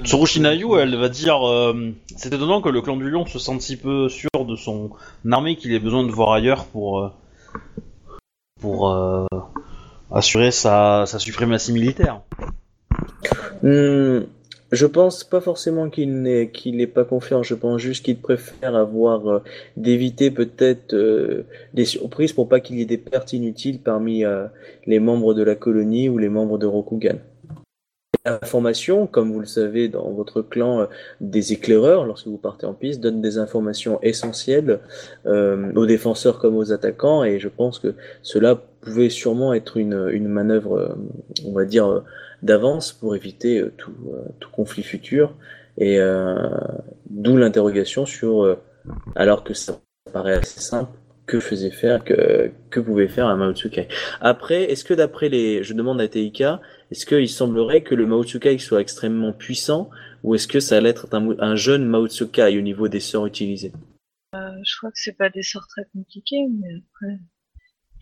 Tsurushinayu, 0.04 0.80
elle 0.80 0.96
va 0.96 1.10
dire 1.10 1.48
euh, 1.48 1.92
C'est 2.16 2.34
étonnant 2.34 2.60
que 2.60 2.70
le 2.70 2.82
clan 2.82 2.98
du 2.98 3.10
lion 3.10 3.26
se 3.28 3.38
sente 3.38 3.62
si 3.62 3.78
peu 3.78 4.10
sûr 4.10 4.30
de 4.48 4.56
son 4.56 4.90
armée 5.32 5.58
qu'il 5.58 5.74
ait 5.74 5.80
besoin 5.80 6.04
de 6.04 6.12
voir 6.12 6.34
ailleurs 6.34 6.66
pour, 6.66 7.00
euh, 7.00 7.10
pour 8.60 8.92
assurer 10.12 10.50
sa, 10.50 11.06
sa 11.06 11.20
suprématie 11.20 11.72
militaire. 11.72 12.22
Hmm, 13.64 14.26
je 14.72 14.86
pense 14.86 15.24
pas 15.24 15.42
forcément 15.42 15.90
qu'il 15.90 16.22
n'est 16.22 16.50
qu'il 16.50 16.78
n'est 16.78 16.88
pas 16.88 17.06
confiant. 17.06 17.44
Je 17.44 17.56
pense 17.56 17.82
juste 17.82 18.04
qu'il 18.04 18.18
préfère 18.18 18.76
avoir 18.76 19.28
euh, 19.28 19.40
d'éviter 19.78 20.32
peut-être 20.32 20.94
euh, 20.94 21.44
des 21.74 21.86
surprises 21.86 22.34
pour 22.34 22.50
pas 22.50 22.60
qu'il 22.60 22.78
y 22.78 22.82
ait 22.82 22.86
des 22.86 22.98
pertes 22.98 23.34
inutiles 23.34 23.80
parmi 23.80 24.26
euh, 24.26 24.48
les 24.86 25.00
membres 25.00 25.34
de 25.34 25.44
la 25.44 25.56
colonie 25.56 26.10
ou 26.10 26.18
les 26.18 26.30
membres 26.30 26.58
de 26.58 26.66
Rokugan. 26.66 27.18
La 28.26 28.40
formation, 28.44 29.06
comme 29.06 29.32
vous 29.32 29.40
le 29.40 29.46
savez 29.46 29.88
dans 29.88 30.10
votre 30.12 30.42
clan, 30.42 30.88
des 31.22 31.54
éclaireurs, 31.54 32.06
lorsque 32.06 32.26
vous 32.26 32.40
partez 32.40 32.66
en 32.66 32.74
piste, 32.74 33.00
donnent 33.00 33.22
des 33.22 33.38
informations 33.38 34.00
essentielles 34.02 34.80
aux 35.26 35.86
défenseurs 35.86 36.40
comme 36.40 36.58
aux 36.58 36.72
attaquants, 36.72 37.24
et 37.24 37.38
je 37.38 37.50
pense 37.50 37.78
que 37.78 37.94
cela 38.24 38.56
pouvait 38.82 39.10
sûrement 39.10 39.54
être 39.54 39.78
une, 39.78 40.28
manœuvre, 40.28 40.98
on 41.46 41.52
va 41.52 41.66
dire, 41.66 42.04
d'avance 42.42 42.94
pour 42.94 43.16
éviter 43.16 43.60
euh, 43.60 43.74
tout, 43.78 43.96
euh, 44.14 44.24
tout 44.40 44.50
conflit 44.50 44.84
futur. 44.84 45.36
Et 45.78 46.00
euh, 46.00 46.50
d'où 47.10 47.38
l'interrogation 47.38 48.06
sur, 48.06 48.58
alors 49.16 49.44
que 49.44 49.54
ça 49.54 49.82
paraît 50.14 50.36
assez 50.36 50.62
simple, 50.62 50.98
que 51.26 51.42
faisait 51.42 51.72
faire, 51.72 52.04
que, 52.04 52.52
que 52.70 52.80
pouvait 52.80 53.10
faire 53.10 53.28
un 53.28 53.36
Mao 53.36 53.54
Tsukai. 53.54 53.90
Après, 54.22 54.72
est-ce 54.72 54.86
que 54.86 54.94
d'après 54.94 55.28
les, 55.28 55.64
je 55.64 55.74
demande 55.74 56.00
à 56.00 56.08
Teika, 56.08 56.62
est-ce 56.92 57.06
qu'il 57.06 57.28
semblerait 57.28 57.82
que 57.82 57.94
le 57.94 58.06
Mao 58.06 58.24
Tsukai 58.24 58.58
soit 58.58 58.80
extrêmement 58.80 59.34
puissant, 59.34 59.90
ou 60.24 60.34
est-ce 60.36 60.48
que 60.48 60.62
ça 60.62 60.78
allait 60.78 60.90
être 60.90 61.14
un, 61.14 61.36
un 61.40 61.56
jeune 61.58 61.86
Mao 61.86 62.08
Tsukai 62.08 62.58
au 62.58 62.62
niveau 62.62 62.88
des 62.88 63.02
sorts 63.02 63.26
utilisés? 63.26 63.74
Je 64.34 64.78
crois 64.78 64.92
que 64.92 65.00
c'est 65.00 65.18
pas 65.18 65.30
des 65.30 65.44
sorts 65.44 65.68
très 65.68 65.86
compliqués, 65.94 66.48
mais 66.50 66.70
après, 66.70 67.20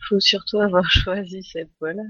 faut 0.08 0.20
surtout 0.20 0.60
avoir 0.60 0.90
choisi 0.90 1.44
cette 1.44 1.70
voie-là. 1.80 2.04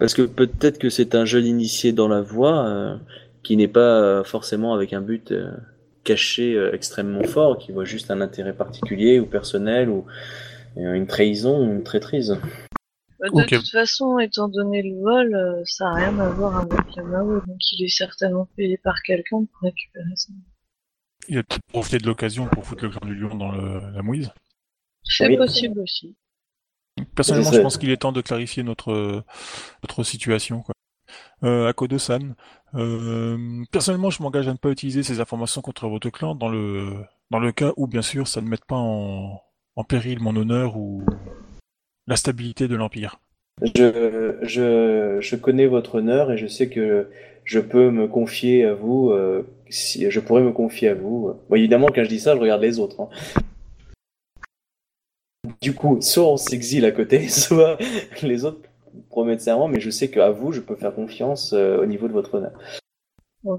Parce 0.00 0.14
que 0.14 0.22
peut-être 0.22 0.78
que 0.78 0.90
c'est 0.90 1.14
un 1.14 1.24
jeune 1.24 1.46
initié 1.46 1.92
dans 1.92 2.08
la 2.08 2.20
voie 2.20 2.66
euh, 2.66 2.96
qui 3.42 3.56
n'est 3.56 3.68
pas 3.68 4.00
euh, 4.02 4.24
forcément 4.24 4.74
avec 4.74 4.92
un 4.92 5.00
but 5.00 5.30
euh, 5.32 5.52
caché 6.02 6.54
euh, 6.54 6.72
extrêmement 6.74 7.22
fort, 7.24 7.58
qui 7.58 7.72
voit 7.72 7.84
juste 7.84 8.10
un 8.10 8.20
intérêt 8.20 8.54
particulier 8.54 9.20
ou 9.20 9.26
personnel 9.26 9.88
ou 9.88 10.04
euh, 10.78 10.92
une 10.94 11.06
trahison 11.06 11.60
ou 11.60 11.72
une 11.72 11.84
traîtrise. 11.84 12.36
Bah, 13.20 13.28
de 13.30 13.56
toute 13.56 13.70
façon, 13.70 14.18
étant 14.18 14.48
donné 14.48 14.82
le 14.82 15.00
vol, 15.00 15.34
euh, 15.34 15.62
ça 15.64 15.84
n'a 15.86 15.94
rien 15.94 16.18
à 16.18 16.28
voir 16.30 16.56
avec 16.58 16.96
le 16.96 17.04
Mao, 17.04 17.40
donc 17.46 17.72
il 17.72 17.84
est 17.84 17.88
certainement 17.88 18.48
payé 18.56 18.76
par 18.78 19.00
quelqu'un 19.02 19.44
pour 19.44 19.60
récupérer 19.62 20.04
ça. 20.16 20.32
Il 21.28 21.38
a 21.38 21.42
peut-être 21.42 21.62
profité 21.72 21.98
de 21.98 22.06
l'occasion 22.06 22.46
pour 22.46 22.64
foutre 22.64 22.84
le 22.84 22.90
clan 22.90 23.06
du 23.06 23.14
lion 23.14 23.34
dans 23.34 23.50
le- 23.52 23.90
la 23.94 24.02
mouise. 24.02 24.30
C'est 25.02 25.28
Oui. 25.28 25.36
possible 25.36 25.80
aussi. 25.80 26.14
Personnellement, 27.14 27.52
je 27.52 27.60
pense 27.60 27.76
qu'il 27.78 27.90
est 27.90 27.96
temps 27.98 28.12
de 28.12 28.20
clarifier 28.20 28.62
notre, 28.62 29.24
notre 29.82 30.02
situation. 30.02 30.62
Quoi. 30.62 30.74
Euh, 31.44 31.68
Akodo-san, 31.68 32.34
euh, 32.74 33.62
personnellement, 33.70 34.10
je 34.10 34.22
m'engage 34.22 34.48
à 34.48 34.52
ne 34.52 34.56
pas 34.56 34.70
utiliser 34.70 35.02
ces 35.02 35.20
informations 35.20 35.60
contre 35.60 35.88
votre 35.88 36.10
clan 36.10 36.34
dans 36.34 36.48
le, 36.48 36.94
dans 37.30 37.38
le 37.38 37.52
cas 37.52 37.72
où, 37.76 37.86
bien 37.86 38.02
sûr, 38.02 38.26
ça 38.26 38.40
ne 38.40 38.48
mette 38.48 38.64
pas 38.64 38.76
en, 38.76 39.40
en 39.76 39.84
péril 39.84 40.20
mon 40.20 40.34
honneur 40.36 40.76
ou 40.76 41.04
la 42.06 42.16
stabilité 42.16 42.68
de 42.68 42.76
l'Empire. 42.76 43.20
Je, 43.74 44.36
je, 44.42 45.18
je 45.20 45.36
connais 45.36 45.66
votre 45.66 45.96
honneur 45.96 46.30
et 46.32 46.38
je 46.38 46.46
sais 46.46 46.68
que 46.68 47.08
je 47.44 47.60
peux 47.60 47.90
me 47.90 48.06
confier 48.06 48.64
à 48.64 48.74
vous. 48.74 49.10
euh, 49.10 49.46
si, 49.68 50.10
je 50.10 50.20
pourrais 50.20 50.42
me 50.42 50.52
confier 50.52 50.88
à 50.88 50.94
vous. 50.94 51.32
Bon, 51.48 51.56
évidemment, 51.56 51.88
quand 51.94 52.04
je 52.04 52.08
dis 52.08 52.20
ça, 52.20 52.34
je 52.34 52.40
regarde 52.40 52.62
les 52.62 52.78
autres. 52.78 53.00
hein. 53.00 53.08
Du 55.60 55.74
coup, 55.74 56.00
soit 56.00 56.26
on 56.26 56.36
s'exile 56.36 56.84
à 56.84 56.92
côté, 56.92 57.28
soit 57.28 57.78
les 58.22 58.44
autres 58.44 58.60
promettent 59.10 59.42
serment, 59.42 59.68
mais 59.68 59.80
je 59.80 59.90
sais 59.90 60.10
qu'à 60.10 60.30
vous, 60.30 60.52
je 60.52 60.60
peux 60.60 60.76
faire 60.76 60.94
confiance 60.94 61.52
euh, 61.52 61.82
au 61.82 61.86
niveau 61.86 62.08
de 62.08 62.12
votre 62.12 62.34
honneur. 62.34 62.52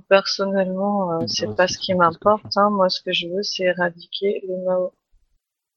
Personnellement, 0.10 1.14
euh, 1.14 1.28
c'est 1.28 1.56
pas 1.56 1.68
ce 1.68 1.78
qui 1.78 1.94
m'importe. 1.94 2.58
Hein. 2.58 2.70
Moi, 2.70 2.90
ce 2.90 3.02
que 3.02 3.14
je 3.14 3.28
veux, 3.28 3.44
c'est 3.44 3.64
éradiquer 3.64 4.44
les 4.48 4.58
Mao. 4.66 4.92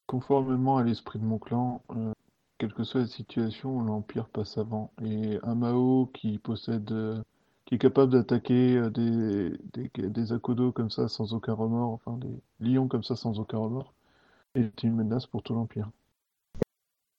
Conformément 0.07 0.79
à 0.79 0.83
l'esprit 0.83 1.21
de 1.21 1.25
mon 1.25 1.39
clan, 1.39 1.83
euh, 1.91 2.13
quelle 2.61 2.75
que 2.75 2.85
soit 2.85 3.01
la 3.01 3.07
situation, 3.07 3.81
l'Empire 3.81 4.29
passe 4.29 4.59
avant. 4.59 4.93
Et 5.03 5.39
un 5.45 5.55
Mao 5.55 6.11
qui 6.13 6.39
possède, 6.39 6.93
euh, 6.93 7.23
qui 7.65 7.77
est 7.77 7.79
capable 7.79 8.13
d'attaquer 8.13 8.77
euh, 8.77 8.91
des, 8.91 9.51
des, 9.73 10.09
des 10.09 10.33
Akodo 10.33 10.71
comme 10.71 10.91
ça 10.91 11.09
sans 11.09 11.33
aucun 11.33 11.55
remords, 11.55 11.93
enfin 11.93 12.19
des 12.19 12.43
lions 12.61 12.87
comme 12.87 13.03
ça 13.03 13.17
sans 13.17 13.41
aucun 13.41 13.57
remords, 13.59 13.95
est 14.55 14.83
une 14.83 14.95
menace 14.95 15.27
pour 15.27 15.43
tout 15.43 15.55
l'Empire. 15.55 15.89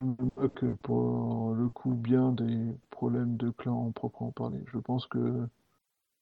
Je 0.02 0.08
me 0.08 0.30
moque 0.36 0.66
pour 0.82 1.54
le 1.54 1.68
coup 1.68 1.92
bien 1.92 2.32
des 2.32 2.58
problèmes 2.90 3.38
de 3.38 3.52
clan 3.52 3.88
en 3.88 3.92
proprement 3.92 4.32
parler. 4.32 4.58
Je 4.74 4.80
pense 4.80 5.06
que 5.06 5.20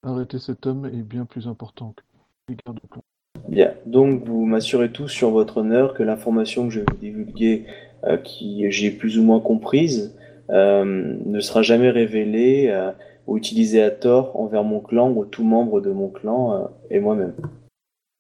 arrêter 0.04 0.38
cet 0.38 0.66
homme 0.66 0.86
est 0.86 1.02
bien 1.02 1.24
plus 1.26 1.48
important 1.48 1.94
que 1.96 2.04
les 2.50 2.56
guerres 2.56 2.74
de 2.74 2.82
clan. 2.90 3.04
Bien, 3.48 3.74
donc 3.86 4.26
vous 4.26 4.46
m'assurez 4.46 4.92
tous 4.92 5.08
sur 5.08 5.30
votre 5.30 5.58
honneur 5.58 5.94
que 5.94 6.04
l'information 6.04 6.66
que 6.66 6.72
je 6.72 6.80
vais 6.82 6.86
vous 6.92 6.98
divulguer, 6.98 7.68
euh, 8.04 8.18
qui 8.18 8.70
j'ai 8.70 8.92
plus 8.92 9.18
ou 9.18 9.24
moins 9.24 9.40
comprise, 9.40 10.14
euh, 10.50 11.18
ne 11.26 11.40
sera 11.40 11.62
jamais 11.62 11.90
révélée 11.90 12.68
euh, 12.70 12.92
ou 13.28 13.38
utilisée 13.38 13.82
à 13.82 13.92
tort 13.92 14.38
envers 14.38 14.64
mon 14.64 14.82
clan 14.82 15.12
ou 15.12 15.24
tout 15.24 15.44
membre 15.44 15.80
de 15.80 15.92
mon 15.92 16.10
clan 16.10 16.54
euh, 16.54 16.68
et 16.90 17.00
moi-même. 17.00 17.36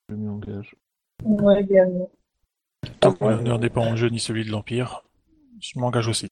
Je 0.10 0.16
m'y 0.16 0.30
engage. 0.30 0.76
Moi 1.26 1.60
également. 1.60 2.10
Tant 3.01 3.12
que 3.12 3.24
mon 3.24 3.32
honneur 3.32 3.60
n'est 3.60 3.70
pas 3.70 3.82
en 3.82 3.97
jeu 3.97 4.07
ni 4.07 4.20
celui 4.20 4.45
de 4.45 4.51
l'Empire, 4.51 5.03
je 5.60 5.80
m'engage 5.80 6.07
aussi. 6.07 6.28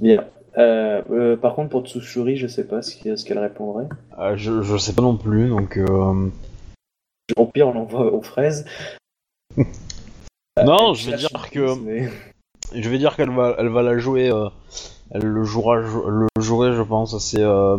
Bien. 0.00 0.24
Euh, 0.58 1.02
euh, 1.10 1.36
par 1.36 1.54
contre, 1.54 1.70
pour 1.70 1.86
Tsushuri, 1.86 2.36
je 2.36 2.46
sais 2.46 2.64
pas 2.66 2.82
ce 2.82 2.96
qu'elle 2.96 3.16
ce 3.18 3.24
qu'elle 3.24 3.38
répondrait. 3.38 3.88
Euh, 4.18 4.36
je, 4.36 4.62
je 4.62 4.76
sais 4.76 4.92
pas 4.92 5.02
non 5.02 5.16
plus, 5.16 5.48
donc. 5.48 5.76
euh, 5.78 6.28
Au 7.36 7.46
pire, 7.46 7.68
on 7.68 7.72
l'envoie 7.74 8.12
aux 8.12 8.22
fraises. 8.22 8.64
Non, 10.62 10.94
je 10.94 11.10
vais 11.10 11.16
dire 11.16 11.50
que- 11.50 11.74
mais- 11.80 12.10
Je 12.74 12.88
vais 12.88 12.98
dire 12.98 13.16
qu'elle 13.16 13.30
va, 13.30 13.54
elle 13.58 13.68
va 13.68 13.82
la 13.82 13.98
jouer. 13.98 14.30
euh, 14.30 14.48
elle 15.10 15.22
le 15.24 15.44
jouera, 15.44 15.76
le 15.76 16.26
jouerait, 16.40 16.72
je 16.74 16.80
pense, 16.82 17.12
assez, 17.14 17.40
euh, 17.40 17.76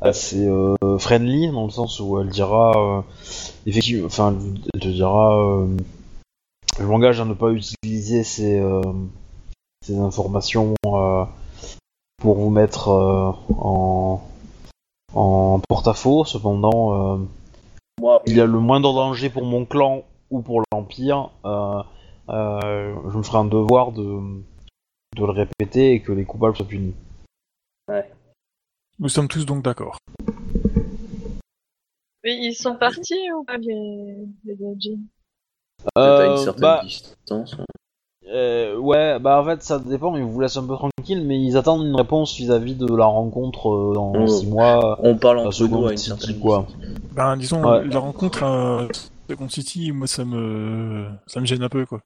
assez 0.00 0.44
euh, 0.48 0.98
friendly 0.98 1.50
dans 1.52 1.64
le 1.64 1.70
sens 1.70 2.00
où 2.00 2.18
elle 2.20 2.28
dira, 2.28 2.98
euh, 2.98 3.02
effectivement, 3.66 4.06
enfin, 4.06 4.36
elle 4.74 4.80
te 4.80 4.88
dira, 4.88 5.38
euh, 5.40 5.66
je 6.80 6.84
m'engage 6.84 7.20
à 7.20 7.24
ne 7.24 7.34
pas 7.34 7.50
utiliser 7.50 8.24
ces, 8.24 8.58
euh, 8.58 8.82
ces 9.82 9.98
informations 9.98 10.74
euh, 10.86 11.24
pour 12.18 12.36
vous 12.36 12.50
mettre 12.50 12.88
euh, 12.88 13.32
en, 13.56 14.20
en 15.14 15.60
porte-à-faux. 15.68 16.24
Cependant, 16.24 17.16
euh, 17.16 17.18
Moi, 18.00 18.22
il 18.26 18.36
y 18.36 18.40
a 18.40 18.46
le 18.46 18.58
moindre 18.58 18.92
danger 18.92 19.30
pour 19.30 19.44
mon 19.44 19.64
clan 19.64 20.04
ou 20.30 20.40
pour 20.42 20.62
l'Empire, 20.72 21.30
euh, 21.44 21.82
euh, 22.28 22.94
je 23.10 23.16
me 23.16 23.22
ferai 23.22 23.38
un 23.38 23.46
devoir 23.46 23.92
de, 23.92 24.20
de 25.16 25.24
le 25.24 25.30
répéter 25.30 25.92
et 25.92 26.02
que 26.02 26.12
les 26.12 26.24
coupables 26.24 26.56
soient 26.56 26.66
punis. 26.66 26.94
Nous 28.98 29.08
sommes 29.08 29.28
tous 29.28 29.46
donc 29.46 29.64
d'accord. 29.64 29.96
Mais 32.24 32.36
ils 32.36 32.54
sont 32.54 32.74
partis 32.76 33.32
ou 33.32 33.44
pas, 33.44 33.56
les, 33.56 34.26
les 34.44 34.56
Gaijin 34.56 34.98
t'as 35.94 36.26
une 36.26 36.32
Euh, 36.32 36.36
certaine 36.36 36.60
bah, 36.60 36.80
distance. 36.82 37.56
Euh, 38.30 38.76
ouais, 38.76 39.18
bah 39.18 39.40
en 39.40 39.44
fait 39.44 39.62
ça 39.62 39.78
dépend, 39.78 40.16
ils 40.16 40.22
vous 40.22 40.40
laissent 40.40 40.56
un 40.56 40.66
peu 40.66 40.74
tranquille, 40.74 41.24
mais 41.26 41.40
ils 41.40 41.56
attendent 41.56 41.86
une 41.86 41.96
réponse 41.96 42.36
vis-à-vis 42.36 42.74
de 42.74 42.86
la 42.94 43.06
rencontre 43.06 43.70
euh, 43.70 43.94
dans 43.94 44.12
Oh. 44.14 44.26
6 44.26 44.46
mois. 44.46 44.98
On 45.02 45.16
parle 45.16 45.44
nous 45.44 45.52
seconde 45.52 45.88
à 45.88 45.90
une 45.92 45.96
City, 45.96 46.10
certaine 46.10 46.38
quoi. 46.40 46.66
Ben, 47.12 47.36
disons, 47.36 47.62
Ouais. 47.64 47.84
la 47.86 47.98
rencontre 47.98 48.42
à 48.42 48.86
Second 49.30 49.48
City, 49.48 49.92
moi, 49.92 50.06
ça 50.06 50.24
me, 50.24 51.06
ça 51.26 51.40
me 51.40 51.46
gêne 51.46 51.62
un 51.62 51.68
peu, 51.68 51.84
quoi. 51.86 52.00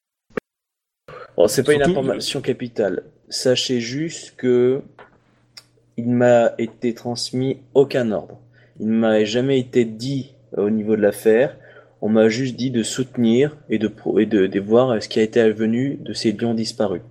Bon, 1.37 1.47
c'est 1.49 1.63
pas 1.63 1.73
une 1.75 1.83
information 1.83 2.41
capitale. 2.41 3.05
Sachez 3.29 3.81
juste 3.81 4.35
que 4.37 4.83
il 5.97 6.09
m'a 6.09 6.53
été 6.59 6.95
transmis 6.95 7.59
aucun 7.75 8.11
ordre. 8.13 8.39
Il 8.81 8.89
ne 8.89 8.95
m'a 8.99 9.25
jamais 9.25 9.59
été 9.59 9.85
dit 9.85 10.33
euh, 10.59 10.67
au 10.67 10.71
niveau 10.71 10.97
de 10.97 11.03
l'affaire. 11.03 11.57
On 12.03 12.09
m'a 12.09 12.29
juste 12.29 12.57
dit 12.57 12.71
de 12.71 12.83
soutenir 12.83 13.57
et 13.71 13.79
de, 13.79 13.91
et 14.19 14.27
de, 14.27 14.47
de 14.47 14.61
voir 14.61 15.01
ce 15.03 15.09
qui 15.09 15.21
a 15.21 15.23
été 15.23 15.41
advenu 15.41 15.99
de 16.01 16.13
ces 16.13 16.33
lions 16.33 16.53
disparus. 16.53 17.03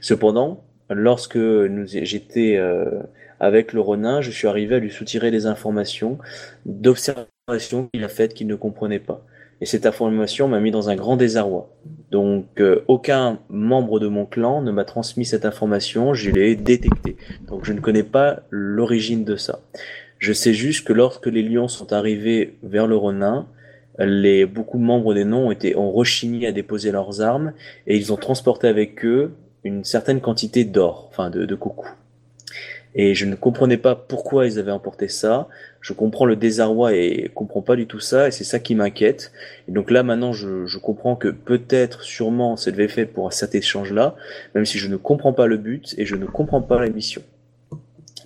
Cependant, 0.00 0.64
lorsque 0.90 1.38
j'étais 1.86 2.56
euh, 2.56 3.00
avec 3.40 3.72
le 3.72 3.80
Ronin, 3.80 4.20
je 4.20 4.30
suis 4.30 4.48
arrivé 4.48 4.74
à 4.74 4.78
lui 4.80 4.90
soutirer 4.90 5.30
des 5.30 5.46
informations 5.46 6.18
d'observation 6.66 7.88
qu'il 7.92 8.02
a 8.04 8.08
faites 8.08 8.34
qu'il 8.34 8.48
ne 8.48 8.56
comprenait 8.56 8.98
pas. 8.98 9.24
Et 9.60 9.66
cette 9.66 9.86
information 9.86 10.48
m'a 10.48 10.60
mis 10.60 10.72
dans 10.72 10.90
un 10.90 10.96
grand 10.96 11.16
désarroi. 11.16 11.70
Donc 12.10 12.60
euh, 12.60 12.82
aucun 12.88 13.38
membre 13.48 14.00
de 14.00 14.08
mon 14.08 14.26
clan 14.26 14.62
ne 14.62 14.72
m'a 14.72 14.84
transmis 14.84 15.24
cette 15.24 15.44
information, 15.44 16.12
je 16.12 16.30
l'ai 16.30 16.56
détectée. 16.56 17.16
Donc 17.46 17.64
je 17.64 17.72
ne 17.72 17.80
connais 17.80 18.02
pas 18.02 18.40
l'origine 18.50 19.24
de 19.24 19.36
ça. 19.36 19.60
Je 20.18 20.32
sais 20.32 20.54
juste 20.54 20.86
que 20.86 20.92
lorsque 20.92 21.26
les 21.26 21.42
lions 21.42 21.68
sont 21.68 21.92
arrivés 21.92 22.56
vers 22.62 22.86
le 22.86 22.96
Ronin, 22.96 23.46
les, 23.98 24.46
beaucoup 24.46 24.78
de 24.78 24.82
membres 24.82 25.14
des 25.14 25.24
noms 25.24 25.48
ont, 25.48 25.50
été, 25.50 25.76
ont 25.76 25.92
rechigné 25.92 26.46
à 26.46 26.52
déposer 26.52 26.90
leurs 26.90 27.20
armes 27.20 27.52
et 27.86 27.96
ils 27.96 28.12
ont 28.12 28.16
transporté 28.16 28.66
avec 28.68 29.04
eux 29.04 29.34
une 29.62 29.84
certaine 29.84 30.20
quantité 30.20 30.64
d'or, 30.64 31.08
enfin 31.10 31.30
de, 31.30 31.46
de 31.46 31.54
coucou. 31.54 31.88
Et 32.96 33.14
je 33.14 33.26
ne 33.26 33.34
comprenais 33.34 33.76
pas 33.76 33.96
pourquoi 33.96 34.46
ils 34.46 34.58
avaient 34.58 34.70
emporté 34.70 35.08
ça. 35.08 35.48
Je 35.80 35.92
comprends 35.92 36.26
le 36.26 36.36
désarroi 36.36 36.94
et 36.94 37.30
comprends 37.34 37.62
pas 37.62 37.74
du 37.74 37.86
tout 37.86 37.98
ça 37.98 38.28
et 38.28 38.30
c'est 38.30 38.44
ça 38.44 38.60
qui 38.60 38.74
m'inquiète. 38.74 39.32
Et 39.68 39.72
donc 39.72 39.90
là 39.90 40.02
maintenant 40.02 40.32
je, 40.32 40.64
je 40.66 40.78
comprends 40.78 41.16
que 41.16 41.28
peut-être, 41.28 42.02
sûrement, 42.02 42.56
ça 42.56 42.70
devait 42.70 42.88
fait 42.88 43.06
pour 43.06 43.32
cet 43.32 43.54
échange-là, 43.54 44.14
même 44.54 44.64
si 44.64 44.78
je 44.78 44.88
ne 44.88 44.96
comprends 44.96 45.32
pas 45.32 45.46
le 45.46 45.56
but 45.56 45.94
et 45.98 46.06
je 46.06 46.14
ne 46.14 46.26
comprends 46.26 46.62
pas 46.62 46.80
la 46.80 46.88
mission. 46.88 47.22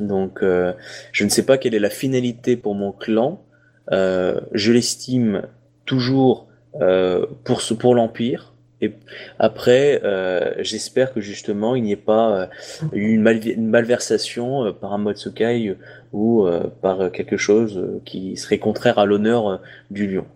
Donc 0.01 0.43
euh, 0.43 0.73
je 1.13 1.25
ne 1.25 1.31
sais 1.31 1.45
pas 1.45 1.57
quelle 1.57 1.75
est 1.75 1.81
la 1.81 1.91
finalité 1.91 2.57
pour 2.57 2.75
mon 2.75 2.93
clan. 2.93 3.43
Euh, 3.91 4.39
je 4.53 4.73
l'estime 4.73 5.43
toujours 5.89 6.47
euh, 6.81 7.27
pour 7.45 7.61
pour 7.81 7.95
l'empire. 7.97 8.53
Et 8.81 8.93
après, 9.41 10.01
euh, 10.05 10.55
j'espère 10.61 11.13
que 11.13 11.21
justement 11.21 11.75
il 11.75 11.83
n'y 11.83 11.91
ait 11.91 11.97
pas 11.97 12.31
euh, 12.31 12.47
eu 12.93 13.15
une, 13.15 13.27
une 13.27 13.69
malversation 13.69 14.73
par 14.81 14.93
un 14.93 14.99
Motsukai 14.99 15.77
ou 16.13 16.47
par 16.81 17.11
quelque 17.11 17.37
chose 17.37 18.01
qui 18.05 18.37
serait 18.37 18.59
contraire 18.59 18.99
à 18.99 19.05
l'honneur 19.05 19.61
du 19.91 20.07
lion. 20.07 20.27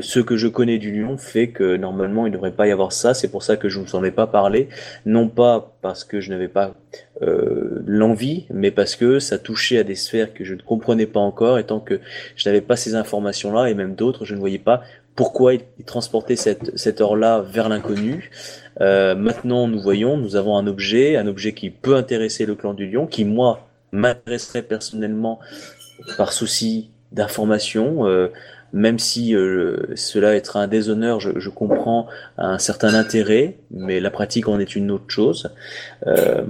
Ce 0.00 0.20
que 0.20 0.36
je 0.36 0.48
connais 0.48 0.78
du 0.78 0.92
lion 0.92 1.16
fait 1.16 1.48
que 1.48 1.76
normalement 1.76 2.26
il 2.26 2.30
ne 2.30 2.34
devrait 2.34 2.52
pas 2.52 2.66
y 2.66 2.70
avoir 2.70 2.92
ça. 2.92 3.14
C'est 3.14 3.28
pour 3.28 3.42
ça 3.42 3.56
que 3.56 3.68
je 3.68 3.80
ne 3.80 3.84
vous 3.84 3.96
en 3.96 4.04
ai 4.04 4.10
pas 4.10 4.26
parlé, 4.26 4.68
non 5.06 5.28
pas 5.28 5.74
parce 5.82 6.04
que 6.04 6.20
je 6.20 6.30
n'avais 6.30 6.48
pas 6.48 6.74
euh, 7.22 7.82
l'envie, 7.86 8.46
mais 8.50 8.70
parce 8.70 8.96
que 8.96 9.18
ça 9.18 9.38
touchait 9.38 9.78
à 9.78 9.84
des 9.84 9.94
sphères 9.94 10.32
que 10.34 10.44
je 10.44 10.54
ne 10.54 10.62
comprenais 10.62 11.06
pas 11.06 11.20
encore, 11.20 11.58
et 11.58 11.64
tant 11.64 11.80
que 11.80 12.00
je 12.36 12.48
n'avais 12.48 12.60
pas 12.60 12.76
ces 12.76 12.94
informations-là, 12.94 13.70
et 13.70 13.74
même 13.74 13.94
d'autres, 13.94 14.24
je 14.24 14.34
ne 14.34 14.40
voyais 14.40 14.58
pas 14.58 14.82
pourquoi 15.16 15.54
il 15.54 15.62
transportait 15.84 16.36
cette, 16.36 16.76
cette 16.78 17.00
or-là 17.00 17.40
vers 17.40 17.68
l'inconnu. 17.68 18.30
Euh, 18.80 19.16
maintenant, 19.16 19.66
nous 19.66 19.80
voyons, 19.80 20.16
nous 20.16 20.36
avons 20.36 20.56
un 20.56 20.68
objet, 20.68 21.16
un 21.16 21.26
objet 21.26 21.54
qui 21.54 21.70
peut 21.70 21.96
intéresser 21.96 22.46
le 22.46 22.54
clan 22.54 22.72
du 22.72 22.88
lion, 22.88 23.06
qui 23.06 23.24
moi 23.24 23.66
m'intéresserait 23.90 24.62
personnellement 24.62 25.40
par 26.16 26.32
souci 26.32 26.90
d'information. 27.10 28.06
euh, 28.06 28.28
même 28.72 28.98
si 28.98 29.34
euh, 29.34 29.94
cela 29.94 30.34
être 30.34 30.56
un 30.56 30.66
déshonneur, 30.66 31.20
je, 31.20 31.30
je 31.38 31.48
comprends 31.50 32.06
un 32.36 32.58
certain 32.58 32.94
intérêt, 32.94 33.56
mais 33.70 34.00
la 34.00 34.10
pratique 34.10 34.48
en 34.48 34.58
est 34.58 34.76
une 34.76 34.90
autre 34.90 35.08
chose. 35.08 35.50
Euh, 36.06 36.42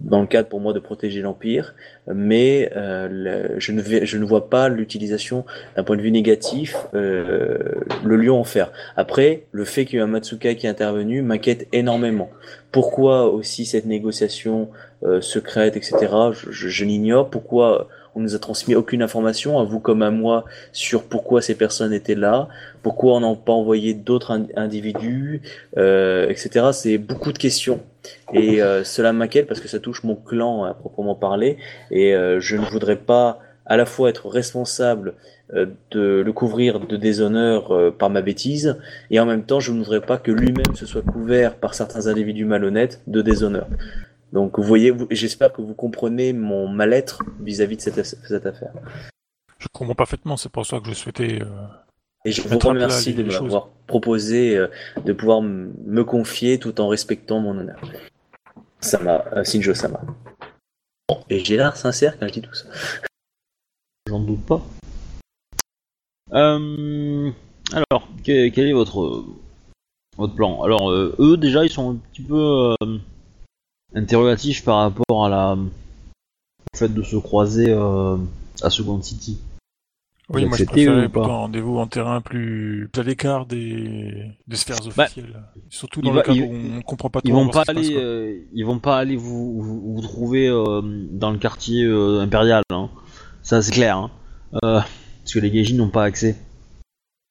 dans 0.00 0.20
le 0.20 0.26
cadre 0.26 0.48
pour 0.48 0.60
moi 0.60 0.72
de 0.72 0.78
protéger 0.78 1.20
l'empire, 1.20 1.74
mais 2.06 2.70
euh, 2.74 3.48
je, 3.58 3.72
ne 3.72 3.82
vais, 3.82 4.06
je 4.06 4.16
ne 4.16 4.24
vois 4.24 4.48
pas 4.48 4.68
l'utilisation 4.68 5.44
d'un 5.76 5.84
point 5.84 5.96
de 5.96 6.02
vue 6.02 6.10
négatif 6.10 6.76
euh, 6.94 7.58
le 8.04 8.16
lion 8.16 8.40
en 8.40 8.44
fer. 8.44 8.72
Après, 8.96 9.44
le 9.52 9.64
fait 9.64 9.84
qu'il 9.84 9.96
y 9.96 9.98
ait 9.98 10.02
un 10.02 10.08
Matsukai 10.08 10.56
qui 10.56 10.66
est 10.66 10.70
intervenu 10.70 11.22
m'inquiète 11.22 11.68
énormément. 11.72 12.30
Pourquoi 12.72 13.26
aussi 13.30 13.66
cette 13.66 13.84
négociation 13.84 14.70
euh, 15.02 15.20
secrète, 15.20 15.76
etc. 15.76 15.96
Je, 16.32 16.50
je, 16.50 16.68
je 16.68 16.84
l'ignore. 16.84 17.28
Pourquoi 17.28 17.88
on 18.14 18.20
nous 18.20 18.34
a 18.34 18.38
transmis 18.38 18.74
aucune 18.74 19.02
information, 19.02 19.58
à 19.58 19.64
vous 19.64 19.80
comme 19.80 20.02
à 20.02 20.10
moi, 20.10 20.44
sur 20.72 21.04
pourquoi 21.04 21.42
ces 21.42 21.54
personnes 21.54 21.92
étaient 21.92 22.14
là, 22.14 22.48
pourquoi 22.82 23.14
on 23.14 23.20
n'a 23.20 23.34
pas 23.36 23.52
envoyé 23.52 23.94
d'autres 23.94 24.32
ind- 24.32 24.48
individus, 24.56 25.42
euh, 25.76 26.28
etc. 26.28 26.66
C'est 26.72 26.98
beaucoup 26.98 27.32
de 27.32 27.38
questions. 27.38 27.80
Et 28.32 28.62
euh, 28.62 28.82
cela 28.84 29.12
m'inquiète 29.12 29.46
parce 29.46 29.60
que 29.60 29.68
ça 29.68 29.78
touche 29.78 30.04
mon 30.04 30.16
clan 30.16 30.64
à 30.64 30.74
proprement 30.74 31.14
parler. 31.14 31.58
Et 31.90 32.14
euh, 32.14 32.40
je 32.40 32.56
ne 32.56 32.64
voudrais 32.64 32.96
pas 32.96 33.38
à 33.66 33.76
la 33.76 33.86
fois 33.86 34.08
être 34.08 34.28
responsable 34.28 35.14
euh, 35.54 35.66
de 35.92 36.22
le 36.24 36.32
couvrir 36.32 36.80
de 36.80 36.96
déshonneur 36.96 37.72
euh, 37.72 37.90
par 37.96 38.10
ma 38.10 38.22
bêtise, 38.22 38.78
et 39.10 39.20
en 39.20 39.26
même 39.26 39.44
temps 39.44 39.60
je 39.60 39.70
ne 39.72 39.78
voudrais 39.78 40.00
pas 40.00 40.16
que 40.16 40.32
lui-même 40.32 40.74
se 40.74 40.86
soit 40.86 41.02
couvert 41.02 41.54
par 41.54 41.74
certains 41.74 42.08
individus 42.08 42.44
malhonnêtes 42.44 43.00
de 43.06 43.22
déshonneur. 43.22 43.68
Donc 44.32 44.58
vous 44.58 44.64
voyez, 44.64 44.90
vous- 44.90 45.06
j'espère 45.10 45.52
que 45.52 45.60
vous 45.62 45.74
comprenez 45.74 46.32
mon 46.32 46.68
mal-être 46.68 47.22
vis-à-vis 47.40 47.76
de 47.76 47.82
cette, 47.82 48.04
cette 48.04 48.46
affaire. 48.46 48.72
Je 49.58 49.66
comprends 49.72 49.94
parfaitement, 49.94 50.36
c'est 50.36 50.48
pour 50.48 50.64
ça 50.66 50.80
que 50.80 50.86
je 50.86 50.94
souhaitais. 50.94 51.42
euh, 51.42 51.46
Et 52.24 52.32
je 52.32 52.42
vous 52.42 52.58
remercie 52.58 53.12
de 53.14 53.22
m'avoir 53.44 53.68
proposé 53.86 54.56
euh, 54.56 54.68
de 55.04 55.12
pouvoir 55.12 55.38
m- 55.40 55.72
me 55.84 56.04
confier 56.04 56.58
tout 56.58 56.80
en 56.80 56.88
respectant 56.88 57.40
mon 57.40 57.58
honneur. 57.58 57.80
Sama, 58.80 59.24
euh, 59.32 59.44
Shinjo 59.44 59.74
Sama. 59.74 60.00
Bon, 61.08 61.22
et 61.28 61.40
j'ai 61.44 61.56
l'air 61.56 61.76
sincère 61.76 62.18
quand 62.18 62.26
je 62.28 62.32
dis 62.34 62.42
tout 62.42 62.54
ça. 62.54 62.66
J'en 64.08 64.20
doute 64.20 64.44
pas. 64.46 64.62
Euh, 66.32 67.30
alors, 67.72 68.08
que- 68.24 68.48
quel 68.48 68.66
est 68.68 68.72
votre 68.72 69.24
votre 70.16 70.34
plan? 70.34 70.62
Alors, 70.62 70.90
euh, 70.90 71.14
eux 71.18 71.36
déjà, 71.36 71.64
ils 71.64 71.70
sont 71.70 71.90
un 71.92 71.96
petit 71.96 72.22
peu 72.22 72.74
interrogatifs 73.94 74.64
par 74.64 74.78
rapport 74.78 75.26
à 75.26 75.28
la 75.28 75.54
au 75.54 76.76
fait 76.76 76.88
de 76.92 77.02
se 77.02 77.16
croiser 77.16 77.70
euh, 77.70 78.16
à 78.62 78.70
Second 78.70 79.00
City. 79.02 79.38
Oui, 80.32 80.46
moi 80.46 80.56
je 80.56 80.62
préférais 80.64 81.08
plutôt 81.08 81.24
un 81.24 81.36
rendez-vous 81.38 81.78
en 81.78 81.88
terrain 81.88 82.20
plus 82.20 82.88
plus 82.92 83.00
à 83.00 83.02
l'écart 83.02 83.46
des... 83.46 84.30
des 84.46 84.56
sphères 84.56 84.76
Bah, 84.96 85.04
officielles. 85.06 85.42
Surtout 85.70 86.02
dans 86.02 86.12
va- 86.12 86.18
le 86.20 86.22
cas 86.22 86.32
il- 86.32 86.42
où 86.44 86.76
on 86.78 86.82
comprend 86.82 87.10
pas 87.10 87.20
trop 87.20 87.28
Ils 87.28 87.32
vont 87.34 87.48
pas 87.48 87.64
passe, 87.64 87.68
aller, 87.70 87.96
euh, 87.96 88.38
ils 88.52 88.64
vont 88.64 88.78
pas 88.78 88.96
aller 88.98 89.16
vous 89.16 89.60
vous, 89.60 89.94
vous 89.96 90.00
trouver 90.02 90.46
euh, 90.46 90.82
dans 91.10 91.32
le 91.32 91.38
quartier 91.38 91.84
impérial. 91.84 92.62
Hein. 92.70 92.90
Ça 93.42 93.60
c'est 93.60 93.72
clair. 93.72 93.96
Hein. 93.96 94.10
Parce 94.62 95.34
que 95.34 95.40
les 95.40 95.50
gaijins 95.50 95.76
n'ont 95.76 95.90
pas 95.90 96.04
accès. 96.04 96.36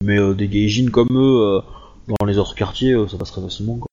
Mais 0.04 0.18
des 0.36 0.50
gaijins 0.50 0.90
comme 0.92 1.08
eux 1.12 1.62
dans 2.20 2.26
les 2.26 2.38
autres 2.38 2.56
quartiers, 2.56 2.96
ça 3.10 3.18
passerait 3.18 3.42
facilement. 3.42 3.78
Quoi. 3.78 3.89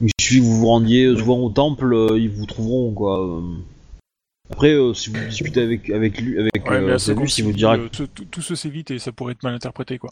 Il 0.00 0.10
suffit 0.20 0.40
que 0.40 0.44
vous 0.44 0.58
vous 0.60 0.66
rendiez 0.66 1.04
euh, 1.06 1.16
souvent 1.16 1.38
au 1.38 1.50
temple, 1.50 1.92
euh, 1.94 2.18
ils 2.18 2.30
vous 2.30 2.46
trouveront 2.46 2.92
quoi. 2.92 3.40
Après, 4.50 4.72
euh, 4.72 4.92
si 4.92 5.10
vous 5.10 5.24
discutez 5.26 5.62
avec 5.62 5.88
avec 5.90 6.20
lui, 6.20 6.38
avec 6.38 6.52
Ouais, 6.68 6.76
euh, 6.78 6.98
il 7.38 7.44
vous 7.44 7.52
dira 7.52 7.76
euh, 7.76 7.88
tout, 7.88 8.06
tout- 8.08 8.24
tout 8.24 8.42
se 8.42 8.54
sait 8.54 8.68
vite 8.68 8.90
et 8.90 8.98
ça 8.98 9.12
pourrait 9.12 9.32
être 9.32 9.42
mal 9.42 9.54
interprété, 9.54 9.98
quoi. 9.98 10.10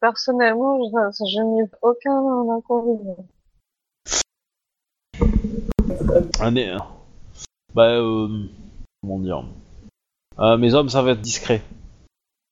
Personnellement, 0.00 0.78
je, 0.84 1.24
je 1.30 1.40
n'ai 1.40 1.68
aucun 1.82 2.50
inconvénient. 2.56 3.16
Ah, 6.40 6.50
mais, 6.50 6.70
bah, 7.74 7.88
euh, 7.98 8.28
comment 9.02 9.18
dire? 9.20 9.44
Euh, 10.38 10.56
Mes 10.58 10.74
hommes, 10.74 10.88
ça 10.88 11.02
va 11.02 11.12
être 11.12 11.20
discret. 11.20 11.62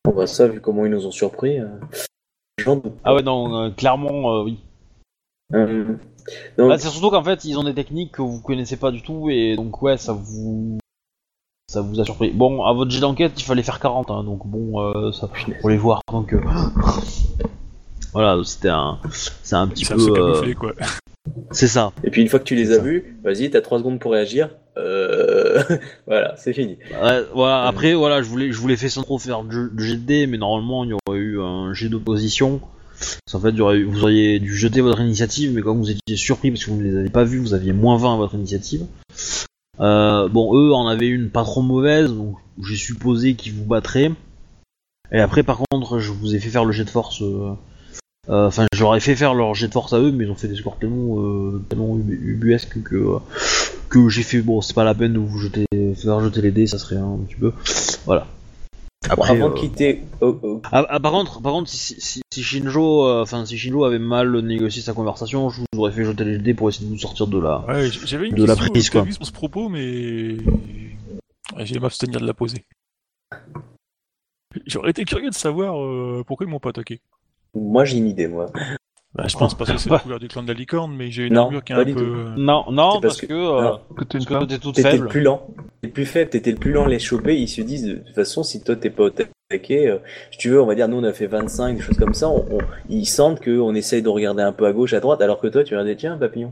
Bon, 0.04 0.12
bah, 0.14 0.26
ça, 0.26 0.48
vu 0.48 0.60
comment 0.60 0.84
ils 0.86 0.90
nous 0.92 1.06
ont 1.06 1.10
surpris, 1.10 1.58
euh. 1.60 1.68
Ah 3.04 3.14
ouais, 3.14 3.22
non, 3.22 3.64
euh, 3.64 3.70
clairement, 3.70 4.36
euh, 4.38 4.44
oui. 4.44 4.58
Donc, 6.58 6.68
Bah, 6.68 6.78
c'est 6.78 6.88
surtout 6.88 7.10
qu'en 7.10 7.24
fait, 7.24 7.44
ils 7.44 7.58
ont 7.58 7.64
des 7.64 7.74
techniques 7.74 8.12
que 8.12 8.22
vous 8.22 8.40
connaissez 8.40 8.76
pas 8.76 8.90
du 8.90 9.02
tout, 9.02 9.28
et 9.30 9.56
donc 9.56 9.82
ouais, 9.82 9.96
ça 9.96 10.12
vous... 10.12 10.78
Ça 11.70 11.80
vous 11.80 11.98
a 12.00 12.04
surpris. 12.04 12.30
Bon, 12.30 12.62
à 12.64 12.72
votre 12.72 12.90
jet 12.90 13.00
d'enquête, 13.00 13.32
il 13.36 13.44
fallait 13.44 13.62
faire 13.62 13.80
40, 13.80 14.10
hein, 14.10 14.22
donc 14.24 14.46
bon, 14.46 14.80
euh, 14.80 15.12
ça 15.12 15.28
pour 15.60 15.70
les 15.70 15.76
voir, 15.76 16.00
donc... 16.10 16.32
euh, 16.32 16.40
Voilà, 18.12 18.40
c'était 18.44 18.68
un... 18.68 18.98
C'est 19.10 19.56
un 19.56 19.66
petit 19.66 19.84
Ça 19.84 19.96
peu... 19.96 20.02
euh, 20.02 20.14
camouflé, 20.14 20.54
quoi. 20.54 20.72
C'est 21.50 21.68
ça. 21.68 21.92
Et 22.04 22.10
puis 22.10 22.20
une 22.22 22.28
fois 22.28 22.38
que 22.38 22.44
tu 22.44 22.54
les 22.54 22.70
as 22.72 22.78
vus, 22.78 23.18
vas-y, 23.24 23.50
t'as 23.50 23.60
3 23.60 23.78
secondes 23.78 23.98
pour 23.98 24.12
réagir. 24.12 24.50
Euh... 24.76 25.62
voilà, 26.06 26.34
c'est 26.36 26.52
fini. 26.52 26.76
Ouais, 27.02 27.22
voilà, 27.34 27.64
après, 27.66 27.94
voilà, 27.94 28.22
je 28.22 28.28
voulais, 28.28 28.52
je 28.52 28.58
voulais 28.58 28.76
faire 28.76 28.90
sans 28.90 29.02
trop 29.02 29.18
faire 29.18 29.42
de 29.42 29.68
de 29.68 29.78
jet 29.82 29.96
de 29.96 30.02
dés, 30.02 30.26
mais 30.26 30.36
normalement, 30.36 30.84
il 30.84 30.90
y 30.90 30.92
aurait 30.92 31.18
eu 31.18 31.40
un 31.40 31.72
jet 31.72 31.88
d'opposition. 31.88 32.60
Qu'en 33.30 33.40
fait, 33.40 33.50
vous 33.52 34.02
auriez 34.02 34.38
dû 34.38 34.56
jeter 34.56 34.80
votre 34.80 35.00
initiative, 35.00 35.52
mais 35.54 35.60
comme 35.62 35.78
vous 35.78 35.90
étiez 35.90 36.16
surpris 36.16 36.50
parce 36.50 36.64
que 36.64 36.70
vous 36.70 36.78
ne 36.78 36.84
les 36.84 36.96
avez 36.96 37.10
pas 37.10 37.24
vus, 37.24 37.38
vous 37.38 37.54
aviez 37.54 37.72
moins 37.72 37.96
20 37.96 38.14
à 38.14 38.16
votre 38.16 38.34
initiative. 38.34 38.86
Euh, 39.80 40.28
bon, 40.28 40.54
eux 40.56 40.72
en 40.72 40.86
avaient 40.86 41.08
une 41.08 41.30
pas 41.30 41.42
trop 41.42 41.62
mauvaise, 41.62 42.12
donc 42.12 42.36
j'ai 42.62 42.76
supposé 42.76 43.34
qu'ils 43.34 43.52
vous 43.54 43.64
battraient. 43.64 44.12
Et 45.12 45.18
après, 45.20 45.42
par 45.42 45.60
contre, 45.70 45.98
je 45.98 46.12
vous 46.12 46.34
ai 46.34 46.38
fait 46.38 46.48
faire 46.50 46.64
le 46.64 46.72
jet 46.72 46.84
de 46.84 46.90
force. 46.90 47.22
euh, 47.22 47.50
euh, 48.30 48.46
Enfin, 48.46 48.66
j'aurais 48.74 49.00
fait 49.00 49.16
faire 49.16 49.34
leur 49.34 49.54
jet 49.54 49.68
de 49.68 49.72
force 49.72 49.92
à 49.92 49.98
eux, 49.98 50.12
mais 50.12 50.24
ils 50.24 50.30
ont 50.30 50.34
fait 50.36 50.48
des 50.48 50.54
scores 50.56 50.78
tellement, 50.78 51.20
euh, 51.20 51.60
tellement 51.68 51.96
ubu- 51.96 52.18
ubuesques 52.22 52.82
que, 52.82 53.16
que 53.90 54.08
j'ai 54.08 54.22
fait. 54.22 54.40
Bon, 54.40 54.60
c'est 54.60 54.74
pas 54.74 54.84
la 54.84 54.94
peine 54.94 55.12
de 55.12 55.18
vous 55.18 55.38
jeter, 55.38 55.66
faire 55.96 56.20
jeter 56.20 56.40
les 56.40 56.52
dés, 56.52 56.66
ça 56.66 56.78
serait 56.78 56.96
un 56.96 57.18
petit 57.26 57.34
peu. 57.36 57.52
Voilà. 58.06 58.26
Bon, 59.16 59.22
avant 59.22 59.46
euh, 59.46 59.48
de 59.50 59.54
quitter... 59.54 60.02
oh, 60.20 60.38
oh, 60.42 60.62
ah, 60.72 60.86
ah, 60.88 61.00
par 61.00 61.12
contre, 61.12 61.40
par 61.42 61.52
contre, 61.52 61.68
si, 61.68 62.00
si, 62.00 62.22
si 62.30 62.42
Shinjo, 62.42 63.06
euh, 63.06 63.22
enfin 63.22 63.44
si 63.44 63.58
Shinjo 63.58 63.84
avait 63.84 63.98
mal 63.98 64.38
négocié 64.40 64.82
sa 64.82 64.92
conversation, 64.92 65.50
je 65.50 65.60
vous 65.60 65.78
aurais 65.78 65.92
fait 65.92 66.04
jeter 66.04 66.24
les 66.24 66.38
dés 66.38 66.54
pour 66.54 66.68
essayer 66.68 66.86
de 66.86 66.90
vous 66.90 66.98
sortir 66.98 67.26
de 67.26 67.38
là. 67.38 67.64
Ouais, 67.68 67.88
j'avais 68.04 68.28
une 68.28 68.34
de 68.34 68.44
la 68.44 68.54
question 68.54 68.72
prise, 68.72 68.90
quoi. 68.90 69.00
prévue 69.02 69.14
sur 69.14 69.26
ce 69.26 69.32
propos, 69.32 69.68
mais 69.68 70.36
j'ai 71.58 71.78
m'abstenir 71.78 72.20
de 72.20 72.26
la 72.26 72.34
poser. 72.34 72.64
J'aurais 74.66 74.90
été 74.90 75.04
curieux 75.04 75.30
de 75.30 75.34
savoir 75.34 75.82
euh, 75.82 76.22
pourquoi 76.26 76.46
ils 76.46 76.50
m'ont 76.50 76.60
pas 76.60 76.70
attaqué. 76.70 77.00
Moi, 77.54 77.84
j'ai 77.84 77.98
une 77.98 78.08
idée, 78.08 78.26
moi. 78.26 78.50
Bah, 79.14 79.24
je 79.28 79.36
pense 79.36 79.54
parce 79.54 79.70
que 79.70 79.78
c'est 79.78 79.90
la 79.90 80.00
couleur 80.00 80.18
du 80.18 80.26
clan 80.26 80.42
de 80.42 80.48
la 80.48 80.54
licorne, 80.54 80.92
mais 80.96 81.10
j'ai 81.12 81.26
une 81.26 81.34
Non, 81.34 81.44
armure 81.44 81.62
qui 81.62 81.72
est 81.72 81.76
pas 81.76 81.82
un 81.82 81.84
peu. 81.84 81.92
tout. 81.92 82.00
euh, 82.00 82.34
Non, 82.36 82.64
non, 82.72 83.00
parce 83.00 83.00
parce 83.00 83.20
que- 83.20 83.32
euh, 83.32 83.62
non. 83.62 83.80
Que 83.96 84.04
t'es 84.04 84.58
toute 84.58 84.74
T'étais 84.74 84.90
faible. 84.90 85.04
le 85.04 85.08
plus 85.08 85.20
lent. 85.22 85.46
T'es 85.82 85.86
le 85.88 85.92
plus 85.92 86.06
faible, 86.06 86.30
t'étais 86.30 86.50
le 86.50 86.56
plus 86.56 86.72
lent 86.72 86.84
à 86.86 86.88
les 86.88 86.98
choper. 86.98 87.36
Ils 87.38 87.46
se 87.48 87.60
disent, 87.60 87.86
de 87.86 87.94
toute 87.94 88.14
façon, 88.14 88.42
si 88.42 88.62
toi 88.64 88.74
t'es 88.74 88.90
pas 88.90 89.06
attaqué, 89.06 89.88
euh, 89.88 89.98
si 90.32 90.38
tu 90.38 90.48
veux, 90.48 90.60
on 90.60 90.66
va 90.66 90.74
dire, 90.74 90.88
nous 90.88 90.96
on 90.98 91.04
a 91.04 91.12
fait 91.12 91.28
25, 91.28 91.76
des 91.76 91.82
choses 91.82 91.96
comme 91.96 92.14
ça, 92.14 92.28
on, 92.28 92.44
on- 92.50 92.58
ils 92.88 93.06
sentent 93.06 93.40
qu'on 93.40 93.74
essaye 93.76 94.02
de 94.02 94.08
regarder 94.08 94.42
un 94.42 94.52
peu 94.52 94.66
à 94.66 94.72
gauche, 94.72 94.92
à 94.94 95.00
droite, 95.00 95.22
alors 95.22 95.38
que 95.38 95.46
toi 95.46 95.62
tu 95.62 95.74
regardais, 95.74 95.94
tiens, 95.94 96.16
papillon. 96.16 96.50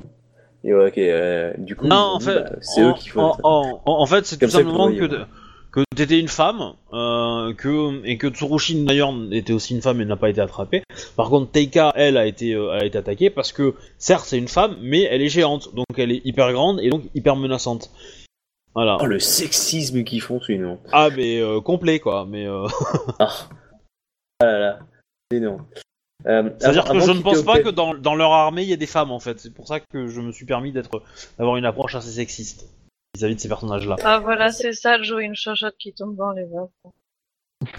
Et 0.62 0.72
ouais, 0.72 0.86
ok, 0.86 0.98
euh, 0.98 1.52
du 1.58 1.74
coup, 1.74 1.88
Non, 1.88 1.96
en 2.14 2.20
fait, 2.20 2.34
bah, 2.36 2.50
c'est 2.60 2.82
eux 2.82 2.92
qui 2.96 3.08
font. 3.08 3.32
en, 3.42 3.80
en- 3.84 4.00
en 4.00 4.06
fait, 4.06 4.24
c'est 4.24 4.36
tout 4.38 4.48
simplement 4.48 4.86
que, 4.92 4.98
voyez, 5.04 5.24
que 5.72 5.80
t'étais 5.96 6.20
une 6.20 6.28
femme, 6.28 6.74
euh, 6.92 7.54
que 7.54 8.04
et 8.04 8.18
que 8.18 8.28
Tsurushin 8.28 8.84
d'ailleurs 8.84 9.12
était 9.30 9.54
aussi 9.54 9.74
une 9.74 9.80
femme 9.80 10.00
et 10.00 10.04
n'a 10.04 10.16
pas 10.16 10.28
été 10.28 10.40
attrapée. 10.40 10.82
Par 11.16 11.30
contre, 11.30 11.50
Teika, 11.50 11.92
elle, 11.96 12.18
a 12.18 12.26
été, 12.26 12.54
euh, 12.54 12.72
a 12.72 12.84
été 12.84 12.98
attaquée 12.98 13.30
parce 13.30 13.52
que 13.52 13.74
certes 13.98 14.26
c'est 14.26 14.38
une 14.38 14.48
femme, 14.48 14.76
mais 14.82 15.02
elle 15.02 15.22
est 15.22 15.30
géante, 15.30 15.74
donc 15.74 15.86
elle 15.96 16.12
est 16.12 16.20
hyper 16.24 16.52
grande 16.52 16.78
et 16.80 16.90
donc 16.90 17.04
hyper 17.14 17.36
menaçante. 17.36 17.90
Voilà. 18.74 18.98
Oh, 19.00 19.06
le 19.06 19.18
sexisme 19.18 20.04
qu'ils 20.04 20.22
font, 20.22 20.40
c'est 20.46 20.52
une 20.52 20.66
honte. 20.66 20.80
Ah 20.92 21.08
mais 21.14 21.40
euh, 21.40 21.60
complet 21.60 22.00
quoi, 22.00 22.26
mais 22.28 22.46
Ah, 23.18 23.32
ah 24.40 24.44
là 24.44 24.58
là, 24.58 24.78
c'est. 25.30 25.42
Euh, 26.26 26.50
c'est-à-dire 26.58 26.84
que 26.84 27.00
je 27.00 27.10
ne 27.10 27.20
pense 27.20 27.42
pas 27.42 27.60
que 27.60 27.70
dans, 27.70 27.94
dans 27.94 28.14
leur 28.14 28.30
armée 28.32 28.62
il 28.62 28.68
y 28.68 28.72
ait 28.72 28.76
des 28.76 28.86
femmes 28.86 29.10
en 29.10 29.20
fait. 29.20 29.40
C'est 29.40 29.52
pour 29.52 29.66
ça 29.66 29.80
que 29.80 30.06
je 30.06 30.20
me 30.20 30.32
suis 30.32 30.44
permis 30.44 30.70
d'être 30.70 31.02
d'avoir 31.38 31.56
une 31.56 31.64
approche 31.64 31.94
assez 31.94 32.10
sexiste 32.10 32.68
vis-à-vis 33.14 33.36
de 33.36 33.40
ces 33.40 33.48
personnages-là. 33.48 33.96
Ah 34.04 34.18
voilà, 34.20 34.50
c'est 34.50 34.72
ça, 34.72 35.00
jouer 35.02 35.24
une 35.24 35.34
chochotte 35.34 35.76
qui 35.78 35.92
tombe 35.92 36.16
dans 36.16 36.32
les 36.32 36.44
vagues. 36.44 36.68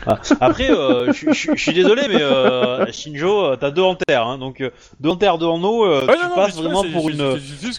Ah, 0.05 0.21
Après, 0.39 0.71
euh, 0.71 1.11
je 1.11 1.55
suis 1.55 1.73
désolé, 1.73 2.07
mais 2.07 2.21
euh, 2.21 2.89
Shinjo, 2.91 3.45
euh, 3.45 3.55
t'as 3.57 3.71
deux 3.71 3.81
en 3.81 3.95
terre, 3.95 4.25
hein, 4.25 4.37
donc 4.37 4.61
euh, 4.61 4.69
deux 4.99 5.09
en 5.09 5.17
terre, 5.17 5.37
deux 5.37 5.45
en 5.45 5.61
eau, 5.63 5.85
euh, 5.85 6.01
tu 6.01 6.07
non, 6.07 6.35
passes 6.35 6.55
vraiment 6.55 6.83
pour 6.83 7.09
une 7.09 7.37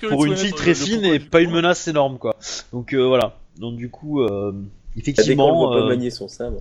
pour 0.09 0.25
une 0.27 0.37
fille 0.37 0.51
le- 0.51 0.57
très 0.57 0.75
fine 0.75 1.05
et 1.05 1.19
pas 1.19 1.41
une 1.41 1.51
menace 1.51 1.89
énorme, 1.89 2.19
quoi. 2.19 2.37
Donc 2.73 2.93
euh, 2.93 3.07
voilà. 3.07 3.39
Donc 3.57 3.77
du 3.77 3.89
coup, 3.89 4.21
euh, 4.21 4.53
Ah, 4.55 4.99
effectivement, 4.99 5.55
voit 5.57 5.71
pas 5.71 5.77
euh, 5.79 5.89
manier 5.89 6.11
son 6.11 6.29
sabre. 6.29 6.61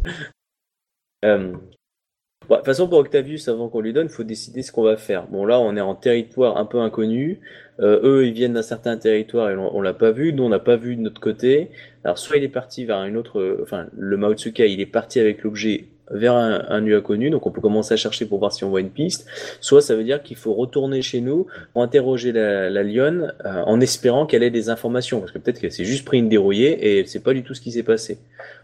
Bon, 2.50 2.56
de 2.56 2.60
toute 2.60 2.66
façon, 2.66 2.88
pour 2.88 3.00
Octavius, 3.00 3.48
avant 3.48 3.70
qu'on 3.70 3.82
lui 3.82 3.94
donne, 3.94 4.10
faut 4.10 4.24
décider 4.24 4.62
ce 4.62 4.72
qu'on 4.72 4.84
va 4.84 4.98
faire. 4.98 5.28
Bon, 5.28 5.46
là, 5.46 5.60
on 5.60 5.76
est 5.76 5.82
en 5.82 5.96
territoire 5.96 6.58
un 6.58 6.66
peu 6.66 6.80
inconnu. 6.80 7.40
Euh, 7.80 8.00
eux, 8.04 8.28
ils 8.28 8.34
viennent 8.34 8.54
d'un 8.54 8.62
certain 8.62 8.98
territoire 8.98 9.50
et 9.50 9.56
on, 9.56 9.76
on 9.76 9.82
l'a 9.82 9.94
pas 9.94 10.12
vu. 10.12 10.34
Nous, 10.34 10.44
on 10.44 10.50
n'a 10.50 10.60
pas 10.60 10.76
vu 10.76 10.96
de 10.96 11.02
notre 11.02 11.22
côté. 11.22 11.70
Alors, 12.04 12.18
soit 12.18 12.38
il 12.38 12.44
est 12.44 12.50
parti 12.50 12.86
vers 12.86 13.04
une 13.04 13.18
autre, 13.18 13.40
euh, 13.40 13.60
enfin, 13.64 13.88
le 13.98 14.18
Maotsuka, 14.18 14.66
il 14.66 14.82
est 14.82 14.86
parti 14.86 15.20
avec 15.20 15.44
l'objet 15.44 15.86
vers 16.12 16.36
un, 16.36 16.66
un 16.68 16.82
lieu 16.82 16.98
inconnu, 16.98 17.30
donc 17.30 17.48
on 17.48 17.52
peut 17.52 17.62
commencer 17.62 17.94
à 17.94 17.98
chercher 17.98 18.26
pour 18.26 18.40
voir 18.40 18.52
si 18.52 18.64
on 18.64 18.70
voit 18.70 18.82
une 18.82 18.90
piste. 18.90 19.26
Soit 19.62 19.82
ça 19.82 19.96
veut 19.96 20.04
dire 20.04 20.22
qu'il 20.22 20.38
faut 20.38 20.54
retourner 20.54 21.02
chez 21.02 21.22
nous 21.22 21.48
pour 21.72 21.82
interroger 21.82 22.32
la, 22.32 22.70
la 22.70 22.84
lionne 22.84 23.34
euh, 23.46 23.64
en 23.66 23.80
espérant 23.80 24.26
qu'elle 24.26 24.44
ait 24.44 24.52
des 24.52 24.70
informations, 24.70 25.20
parce 25.20 25.32
que 25.32 25.40
peut-être 25.40 25.60
qu'elle 25.60 25.72
s'est 25.72 25.86
juste 25.86 26.06
pris 26.06 26.20
une 26.20 26.30
dérouillée 26.30 27.00
et 27.00 27.06
c'est 27.06 27.24
pas 27.24 27.34
du 27.34 27.44
tout 27.44 27.54
ce 27.54 27.62
qui 27.62 27.72
s'est 27.72 27.84
passé. 27.84 28.20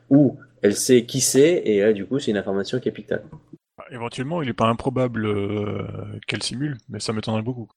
Ou 0.10 0.36
elle 0.62 0.76
sait 0.76 1.04
qui 1.04 1.22
c'est 1.22 1.62
et 1.66 1.80
là 1.80 1.94
du 1.94 2.06
coup 2.06 2.20
c'est 2.20 2.32
une 2.32 2.38
information 2.38 2.80
capitale. 2.80 3.22
Éventuellement, 3.92 4.42
il 4.42 4.50
est 4.50 4.54
pas 4.54 4.68
improbable 4.68 5.26
euh, 5.26 5.84
qu'elle 6.28 6.44
simule, 6.44 6.78
mais 6.90 7.00
ça 7.00 7.14
m'étonnerait 7.14 7.42
beaucoup. 7.42 7.68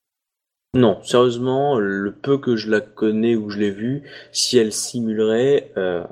Non, 0.74 1.02
sérieusement, 1.02 1.78
le 1.78 2.12
peu 2.12 2.38
que 2.38 2.56
je 2.56 2.70
la 2.70 2.80
connais 2.80 3.36
ou 3.36 3.50
je 3.50 3.58
l'ai 3.58 3.70
vue, 3.70 4.02
si 4.30 4.58
elle 4.58 4.72
simulerait, 4.72 5.70
euh, 5.76 6.04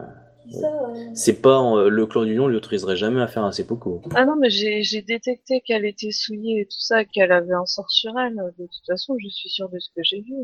c'est 1.14 1.40
pas 1.40 1.62
euh, 1.62 1.88
le 1.88 2.06
clan 2.06 2.24
du 2.24 2.34
lion 2.34 2.46
lui 2.46 2.56
autoriserait 2.56 2.96
jamais 2.96 3.20
à 3.20 3.26
faire 3.26 3.44
un 3.44 3.52
seppuku. 3.52 4.00
Ah 4.14 4.24
non, 4.24 4.36
mais 4.36 4.50
j'ai 4.50 5.02
détecté 5.02 5.60
qu'elle 5.60 5.84
était 5.84 6.10
souillée 6.10 6.60
et 6.60 6.64
tout 6.66 6.80
ça, 6.80 7.04
qu'elle 7.04 7.32
avait 7.32 7.54
un 7.54 7.66
sort 7.66 7.90
sur 7.90 8.18
elle. 8.18 8.36
De 8.58 8.66
toute 8.66 8.86
façon, 8.86 9.16
je 9.18 9.28
suis 9.28 9.48
sûre 9.48 9.68
de 9.70 9.78
ce 9.78 9.88
que 9.94 10.02
j'ai 10.02 10.20
vu. 10.20 10.34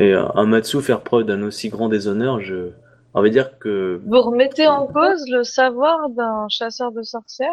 Et 0.00 0.12
un 0.12 0.46
Matsu 0.46 0.80
faire 0.80 1.02
preuve 1.02 1.24
d'un 1.24 1.42
aussi 1.42 1.68
grand 1.68 1.88
déshonneur, 1.88 2.40
je, 2.40 2.70
on 3.14 3.22
va 3.22 3.28
dire 3.28 3.58
que 3.58 4.00
Vous 4.04 4.22
remettez 4.22 4.66
en 4.66 4.88
cause 4.88 5.24
le 5.28 5.44
savoir 5.44 6.08
d'un 6.10 6.48
chasseur 6.48 6.90
de 6.90 7.02
sorcières 7.02 7.48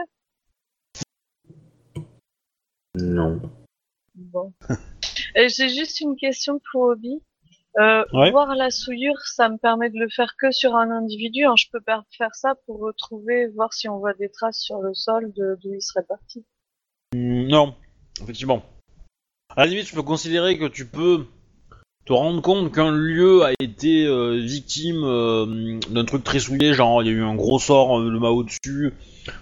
non. 2.96 3.42
Bon. 4.16 4.54
J'ai 5.36 5.70
juste 5.70 6.02
une 6.02 6.16
question 6.16 6.60
pour 6.72 6.84
Obi. 6.84 7.22
Euh, 7.80 8.04
Ouais. 8.12 8.32
Voir 8.32 8.54
la 8.56 8.70
souillure, 8.70 9.18
ça 9.26 9.48
me 9.48 9.58
permet 9.58 9.90
de 9.90 9.98
le 9.98 10.10
faire 10.10 10.36
que 10.38 10.52
sur 10.52 10.76
un 10.76 10.92
individu. 10.92 11.46
hein. 11.46 11.56
Je 11.58 11.68
peux 11.72 11.80
pas 11.80 12.04
faire 12.18 12.36
ça 12.36 12.56
pour 12.66 12.80
retrouver, 12.82 13.48
voir 13.56 13.72
si 13.74 13.88
on 13.88 13.98
voit 14.00 14.14
des 14.14 14.30
traces 14.30 14.60
sur 14.60 14.82
le 14.82 14.94
sol 14.94 15.32
de 15.34 15.58
d'où 15.64 15.74
il 15.74 15.82
serait 15.82 16.04
parti. 16.04 16.44
Hmm, 17.16 17.48
Non, 17.48 17.76
effectivement. 18.22 18.64
À 19.56 19.62
la 19.62 19.68
limite, 19.68 19.88
je 19.88 19.96
peux 19.96 20.04
considérer 20.04 20.58
que 20.58 20.66
tu 20.68 20.86
peux 20.86 21.26
te 22.06 22.12
rendre 22.14 22.42
compte 22.42 22.74
qu'un 22.74 22.92
lieu 22.92 23.44
a 23.44 23.52
été 23.60 24.06
euh, 24.06 24.36
victime 24.42 25.04
euh, 25.06 25.80
d'un 25.90 26.04
truc 26.04 26.24
très 26.26 26.40
souillé, 26.40 26.74
genre 26.74 27.02
il 27.04 27.06
y 27.08 27.10
a 27.10 27.14
eu 27.14 27.24
un 27.24 27.36
gros 27.36 27.60
sort, 27.60 28.00
le 28.00 28.20
Mao 28.20 28.44
dessus, 28.44 28.94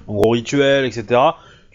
un 0.08 0.14
gros 0.14 0.30
rituel, 0.32 0.86
etc. 0.86 1.20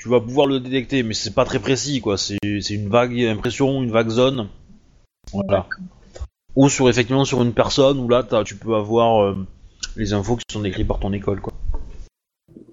Tu 0.05 0.11
vas 0.11 0.21
pouvoir 0.21 0.47
le 0.47 0.61
détecter, 0.61 1.03
mais 1.03 1.15
c'est 1.15 1.33
pas 1.33 1.47
très 1.47 1.59
précis, 1.59 2.03
quoi. 2.03 2.19
C'est 2.19 2.37
une 2.43 2.91
vague 2.91 3.19
impression, 3.23 3.83
une 3.83 3.91
vague 3.91 4.11
zone. 4.11 4.49
Voilà. 5.33 5.67
Ou 6.57 6.69
sur 6.69 6.91
effectivement 6.91 7.25
sur 7.25 7.41
une 7.41 7.55
personne 7.55 7.99
où 7.99 8.07
là 8.07 8.23
tu 8.45 8.55
peux 8.55 8.75
avoir 8.75 9.25
euh, 9.25 9.35
les 9.97 10.13
infos 10.13 10.37
qui 10.37 10.45
sont 10.53 10.61
décrites 10.61 10.87
par 10.87 11.01
ton 11.01 11.11
école, 11.15 11.41
quoi. 11.41 11.55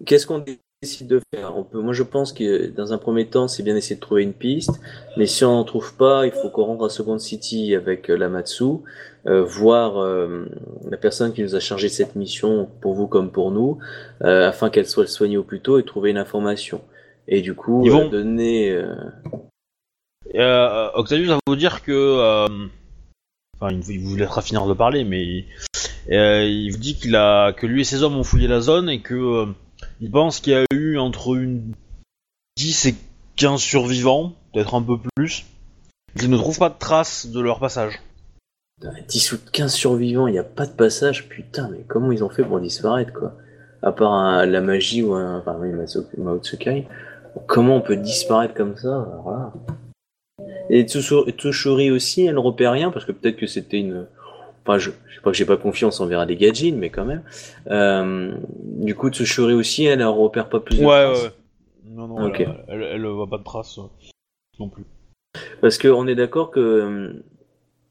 Qu'est-ce 0.06 0.28
qu'on 0.28 0.44
décide 0.84 1.08
de 1.08 1.22
faire? 1.34 1.56
On 1.56 1.64
peut, 1.64 1.80
Moi, 1.80 1.94
je 1.94 2.04
pense 2.04 2.34
que 2.34 2.68
dans 2.68 2.92
un 2.92 2.98
premier 2.98 3.26
temps, 3.28 3.48
c'est 3.48 3.64
bien 3.64 3.76
d'essayer 3.76 3.96
de 3.96 4.02
trouver 4.02 4.24
une 4.24 4.34
piste. 4.34 4.82
Mais 5.16 5.26
si 5.26 5.46
on 5.46 5.54
n'en 5.54 5.64
trouve 5.64 5.96
pas, 5.96 6.26
il 6.26 6.34
faut 6.34 6.50
qu'on 6.50 6.66
rentre 6.66 6.84
à 6.84 6.90
Second 6.90 7.18
City 7.18 7.76
avec 7.76 8.10
euh, 8.10 8.18
l'Amatsu, 8.18 8.66
euh, 9.28 9.42
voir 9.42 10.04
euh, 10.04 10.48
la 10.90 10.98
personne 10.98 11.32
qui 11.32 11.44
nous 11.44 11.56
a 11.56 11.62
chargé 11.62 11.88
de 11.88 11.94
cette 11.94 12.18
mission, 12.18 12.68
pour 12.82 12.94
vous 12.94 13.08
comme 13.08 13.32
pour 13.32 13.52
nous, 13.52 13.78
afin 14.20 14.70
qu'elle 14.70 14.86
soit 14.86 15.08
soignée 15.08 15.38
au 15.38 15.44
plus 15.44 15.62
tôt 15.62 15.80
et 15.80 15.84
trouver 15.84 16.10
une 16.10 16.18
information. 16.18 16.82
Et 17.28 17.42
du 17.42 17.54
coup, 17.56 17.84
Ils 17.86 17.92
vont- 17.92 18.06
euh, 18.08 18.10
donner... 18.10 18.72
euh, 18.72 18.96
Euh, 20.36 20.90
Octavius 20.94 21.30
va 21.30 21.38
vous 21.48 21.56
dire 21.56 21.84
que. 21.84 22.46
Enfin, 23.60 23.70
il, 23.90 24.00
vous 24.00 24.16
laissera 24.16 24.42
finir 24.42 24.66
de 24.66 24.74
parler, 24.74 25.04
mais 25.04 25.46
euh, 26.12 26.44
il 26.44 26.72
vous 26.72 26.78
dit 26.80 26.96
qu'il 26.96 27.16
a 27.16 27.54
que 27.54 27.68
lui 27.68 27.82
et 27.82 27.84
ses 27.84 28.02
hommes 28.04 28.16
ont 28.18 28.24
fouillé 28.24 28.48
la 28.48 28.60
zone 28.62 28.90
et 28.90 29.02
que 29.02 29.14
euh, 29.14 29.46
il 30.00 30.10
pense 30.10 30.40
qu'il 30.40 30.54
y 30.54 30.56
a 30.56 30.66
eu 30.74 30.98
entre 30.98 31.36
une 31.36 31.74
10 32.58 32.86
et 32.88 32.96
15 33.36 33.60
survivants, 33.62 34.34
peut-être 34.54 34.74
un 34.74 34.82
peu 34.82 34.98
plus, 35.16 35.46
qu'ils 36.18 36.30
ne 36.30 36.38
trouvent 36.38 36.58
pas 36.60 36.70
de 36.70 36.78
traces 36.80 37.28
de 37.28 37.40
leur 37.40 37.60
passage. 37.60 38.00
Putain, 38.80 38.94
10 39.08 39.32
ou 39.34 39.38
15 39.52 39.74
survivants, 39.74 40.28
il 40.28 40.32
n'y 40.34 40.40
a 40.40 40.44
pas 40.44 40.66
de 40.66 40.72
passage, 40.72 41.30
putain, 41.30 41.70
mais 41.72 41.84
comment 41.88 42.12
ils 42.12 42.24
ont 42.24 42.30
fait 42.30 42.44
pour 42.44 42.60
disparaître, 42.60 43.14
quoi? 43.14 43.36
À 43.84 43.92
part 43.92 44.12
un- 44.12 44.46
la 44.46 44.62
magie 44.62 45.02
ou 45.04 45.14
un... 45.14 45.40
Enfin, 45.40 45.56
oui, 45.60 45.70
Mao 46.18 46.40
Tsukai, 46.40 46.88
comment 47.48 47.78
on 47.78 47.82
peut 47.82 47.96
disparaître 47.98 48.54
comme 48.54 48.76
ça 48.78 48.90
Alors 48.90 49.32
là. 49.32 49.54
Et 50.70 50.84
Tsushuri 50.88 51.92
aussi, 51.92 52.26
elle 52.26 52.38
repère 52.40 52.72
rien, 52.72 52.92
parce 52.92 53.06
que 53.06 53.12
peut-être 53.12 53.38
que 53.38 53.48
c'était 53.48 53.80
une... 53.80 54.08
Enfin, 54.64 54.78
je, 54.78 54.92
je 55.08 55.16
sais 55.16 55.22
pas 55.22 55.32
que 55.32 55.38
j'ai 55.38 55.46
pas 55.46 55.58
confiance, 55.58 56.00
on 56.00 56.06
verra 56.06 56.26
des 56.26 56.36
gadgets, 56.38 56.74
mais 56.76 56.90
quand 56.90 57.04
même. 57.06 57.24
Euh, 57.68 58.34
du 58.64 58.96
coup, 58.96 59.10
Tsushuri 59.10 59.54
aussi, 59.54 59.86
elle, 59.86 60.02
elle 60.02 60.08
repère 60.08 60.50
pas 60.50 60.60
plus 60.60 60.78
de 60.80 60.84
traces. 60.84 61.32
Non, 61.86 62.08
non, 62.08 62.28
Ok. 62.28 62.40
elle, 62.42 62.56
elle, 62.68 62.84
elle 62.84 63.06
voit 63.08 63.28
pas 63.28 63.38
de 63.38 63.44
traces 63.44 63.80
euh, 63.80 63.84
non 64.60 64.70
plus. 64.70 64.86
Parce 65.62 65.78
qu'on 65.78 66.08
est 66.08 66.16
d'accord 66.16 66.52
que 66.52 66.60
euh, 66.60 67.24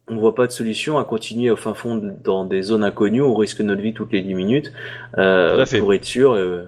on 0.09 0.17
voit 0.17 0.35
pas 0.35 0.47
de 0.47 0.53
solution 0.53 0.99
à 0.99 1.05
continuer 1.05 1.51
au 1.51 1.57
fin 1.57 1.75
fond 1.75 1.97
de- 1.97 2.13
dans 2.25 2.45
des 2.45 2.63
zones 2.63 2.85
inconnues, 2.85 3.23
on 3.23 3.35
risque 3.35 3.61
notre 3.61 3.83
vie 3.83 3.93
toutes 3.95 4.13
les 4.13 4.23
10 4.23 4.35
minutes 4.35 4.73
euh, 5.19 5.65
pour 5.79 5.93
être 5.95 6.05
sûr. 6.05 6.33
euh, 6.33 6.65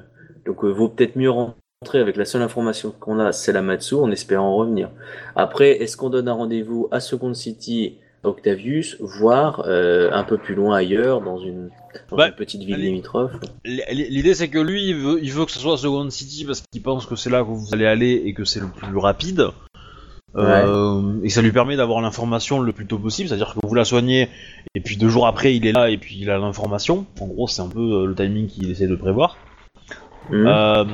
donc 0.47 0.65
euh, 0.65 0.69
vaut 0.71 0.89
peut-être 0.89 1.17
mieux 1.17 1.31
rentrer 1.31 1.57
avec 1.95 2.17
la 2.17 2.25
seule 2.25 2.43
information 2.43 2.93
qu'on 2.99 3.19
a, 3.19 3.33
c'est 3.33 3.53
la 3.53 3.63
Matsu, 3.63 3.95
en 3.95 4.11
espérant 4.11 4.57
revenir. 4.57 4.91
Après, 5.37 5.83
est-ce 5.83 5.97
qu'on 5.97 6.11
donne 6.11 6.29
un 6.29 6.33
rendez-vous 6.33 6.89
à 6.91 7.01
Second 7.01 7.35
City, 7.35 7.97
Octavius, 8.25 8.97
voire 9.01 9.65
euh, 9.67 10.11
un 10.13 10.25
peu 10.25 10.39
plus 10.39 10.55
loin 10.55 10.77
ailleurs, 10.77 11.21
dans 11.21 11.39
une, 11.39 11.71
dans 12.11 12.17
Bah, 12.17 12.29
une 12.29 12.35
petite 12.35 12.63
ville 12.63 12.77
limitrophe? 12.79 13.33
L'idée 13.65 14.35
c'est 14.35 14.49
que 14.49 14.59
lui 14.59 14.89
il 14.89 14.97
veut, 14.97 15.19
il 15.23 15.33
veut 15.33 15.45
que 15.45 15.51
ce 15.51 15.59
soit 15.59 15.77
Second 15.77 16.09
City 16.11 16.45
parce 16.45 16.63
qu'il 16.73 16.83
pense 16.83 17.07
que 17.07 17.17
c'est 17.17 17.31
là 17.31 17.41
que 17.41 17.49
vous 17.49 17.69
allez 17.73 17.87
aller 17.87 18.23
et 18.25 18.33
que 18.33 18.45
c'est 18.45 18.61
le 18.61 18.69
plus 18.69 18.97
rapide. 18.97 19.49
Euh, 20.35 21.21
et 21.23 21.29
ça 21.29 21.43
lui 21.43 21.53
permet 21.53 21.77
d'avoir 21.77 22.01
l'information 22.01 22.61
le 22.61 22.73
plus 22.73 22.87
tôt 22.87 22.99
possible, 22.99 23.29
c'est-à-dire 23.29 23.55
que 23.55 23.67
vous 23.67 23.75
la 23.75 23.85
soignez 23.85 24.31
et 24.75 24.81
puis 24.81 24.97
deux 24.97 25.11
jours 25.11 25.27
après 25.27 25.55
il 25.55 25.67
est 25.67 25.73
là 25.73 25.91
et 25.91 25.99
puis 25.99 26.17
il 26.19 26.31
a 26.31 26.39
l'information. 26.39 27.05
En 27.21 27.27
gros 27.27 27.49
c'est 27.49 27.61
un 27.61 27.69
peu 27.69 27.81
euh, 27.81 28.07
le 28.07 28.15
timing 28.15 28.47
qu'il 28.47 28.71
essaie 28.71 28.87
de 28.87 28.97
prévoir. 28.97 29.37
Euh, 30.33 30.85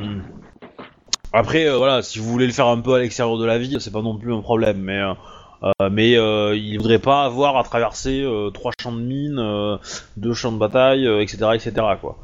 après 1.33 1.67
euh, 1.67 1.77
voilà, 1.77 2.03
si 2.03 2.19
vous 2.19 2.29
voulez 2.29 2.47
le 2.47 2.53
faire 2.53 2.67
un 2.69 2.81
peu 2.81 2.95
à 2.95 2.99
l'extérieur 2.99 3.39
de 3.39 3.45
la 3.45 3.59
ville, 3.59 3.81
c'est 3.81 3.93
pas 3.93 4.03
non 4.03 4.17
plus 4.17 4.33
un 4.33 4.41
problème, 4.41 4.79
mais 4.79 4.99
euh, 4.99 5.13
euh, 5.63 5.91
mais 5.91 6.17
euh, 6.17 6.57
il 6.57 6.79
voudrait 6.79 6.99
pas 6.99 7.25
avoir 7.25 7.57
à 7.57 7.65
traverser 7.65 8.23
euh, 8.23 8.51
trois 8.51 8.73
champs 8.81 8.93
de 8.93 9.01
mine, 9.01 9.39
euh, 9.39 9.77
deux 10.17 10.33
champs 10.33 10.53
de 10.53 10.59
bataille, 10.59 11.07
etc., 11.21 11.51
etc. 11.55 11.73
quoi. 12.01 12.19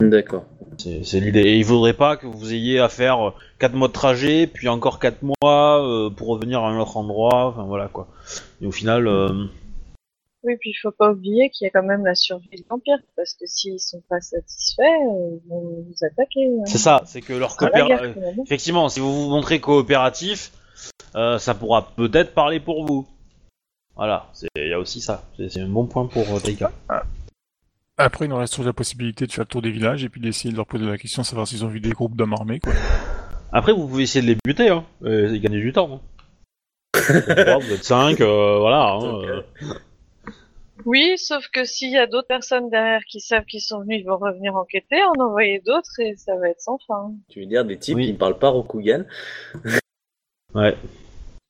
D'accord. 0.00 0.44
C'est 0.76 1.18
l'idée. 1.18 1.40
Et 1.40 1.56
il 1.56 1.64
faudrait 1.64 1.92
pas 1.92 2.16
que 2.16 2.26
vous 2.26 2.54
ayez 2.54 2.78
à 2.78 2.88
faire 2.88 3.32
4 3.58 3.74
mois 3.74 3.88
de 3.88 3.92
trajet, 3.92 4.46
puis 4.46 4.68
encore 4.68 5.00
4 5.00 5.22
mois 5.22 6.10
pour 6.16 6.28
revenir 6.28 6.62
à 6.62 6.68
un 6.68 6.78
autre 6.78 6.96
endroit, 6.96 7.46
enfin 7.46 7.64
voilà 7.64 7.88
quoi. 7.88 8.06
Et 8.62 8.66
au 8.66 8.70
final, 8.70 9.08
Oui, 10.44 10.56
puis 10.60 10.70
il 10.70 10.74
faut 10.80 10.92
pas 10.92 11.10
oublier 11.10 11.50
qu'il 11.50 11.64
y 11.64 11.68
a 11.68 11.70
quand 11.70 11.82
même 11.86 12.04
la 12.06 12.14
survie 12.14 12.48
de 12.50 12.62
l'Empire, 12.70 12.98
parce 13.16 13.34
que 13.34 13.44
s'ils 13.46 13.80
sont 13.80 14.02
pas 14.08 14.20
satisfaits, 14.20 14.82
euh, 14.82 15.36
ils 15.44 15.48
vont 15.48 15.84
nous 15.88 16.06
attaquer. 16.06 16.46
hein. 16.46 16.62
c'est 16.64 16.78
ça, 16.78 17.02
c'est 17.06 17.20
que 17.22 17.32
leur 17.32 17.50
Ce 17.50 17.56
sera 17.56 17.70
la 17.70 17.80
coopéra- 17.80 17.88
guerre, 17.88 18.12
finalement. 18.14 18.42
Effectivement, 18.44 18.88
si 18.88 19.00
vous 19.00 19.12
vous 19.24 19.30
montrez 19.30 19.60
coopératif, 19.60 20.52
euh, 21.16 21.38
ça 21.38 21.54
pourra 21.54 21.90
peut-être 21.96 22.34
parler 22.34 22.60
pour 22.60 22.86
vous. 22.86 23.06
Voilà, 23.96 24.28
c'est- 24.32 24.46
il 24.56 24.68
y 24.68 24.72
a 24.72 24.78
aussi 24.78 25.00
ça. 25.00 25.24
C'est 25.48 25.60
un 25.60 25.68
bon 25.68 25.86
point 25.86 26.06
pour 26.06 26.22
euh, 26.32 26.38
Taika. 26.38 26.70
Après, 27.96 28.26
il 28.26 28.28
nous 28.28 28.36
reste 28.36 28.52
toujours 28.52 28.66
la 28.66 28.72
possibilité 28.72 29.26
de 29.26 29.32
faire 29.32 29.42
le 29.42 29.48
tour 29.48 29.60
des 29.60 29.72
villages 29.72 30.04
et 30.04 30.08
puis 30.08 30.20
d'essayer 30.20 30.52
de 30.52 30.56
leur 30.56 30.66
poser 30.66 30.86
la 30.86 30.98
question, 30.98 31.24
savoir 31.24 31.48
s'ils 31.48 31.64
ont 31.64 31.68
vu 31.68 31.80
des 31.80 31.90
groupes 31.90 32.14
d'hommes 32.14 32.32
armés, 32.34 32.60
quoi. 32.60 32.72
Après, 33.50 33.72
vous 33.72 33.88
pouvez 33.88 34.04
essayer 34.04 34.22
de 34.22 34.28
les 34.32 34.38
buter, 34.44 34.68
hein, 34.68 34.84
et 35.04 35.40
gagner 35.40 35.58
du 35.60 35.72
temps. 35.72 35.94
Hein. 35.94 36.00
vous 37.60 37.72
êtes 37.72 37.82
5, 37.84 38.18
voilà. 38.20 38.92
Hein, 38.92 39.02
euh, 39.24 39.42
Oui, 40.84 41.18
sauf 41.18 41.48
que 41.48 41.64
s'il 41.64 41.90
y 41.90 41.98
a 41.98 42.06
d'autres 42.06 42.28
personnes 42.28 42.70
derrière 42.70 43.02
qui 43.04 43.20
savent 43.20 43.44
qu'ils 43.44 43.60
sont 43.60 43.80
venus, 43.80 44.00
ils 44.00 44.06
vont 44.06 44.16
revenir 44.16 44.54
enquêter, 44.56 45.02
en 45.02 45.20
envoyer 45.20 45.60
d'autres 45.60 45.98
et 46.00 46.16
ça 46.16 46.36
va 46.36 46.50
être 46.50 46.60
sans 46.60 46.78
fin. 46.86 47.12
Tu 47.28 47.40
veux 47.40 47.46
dire 47.46 47.64
des 47.64 47.78
types 47.78 47.96
Oui. 47.96 48.06
qui 48.06 48.12
ne 48.12 48.18
parlent 48.18 48.38
pas 48.38 48.48
Rokugan? 48.50 49.04
Ouais. 50.54 50.76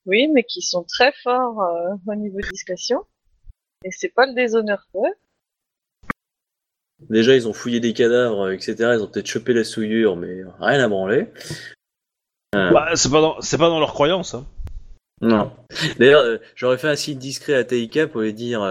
Oui, 0.07 0.29
mais 0.29 0.45
qui 0.45 0.63
sont 0.63 0.83
très 0.85 1.13
forts 1.23 1.61
euh, 1.63 1.95
au 2.07 2.15
niveau 2.15 2.41
discrétion. 2.41 3.05
Et 3.85 3.91
c'est 3.91 4.09
pas 4.09 4.27
le 4.27 4.35
déshonneur 4.35 4.87
pour 4.93 5.07
eux. 5.07 5.15
Déjà, 7.11 7.37
ils 7.37 7.47
ont 7.47 7.53
fouillé 7.53 7.79
des 7.79 7.93
cadavres, 7.93 8.47
euh, 8.47 8.53
etc. 8.55 8.75
Ils 8.95 9.03
ont 9.03 9.07
peut-être 9.07 9.27
chopé 9.29 9.53
la 9.53 9.63
souillure, 9.65 10.17
mais 10.17 10.43
rien 10.59 10.81
à 10.83 10.89
branler. 10.89 11.29
Euh, 12.57 12.71
Bah, 12.73 12.91
c'est 12.95 13.11
pas 13.11 13.21
dans, 13.21 13.41
c'est 13.41 13.59
pas 13.59 13.69
dans 13.69 13.79
leur 13.79 13.93
croyance. 13.93 14.35
Hein. 14.35 14.47
Non. 15.21 15.53
D'ailleurs, 15.99 16.23
euh, 16.23 16.39
j'aurais 16.57 16.79
fait 16.79 16.89
un 16.89 16.97
signe 16.97 17.19
discret 17.19 17.55
à 17.55 17.65
Taika 17.65 18.07
pour 18.09 18.23
lui 18.23 18.33
dire 18.35 18.63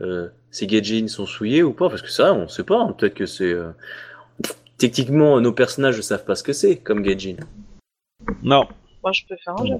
euh, 0.00 0.28
ces 0.50 0.66
gadgets 0.66 1.08
sont 1.08 1.26
souillés 1.26 1.62
ou 1.62 1.72
pas, 1.72 1.88
parce 1.88 2.02
que 2.02 2.10
ça, 2.10 2.32
on 2.34 2.48
sait 2.48 2.64
pas. 2.64 2.80
hein. 2.80 2.92
Peut-être 2.96 3.14
que 3.14 3.26
c'est. 3.26 3.52
euh, 3.52 3.70
Techniquement, 4.78 5.40
nos 5.42 5.52
personnages 5.52 5.96
ne 5.98 6.02
savent 6.02 6.24
pas 6.24 6.34
ce 6.34 6.42
que 6.42 6.54
c'est 6.54 6.76
comme 6.78 7.02
gadget. 7.02 7.38
Non. 8.42 8.66
Moi, 9.02 9.12
je 9.12 9.22
peux 9.28 9.36
faire 9.44 9.54
un 9.60 9.66
jeu. 9.66 9.74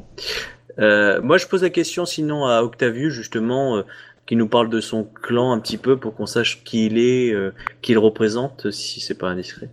Euh, 0.78 1.22
moi, 1.22 1.38
je 1.38 1.46
pose 1.46 1.62
la 1.62 1.70
question 1.70 2.04
sinon 2.04 2.44
à 2.46 2.62
Octavius, 2.62 3.12
justement, 3.14 3.78
euh, 3.78 3.82
qui 4.26 4.36
nous 4.36 4.46
parle 4.48 4.68
de 4.68 4.80
son 4.80 5.04
clan 5.04 5.52
un 5.52 5.58
petit 5.58 5.78
peu 5.78 5.96
pour 5.96 6.14
qu'on 6.14 6.26
sache 6.26 6.62
qui 6.64 6.86
il 6.86 6.98
est, 6.98 7.32
euh, 7.32 7.52
qui 7.80 7.92
il 7.92 7.98
représente, 7.98 8.70
si 8.70 9.00
c'est 9.00 9.16
pas 9.18 9.28
indiscret. 9.28 9.70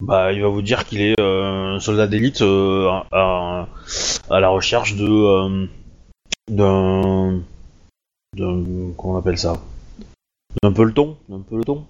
Bah, 0.00 0.32
il 0.34 0.42
va 0.42 0.48
vous 0.48 0.62
dire 0.62 0.84
qu'il 0.84 1.00
est 1.00 1.18
euh, 1.18 1.74
un 1.76 1.80
soldat 1.80 2.06
d'élite 2.06 2.42
euh, 2.42 2.88
à, 2.88 3.06
à- 3.12 3.68
à 4.28 4.40
la 4.40 4.48
recherche 4.50 4.96
de 4.96 5.06
euh, 5.08 5.66
d'un 6.50 7.40
d'un 8.36 8.62
comment 8.96 9.14
on 9.14 9.18
appelle 9.18 9.38
ça? 9.38 9.54
D'un 10.62 10.72
peloton, 10.72 11.16
d'un 11.28 11.40
peloton 11.40 11.84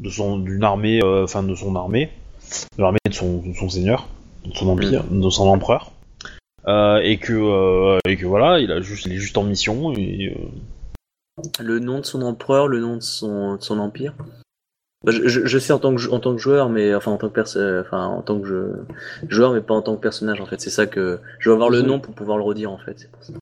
de 0.00 0.10
son 0.10 0.38
d'une 0.38 0.62
armée, 0.64 1.00
euh, 1.02 1.24
enfin 1.24 1.42
de 1.42 1.54
son 1.54 1.74
armée, 1.76 2.10
de 2.76 2.82
l'armée 2.82 2.98
de 3.08 3.14
son, 3.14 3.38
de 3.38 3.52
son 3.54 3.68
seigneur, 3.68 4.08
de 4.44 4.52
son 4.54 4.68
empire, 4.68 5.04
de 5.10 5.30
son 5.30 5.46
empereur, 5.48 5.92
Euh, 6.68 6.98
et 7.02 7.18
que 7.18 7.32
euh, 7.32 7.98
et 8.08 8.16
que 8.16 8.26
voilà, 8.26 8.58
il 8.60 8.70
a 8.72 8.80
juste 8.80 9.06
il 9.06 9.12
est 9.12 9.18
juste 9.18 9.38
en 9.38 9.44
mission 9.44 9.92
et 9.92 10.36
Le 11.60 11.78
nom 11.78 12.00
de 12.00 12.04
son 12.04 12.22
empereur, 12.22 12.66
le 12.68 12.80
nom 12.80 12.96
de 12.96 13.02
son, 13.02 13.56
de 13.56 13.62
son 13.62 13.78
empire. 13.78 14.14
Bah, 15.04 15.12
Je, 15.12 15.28
je, 15.28 15.46
je 15.46 15.58
sais 15.58 15.72
en 15.72 15.78
tant 15.78 15.94
que 15.94 16.10
en 16.10 16.18
tant 16.18 16.32
que 16.32 16.38
joueur, 16.40 16.68
mais 16.68 16.94
enfin 16.94 17.12
en 17.12 17.18
tant 17.18 17.28
que 17.28 17.34
perso- 17.34 17.60
enfin 17.80 18.06
en 18.06 18.22
tant 18.22 18.40
que 18.40 18.46
je- 18.46 19.28
joueur, 19.28 19.52
mais 19.52 19.60
pas 19.60 19.74
en 19.74 19.82
tant 19.82 19.94
que 19.96 20.00
personnage 20.00 20.40
en 20.40 20.46
fait. 20.46 20.60
C'est 20.60 20.70
ça 20.70 20.86
que 20.86 21.20
je 21.38 21.48
veux 21.48 21.54
avoir 21.54 21.70
le 21.70 21.82
nom 21.82 22.00
pour 22.00 22.14
pouvoir 22.14 22.36
le 22.38 22.44
redire 22.44 22.70
en 22.72 22.78
fait. 22.78 22.98
C'est 22.98 23.10
pour 23.10 23.22
ça. 23.22 23.32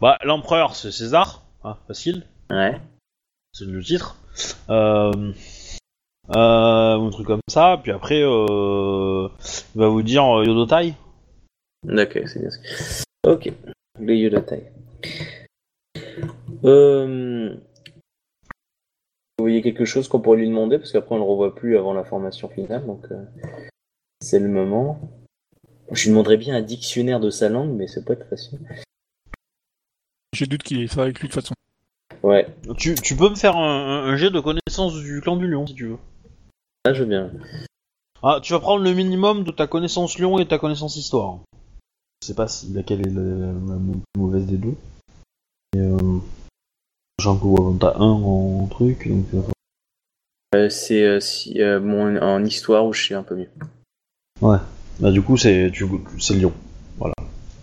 bah 0.00 0.16
l'empereur 0.24 0.74
c'est 0.76 0.92
César, 0.92 1.42
hein, 1.64 1.76
facile. 1.86 2.24
Ouais. 2.50 2.80
c'est 3.52 3.66
le 3.66 3.82
titre. 3.82 4.16
Euh, 4.70 5.32
euh, 6.36 6.94
un 7.00 7.10
truc 7.10 7.26
comme 7.26 7.40
ça, 7.48 7.80
puis 7.82 7.92
après, 7.92 8.22
euh, 8.22 9.28
il 9.74 9.80
va 9.80 9.88
vous 9.88 10.02
dire 10.02 10.24
euh, 10.24 10.44
Yodotai. 10.44 10.94
D'accord, 11.84 12.22
c'est 12.26 12.40
bien. 12.40 12.50
Ok. 13.26 13.52
Le 13.98 14.14
Yodotai. 14.14 14.70
Euh... 16.64 17.54
Vous 19.38 19.44
voyez 19.44 19.62
quelque 19.62 19.84
chose 19.84 20.08
qu'on 20.08 20.20
pourrait 20.20 20.38
lui 20.38 20.48
demander 20.48 20.78
parce 20.78 20.90
qu'après 20.90 21.14
on 21.14 21.18
le 21.18 21.24
revoit 21.24 21.54
plus 21.54 21.78
avant 21.78 21.94
la 21.94 22.02
formation 22.02 22.48
finale, 22.48 22.84
donc 22.84 23.06
euh, 23.12 23.24
c'est 24.20 24.40
le 24.40 24.48
moment. 24.48 24.98
Je 25.92 26.02
lui 26.02 26.10
demanderais 26.10 26.36
bien 26.36 26.56
un 26.56 26.60
dictionnaire 26.60 27.20
de 27.20 27.30
sa 27.30 27.48
langue, 27.48 27.70
mais 27.70 27.86
c'est 27.86 28.04
pas 28.04 28.14
être 28.14 28.28
facile. 28.28 28.58
J'ai 30.34 30.46
doute 30.46 30.62
qu'il 30.62 30.80
est 30.82 30.88
ça 30.88 31.02
avec 31.02 31.20
lui 31.20 31.28
de 31.28 31.32
toute 31.32 31.42
façon. 31.42 31.54
Ouais, 32.22 32.46
Tu, 32.76 32.94
tu 32.96 33.16
peux 33.16 33.30
me 33.30 33.34
faire 33.36 33.56
un, 33.56 34.04
un- 34.04 34.04
un 34.12 34.16
jet 34.16 34.30
de 34.30 34.40
connaissance 34.40 34.94
du 34.94 35.20
clan 35.20 35.36
du 35.36 35.46
lion 35.46 35.66
si 35.66 35.74
tu 35.74 35.86
veux. 35.86 35.98
là 36.84 36.92
je 36.92 37.02
veux 37.02 37.08
bien. 37.08 37.30
Ah, 38.22 38.40
tu 38.42 38.52
vas 38.52 38.58
prendre 38.60 38.82
le 38.82 38.92
minimum 38.92 39.44
de 39.44 39.52
ta 39.52 39.66
connaissance 39.66 40.18
lion 40.18 40.38
et 40.38 40.46
ta 40.46 40.58
connaissance 40.58 40.96
histoire. 40.96 41.38
Je 42.22 42.26
sais 42.26 42.34
pas 42.34 42.48
si 42.48 42.72
laquelle 42.72 43.06
est 43.06 43.10
la, 43.10 43.22
la- 43.22 43.52
la 43.52 43.78
plus 43.78 44.02
mauvaise 44.20 44.46
des 44.46 44.56
deux. 44.56 44.74
Et, 45.76 45.80
euh, 45.80 46.18
ouais, 47.24 47.78
t'as 47.80 47.94
un 47.96 48.10
en 48.10 48.66
truc, 48.66 49.08
donc 49.08 49.26
euh, 49.34 49.42
Euh, 50.54 50.68
c'est 50.68 51.04
euh, 51.04 51.20
si, 51.20 51.62
euh, 51.62 51.78
mon, 51.80 52.16
en 52.20 52.44
histoire 52.44 52.84
où 52.86 52.92
je 52.92 53.02
suis 53.02 53.14
un 53.14 53.22
peu 53.22 53.36
mieux. 53.36 53.50
bah 54.40 55.12
du 55.12 55.22
coup 55.22 55.36
c'est 55.36 55.70
tu 55.72 55.86
c'est 56.18 56.34
lion. 56.34 56.52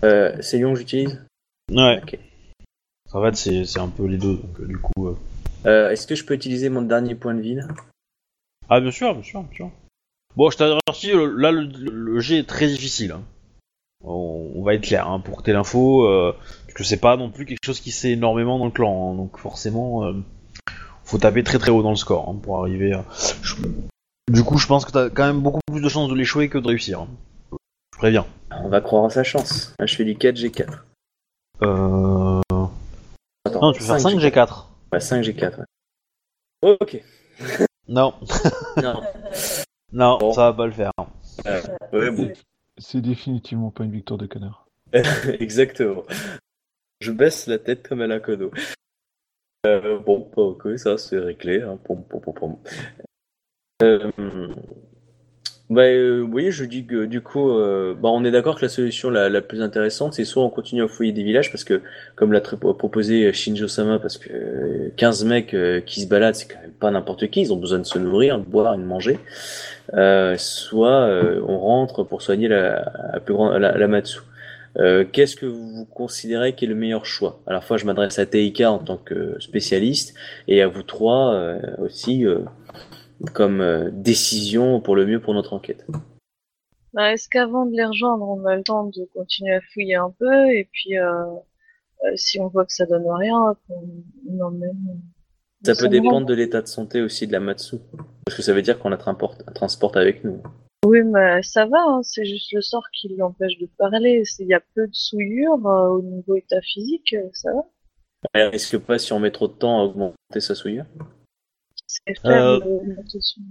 Euh, 0.03 0.37
c'est 0.41 0.57
Lyon 0.57 0.73
que 0.73 0.79
j'utilise? 0.79 1.19
Ouais. 1.71 1.99
Ok. 2.03 2.19
En 3.15 3.21
fait 3.23 3.35
c'est 3.65 3.79
un 3.79 3.87
peu 3.87 4.05
les 4.05 4.17
deux 4.17 4.35
donc 4.35 4.59
euh, 4.59 4.65
du 4.67 4.77
coup. 4.77 5.07
euh, 5.07 5.15
Euh, 5.65 5.89
Est-ce 5.91 6.05
que 6.05 6.15
je 6.15 6.25
peux 6.25 6.33
utiliser 6.33 6.69
mon 6.69 6.81
dernier 6.81 7.15
point 7.15 7.33
de 7.33 7.41
vide 7.41 7.67
Ah 8.69 8.79
bien 8.81 8.91
sûr 8.91 9.13
bien 9.13 9.23
sûr 9.23 9.41
bien 9.43 9.55
sûr. 9.55 9.71
Bon 10.35 10.49
je 10.49 10.57
t'avertis 10.57 11.11
là 11.13 11.51
le, 11.51 11.61
le 11.63 12.19
jet 12.19 12.39
est 12.39 12.47
très 12.47 12.67
difficile. 12.67 13.11
hein. 13.13 13.23
On, 14.03 14.51
on 14.55 14.63
va 14.63 14.73
être 14.75 14.83
clair 14.83 15.07
hein, 15.07 15.19
pour 15.19 15.41
t'aies 15.43 15.53
l'info 15.53 16.05
euh, 16.07 16.33
parce 16.65 16.73
que 16.73 16.83
c'est 16.83 16.99
pas 16.99 17.15
non 17.17 17.31
plus 17.31 17.45
quelque 17.45 17.63
chose 17.65 17.79
qui 17.79 17.91
sait 17.91 18.11
énormément 18.11 18.59
dans 18.59 18.65
le 18.65 18.71
clan 18.71 19.11
hein, 19.11 19.15
donc 19.15 19.37
forcément. 19.37 20.03
euh, 20.05 20.13
faut 21.05 21.17
taper 21.19 21.43
très 21.43 21.57
très 21.59 21.71
haut 21.71 21.83
dans 21.83 21.91
le 21.91 21.95
score 21.95 22.35
pour 22.41 22.59
arriver 22.59 22.93
à... 22.93 23.05
je- 23.43 23.55
Du 24.31 24.43
coup, 24.43 24.57
je 24.57 24.65
pense 24.67 24.85
que 24.85 24.91
t'as 24.91 25.09
quand 25.11 25.25
même 25.27 25.39
beaucoup 25.41 25.59
plus 25.71 25.81
de 25.81 25.87
chances 25.87 26.09
de 26.09 26.15
l'échouer 26.15 26.49
que 26.49 26.57
de 26.57 26.67
réussir. 26.67 27.05
Je 27.51 27.97
préviens. 27.99 28.25
On 28.63 28.69
va 28.69 28.81
croire 28.81 29.03
en 29.03 29.09
sa 29.09 29.23
chance. 29.23 29.75
Là, 29.79 29.85
je 29.85 29.95
fais 29.95 30.03
du 30.03 30.15
4 30.17 30.35
G4. 30.35 30.65
Euh... 31.61 31.65
Attends, 33.45 33.61
Non, 33.61 33.71
tu 33.73 33.79
peux 33.79 33.85
faire 33.85 33.99
5 33.99 34.17
G4. 34.17 34.31
G4. 34.31 34.65
Ouais, 34.91 34.99
5 34.99 35.21
G4. 35.21 35.59
ouais. 36.63 36.77
Ok. 36.81 37.03
Non, 37.87 38.13
Non. 38.81 39.01
non, 39.93 40.17
Bon. 40.17 40.33
ça 40.33 40.51
va 40.51 40.53
pas 40.53 40.65
le 40.65 40.71
faire. 40.71 40.91
Ouais, 41.93 42.11
bon. 42.11 42.31
C'est 42.77 43.01
définitivement 43.01 43.71
pas 43.71 43.83
une 43.83 43.91
victoire 43.91 44.17
de 44.17 44.25
canard. 44.25 44.67
Exactement. 45.39 46.03
Je 47.01 47.11
baisse 47.11 47.47
la 47.47 47.59
tête 47.59 47.87
comme 47.87 48.01
à 48.01 48.07
la 48.07 48.19
codo. 48.19 48.51
Euh, 49.67 49.99
bon, 49.99 50.29
bah, 50.35 50.43
ok, 50.43 50.77
ça 50.77 50.97
c'est 50.97 51.19
réglé. 51.19 51.61
Hein. 51.61 51.77
Pom, 51.83 52.03
pom, 52.03 52.21
pom, 52.21 52.33
pom. 52.33 52.57
Euh, 53.83 54.11
bah, 55.69 55.83
euh, 55.83 56.25
voyez, 56.29 56.51
je 56.51 56.63
dis 56.63 56.85
que 56.85 57.05
du 57.05 57.21
coup, 57.21 57.49
euh, 57.49 57.95
bah, 57.95 58.09
on 58.09 58.23
est 58.23 58.31
d'accord 58.31 58.55
que 58.55 58.61
la 58.61 58.69
solution 58.69 59.09
la, 59.09 59.29
la 59.29 59.41
plus 59.41 59.61
intéressante, 59.61 60.13
c'est 60.13 60.25
soit 60.25 60.43
on 60.43 60.49
continue 60.49 60.83
à 60.83 60.87
fouiller 60.87 61.11
des 61.11 61.23
villages, 61.23 61.51
parce 61.51 61.63
que, 61.63 61.81
comme 62.15 62.31
l'a 62.31 62.41
proposé 62.41 63.33
Shinjo-sama, 63.33 63.99
parce 63.99 64.17
que 64.17 64.29
euh, 64.31 64.89
15 64.95 65.25
mecs 65.25 65.53
euh, 65.53 65.81
qui 65.81 66.01
se 66.01 66.07
baladent, 66.07 66.35
c'est 66.35 66.47
quand 66.47 66.61
même 66.61 66.71
pas 66.71 66.91
n'importe 66.91 67.27
qui, 67.27 67.41
ils 67.41 67.53
ont 67.53 67.57
besoin 67.57 67.79
de 67.79 67.83
se 67.85 67.97
nourrir, 67.97 68.37
de 68.39 68.43
boire 68.45 68.75
et 68.75 68.77
de 68.77 68.83
manger. 68.83 69.19
Euh, 69.93 70.35
soit 70.37 71.01
euh, 71.01 71.41
on 71.47 71.57
rentre 71.57 72.03
pour 72.03 72.21
soigner 72.21 72.47
la, 72.47 72.91
la 73.13 73.19
plus 73.19 73.33
grande, 73.33 73.59
la, 73.59 73.77
la 73.77 73.87
Matsu. 73.87 74.19
Euh, 74.77 75.05
Qu'est-ce 75.09 75.35
que 75.35 75.45
vous 75.45 75.85
considérez 75.85 76.53
qui 76.53 76.65
est 76.65 76.67
le 76.67 76.75
meilleur 76.75 77.05
choix? 77.05 77.39
À 77.47 77.53
la 77.53 77.61
fois, 77.61 77.77
je 77.77 77.85
m'adresse 77.85 78.19
à 78.19 78.25
Teika 78.25 78.71
en 78.71 78.79
tant 78.79 78.97
que 78.97 79.37
spécialiste 79.39 80.15
et 80.47 80.61
à 80.61 80.67
vous 80.67 80.83
trois 80.83 81.33
euh, 81.33 81.59
aussi 81.79 82.25
euh, 82.25 82.39
comme 83.33 83.61
euh, 83.61 83.89
décision 83.91 84.81
pour 84.81 84.95
le 84.95 85.05
mieux 85.05 85.19
pour 85.19 85.33
notre 85.33 85.53
enquête. 85.53 85.85
Bah, 86.93 87.11
Est-ce 87.11 87.27
qu'avant 87.27 87.65
de 87.65 87.75
les 87.75 87.85
rejoindre, 87.85 88.23
on 88.27 88.45
a 88.45 88.55
le 88.55 88.63
temps 88.63 88.85
de 88.85 89.07
continuer 89.13 89.53
à 89.53 89.61
fouiller 89.73 89.95
un 89.95 90.13
peu 90.17 90.49
et 90.51 90.69
puis 90.71 90.97
euh, 90.97 91.25
euh, 92.05 92.11
si 92.15 92.39
on 92.39 92.47
voit 92.47 92.65
que 92.65 92.73
ça 92.73 92.85
donne 92.85 93.05
rien, 93.07 93.55
on, 93.69 93.87
on 94.29 94.39
emmène. 94.41 95.01
Ça 95.63 95.73
peut 95.75 95.89
dépendre 95.89 96.27
de 96.27 96.33
l'état 96.33 96.61
de 96.61 96.67
santé 96.67 97.01
aussi 97.01 97.27
de 97.27 97.31
la 97.31 97.39
Matsu. 97.39 97.77
Parce 98.25 98.37
que 98.37 98.43
ça 98.43 98.53
veut 98.53 98.61
dire 98.61 98.79
qu'on 98.79 98.89
la 98.89 98.97
transporte, 98.97 99.43
transporte 99.53 99.97
avec 99.97 100.23
nous. 100.23 100.41
Oui, 100.85 101.01
mais 101.03 101.41
ça 101.41 101.65
va, 101.65 101.79
hein, 101.79 102.01
c'est 102.03 102.25
juste 102.25 102.53
le 102.53 102.61
sort 102.61 102.85
qui 102.93 103.07
l'empêche 103.17 103.57
de 103.57 103.67
parler. 103.77 104.23
Il 104.39 104.47
y 104.47 104.53
a 104.53 104.61
peu 104.75 104.87
de 104.87 104.93
souillure 104.93 105.65
euh, 105.65 105.89
au 105.89 106.01
niveau 106.01 106.35
état 106.35 106.61
physique, 106.61 107.15
ça 107.33 107.51
va. 107.53 107.65
Elle 108.33 108.49
risque 108.49 108.77
pas, 108.77 108.99
si 108.99 109.11
on 109.11 109.19
met 109.19 109.31
trop 109.31 109.47
de 109.47 109.53
temps, 109.53 109.79
à 109.79 109.83
augmenter 109.83 110.39
sa 110.39 110.55
souillure? 110.55 110.85
C'est 112.07 112.27
Euh, 112.27 112.59
l'augmentation. 112.59 113.41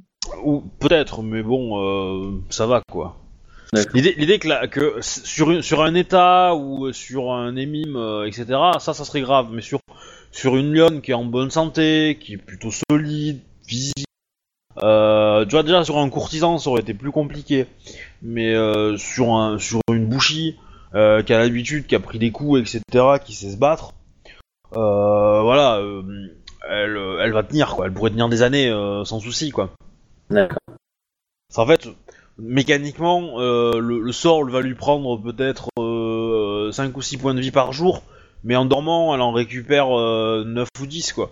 Ou 0.45 0.61
peut-être, 0.81 1.23
mais 1.23 1.43
bon, 1.43 1.79
euh, 1.81 2.41
ça 2.51 2.67
va 2.67 2.81
quoi. 2.91 3.17
L'idée, 3.93 4.39
que, 4.39 4.47
la- 4.49 4.69
que 4.69 4.99
s- 4.99 5.23
sur, 5.25 5.51
une- 5.51 5.63
sur 5.63 5.83
un 5.83 5.95
état 5.95 6.55
ou 6.55 6.93
sur 6.93 7.33
un 7.33 7.57
émime, 7.57 7.97
euh, 7.97 8.25
etc., 8.27 8.47
ça, 8.79 8.95
ça 8.95 9.05
serait 9.05 9.21
grave. 9.21 9.49
Mais 9.53 9.63
sur, 9.63 9.81
sur 10.31 10.57
une 10.57 10.73
lionne 10.73 11.01
qui 11.03 11.11
est 11.11 11.15
en 11.15 11.25
bonne 11.25 11.51
santé, 11.51 12.17
qui 12.21 12.35
est 12.35 12.39
plutôt 12.39 12.71
solide, 12.91 13.41
physique, 13.67 14.07
euh, 14.83 15.45
tu 15.45 15.51
vois, 15.53 15.63
déjà 15.65 15.83
sur 15.85 15.99
un 15.99 16.09
courtisan, 16.09 16.59
ça 16.59 16.71
aurait 16.71 16.83
été 16.83 16.95
plus 16.95 17.11
compliqué. 17.11 17.67
Mais 18.23 18.55
euh, 18.55 18.97
sur, 18.97 19.35
un, 19.35 19.59
sur 19.59 19.81
une 19.93 20.07
bouchie 20.07 20.57
euh, 20.95 21.23
qui 21.23 21.33
a 21.33 21.39
l'habitude, 21.39 21.87
qui 21.87 21.97
a 21.97 22.01
pris 22.01 22.19
des 22.21 22.31
coups, 22.31 22.61
etc., 22.61 22.81
qui 23.25 23.35
sait 23.35 23.51
se 23.51 23.57
battre, 23.57 23.93
euh, 24.77 25.43
voilà, 25.43 25.79
euh, 25.79 26.03
elle, 26.71 26.99
elle 27.21 27.33
va 27.33 27.43
tenir 27.43 27.75
quoi. 27.75 27.87
Elle 27.87 27.93
pourrait 27.93 28.11
tenir 28.11 28.29
des 28.29 28.43
années 28.43 28.71
euh, 28.71 29.05
sans 29.05 29.21
souci 29.21 29.51
quoi. 29.51 29.71
D'accord. 30.31 30.59
En 31.57 31.67
fait, 31.67 31.89
mécaniquement, 32.39 33.39
euh, 33.39 33.79
le, 33.79 34.01
le 34.01 34.13
sort 34.13 34.45
va 34.47 34.61
lui 34.61 34.75
prendre 34.75 35.21
peut-être 35.21 35.69
euh, 35.79 36.73
5 36.73 36.97
ou 36.97 37.03
6 37.03 37.19
points 37.19 37.35
de 37.35 37.41
vie 37.41 37.51
par 37.51 37.73
jour, 37.73 38.03
mais 38.43 38.57
en 38.57 38.65
dormant, 38.65 39.15
elle 39.15 39.21
en 39.21 39.33
récupère 39.33 39.97
euh, 39.97 40.45
9 40.45 40.69
ou 40.81 40.87
10, 40.87 41.13
quoi. 41.13 41.31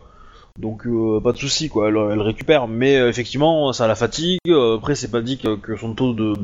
Donc, 0.59 0.86
euh, 0.86 1.20
pas 1.20 1.32
de 1.32 1.38
souci, 1.38 1.68
quoi, 1.68 1.88
elle, 1.88 1.96
elle 1.96 2.20
récupère, 2.20 2.68
mais 2.68 2.96
euh, 2.96 3.09
effectivement, 3.09 3.72
ça 3.72 3.86
la 3.86 3.94
fatigue. 3.94 4.38
Euh, 4.48 4.76
après, 4.76 4.94
c'est 4.94 5.10
pas 5.10 5.22
dit 5.22 5.38
que, 5.38 5.56
que 5.56 5.76
son 5.76 5.94
taux 5.94 6.12
de 6.12 6.34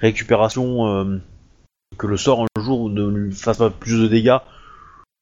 récupération, 0.00 0.86
euh, 0.88 1.18
que 1.96 2.06
le 2.06 2.16
sort 2.16 2.42
un 2.42 2.60
jour 2.60 2.90
ne 2.90 3.06
lui 3.06 3.32
fasse 3.32 3.58
pas 3.58 3.70
plus 3.70 4.00
de 4.02 4.08
dégâts, 4.08 4.38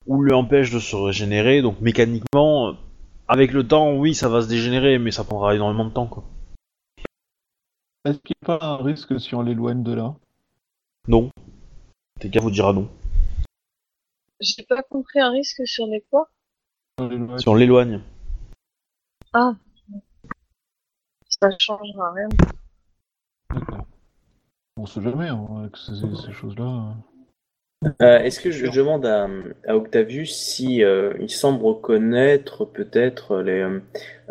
ou 0.07 0.23
lui 0.23 0.33
empêche 0.33 0.71
de 0.71 0.79
se 0.79 0.97
régénérer, 0.97 1.63
donc 1.63 1.81
mécaniquement, 1.81 2.69
euh, 2.69 2.73
avec 3.31 3.53
le 3.53 3.67
temps, 3.67 3.95
oui, 3.95 4.13
ça 4.13 4.29
va 4.29 4.43
se 4.43 4.49
dégénérer, 4.49 4.99
mais 4.99 5.13
ça 5.13 5.23
prendra 5.23 5.55
énormément 5.55 5.85
de 5.85 5.93
temps, 5.93 6.09
quoi. 6.09 6.25
Est-ce 8.05 8.19
qu'il 8.19 8.35
n'y 8.43 8.53
a 8.53 8.59
pas 8.59 8.67
un 8.67 8.83
risque 8.83 9.21
si 9.21 9.37
on 9.37 9.43
l'éloigne 9.43 9.85
de 9.85 9.93
là? 9.93 10.17
Non. 11.07 11.31
TK 12.19 12.39
vous 12.39 12.51
dira 12.51 12.73
non. 12.73 12.91
J'ai 14.41 14.65
pas 14.65 14.83
compris 14.83 15.21
un 15.21 15.31
risque 15.31 15.65
sur 15.65 15.87
les 15.87 16.01
quoi? 16.11 16.29
Si 17.39 17.49
on 17.49 17.55
l'éloigne. 17.55 18.03
Ah. 19.33 19.53
Ça 21.29 21.51
changera 21.57 22.13
rien. 22.13 22.29
D'accord. 23.55 23.87
On 24.77 24.87
sait 24.87 25.03
jamais, 25.03 25.29
hein, 25.29 25.47
avec 25.61 25.77
ces, 25.77 25.95
ces 26.17 26.33
choses-là. 26.33 26.97
Euh, 28.03 28.19
Est-ce 28.19 28.41
que 28.41 28.51
je, 28.51 28.67
demande 28.71 29.07
à, 29.07 29.27
à 29.67 29.75
Octavius 29.75 30.35
si 30.37 30.85
euh, 30.85 31.15
il 31.19 31.31
semble 31.31 31.65
reconnaître 31.65 32.67
peut-être 32.67 33.41
les, 33.41 33.53
euh, 33.63 33.81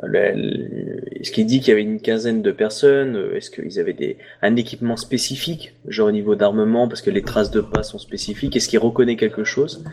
les- 0.07 0.35
les- 0.35 1.23
ce 1.23 1.31
qu'il 1.31 1.47
dit 1.47 1.59
qu'il 1.59 1.69
y 1.69 1.71
avait 1.71 1.81
une 1.81 1.99
quinzaine 1.99 2.43
de 2.43 2.51
personnes. 2.51 3.15
euh, 3.15 3.35
Est-ce 3.35 3.49
qu'ils 3.49 3.80
avaient 3.80 3.93
des, 3.93 4.17
un 4.43 4.55
équipement 4.55 4.97
spécifique, 4.97 5.73
genre 5.88 6.09
au 6.09 6.11
niveau 6.11 6.35
d'armement, 6.35 6.88
parce 6.88 7.01
que 7.01 7.09
les 7.09 7.23
traces 7.23 7.49
de 7.49 7.61
pas 7.61 7.81
sont 7.81 7.97
spécifiques. 7.97 8.55
Est-ce 8.55 8.69
qu'il 8.69 8.77
reconnaît 8.80 9.15
quelque 9.15 9.43
chose? 9.43 9.84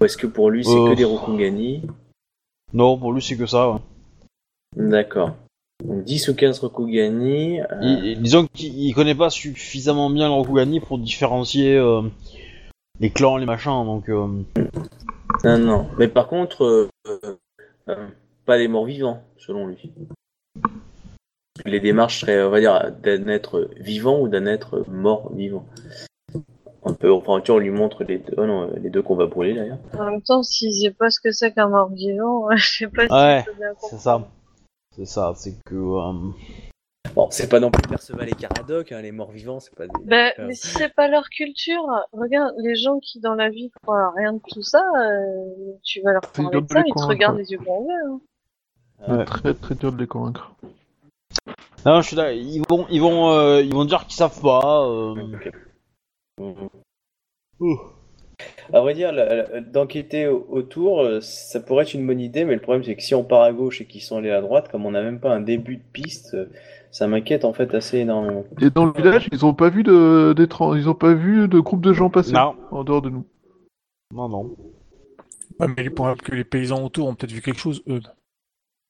Ou 0.00 0.04
est-ce 0.04 0.16
que 0.16 0.28
pour 0.28 0.50
lui 0.50 0.64
c'est 0.64 0.70
Euh. 0.70 0.90
que 0.90 0.94
des 0.96 1.04
Rokugani 1.04 1.82
Non, 2.72 2.96
pour 2.96 3.12
lui 3.12 3.20
c'est 3.20 3.36
que 3.36 3.46
ça. 3.46 3.68
ouais. 3.68 3.78
D'accord. 4.76 5.34
Donc 5.84 6.04
10 6.04 6.28
ou 6.28 6.34
15 6.36 6.60
Rokugani. 6.60 7.60
euh, 7.62 7.64
Il- 7.82 8.22
disons 8.22 8.46
qu'il 8.54 8.78
il 8.78 8.92
connaît 8.94 9.14
pas 9.16 9.28
suffisamment 9.30 10.08
bien 10.08 10.28
le 10.28 10.34
Rokugani 10.34 10.78
pour 10.78 10.98
différencier 10.98 11.76
euh, 11.76 12.02
les 13.00 13.10
clans, 13.10 13.36
les 13.36 13.46
machins, 13.46 13.84
donc... 13.84 14.08
euh, 14.08 14.26
Non, 15.44 15.58
non. 15.58 15.86
Mais 15.98 16.08
par 16.08 16.28
contre, 16.28 16.64
euh, 16.64 16.88
euh, 17.88 18.08
pas 18.44 18.58
des 18.58 18.68
morts 18.68 18.86
vivants, 18.86 19.22
selon 19.36 19.66
lui. 19.66 19.92
Les 21.64 21.80
démarches 21.80 22.20
seraient, 22.20 22.42
on 22.42 22.50
va 22.50 22.60
dire, 22.60 22.92
d'un 23.02 23.28
être 23.28 23.70
vivant 23.78 24.20
ou 24.20 24.28
d'un 24.28 24.46
être 24.46 24.84
mort 24.88 25.32
vivant. 25.34 25.66
On 26.82 26.94
peut, 26.94 27.12
enfin, 27.12 27.40
tu 27.40 27.50
vois, 27.50 27.56
on 27.56 27.62
lui 27.62 27.70
montre 27.70 28.04
les 28.04 28.18
deux, 28.18 28.34
oh 28.36 28.46
non, 28.46 28.70
les 28.80 28.90
deux 28.90 29.02
qu'on 29.02 29.16
va 29.16 29.26
brûler 29.26 29.54
d'ailleurs. 29.54 29.78
En 29.98 30.04
même 30.04 30.22
temps, 30.22 30.44
s'ils 30.44 30.72
savent 30.72 30.92
pas 30.92 31.10
ce 31.10 31.18
que 31.18 31.32
c'est 31.32 31.52
qu'un 31.52 31.68
mort 31.68 31.88
vivant, 31.90 32.48
je 32.56 32.78
sais 32.78 32.86
pas 32.86 33.06
si 33.06 33.12
Ouais, 33.12 33.44
C'est 33.90 33.98
ça. 33.98 34.28
C'est 34.94 35.06
ça, 35.06 35.32
c'est 35.36 35.56
que... 35.64 35.74
Bon, 37.14 37.28
c'est 37.30 37.48
pas 37.48 37.60
non 37.60 37.70
plus 37.70 37.82
Perceval 37.88 38.28
et 38.28 38.32
Caradoc, 38.32 38.92
hein, 38.92 39.00
les 39.02 39.12
morts 39.12 39.30
vivants, 39.30 39.60
c'est 39.60 39.74
pas 39.74 39.86
des. 39.86 39.92
Bah, 40.04 40.28
euh, 40.38 40.48
mais 40.48 40.54
si 40.54 40.68
c'est 40.68 40.92
pas 40.94 41.08
leur 41.08 41.28
culture, 41.30 41.82
regarde, 42.12 42.52
les 42.58 42.74
gens 42.76 42.98
qui 43.00 43.20
dans 43.20 43.34
la 43.34 43.48
vie 43.48 43.70
croient 43.82 44.06
à 44.08 44.12
rien 44.16 44.32
de 44.34 44.40
tout 44.48 44.62
ça, 44.62 44.82
euh, 44.98 45.72
tu 45.82 46.00
vas 46.02 46.12
leur 46.12 46.22
parler 46.22 46.60
de 46.60 46.66
ça, 46.72 46.82
ils 46.86 46.92
te 46.92 46.98
regardent 47.08 47.38
les 47.38 47.50
yeux 47.52 47.58
grands 47.58 47.80
ouverts. 47.80 47.96
hein. 48.06 48.20
Ouais. 49.18 49.24
Très 49.24 49.54
très 49.54 49.74
dur 49.74 49.92
de 49.92 49.98
les 49.98 50.06
convaincre. 50.06 50.52
Non, 51.84 52.00
je 52.00 52.06
suis 52.08 52.16
là. 52.16 52.32
Ils 52.32 52.62
vont, 52.68 52.86
ils 52.90 53.00
vont, 53.00 53.30
euh, 53.30 53.60
ils 53.62 53.72
vont 53.74 53.84
dire 53.84 54.04
qu'ils 54.06 54.16
savent 54.16 54.40
pas. 54.40 54.84
euh, 54.86 55.14
Ok. 55.34 55.52
Mhm. 56.38 56.68
Ouh. 57.60 57.78
À 58.72 58.80
vrai 58.80 58.92
dire, 58.94 59.12
d'enquêter 59.72 60.26
au- 60.26 60.46
autour, 60.50 61.00
euh, 61.02 61.20
ça 61.22 61.60
pourrait 61.60 61.84
être 61.84 61.94
une 61.94 62.06
bonne 62.06 62.20
idée, 62.20 62.44
mais 62.44 62.54
le 62.54 62.60
problème 62.60 62.84
c'est 62.84 62.94
que 62.96 63.02
si 63.02 63.14
on 63.14 63.24
part 63.24 63.42
à 63.42 63.52
gauche 63.52 63.80
et 63.80 63.86
qu'ils 63.86 64.02
sont 64.02 64.18
allés 64.18 64.30
à 64.30 64.40
droite, 64.42 64.68
comme 64.70 64.84
on 64.84 64.90
n'a 64.90 65.02
même 65.02 65.20
pas 65.20 65.30
un 65.32 65.40
début 65.40 65.76
de 65.76 65.82
piste, 65.92 66.34
euh, 66.34 66.46
ça 66.96 67.06
m'inquiète 67.06 67.44
en 67.44 67.52
fait 67.52 67.74
assez 67.74 67.98
énormément. 67.98 68.44
Et 68.58 68.70
dans 68.70 68.86
le 68.86 68.92
village, 68.92 69.28
ils 69.30 69.44
ont 69.44 69.52
pas 69.52 69.68
vu 69.68 69.82
de 69.82 70.34
ils 70.76 70.88
ont 70.88 70.94
pas 70.94 71.12
vu 71.12 71.46
de 71.46 71.60
groupe 71.60 71.82
de 71.82 71.92
gens 71.92 72.08
passer 72.08 72.32
Non, 72.32 72.56
en 72.70 72.84
dehors 72.84 73.02
de 73.02 73.10
nous. 73.10 73.26
non, 74.14 74.30
non. 74.30 74.56
Ouais, 75.60 75.68
mais 75.68 75.74
il 75.78 75.86
est 75.86 75.90
probable 75.90 76.22
que 76.22 76.34
les 76.34 76.44
paysans 76.44 76.82
autour 76.82 77.08
ont 77.08 77.14
peut-être 77.14 77.32
vu 77.32 77.42
quelque 77.42 77.60
chose, 77.60 77.82
eux. 77.86 78.00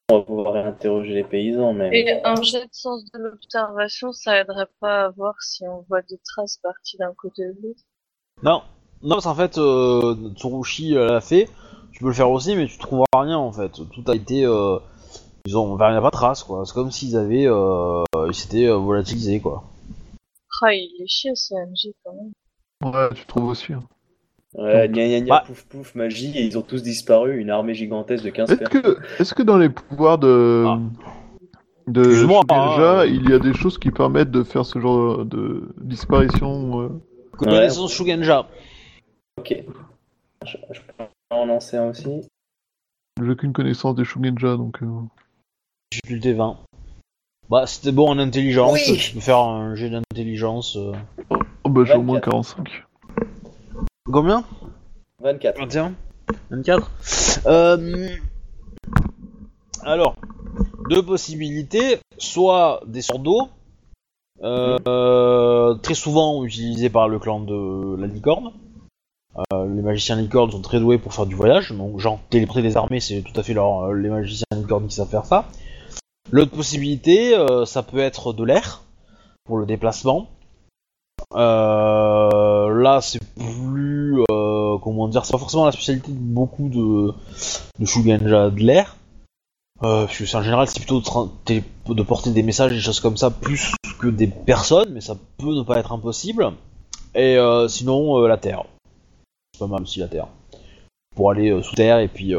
On 0.09 0.19
va 0.19 0.23
pouvoir 0.23 0.53
réinterroger 0.53 1.15
les 1.15 1.25
paysans, 1.25 1.73
mais 1.73 1.89
Et 1.93 2.25
un 2.25 2.41
jet 2.41 2.63
de 2.63 2.69
sens 2.71 3.03
de 3.11 3.19
l'observation, 3.19 4.13
ça 4.13 4.39
aiderait 4.39 4.69
pas 4.79 5.05
à 5.05 5.09
voir 5.09 5.41
si 5.41 5.67
on 5.67 5.83
voit 5.89 6.01
des 6.01 6.17
traces 6.23 6.59
parties 6.63 6.95
d'un 6.95 7.13
côté 7.13 7.45
ou 7.45 7.61
de 7.61 7.67
l'autre? 7.67 7.81
Non, 8.41 8.61
non, 9.01 9.15
parce 9.15 9.25
qu'en 9.25 9.35
fait, 9.35 9.57
euh, 9.57 10.15
Tsurushi 10.33 10.95
euh, 10.95 11.07
l'a 11.07 11.19
fait. 11.19 11.49
Tu 11.91 11.99
peux 11.99 12.07
le 12.07 12.13
faire 12.13 12.31
aussi, 12.31 12.55
mais 12.55 12.67
tu 12.67 12.77
trouveras 12.77 13.05
rien 13.15 13.37
en 13.37 13.51
fait. 13.51 13.71
Tout 13.71 14.03
a 14.07 14.15
été, 14.15 14.45
euh, 14.45 14.77
ils 15.47 15.57
ont, 15.57 15.73
enfin, 15.73 15.89
il 15.89 15.91
n'y 15.93 15.97
a 15.97 16.01
pas 16.01 16.07
de 16.09 16.11
trace 16.11 16.43
quoi. 16.43 16.63
C'est 16.65 16.73
comme 16.73 16.91
s'ils 16.91 17.15
avaient, 17.17 17.47
euh, 17.47 18.03
ils 18.27 18.33
s'étaient 18.33 18.67
euh, 18.67 18.75
volatilisés 18.77 19.39
quoi. 19.39 19.63
Ah, 20.61 20.73
il 20.73 20.89
est 21.01 21.07
chier 21.07 21.31
ce 21.35 21.53
MJ 21.53 21.93
quand 22.03 22.13
même. 22.13 22.93
Ouais, 22.93 23.09
tu 23.15 23.25
trouves 23.25 23.45
aussi. 23.49 23.73
hein. 23.73 23.83
ouais, 24.55 24.89
gna 24.89 25.07
gna 25.07 25.19
gna, 25.21 25.27
Bah. 25.29 25.43
pouf 25.45 25.63
pouf, 25.65 25.95
magie, 25.95 26.37
et 26.37 26.43
ils 26.43 26.57
ont 26.57 26.61
tous 26.63 26.81
disparu, 26.83 27.39
une 27.39 27.49
armée 27.49 27.73
gigantesque 27.75 28.23
de 28.25 28.29
15 28.31 28.51
Est-ce 28.51 28.59
personnes. 28.59 28.81
que 28.81 29.21
est-ce 29.21 29.33
que 29.33 29.43
dans 29.43 29.57
les 29.57 29.69
pouvoirs 29.69 30.17
de 30.17 30.65
Ah. 30.67 30.79
de 31.87 32.03
Shugenja, 32.03 33.01
hein. 33.01 33.05
il 33.05 33.29
y 33.29 33.33
a 33.33 33.39
des 33.39 33.53
choses 33.53 33.77
qui 33.77 33.91
permettent 33.91 34.31
de 34.31 34.43
faire 34.43 34.65
ce 34.65 34.79
genre 34.79 35.23
de 35.25 35.69
disparition 35.81 36.81
euh, 36.81 36.89
Connaissance 37.37 37.91
Shugenja. 37.93 38.47
Ok. 39.39 39.63
Je, 40.45 40.57
je 40.71 40.79
peux 40.81 41.03
en 41.29 41.45
lancer 41.45 41.77
un 41.77 41.89
aussi. 41.89 42.27
J'ai 43.21 43.29
aucune 43.31 43.53
connaissance 43.53 43.95
des 43.95 44.05
Shugenja, 44.05 44.57
donc. 44.57 44.81
euh, 44.81 44.87
Difficulté 45.91 46.33
20. 46.33 46.57
Bah, 47.49 47.65
c'était 47.65 47.91
bon 47.91 48.09
en 48.09 48.19
intelligence. 48.19 48.73
Oui. 48.73 48.97
Tu 48.97 49.13
peux 49.13 49.19
faire 49.21 49.39
un 49.39 49.75
jet 49.75 49.89
d'intelligence. 49.89 50.75
euh. 50.75 50.91
Oh 51.63 51.69
bah 51.69 51.83
j'ai 51.85 51.93
au 51.95 52.01
moins 52.01 52.15
24. 52.15 52.31
45. 52.31 52.83
Combien? 54.11 54.43
24. 55.21 55.57
21 55.59 55.93
24 56.49 56.91
euh... 57.47 58.09
Alors, 59.83 60.15
deux 60.89 61.01
possibilités. 61.03 61.99
Soit 62.17 62.81
des 62.87 63.01
sorts 63.03 63.19
d'eau, 63.19 63.47
euh, 64.43 64.77
euh, 64.87 65.75
très 65.75 65.93
souvent 65.93 66.43
utilisés 66.43 66.89
par 66.89 67.07
le 67.07 67.19
clan 67.19 67.39
de 67.41 67.95
la 67.99 68.07
licorne. 68.07 68.51
Euh, 69.53 69.67
les 69.75 69.83
magiciens 69.83 70.15
licornes 70.15 70.49
sont 70.49 70.61
très 70.61 70.79
doués 70.79 70.97
pour 70.97 71.13
faire 71.13 71.27
du 71.27 71.35
voyage, 71.35 71.71
donc 71.71 71.99
genre 71.99 72.19
téléporter 72.31 72.63
des 72.63 72.75
armées, 72.75 72.99
c'est 72.99 73.21
tout 73.21 73.39
à 73.39 73.43
fait 73.43 73.53
leur, 73.53 73.83
euh, 73.83 73.93
les 73.93 74.09
magiciens 74.09 74.47
licornes 74.55 74.87
qui 74.87 74.95
savent 74.95 75.09
faire 75.09 75.25
ça. 75.25 75.45
L'autre 76.29 76.51
possibilité, 76.51 77.35
euh, 77.35 77.65
ça 77.65 77.83
peut 77.83 77.99
être 77.99 78.33
de 78.33 78.43
l'air 78.43 78.83
pour 79.45 79.57
le 79.57 79.65
déplacement. 79.65 80.27
Euh, 81.33 82.69
là, 82.69 82.99
c'est 83.01 83.21
plus, 83.35 84.19
euh, 84.29 84.77
comment 84.79 85.07
dire, 85.07 85.23
c'est 85.23 85.31
pas 85.31 85.37
forcément 85.37 85.65
la 85.65 85.71
spécialité 85.71 86.11
de 86.11 86.17
beaucoup 86.17 86.67
de, 86.67 87.13
de 87.79 87.85
Shugenja 87.85 88.49
de 88.49 88.59
l'air. 88.59 88.97
Parce 89.79 90.17
que 90.17 90.35
en 90.35 90.41
général, 90.41 90.67
c'est 90.67 90.79
plutôt 90.79 91.01
de, 91.01 92.03
porter 92.03 92.31
des 92.31 92.43
messages, 92.43 92.71
des 92.71 92.79
choses 92.79 92.99
comme 92.99 93.15
ça, 93.15 93.29
plus 93.29 93.73
que 93.99 94.07
des 94.07 94.27
personnes, 94.27 94.91
mais 94.91 95.01
ça 95.01 95.15
peut 95.37 95.53
ne 95.53 95.61
pas 95.61 95.77
être 95.77 95.91
impossible. 95.91 96.51
Et 97.13 97.37
sinon, 97.69 98.19
la 98.25 98.37
terre. 98.37 98.65
C'est 99.53 99.59
pas 99.59 99.67
mal 99.67 99.83
aussi 99.83 99.99
la 99.99 100.07
terre. 100.07 100.27
Pour 101.15 101.29
aller 101.31 101.61
sous 101.61 101.75
terre 101.75 101.99
et 101.99 102.07
puis. 102.07 102.33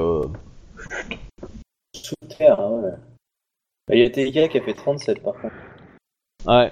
Sous 1.94 2.14
terre, 2.36 2.58
ouais. 2.58 2.90
Bah, 3.88 3.94
Il 3.94 4.00
y 4.00 4.04
a 4.04 4.10
TK 4.10 4.50
qui 4.50 4.58
a 4.58 4.62
fait 4.62 4.74
37 4.74 5.22
par 5.22 5.34
contre. 5.34 5.54
Ouais. 6.46 6.70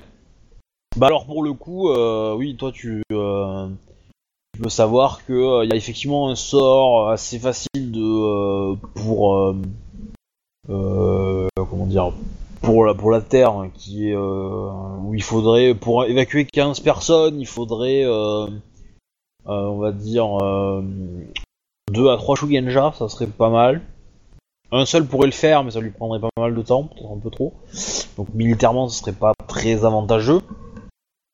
Bah 0.97 1.09
alors 1.09 1.27
pour 1.27 1.43
le 1.43 1.53
coup, 1.53 1.91
euh, 1.91 2.35
oui, 2.35 2.57
toi 2.57 2.73
tu, 2.73 3.03
euh, 3.13 3.69
peux 4.61 4.69
savoir 4.69 5.25
que 5.27 5.33
euh, 5.33 5.65
il 5.65 5.71
y 5.71 5.73
a 5.75 5.77
effectivement 5.77 6.31
un 6.31 6.35
sort 6.35 7.11
assez 7.11 7.39
facile 7.39 7.93
de 7.93 8.01
euh, 8.01 8.77
pour 8.95 9.55
comment 10.67 11.87
dire 11.87 12.13
pour 12.63 12.85
la 12.85 12.95
pour 12.95 13.11
la 13.11 13.21
Terre 13.21 13.51
hein, 13.51 13.71
qui 13.75 14.15
où 14.15 15.15
il 15.15 15.23
faudrait 15.23 15.75
pour 15.75 16.05
évacuer 16.05 16.47
15 16.47 16.81
personnes, 16.81 17.41
il 17.41 17.47
faudrait 17.47 18.05
on 18.07 19.79
va 19.79 19.93
dire 19.93 20.39
2 21.93 22.09
à 22.09 22.17
3 22.17 22.37
Shugenja, 22.37 22.93
ça 22.99 23.09
serait 23.09 23.27
pas 23.27 23.51
mal. 23.51 23.83
Un 24.73 24.85
seul 24.85 25.07
pourrait 25.07 25.27
le 25.27 25.33
faire, 25.33 25.63
mais 25.63 25.71
ça 25.71 25.81
lui 25.81 25.91
prendrait 25.91 26.19
pas 26.19 26.29
mal 26.37 26.55
de 26.55 26.63
temps, 26.63 26.85
peut-être 26.85 27.11
un 27.11 27.19
peu 27.19 27.31
trop. 27.31 27.55
Donc 28.17 28.29
militairement, 28.35 28.89
ce 28.89 28.99
serait 28.99 29.13
pas 29.13 29.33
très 29.47 29.85
avantageux. 29.85 30.41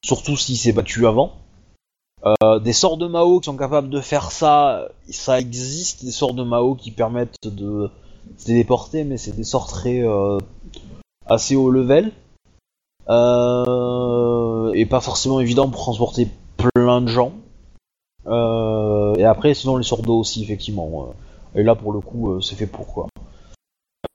Surtout 0.05 0.37
s'il 0.37 0.57
s'est 0.57 0.73
battu 0.73 1.07
avant. 1.07 1.33
Euh, 2.25 2.59
des 2.61 2.73
sorts 2.73 2.99
de 2.99 3.07
Mao 3.07 3.41
qui 3.41 3.47
sont 3.47 3.57
capables 3.57 3.89
de 3.89 4.01
faire 4.01 4.31
ça, 4.31 4.89
ça 5.09 5.41
existe. 5.41 6.05
Des 6.05 6.11
sorts 6.11 6.35
de 6.35 6.43
Mao 6.43 6.75
qui 6.75 6.91
permettent 6.91 7.37
de 7.45 7.91
se 8.37 8.47
téléporter, 8.47 9.05
mais 9.05 9.17
c'est 9.17 9.35
des 9.35 9.45
sorts 9.45 9.67
très 9.67 10.03
euh, 10.03 10.39
assez 11.27 11.57
haut 11.57 11.71
level. 11.71 12.13
Euh, 13.09 14.73
et 14.75 14.87
pas 14.87 15.01
forcément 15.01 15.41
évident 15.41 15.69
pour 15.69 15.81
transporter 15.81 16.29
plein 16.57 17.01
de 17.01 17.09
gens. 17.09 17.33
Et 18.27 19.25
après, 19.25 19.55
sinon 19.55 19.79
les 19.79 19.85
sorts 19.85 20.03
d'eau 20.03 20.19
aussi, 20.19 20.43
effectivement. 20.43 21.15
Et 21.55 21.63
là, 21.63 21.75
pour 21.75 21.93
le 21.93 22.01
coup, 22.01 22.41
c'est 22.41 22.57
fait 22.57 22.67
pour 22.67 22.87
quoi. 22.87 23.09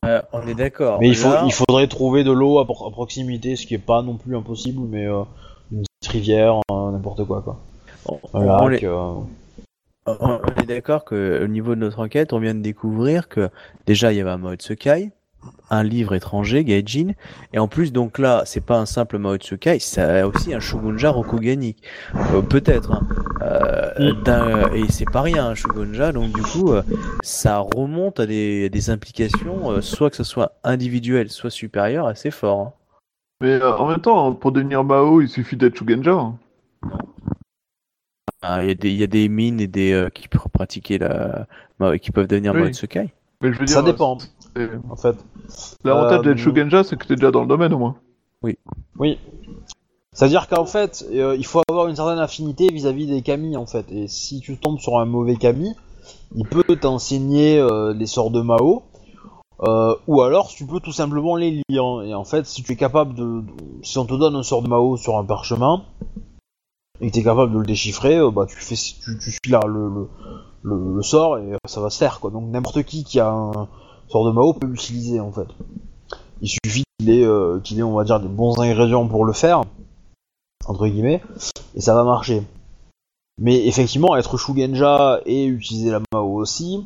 Euh, 0.07 0.21
on 0.33 0.47
est 0.47 0.53
d'accord. 0.55 0.99
Mais 0.99 1.09
il, 1.09 1.15
faut, 1.15 1.29
Là, 1.29 1.43
il 1.45 1.51
faudrait 1.53 1.87
trouver 1.87 2.23
de 2.23 2.31
l'eau 2.31 2.59
à, 2.59 2.65
pro- 2.65 2.87
à 2.87 2.91
proximité, 2.91 3.55
ce 3.55 3.65
qui 3.65 3.73
est 3.73 3.77
pas 3.79 4.01
non 4.01 4.15
plus 4.15 4.35
impossible, 4.35 4.81
mais 4.89 5.05
euh, 5.05 5.23
une 5.71 5.83
petite 5.99 6.11
rivière, 6.13 6.55
euh, 6.71 6.91
n'importe 6.91 7.25
quoi 7.25 7.41
quoi. 7.41 7.59
on, 8.07 8.19
Un 8.39 8.47
on 8.59 8.67
lac, 8.67 8.83
est, 8.83 8.87
on- 8.87 9.27
est 10.61 10.65
d'accord 10.65 11.03
que 11.03 11.43
au 11.43 11.47
niveau 11.47 11.75
de 11.75 11.81
notre 11.81 11.99
enquête, 11.99 12.31
on 12.33 12.39
vient 12.39 12.55
de 12.55 12.61
découvrir 12.61 13.27
que 13.27 13.49
déjà 13.85 14.13
il 14.13 14.17
y 14.17 14.21
avait 14.21 14.29
un 14.29 14.37
Maotsukai, 14.37 15.11
un 15.69 15.83
livre 15.83 16.13
étranger, 16.15 16.63
Gaijin, 16.63 17.11
et 17.53 17.59
en 17.59 17.67
plus 17.67 17.91
donc 17.91 18.19
là, 18.19 18.43
c'est 18.45 18.61
pas 18.65 18.77
un 18.79 18.85
simple 18.85 19.17
Maotsukai, 19.17 19.79
c'est 19.79 20.23
aussi 20.23 20.53
un 20.53 20.59
Shogunja 20.59 21.09
Rokugani. 21.09 21.75
Euh, 22.33 22.41
Peut-être. 22.41 22.91
Hein. 22.93 23.07
Euh, 23.41 24.13
d'un- 24.23 24.71
et 24.73 24.89
c'est 24.89 25.09
pas 25.09 25.21
rien 25.21 25.45
un 25.47 25.55
Shogunja, 25.55 26.11
donc 26.11 26.31
du 26.33 26.41
coup, 26.41 26.71
euh, 26.71 26.83
ça 27.21 27.59
remonte 27.59 28.19
à 28.19 28.25
des, 28.25 28.65
à 28.65 28.69
des 28.69 28.89
implications, 28.89 29.71
euh, 29.71 29.81
soit 29.81 30.09
que 30.09 30.15
ce 30.15 30.23
soit 30.23 30.53
individuel, 30.63 31.29
soit 31.29 31.49
supérieur, 31.49 32.07
assez 32.07 32.31
fort. 32.31 32.59
hein. 32.59 32.73
Mais 33.41 33.53
euh, 33.61 33.75
en 33.77 33.87
même 33.87 34.01
temps, 34.01 34.33
pour 34.33 34.51
devenir 34.51 34.83
Mao, 34.83 35.21
il 35.21 35.29
suffit 35.29 35.55
d'être 35.57 35.77
Shugenja. 35.77 36.13
hein. 36.13 36.35
Ah, 38.41 38.63
Il 38.63 38.67
y, 38.67 38.71
a 38.71 38.75
des- 38.75 38.89
il 38.91 38.97
y 38.97 39.03
a 39.03 39.07
des 39.07 39.29
mines 39.29 39.59
et 39.59 39.67
des 39.67 39.91
euh, 39.93 40.09
qui 40.09 40.27
peuvent 40.27 40.47
pratiquer 40.53 40.97
la, 40.99 41.47
qui 42.01 42.11
peuvent 42.11 42.27
devenir 42.27 42.53
Oui. 42.53 42.61
Maotsukai. 42.61 43.13
Mais 43.41 43.53
je 43.53 43.59
veux 43.59 43.65
dire, 43.65 43.75
Ça 43.75 43.83
dépend, 43.83 44.17
en 44.89 44.95
fait. 44.95 45.15
L'avantage 45.83 46.19
Euh, 46.19 46.23
d'être 46.23 46.37
Shugenja, 46.37 46.83
c'est 46.83 46.97
que 46.97 47.05
t'es 47.07 47.15
déjà 47.15 47.31
dans 47.31 47.41
le 47.41 47.47
domaine 47.47 47.73
au 47.73 47.79
moins. 47.79 47.95
Oui. 48.43 49.19
C'est-à-dire 50.13 50.47
qu'en 50.47 50.65
fait, 50.65 51.05
euh, 51.11 51.35
il 51.37 51.45
faut 51.45 51.61
avoir 51.69 51.87
une 51.87 51.95
certaine 51.95 52.19
affinité 52.19 52.67
vis-à-vis 52.71 53.05
des 53.07 53.21
kami, 53.21 53.55
en 53.55 53.65
fait. 53.65 53.91
Et 53.91 54.07
si 54.07 54.39
tu 54.39 54.57
tombes 54.57 54.79
sur 54.79 54.97
un 54.99 55.05
mauvais 55.05 55.35
kami, 55.35 55.75
il 56.35 56.47
peut 56.47 56.63
t'enseigner 56.75 57.59
euh, 57.59 57.93
les 57.93 58.07
sorts 58.07 58.31
de 58.31 58.41
Mao, 58.41 58.83
euh, 59.67 59.95
ou 60.07 60.21
alors 60.21 60.47
tu 60.47 60.65
peux 60.65 60.79
tout 60.79 60.91
simplement 60.91 61.35
les 61.35 61.61
lire. 61.69 62.01
Et 62.03 62.13
en 62.15 62.23
fait, 62.23 62.45
si 62.45 62.63
tu 62.63 62.71
es 62.71 62.75
capable 62.75 63.13
de... 63.13 63.43
Si 63.83 63.97
on 63.99 64.05
te 64.05 64.15
donne 64.15 64.35
un 64.35 64.43
sort 64.43 64.63
de 64.63 64.67
Mao 64.67 64.97
sur 64.97 65.17
un 65.17 65.23
parchemin, 65.23 65.83
et 66.99 67.09
que 67.09 67.13
tu 67.13 67.19
es 67.19 67.23
capable 67.23 67.53
de 67.53 67.59
le 67.59 67.65
déchiffrer, 67.65 68.17
euh, 68.17 68.31
bah 68.31 68.47
tu 68.47 68.55
fais 68.55 68.75
tu, 68.75 69.19
tu 69.19 69.31
suis 69.31 69.51
là 69.51 69.59
le, 69.67 69.87
le, 69.87 70.07
le, 70.63 70.95
le 70.95 71.01
sort 71.03 71.37
et 71.37 71.53
euh, 71.53 71.57
ça 71.65 71.79
va 71.79 71.91
se 71.91 71.99
faire, 71.99 72.19
quoi. 72.19 72.31
Donc 72.31 72.49
n'importe 72.49 72.81
qui 72.83 73.03
qui 73.03 73.19
a 73.19 73.29
un 73.29 73.67
sort 74.09 74.25
de 74.25 74.31
Mao 74.31 74.53
peut 74.53 74.67
l'utiliser, 74.67 75.19
en 75.19 75.31
fait. 75.31 75.47
Il 76.41 76.49
suffit 76.49 76.83
qu'il 76.99 77.09
ait, 77.09 77.25
euh, 77.25 77.59
qu'il 77.59 77.79
ait, 77.79 77.83
on 77.83 77.93
va 77.95 78.03
dire, 78.03 78.19
des 78.19 78.27
bons 78.27 78.59
ingrédients 78.59 79.07
pour 79.07 79.25
le 79.25 79.33
faire, 79.33 79.63
entre 80.67 80.87
guillemets, 80.87 81.21
et 81.75 81.81
ça 81.81 81.95
va 81.95 82.03
marcher. 82.03 82.43
Mais 83.39 83.67
effectivement, 83.67 84.15
être 84.15 84.37
Shugenja 84.37 85.19
et 85.25 85.45
utiliser 85.45 85.91
la 85.91 85.99
Mao 86.13 86.33
aussi, 86.35 86.85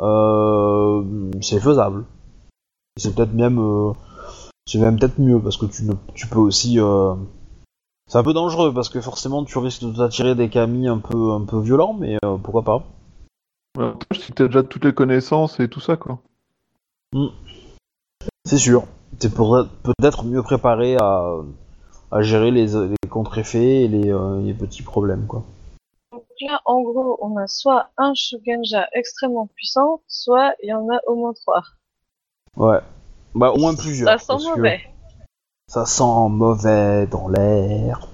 euh, 0.00 1.04
c'est 1.40 1.60
faisable. 1.60 2.04
C'est 2.96 3.14
peut-être 3.14 3.32
même, 3.34 3.58
euh, 3.58 3.92
C'est 4.66 4.78
même 4.78 4.98
peut-être 4.98 5.18
mieux 5.18 5.40
parce 5.40 5.56
que 5.56 5.66
tu, 5.66 5.84
ne, 5.84 5.94
tu 6.14 6.26
peux 6.28 6.38
aussi. 6.38 6.78
euh, 6.80 7.14
C'est 8.08 8.18
un 8.18 8.22
peu 8.22 8.32
dangereux 8.34 8.72
parce 8.72 8.88
que 8.88 9.00
forcément 9.00 9.44
tu 9.44 9.58
risques 9.58 9.82
de 9.84 9.92
t'attirer 9.96 10.34
des 10.34 10.48
camis 10.50 10.88
un 10.88 10.98
peu, 10.98 11.32
un 11.32 11.42
peu 11.44 11.60
violents, 11.60 11.94
mais 11.94 12.16
euh, 12.24 12.36
pourquoi 12.36 12.62
pas. 12.62 12.84
L'avantage, 13.76 14.20
c'est 14.20 14.28
que 14.28 14.32
t'as 14.34 14.46
déjà 14.46 14.62
toutes 14.62 14.84
les 14.84 14.92
connaissances 14.94 15.60
et 15.60 15.68
tout 15.68 15.80
ça, 15.80 15.96
quoi. 15.96 16.18
C'est 18.44 18.58
sûr. 18.58 18.84
T'es 19.18 19.28
pour- 19.28 19.64
peut-être 19.82 20.24
mieux 20.24 20.42
préparé 20.42 20.96
à, 20.96 21.34
à 22.10 22.22
gérer 22.22 22.50
les, 22.50 22.66
les 22.66 23.08
contre-effets 23.08 23.82
et 23.84 23.88
les, 23.88 24.10
euh, 24.12 24.40
les 24.42 24.54
petits 24.54 24.82
problèmes, 24.82 25.26
quoi. 25.26 25.44
Donc 26.12 26.24
là, 26.40 26.60
en 26.64 26.80
gros, 26.82 27.18
on 27.20 27.36
a 27.36 27.46
soit 27.46 27.90
un 27.96 28.12
Shugenja 28.14 28.86
extrêmement 28.92 29.46
puissant, 29.46 30.00
soit 30.08 30.54
il 30.62 30.68
y 30.70 30.72
en 30.72 30.88
a 30.88 30.98
au 31.06 31.14
moins 31.16 31.32
trois. 31.32 31.62
Ouais. 32.56 32.80
Bah, 33.34 33.50
au 33.52 33.58
moins 33.58 33.74
plusieurs. 33.74 34.18
Ça 34.20 34.38
sent 34.38 34.48
mauvais. 34.56 34.80
Ça 35.68 35.86
sent 35.86 36.28
mauvais 36.30 37.06
dans 37.06 37.28
l'air. 37.28 38.08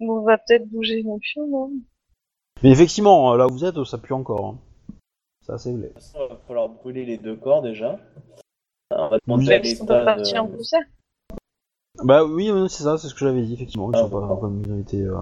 On 0.00 0.20
va 0.20 0.36
peut-être 0.36 0.68
bouger 0.68 1.02
nos 1.02 1.18
pions, 1.18 1.46
non? 1.48 1.70
Mais 2.62 2.70
effectivement, 2.70 3.34
là 3.36 3.46
où 3.46 3.52
vous 3.52 3.64
êtes, 3.64 3.82
ça 3.84 3.96
pue 3.98 4.12
encore. 4.12 4.44
hein. 4.46 4.58
Ça, 5.46 5.58
c'est 5.58 5.72
vrai. 5.72 5.88
De 5.88 5.92
façon, 5.94 6.18
il 6.22 6.28
va 6.30 6.36
falloir 6.48 6.68
brûler 6.68 7.04
les 7.04 7.18
deux 7.18 7.36
corps 7.36 7.62
déjà. 7.62 7.98
On 8.90 9.08
va 9.08 9.18
demander 9.26 9.46
Oui. 9.46 9.52
à 9.52 9.56
Est-ce 9.58 9.78
qu'on 9.80 9.86
peut 9.86 9.92
l'état 9.98 10.04
partir 10.14 10.44
en 10.44 10.48
de... 10.48 10.56
poussière 10.56 10.82
Bah 12.02 12.24
oui, 12.24 12.50
oui, 12.50 12.66
c'est 12.70 12.84
ça, 12.84 12.96
c'est 12.96 13.08
ce 13.08 13.14
que 13.14 13.20
j'avais 13.20 13.42
dit, 13.42 13.54
effectivement. 13.54 13.90
Ils 13.92 13.96
Ah, 13.96 14.00
sont 14.00 14.10
pas 14.10 14.20
d'accord. 14.20 14.40
comme 14.40 14.54
minorité. 14.60 15.02
Euh... 15.02 15.16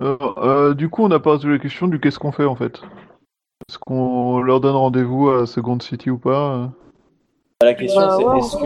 Euh, 0.00 0.16
euh, 0.38 0.74
du 0.74 0.88
coup, 0.90 1.02
on 1.04 1.08
n'a 1.08 1.18
pas 1.18 1.32
résolu 1.32 1.54
la 1.54 1.58
question 1.58 1.88
du 1.88 1.98
qu'est-ce 1.98 2.18
qu'on 2.18 2.30
fait 2.32 2.44
en 2.44 2.54
fait. 2.54 2.80
Est-ce 3.68 3.78
qu'on 3.78 4.40
leur 4.40 4.60
donne 4.60 4.76
rendez-vous 4.76 5.30
à 5.30 5.46
Second 5.46 5.78
City 5.80 6.10
ou 6.10 6.18
pas 6.18 6.54
euh? 6.56 6.66
La 7.62 7.74
question 7.74 8.00
Bah, 8.00 8.14
c'est 8.16 8.24
ouais, 8.24 8.38
est-ce 8.38 8.56
que... 8.56 8.64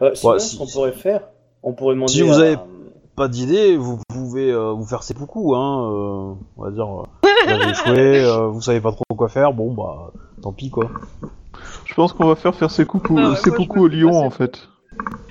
Euh, 0.00 0.14
sinon, 0.14 0.32
Ouais, 0.32 0.38
ce 0.38 0.48
si- 0.48 0.58
qu'on 0.58 0.66
pourrait 0.66 0.92
faire, 0.92 1.28
on 1.62 1.74
pourrait 1.74 1.94
demander 1.94 2.12
Si 2.12 2.22
vous 2.22 2.32
à- 2.32 2.42
avez- 2.42 2.56
Pas 3.16 3.28
d'idée, 3.28 3.76
vous 3.76 3.98
pouvez 4.08 4.50
euh, 4.50 4.72
vous 4.72 4.86
faire 4.86 5.02
seppuku, 5.02 5.54
hein. 5.54 5.90
euh, 5.90 6.34
on 6.56 6.62
va 6.62 6.70
dire, 6.70 6.86
euh, 6.86 7.04
vous 7.44 7.50
avez 7.50 7.70
échoué, 7.70 8.24
euh, 8.24 8.46
vous 8.46 8.62
savez 8.62 8.80
pas 8.80 8.92
trop 8.92 9.04
quoi 9.14 9.28
faire, 9.28 9.52
bon 9.52 9.72
bah, 9.72 10.12
tant 10.40 10.52
pis 10.52 10.70
quoi. 10.70 10.90
Je 11.84 11.94
pense 11.94 12.14
qu'on 12.14 12.26
va 12.26 12.36
faire 12.36 12.54
faire 12.54 12.70
ses 12.70 12.86
coucou, 12.86 13.16
Ah 13.18 13.30
ouais, 13.30 13.36
ses 13.36 13.50
moi, 13.50 13.58
je 13.60 13.64
coucou 13.64 13.80
me 13.80 13.84
au 13.84 13.88
Lyon 13.88 14.24
en 14.24 14.30
fait. 14.30 14.68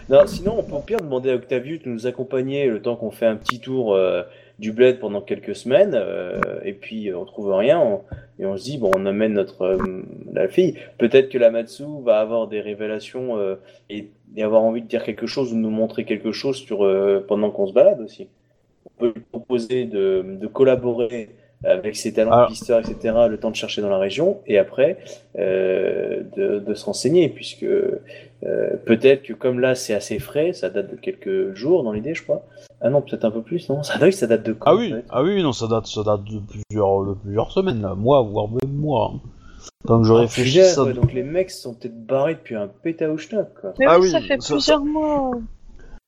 Non, 0.09 0.27
sinon, 0.27 0.55
on 0.59 0.63
peut 0.63 0.75
au 0.75 0.81
pire 0.81 0.99
demander 0.99 1.31
à 1.31 1.35
Octavius 1.35 1.83
de 1.83 1.89
nous 1.89 2.05
accompagner 2.05 2.67
le 2.67 2.81
temps 2.81 2.95
qu'on 2.95 3.11
fait 3.11 3.25
un 3.25 3.35
petit 3.35 3.59
tour 3.59 3.95
euh, 3.95 4.23
du 4.61 4.71
bled 4.71 4.99
pendant 4.99 5.21
quelques 5.21 5.55
semaines, 5.55 5.95
euh, 5.95 6.39
et 6.63 6.73
puis 6.73 7.09
euh, 7.09 7.17
on 7.17 7.25
trouve 7.25 7.51
rien, 7.51 7.99
et 8.37 8.45
on 8.45 8.55
se 8.55 8.63
dit, 8.63 8.77
bon, 8.77 8.91
on 8.95 9.07
amène 9.07 9.33
notre 9.33 9.63
euh, 9.63 10.03
la 10.31 10.47
fille. 10.47 10.75
Peut-être 10.99 11.29
que 11.29 11.39
la 11.39 11.49
Matsu 11.49 11.83
va 12.03 12.19
avoir 12.19 12.47
des 12.47 12.61
révélations 12.61 13.57
et, 13.89 14.11
avoir 14.37 14.61
envie 14.61 14.83
de 14.83 14.87
dire 14.87 15.03
quelque 15.03 15.25
chose 15.25 15.51
ou 15.51 15.57
nous 15.57 15.71
montrer 15.71 16.05
quelque 16.05 16.31
chose 16.31 16.57
sur, 16.57 16.87
pendant 17.27 17.49
qu'on 17.49 17.67
se 17.67 17.73
balade 17.73 17.99
aussi. 18.01 18.29
On 18.85 18.99
peut 18.99 19.13
lui 19.15 19.23
proposer 19.31 19.85
de, 19.85 20.23
de 20.39 20.47
collaborer 20.47 21.29
avec 21.63 21.95
ses 21.95 22.13
talents 22.13 22.31
Alors- 22.31 22.47
de 22.47 22.51
pisteur, 22.53 22.79
etc., 22.79 23.15
le 23.29 23.37
temps 23.37 23.51
de 23.51 23.55
chercher 23.55 23.81
dans 23.81 23.89
la 23.89 23.97
région, 23.99 24.39
et 24.47 24.57
après 24.57 24.97
euh, 25.37 26.23
de, 26.35 26.59
de 26.59 26.73
se 26.73 26.85
renseigner, 26.85 27.29
puisque 27.29 27.63
euh, 27.63 27.99
peut-être 28.85 29.21
que 29.23 29.33
comme 29.33 29.59
là 29.59 29.75
c'est 29.75 29.93
assez 29.93 30.17
frais, 30.19 30.53
ça 30.53 30.69
date 30.69 30.89
de 30.91 30.95
quelques 30.95 31.53
jours 31.53 31.83
dans 31.83 31.91
l'idée, 31.93 32.15
je 32.15 32.23
crois. 32.23 32.43
Ah 32.81 32.89
non, 32.89 33.01
peut-être 33.03 33.25
un 33.25 33.31
peu 33.31 33.41
plus, 33.43 33.69
non? 33.69 33.83
Ça 33.83 33.99
doit 33.99 34.11
ça 34.11 34.25
date 34.25 34.43
de 34.43 34.53
quand 34.53 34.71
Ah 34.71 34.73
en 34.75 34.77
oui, 34.79 34.89
fait? 34.91 35.05
ah 35.09 35.21
oui, 35.23 35.43
non, 35.43 35.51
ça 35.53 35.67
date, 35.67 35.85
ça 35.85 36.01
date 36.03 36.23
de 36.23 36.39
plusieurs, 36.39 37.05
de 37.05 37.13
plusieurs 37.13 37.51
semaines, 37.51 37.81
là, 37.81 37.93
mois, 37.93 38.21
voire 38.23 38.47
même 38.49 38.73
mois. 38.73 39.11
hein. 39.15 39.19
Tant 39.85 40.01
que 40.01 40.07
je 40.07 40.13
Ah, 40.13 40.17
réfléchis, 40.21 40.53
punaise, 40.53 40.73
ça... 40.75 40.83
ouais, 40.83 40.93
donc 40.93 41.13
les 41.13 41.21
mecs 41.23 41.51
sont 41.51 41.75
peut-être 41.75 42.05
barrés 42.05 42.33
depuis 42.35 42.55
un 42.55 42.67
pétaouchnock, 42.67 43.47
quoi. 43.61 43.73
Mais 43.77 43.85
Ah 43.87 43.99
oui, 43.99 44.09
ça 44.09 44.19
fait 44.21 44.41
ça- 44.41 44.53
plusieurs 44.55 44.83
mois 44.83 45.31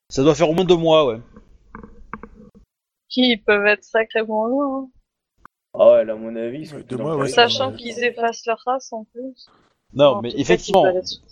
ça 0.09 0.21
doit 0.23 0.35
faire 0.35 0.49
au 0.49 0.53
moins 0.53 0.65
deux 0.65 0.75
mois, 0.77 1.07
ouais. 1.07 1.17
qui 3.09 3.37
peuvent 3.37 3.65
être 3.67 3.83
sacrément 3.83 4.47
loin. 4.47 4.79
hein. 4.83 4.87
Ah 5.73 5.91
ouais, 5.93 6.05
là, 6.05 6.13
à 6.13 6.15
mon 6.15 6.35
avis, 6.35 6.71
ouais, 6.71 7.27
Sachant 7.29 7.69
hein. 7.69 7.73
qu'ils 7.73 8.03
effacent 8.03 8.45
leur 8.45 8.61
race 8.65 8.93
en 8.93 9.05
plus. 9.05 9.47
Non, 9.95 10.15
En 10.17 10.21
mais 10.21 10.31
effectivement, 10.37 10.85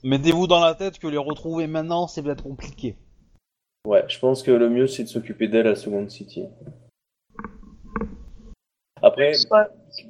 mettez-vous 0.03 0.47
dans 0.47 0.59
la 0.59 0.75
tête 0.75 0.99
que 0.99 1.07
les 1.07 1.17
retrouver 1.17 1.67
maintenant, 1.67 2.07
c'est 2.07 2.21
peut-être 2.23 2.43
compliqué. 2.43 2.95
Ouais, 3.87 4.03
je 4.07 4.19
pense 4.19 4.43
que 4.43 4.51
le 4.51 4.69
mieux 4.69 4.85
c'est 4.87 5.03
de 5.03 5.07
s'occuper 5.09 5.47
d'elle 5.47 5.65
à 5.67 5.75
Second 5.75 6.07
City. 6.09 6.45
Après, 9.03 9.33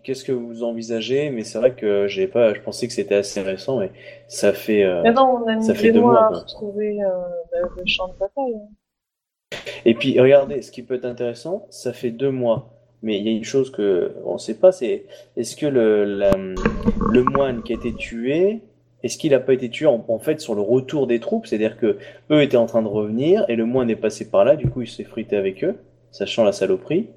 qu'est-ce 0.04 0.26
que 0.26 0.34
vous 0.34 0.64
envisagez? 0.64 1.30
Mais 1.30 1.44
c'est 1.46 1.58
vrai 1.58 1.74
que 1.76 2.08
j'ai 2.08 2.28
pas, 2.28 2.54
je 2.54 2.60
pensais 2.60 2.88
que 2.88 2.94
c'était 2.94 3.16
assez 3.16 3.42
récent, 3.42 3.80
mais 3.80 3.92
ça 4.28 4.52
fait. 4.52 4.84
euh, 4.84 5.02
Mais 5.04 5.14
non, 5.14 5.42
on 5.44 5.48
a 5.48 5.56
mis 5.56 5.64
Ça 5.64 5.74
fait 5.74 5.88
des 5.88 5.94
deux 5.94 6.02
mois 6.02 6.26
à 6.26 6.28
quoi. 6.28 6.40
retrouver 6.40 7.02
euh, 7.02 7.08
le, 7.54 7.70
le 7.78 7.84
champ 7.86 8.10
de 8.10 8.14
bataille. 8.18 8.56
hein. 8.56 9.58
Et 9.86 9.94
puis, 9.94 10.20
regardez, 10.20 10.62
ce 10.62 10.72
qui 10.72 10.84
peut 10.84 10.96
être 10.96 11.06
intéressant, 11.06 11.68
ça 11.70 11.94
fait 11.94 12.12
deux 12.12 12.32
mois. 12.32 12.74
Mais 13.04 13.18
il 13.18 13.26
y 13.26 13.30
a 13.30 13.32
une 13.32 13.44
chose 13.44 13.72
que 13.72 14.14
on 14.26 14.38
sait 14.38 14.56
pas, 14.56 14.72
c'est 14.72 15.06
est-ce 15.36 15.56
que 15.56 15.66
le, 15.66 17.24
moine 17.24 17.64
qui 17.64 17.74
a 17.74 17.76
été 17.76 17.94
tué, 17.94 18.60
est-ce 19.04 19.18
qu'il 19.18 19.32
n'a 19.32 19.40
pas 19.40 19.54
été 19.54 19.70
tué 19.70 19.88
en, 19.88 20.20
fait 20.20 20.40
sur 20.40 20.54
le 20.54 20.62
retour 20.62 21.08
des 21.08 21.20
troupes? 21.20 21.48
C'est-à-dire 21.48 21.78
que 21.78 21.98
eux 22.30 22.42
étaient 22.42 22.58
en 22.58 22.68
train 22.68 22.84
de 22.84 22.88
revenir 22.88 23.46
et 23.50 23.56
le 23.56 23.66
moine 23.66 23.90
est 23.90 23.96
passé 23.96 24.30
par 24.30 24.46
là, 24.46 24.56
du 24.56 24.70
coup 24.70 24.82
il 24.82 24.88
s'est 24.88 25.04
frité 25.04 25.36
avec 25.36 25.64
eux, 25.64 25.76
sachant 26.12 26.44
la 26.44 26.52
saloperie. 26.52 27.08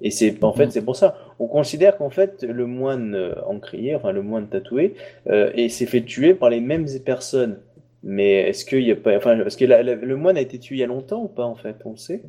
Et 0.00 0.10
c'est 0.10 0.42
en 0.42 0.52
fait 0.52 0.72
c'est 0.72 0.84
pour 0.84 0.96
ça. 0.96 1.16
On 1.38 1.46
considère 1.46 1.96
qu'en 1.98 2.10
fait 2.10 2.42
le 2.42 2.66
moine 2.66 3.14
euh, 3.14 3.34
encrier, 3.46 3.94
enfin 3.94 4.12
le 4.12 4.22
moine 4.22 4.48
tatoué, 4.48 4.94
euh, 5.28 5.50
et 5.54 5.68
s'est 5.68 5.86
fait 5.86 6.02
tuer 6.02 6.34
par 6.34 6.50
les 6.50 6.60
mêmes 6.60 6.86
personnes. 7.04 7.58
Mais 8.02 8.48
est-ce 8.48 8.64
qu'il 8.64 8.82
y 8.82 8.92
a 8.92 8.96
pas, 8.96 9.16
enfin, 9.16 9.38
est-ce 9.44 9.56
que 9.56 9.64
le 9.64 10.16
moine 10.16 10.36
a 10.36 10.40
été 10.40 10.58
tué 10.58 10.76
il 10.76 10.78
y 10.78 10.84
a 10.84 10.86
longtemps 10.86 11.24
ou 11.24 11.28
pas 11.28 11.44
en 11.44 11.56
fait? 11.56 11.76
On 11.84 11.90
le 11.90 11.96
sait 11.96 12.22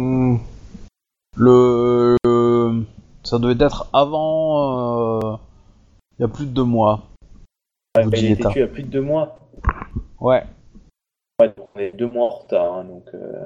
Hmm. 0.00 0.36
Le... 1.40 2.16
le- 2.24 2.84
Ça 3.24 3.38
devait 3.38 3.62
être 3.64 3.88
avant... 3.94 5.18
euh, 5.22 5.36
Il 6.18 6.22
y 6.22 6.24
a 6.24 6.28
plus 6.28 6.46
de 6.46 6.50
deux 6.52 6.64
mois. 6.64 7.08
Ouais, 7.96 8.04
Vous 8.04 8.10
il 8.14 8.26
a 8.26 8.30
été 8.30 8.42
tué 8.42 8.50
il 8.56 8.58
y 8.60 8.62
a 8.62 8.68
plus 8.68 8.82
de 8.82 8.88
deux 8.88 9.00
mois. 9.00 9.38
Ouais. 10.20 10.44
Ouais, 11.40 11.48
donc 11.56 11.68
on 11.74 11.78
est 11.80 11.96
deux 11.96 12.08
mois 12.10 12.26
en 12.26 12.28
retard, 12.36 12.74
hein, 12.74 12.84
donc. 12.84 13.04
euh, 13.14 13.44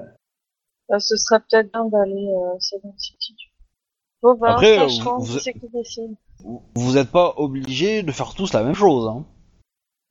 Bah, 0.88 0.98
ce 0.98 1.16
serait 1.16 1.38
peut-être 1.40 1.70
bien 1.72 1.84
d'aller 1.86 2.26
euh. 2.26 2.58
Bon, 4.22 4.34
bah, 4.34 4.52
Après, 4.54 4.78
euh, 4.78 4.86
vous-. 5.18 5.38
Vous- 6.42 6.62
Vous 6.74 6.92
n'êtes 6.94 7.10
pas 7.12 7.34
obligés 7.36 8.02
de 8.02 8.10
faire 8.12 8.34
tous 8.34 8.52
la 8.52 8.64
même 8.64 8.74
chose, 8.74 9.06
hein. 9.08 9.24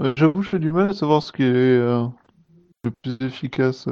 Euh, 0.01 0.14
J'avoue, 0.18 0.41
j'ai 0.41 0.60
du 0.60 0.72
mal 0.72 0.89
à 0.89 0.93
savoir 0.93 1.22
ce 1.22 1.31
qui 1.31 1.43
est 1.43 1.45
euh, 1.45 2.05
le 2.85 2.91
plus 3.01 3.18
efficace. 3.27 3.88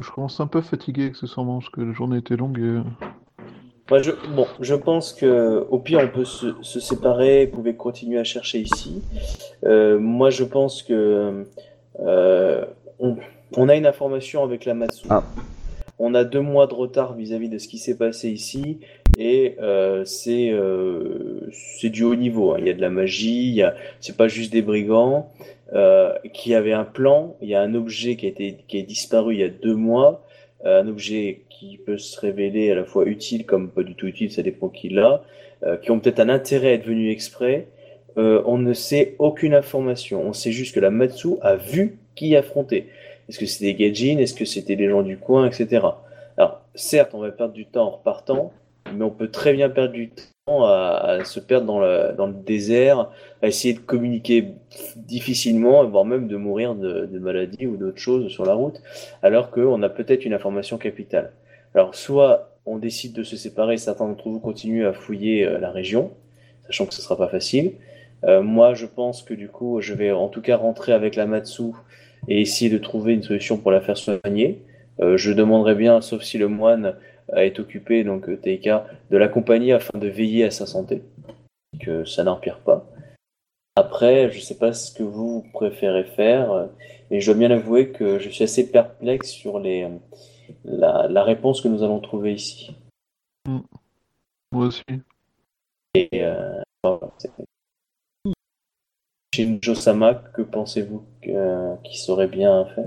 Je 0.00 0.10
commence 0.10 0.40
un 0.40 0.48
peu 0.48 0.60
fatigué 0.60 1.06
accessoirement 1.06 1.60
parce 1.60 1.70
que 1.70 1.80
la 1.80 1.92
journée 1.92 2.18
était 2.18 2.36
longue 2.36 2.58
et... 2.58 2.62
euh, 3.96 4.02
je, 4.02 4.10
bon, 4.34 4.46
je 4.60 4.74
pense 4.74 5.12
que 5.12 5.64
au 5.70 5.78
pire 5.78 6.00
on 6.02 6.08
peut 6.08 6.24
se, 6.24 6.54
se 6.62 6.80
séparer, 6.80 7.46
vous 7.46 7.58
pouvez 7.58 7.76
continuer 7.76 8.18
à 8.18 8.24
chercher 8.24 8.58
ici. 8.60 9.02
Euh, 9.64 9.98
moi, 10.00 10.30
je 10.30 10.42
pense 10.42 10.82
que 10.82 11.46
euh, 12.00 12.64
on, 12.98 13.16
on 13.56 13.68
a 13.68 13.76
une 13.76 13.86
information 13.86 14.42
avec 14.42 14.64
la 14.64 14.74
Matsu. 14.74 15.06
Ah. 15.10 15.22
On 16.00 16.14
a 16.14 16.24
deux 16.24 16.40
mois 16.40 16.66
de 16.66 16.74
retard 16.74 17.14
vis-à-vis 17.14 17.48
de 17.48 17.58
ce 17.58 17.68
qui 17.68 17.78
s'est 17.78 17.96
passé 17.96 18.28
ici 18.30 18.80
et 19.16 19.54
euh, 19.62 20.04
c'est 20.04 20.50
euh, 20.50 21.48
c'est 21.52 21.88
du 21.88 22.02
haut 22.02 22.16
niveau. 22.16 22.52
hein. 22.52 22.56
Il 22.58 22.66
y 22.66 22.70
a 22.70 22.74
de 22.74 22.80
la 22.80 22.90
magie, 22.90 23.46
il 23.48 23.54
y 23.54 23.62
a 23.62 23.76
c'est 24.00 24.16
pas 24.16 24.26
juste 24.26 24.52
des 24.52 24.60
brigands 24.62 25.30
euh, 25.74 26.14
qui 26.32 26.54
avaient 26.54 26.72
un 26.72 26.84
plan. 26.84 27.36
Il 27.40 27.48
y 27.48 27.54
a 27.54 27.60
un 27.60 27.74
objet 27.74 28.16
qui 28.16 28.26
a 28.26 28.28
été 28.28 28.58
qui 28.68 28.78
est 28.78 28.82
disparu 28.82 29.34
il 29.34 29.40
y 29.40 29.44
a 29.44 29.48
deux 29.48 29.74
mois, 29.74 30.24
euh, 30.64 30.80
un 30.82 30.88
objet 30.88 31.42
qui 31.50 31.78
peut 31.78 31.98
se 31.98 32.18
révéler 32.18 32.70
à 32.70 32.74
la 32.74 32.84
fois 32.84 33.04
utile 33.06 33.44
comme 33.44 33.70
pas 33.70 33.82
du 33.82 33.94
tout 33.94 34.06
utile, 34.06 34.32
ça 34.32 34.42
dépend 34.42 34.68
qui 34.68 34.88
l'a, 34.88 35.22
euh, 35.62 35.76
qui 35.76 35.90
ont 35.90 36.00
peut-être 36.00 36.20
un 36.20 36.30
intérêt 36.30 36.68
à 36.68 36.72
être 36.72 36.86
venus 36.86 37.12
exprès. 37.12 37.68
Euh, 38.16 38.42
on 38.46 38.58
ne 38.58 38.72
sait 38.72 39.14
aucune 39.18 39.54
information. 39.54 40.22
On 40.22 40.32
sait 40.32 40.52
juste 40.52 40.74
que 40.74 40.80
la 40.80 40.90
Matsu 40.90 41.36
a 41.42 41.56
vu 41.56 41.98
qui 42.14 42.34
affronter. 42.36 42.88
Est-ce 43.28 43.38
que 43.38 43.46
c'était 43.46 43.72
des 43.72 43.74
Gaijin 43.74 44.18
Est-ce 44.18 44.34
que 44.34 44.44
c'était 44.44 44.76
des 44.76 44.88
gens 44.88 45.02
du 45.02 45.18
coin, 45.18 45.46
etc. 45.46 45.86
Alors, 46.36 46.62
certes, 46.74 47.14
on 47.14 47.18
va 47.18 47.30
perdre 47.30 47.54
du 47.54 47.66
temps 47.66 47.86
en 47.86 47.90
repartant, 47.90 48.52
mais 48.94 49.04
on 49.04 49.10
peut 49.10 49.28
très 49.28 49.52
bien 49.52 49.68
perdre 49.68 49.92
du 49.92 50.10
temps 50.10 50.22
à, 50.46 51.06
à 51.06 51.24
se 51.24 51.40
perdre 51.40 51.66
dans 51.66 51.80
le, 51.80 52.14
dans 52.16 52.26
le 52.26 52.34
désert, 52.34 53.10
à 53.42 53.46
essayer 53.46 53.74
de 53.74 53.78
communiquer 53.78 54.48
difficilement, 54.96 55.84
voire 55.84 56.04
même 56.04 56.28
de 56.28 56.36
mourir 56.36 56.74
de, 56.74 57.06
de 57.06 57.18
maladie 57.18 57.66
ou 57.66 57.76
d'autres 57.76 57.98
choses 57.98 58.30
sur 58.30 58.44
la 58.44 58.54
route, 58.54 58.82
alors 59.22 59.50
qu'on 59.50 59.82
a 59.82 59.88
peut-être 59.88 60.24
une 60.24 60.34
information 60.34 60.76
capitale. 60.76 61.32
Alors, 61.74 61.94
soit 61.94 62.50
on 62.66 62.76
décide 62.76 63.14
de 63.14 63.22
se 63.22 63.36
séparer, 63.36 63.76
certains 63.78 64.06
d'entre 64.06 64.28
vous 64.28 64.40
continuent 64.40 64.86
à 64.86 64.92
fouiller 64.92 65.46
euh, 65.46 65.58
la 65.58 65.70
région, 65.70 66.10
sachant 66.66 66.86
que 66.86 66.94
ce 66.94 67.02
sera 67.02 67.16
pas 67.16 67.28
facile. 67.28 67.72
Euh, 68.24 68.42
moi, 68.42 68.74
je 68.74 68.86
pense 68.86 69.22
que 69.22 69.34
du 69.34 69.48
coup, 69.48 69.80
je 69.80 69.94
vais 69.94 70.12
en 70.12 70.28
tout 70.28 70.42
cas 70.42 70.56
rentrer 70.56 70.92
avec 70.92 71.16
la 71.16 71.26
Matsu 71.26 71.72
et 72.28 72.40
essayer 72.40 72.70
de 72.70 72.78
trouver 72.78 73.14
une 73.14 73.22
solution 73.22 73.56
pour 73.56 73.70
la 73.70 73.80
faire 73.80 73.96
soigner. 73.96 74.62
Euh, 75.00 75.16
je 75.16 75.32
demanderai 75.32 75.74
bien, 75.74 76.00
sauf 76.00 76.22
si 76.22 76.38
le 76.38 76.48
moine 76.48 76.94
est 77.36 77.58
occupé, 77.58 78.04
donc 78.04 78.28
euh, 78.28 78.36
Teika, 78.36 78.86
de 79.10 79.16
l'accompagner 79.16 79.72
afin 79.72 79.98
de 79.98 80.08
veiller 80.08 80.44
à 80.44 80.50
sa 80.50 80.66
santé, 80.66 81.02
que 81.80 82.04
ça 82.04 82.24
n'empire 82.24 82.60
pas. 82.60 82.86
Après, 83.76 84.30
je 84.30 84.40
sais 84.40 84.56
pas 84.58 84.72
ce 84.72 84.92
que 84.92 85.02
vous 85.02 85.44
préférez 85.52 86.04
faire, 86.04 86.52
euh, 86.52 86.66
et 87.10 87.20
je 87.20 87.26
dois 87.30 87.38
bien 87.38 87.50
avouer 87.50 87.90
que 87.90 88.18
je 88.18 88.28
suis 88.28 88.44
assez 88.44 88.70
perplexe 88.70 89.30
sur 89.30 89.58
les, 89.58 89.88
la, 90.64 91.08
la 91.08 91.24
réponse 91.24 91.60
que 91.60 91.68
nous 91.68 91.82
allons 91.82 92.00
trouver 92.00 92.34
ici. 92.34 92.76
Moi 94.52 94.66
aussi. 94.66 94.82
Et 95.94 96.08
euh, 96.14 96.60
voilà, 96.82 97.10
c'est- 97.18 97.30
Shinjo 99.34 99.74
Sama, 99.74 100.14
que 100.14 100.42
pensez-vous 100.42 101.04
qui 101.20 101.98
serait 101.98 102.28
bien 102.28 102.66
fait? 102.66 102.86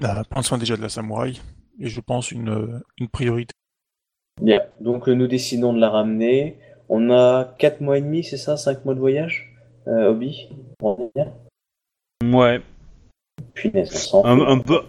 Là, 0.00 0.24
prendre 0.28 0.44
soin 0.44 0.58
déjà 0.58 0.76
de 0.76 0.82
la 0.82 0.88
samouraï, 0.88 1.40
et 1.80 1.88
je 1.88 2.00
pense 2.00 2.30
une, 2.32 2.82
une 2.98 3.08
priorité. 3.08 3.52
Bien, 4.42 4.60
donc 4.80 5.08
euh, 5.08 5.14
nous 5.14 5.26
décidons 5.26 5.72
de 5.72 5.80
la 5.80 5.90
ramener. 5.90 6.58
On 6.88 7.10
a 7.10 7.44
4 7.58 7.80
mois 7.80 7.98
et 7.98 8.00
demi, 8.02 8.24
c'est 8.24 8.36
ça 8.36 8.56
5 8.56 8.84
mois 8.84 8.94
de 8.94 9.00
voyage 9.00 9.54
euh, 9.86 10.10
Obi? 10.10 10.48
Ouais. 12.22 12.60
Punaise, 13.54 13.90
on 14.12 14.22
s'en 14.22 14.24
Un, 14.24 14.58
peu, 14.58 14.80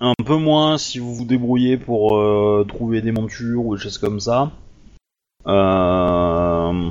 un 0.00 0.14
peu 0.24 0.36
moins 0.36 0.78
si 0.78 0.98
vous 0.98 1.14
vous 1.14 1.24
débrouillez 1.24 1.76
pour 1.76 2.16
euh, 2.16 2.64
trouver 2.68 3.00
des 3.02 3.12
montures 3.12 3.64
ou 3.66 3.76
des 3.76 3.82
choses 3.82 3.98
comme 3.98 4.20
ça. 4.20 4.52
Euh, 5.46 6.90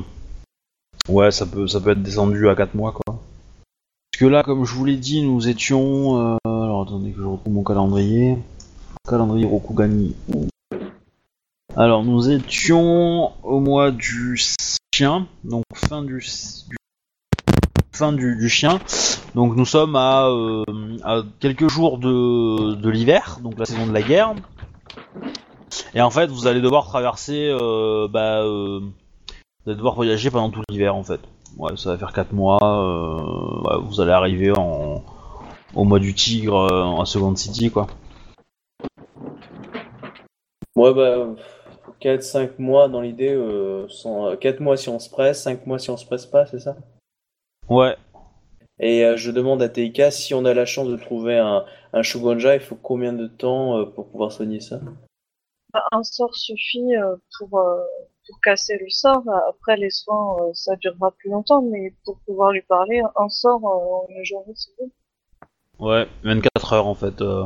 Ouais, 1.09 1.31
ça 1.31 1.45
peut, 1.45 1.67
ça 1.67 1.79
peut 1.79 1.91
être 1.91 2.03
descendu 2.03 2.49
à 2.49 2.55
4 2.55 2.75
mois 2.75 2.91
quoi. 2.91 3.15
Parce 4.11 4.19
que 4.19 4.25
là, 4.25 4.43
comme 4.43 4.65
je 4.65 4.73
vous 4.73 4.83
l'ai 4.83 4.97
dit, 4.97 5.21
nous 5.21 5.47
étions. 5.47 6.33
euh, 6.35 6.37
Alors 6.45 6.81
attendez 6.81 7.11
que 7.11 7.21
je 7.21 7.25
retrouve 7.25 7.53
mon 7.53 7.63
calendrier. 7.63 8.37
Calendrier 9.07 9.45
Rokugani. 9.45 10.15
Alors 11.75 12.03
nous 12.03 12.29
étions 12.29 13.31
au 13.43 13.59
mois 13.59 13.91
du 13.91 14.37
chien, 14.93 15.27
donc 15.43 15.63
fin 15.75 16.01
du, 16.01 16.19
du- 18.35 18.49
chien. 18.49 18.79
Donc 19.33 19.55
nous 19.55 19.65
sommes 19.65 19.95
à, 19.95 20.27
euh, 20.27 21.23
quelques 21.39 21.69
jours 21.69 21.97
de, 21.99 22.89
l'hiver, 22.89 23.39
donc 23.43 23.57
la 23.57 23.65
saison 23.65 23.87
de 23.87 23.93
la 23.93 24.01
guerre. 24.01 24.33
Et 25.93 26.01
en 26.01 26.09
fait, 26.09 26.27
vous 26.27 26.47
allez 26.47 26.61
devoir 26.61 26.85
traverser, 26.85 27.49
euh, 27.49 28.07
bah, 28.07 28.41
euh, 28.41 28.79
vous 28.81 29.69
allez 29.71 29.75
devoir 29.75 29.95
voyager 29.95 30.29
pendant 30.31 30.49
tout 30.49 30.61
l'hiver 30.69 30.95
en 30.95 31.03
fait. 31.03 31.21
Ouais, 31.57 31.71
ça 31.77 31.91
va 31.91 31.97
faire 31.97 32.11
4 32.13 32.33
mois. 32.33 32.57
vous 33.85 34.01
allez 34.01 34.11
arriver 34.11 34.51
en, 34.57 35.03
au 35.75 35.83
mois 35.85 35.99
du 35.99 36.13
tigre 36.13 36.99
à 37.01 37.05
Second 37.05 37.35
City 37.35 37.71
quoi. 37.71 37.87
Ouais, 40.77 40.93
bah, 40.93 41.33
4-5 41.99 42.59
mois 42.59 42.87
dans 42.87 43.01
l'idée, 43.01 43.33
euh, 43.33 43.87
sans- 43.89 44.37
4 44.37 44.59
mois 44.59 44.77
si 44.77 44.89
on 44.89 44.99
se 44.99 45.09
presse, 45.09 45.41
5 45.41 45.65
mois 45.65 45.79
si 45.79 45.89
on 45.89 45.97
se 45.97 46.05
presse 46.05 46.27
pas, 46.27 46.45
c'est 46.45 46.59
ça? 46.59 46.77
Ouais. 47.67 47.95
Et 48.79 49.03
euh, 49.03 49.17
je 49.17 49.31
demande 49.31 49.63
à 49.63 49.69
Teika 49.69 50.11
si 50.11 50.35
on 50.35 50.45
a 50.45 50.53
la 50.53 50.65
chance 50.65 50.87
de 50.87 50.95
trouver 50.97 51.39
un, 51.39 51.65
un 51.93 52.03
Shugonja, 52.03 52.53
il 52.53 52.61
faut 52.61 52.75
combien 52.75 53.11
de 53.11 53.25
temps 53.25 53.79
euh, 53.79 53.85
pour 53.85 54.07
pouvoir 54.09 54.31
soigner 54.31 54.59
ça? 54.59 54.79
Bah, 55.73 55.83
Un 55.91 56.03
sort 56.03 56.35
suffit 56.35 56.95
euh, 56.95 57.15
pour, 57.39 57.59
euh, 57.59 57.83
pour 58.27 58.39
casser 58.41 58.77
le 58.79 58.89
sort. 58.89 59.23
Après, 59.49 59.77
les 59.77 59.89
soins, 59.89 60.37
euh, 60.41 60.51
ça 60.53 60.75
durera 60.75 61.11
plus 61.11 61.31
longtemps, 61.31 61.63
mais 61.63 61.95
pour 62.05 62.19
pouvoir 62.19 62.51
lui 62.51 62.61
parler, 62.61 63.01
un 63.15 63.29
sort 63.29 63.65
euh, 63.65 63.95
en 63.95 64.07
une 64.09 64.23
journée, 64.23 64.53
c'est 64.55 64.71
bon. 64.79 64.91
Ouais, 65.79 66.07
24 66.23 66.73
heures 66.73 66.87
en 66.87 66.95
fait. 66.95 67.21
euh, 67.21 67.45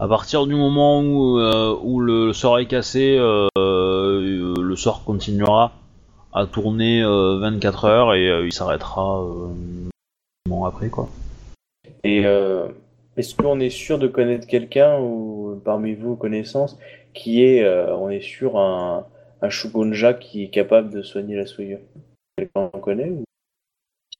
à 0.00 0.08
partir 0.08 0.46
du 0.46 0.54
moment 0.54 1.00
où, 1.00 1.38
euh, 1.38 1.76
où 1.80 2.00
le 2.00 2.32
sort 2.32 2.58
est 2.58 2.66
cassé, 2.66 3.16
euh, 3.18 3.46
euh, 3.56 4.54
le 4.60 4.76
sort 4.76 5.04
continuera 5.04 5.72
à 6.32 6.46
tourner 6.46 7.02
euh, 7.02 7.38
24 7.38 7.84
heures 7.84 8.14
et 8.14 8.28
euh, 8.28 8.46
il 8.46 8.52
s'arrêtera 8.52 9.22
euh, 9.22 9.48
un 10.46 10.50
moment 10.50 10.66
après 10.66 10.88
quoi. 10.88 11.08
Et 12.02 12.26
euh, 12.26 12.66
est-ce 13.16 13.36
qu'on 13.36 13.60
est 13.60 13.70
sûr 13.70 13.98
de 13.98 14.08
connaître 14.08 14.46
quelqu'un 14.46 14.98
ou 15.00 15.60
parmi 15.64 15.94
vous 15.94 16.16
connaissances 16.16 16.76
qui 17.14 17.44
est, 17.44 17.62
euh, 17.62 17.94
on 17.96 18.10
est 18.10 18.20
sûr, 18.20 18.58
un, 18.58 19.06
un 19.40 19.50
Shugonja 19.50 20.14
qui 20.14 20.44
est 20.44 20.50
capable 20.50 20.90
de 20.90 21.02
soigner 21.02 21.36
la 21.36 21.46
souillure? 21.46 21.80
Quelqu'un 22.36 22.68
qu'on 22.72 22.80
connaît 22.80 23.10
ou- 23.10 23.24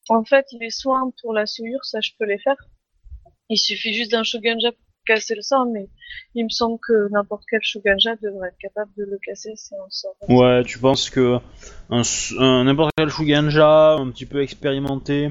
En 0.09 0.25
fait, 0.25 0.47
les 0.61 0.71
soins 0.71 1.11
pour 1.21 1.33
la 1.33 1.47
souillure, 1.47 1.85
ça, 1.85 2.01
je 2.01 2.13
peux 2.19 2.25
les 2.25 2.39
faire. 2.39 2.57
Il 3.51 3.57
suffit 3.59 3.95
juste 3.95 4.11
d'un 4.11 4.23
Shogunja 4.25 4.73
pour 4.73 4.81
casser 5.07 5.35
le 5.35 5.41
sort, 5.43 5.65
mais 5.67 5.89
il 6.35 6.45
me 6.45 6.51
semble 6.51 6.79
que 6.87 7.09
n'importe 7.11 7.45
quel 7.51 7.61
Shogunja 7.63 8.15
devrait 8.23 8.49
être 8.49 8.59
capable 8.61 8.91
de 8.99 9.05
le 9.05 9.19
casser, 9.25 9.53
c'est 9.57 9.75
un 9.75 9.89
sort. 9.91 10.15
Ouais, 10.29 10.63
tu 10.65 10.79
penses 10.79 11.09
que 11.09 11.39
un, 11.91 12.01
s- 12.01 12.35
un- 12.39 12.65
n'importe 12.65 12.91
quel 12.97 13.09
Shuganja, 13.09 13.95
un 13.95 14.11
petit 14.11 14.27
peu 14.27 14.43
expérimenté, 14.43 15.31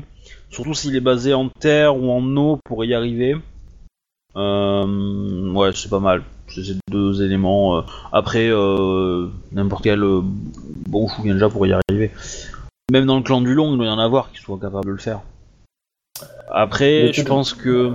surtout 0.50 0.74
s'il 0.74 0.96
est 0.96 1.00
basé 1.02 1.34
en 1.36 1.50
terre 1.50 1.96
ou 1.96 2.10
en 2.10 2.24
eau 2.38 2.58
pour 2.66 2.84
y 2.86 2.94
arriver, 2.96 3.36
euh, 4.36 5.52
ouais, 5.54 5.72
c'est 5.74 5.90
pas 5.90 6.00
mal. 6.00 6.24
C'est 6.48 6.64
ces 6.64 6.76
deux 6.90 7.22
éléments. 7.24 7.78
euh. 7.78 7.82
Après, 8.12 8.48
euh, 8.50 9.28
n'importe 9.52 9.84
quel 9.84 10.02
euh, 10.02 10.22
bon 10.24 11.08
Shuganja 11.08 11.50
pour 11.50 11.68
y 11.68 11.74
arriver. 11.74 12.12
Même 12.92 13.06
dans 13.06 13.18
le 13.18 13.24
clan 13.24 13.42
du 13.42 13.54
Long, 13.54 13.74
il 13.74 13.78
doit 13.78 13.86
y 13.88 13.90
en 13.90 14.00
avoir 14.00 14.32
qui 14.32 14.40
soient 14.40 14.58
capables 14.60 14.86
de 14.86 14.92
le 14.92 14.98
faire. 14.98 15.22
Après, 16.50 17.12
je 17.14 17.22
pense 17.24 17.54
que 17.54 17.94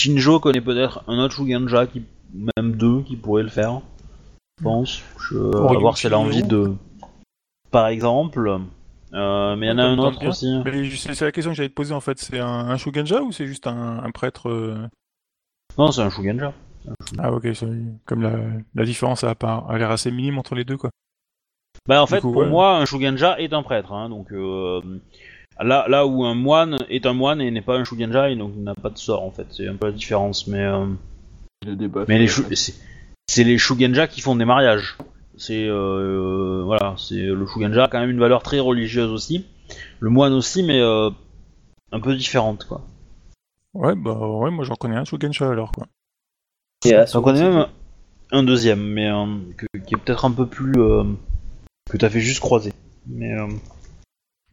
Shinjo 0.00 0.40
connaît 0.40 0.60
peut-être 0.60 1.02
un 1.08 1.18
autre 1.18 1.34
Shuganja, 1.34 1.86
qui, 1.86 2.02
même 2.32 2.72
deux, 2.76 3.02
qui 3.02 3.16
pourraient 3.16 3.42
le 3.42 3.48
faire. 3.48 3.80
Je 4.58 4.64
pense. 4.64 5.02
Je, 5.20 5.38
à 5.38 5.78
voir 5.78 5.96
si 5.96 6.06
elle 6.06 6.14
a 6.14 6.18
envie 6.18 6.42
de. 6.42 6.74
Par 7.70 7.88
exemple. 7.88 8.60
Euh, 9.12 9.56
mais 9.56 9.66
il 9.66 9.68
y 9.70 9.72
en 9.72 9.78
a 9.78 9.84
un 9.84 9.98
autre 9.98 10.18
bien. 10.18 10.30
aussi. 10.30 10.62
c'est 10.96 11.24
la 11.24 11.32
question 11.32 11.52
que 11.52 11.56
j'allais 11.56 11.68
te 11.68 11.74
poser 11.74 11.94
en 11.94 12.00
fait. 12.00 12.18
C'est 12.18 12.38
un, 12.38 12.46
un 12.46 12.76
Shugenja 12.76 13.22
ou 13.22 13.32
c'est 13.32 13.46
juste 13.46 13.66
un, 13.66 14.02
un 14.02 14.10
prêtre 14.10 14.48
euh, 14.48 14.76
Non, 15.78 15.92
c'est 15.92 16.02
un 16.02 16.10
Shuganja. 16.10 16.52
Ah 17.18 17.32
ok, 17.32 17.48
comme 18.04 18.22
la, 18.22 18.38
la 18.74 18.84
différence 18.84 19.24
a, 19.24 19.30
a 19.30 19.78
l'air 19.78 19.90
assez 19.90 20.10
minime 20.10 20.38
entre 20.38 20.54
les 20.54 20.64
deux 20.64 20.76
quoi. 20.76 20.90
Bah 21.88 22.02
en 22.02 22.06
fait, 22.06 22.20
coup, 22.20 22.32
pour 22.32 22.42
ouais. 22.42 22.48
moi, 22.48 22.76
un 22.78 22.84
Shuganja 22.84 23.38
est 23.38 23.52
un 23.52 23.62
prêtre. 23.62 23.92
Hein, 23.92 24.08
donc 24.08 24.32
euh, 24.32 24.80
là, 25.60 25.86
là 25.88 26.06
où 26.06 26.24
un 26.24 26.34
moine 26.34 26.78
est 26.88 27.06
un 27.06 27.12
moine 27.12 27.40
et 27.40 27.50
n'est 27.50 27.62
pas 27.62 27.76
un 27.76 27.84
Shuganja, 27.84 28.30
et 28.30 28.36
donc 28.36 28.52
il 28.56 28.62
n'a 28.64 28.74
pas 28.74 28.90
de 28.90 28.98
sort 28.98 29.22
en 29.22 29.30
fait. 29.30 29.46
C'est 29.50 29.68
un 29.68 29.74
peu 29.76 29.86
la 29.86 29.92
différence. 29.92 30.46
Mais, 30.46 30.62
euh, 30.64 30.86
des 31.64 31.88
buffs. 31.88 32.06
mais 32.08 32.18
les 32.18 32.26
Shu- 32.28 32.54
c'est 32.54 32.74
c'est 33.28 33.44
les 33.44 33.58
Shuganja 33.58 34.06
qui 34.06 34.20
font 34.20 34.36
des 34.36 34.44
mariages. 34.44 34.96
C'est 35.36 35.66
euh, 35.68 36.62
voilà, 36.64 36.94
c'est 36.98 37.16
le 37.20 37.46
Shuganja 37.46 37.84
a 37.84 37.88
quand 37.88 38.00
même 38.00 38.10
une 38.10 38.20
valeur 38.20 38.42
très 38.42 38.58
religieuse 38.60 39.10
aussi. 39.10 39.44
Le 40.00 40.10
moine 40.10 40.32
aussi, 40.32 40.62
mais 40.62 40.80
euh, 40.80 41.10
un 41.92 42.00
peu 42.00 42.14
différente 42.16 42.64
quoi. 42.64 42.82
Ouais, 43.74 43.94
bah 43.94 44.12
ouais, 44.14 44.50
moi 44.50 44.64
j'en 44.64 44.74
connais 44.76 44.96
un 44.96 45.04
Shugenja 45.04 45.50
alors 45.50 45.72
quoi. 45.72 45.86
J'en 46.84 47.22
connais 47.22 47.42
même 47.42 47.66
un 48.30 48.42
deuxième, 48.42 48.80
mais 48.82 49.10
euh, 49.10 49.26
que- 49.56 49.78
qui 49.78 49.94
est 49.94 49.98
peut-être 49.98 50.24
un 50.24 50.30
peu 50.30 50.46
plus 50.46 50.72
euh, 50.80 51.04
que 51.90 51.96
t'as 51.96 52.08
fait 52.08 52.20
juste 52.20 52.40
croiser. 52.40 52.72
Mais 53.06 53.32
euh, 53.34 53.48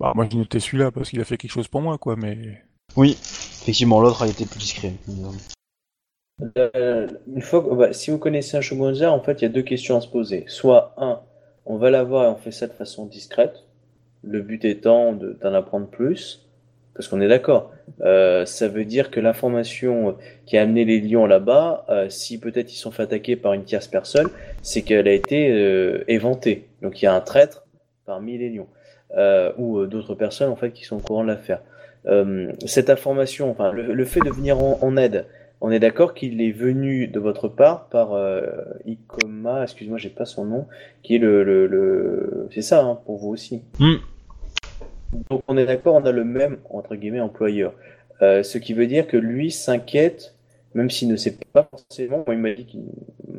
Bah 0.04 0.12
moi 0.16 0.28
j'ai 0.30 0.38
noté 0.38 0.60
celui-là 0.60 0.92
parce 0.92 1.10
qu'il 1.10 1.22
a 1.22 1.24
fait 1.24 1.38
quelque 1.38 1.54
chose 1.54 1.70
pour 1.70 1.82
moi 1.82 1.98
quoi, 1.98 2.18
mais 2.18 2.38
oui, 2.98 3.12
effectivement, 3.12 4.02
l'autre 4.02 4.24
a 4.24 4.28
été 4.28 4.46
plus 4.46 4.60
discret. 4.60 4.92
Mais, 6.40 6.72
euh, 6.76 7.08
une 7.34 7.42
fois, 7.42 7.66
bah, 7.72 7.94
si 7.94 8.12
vous 8.12 8.18
connaissez 8.18 8.58
un 8.58 8.62
Shogunja, 8.62 9.10
en 9.12 9.22
fait, 9.22 9.42
il 9.42 9.44
y 9.44 9.46
a 9.46 9.50
deux 9.50 9.62
questions 9.62 9.96
à 9.96 10.02
se 10.02 10.10
poser. 10.10 10.44
Soit, 10.48 10.94
un, 10.98 11.22
on 11.66 11.78
va 11.78 11.90
l'avoir 11.90 12.26
et 12.26 12.28
on 12.28 12.36
fait 12.36 12.52
ça 12.52 12.68
de 12.68 12.74
façon 12.74 13.06
discrète. 13.06 13.64
Le 14.24 14.42
but 14.42 14.66
étant 14.66 15.14
de- 15.14 15.38
d'en 15.42 15.54
apprendre 15.54 15.88
plus. 15.88 16.46
Parce 16.94 17.08
qu'on 17.08 17.22
est 17.22 17.28
d'accord. 17.30 17.72
Euh, 18.02 18.46
ça 18.46 18.68
veut 18.68 18.86
dire 18.86 19.10
que 19.10 19.20
l'information 19.22 20.16
qui 20.46 20.58
a 20.58 20.62
amené 20.62 20.86
les 20.86 21.00
lions 21.00 21.26
là-bas, 21.26 21.86
euh, 21.90 22.10
si 22.10 22.40
peut-être 22.40 22.72
ils 22.72 22.78
sont 22.78 22.92
fait 22.92 23.04
attaquer 23.04 23.36
par 23.36 23.54
une 23.54 23.64
tierce 23.64 23.88
personne, 23.88 24.30
c'est 24.62 24.84
qu'elle 24.84 25.08
a 25.08 25.14
été 25.14 25.50
euh, 25.50 26.04
éventée. 26.08 26.68
Donc 26.84 27.02
il 27.02 27.06
y 27.06 27.08
a 27.08 27.16
un 27.16 27.22
traître 27.22 27.66
parmi 28.06 28.38
les 28.38 28.50
lions. 28.50 28.68
Euh, 29.16 29.52
ou 29.58 29.78
euh, 29.80 29.88
d'autres 29.88 30.16
personnes, 30.16 30.50
en 30.50 30.56
fait, 30.56 30.72
qui 30.72 30.86
sont 30.86 30.96
au 30.98 31.00
courant 31.00 31.24
de 31.24 31.28
l'affaire. 31.28 31.62
Euh, 32.08 32.52
cette 32.66 32.90
information, 32.90 33.52
enfin, 33.52 33.72
le, 33.72 33.94
le 33.94 34.06
fait 34.06 34.20
de 34.22 34.30
venir 34.32 34.58
en- 34.60 34.80
en 34.82 34.98
aide, 34.98 35.26
on 35.62 35.72
est 35.72 35.80
d'accord 35.80 36.14
qu'il 36.14 36.42
est 36.42 36.52
venu 36.52 37.08
de 37.08 37.20
votre 37.20 37.48
part 37.48 37.86
par 37.90 38.14
euh, 38.14 38.42
Ikoma, 38.86 39.64
excuse-moi, 39.64 39.98
j'ai 40.00 40.10
pas 40.10 40.26
son 40.26 40.46
nom, 40.46 40.66
qui 41.04 41.16
est 41.16 41.20
le, 41.20 41.44
le, 41.44 41.68
le... 41.68 42.48
c'est 42.54 42.64
ça 42.64 42.84
hein, 42.84 43.00
pour 43.06 43.18
vous 43.18 43.30
aussi. 43.30 43.62
Hmm. 43.80 43.96
Donc 45.30 45.44
on 45.48 45.58
est 45.58 45.66
d'accord, 45.66 45.96
on 45.96 46.06
a 46.06 46.12
le 46.12 46.24
même 46.24 46.58
entre 46.70 46.96
guillemets 46.96 47.22
employeur, 47.22 47.74
Euh, 48.22 48.42
ce 48.44 48.58
qui 48.58 48.74
veut 48.74 48.88
dire 48.88 49.06
que 49.08 49.18
lui 49.18 49.52
s'inquiète, 49.52 50.34
même 50.74 50.90
s'il 50.90 51.08
ne 51.08 51.16
sait 51.16 51.36
pas 51.54 51.68
forcément. 51.70 52.26
Il 52.30 52.38
m'a 52.38 52.54
dit 52.54 52.66
qu'il 52.66 52.82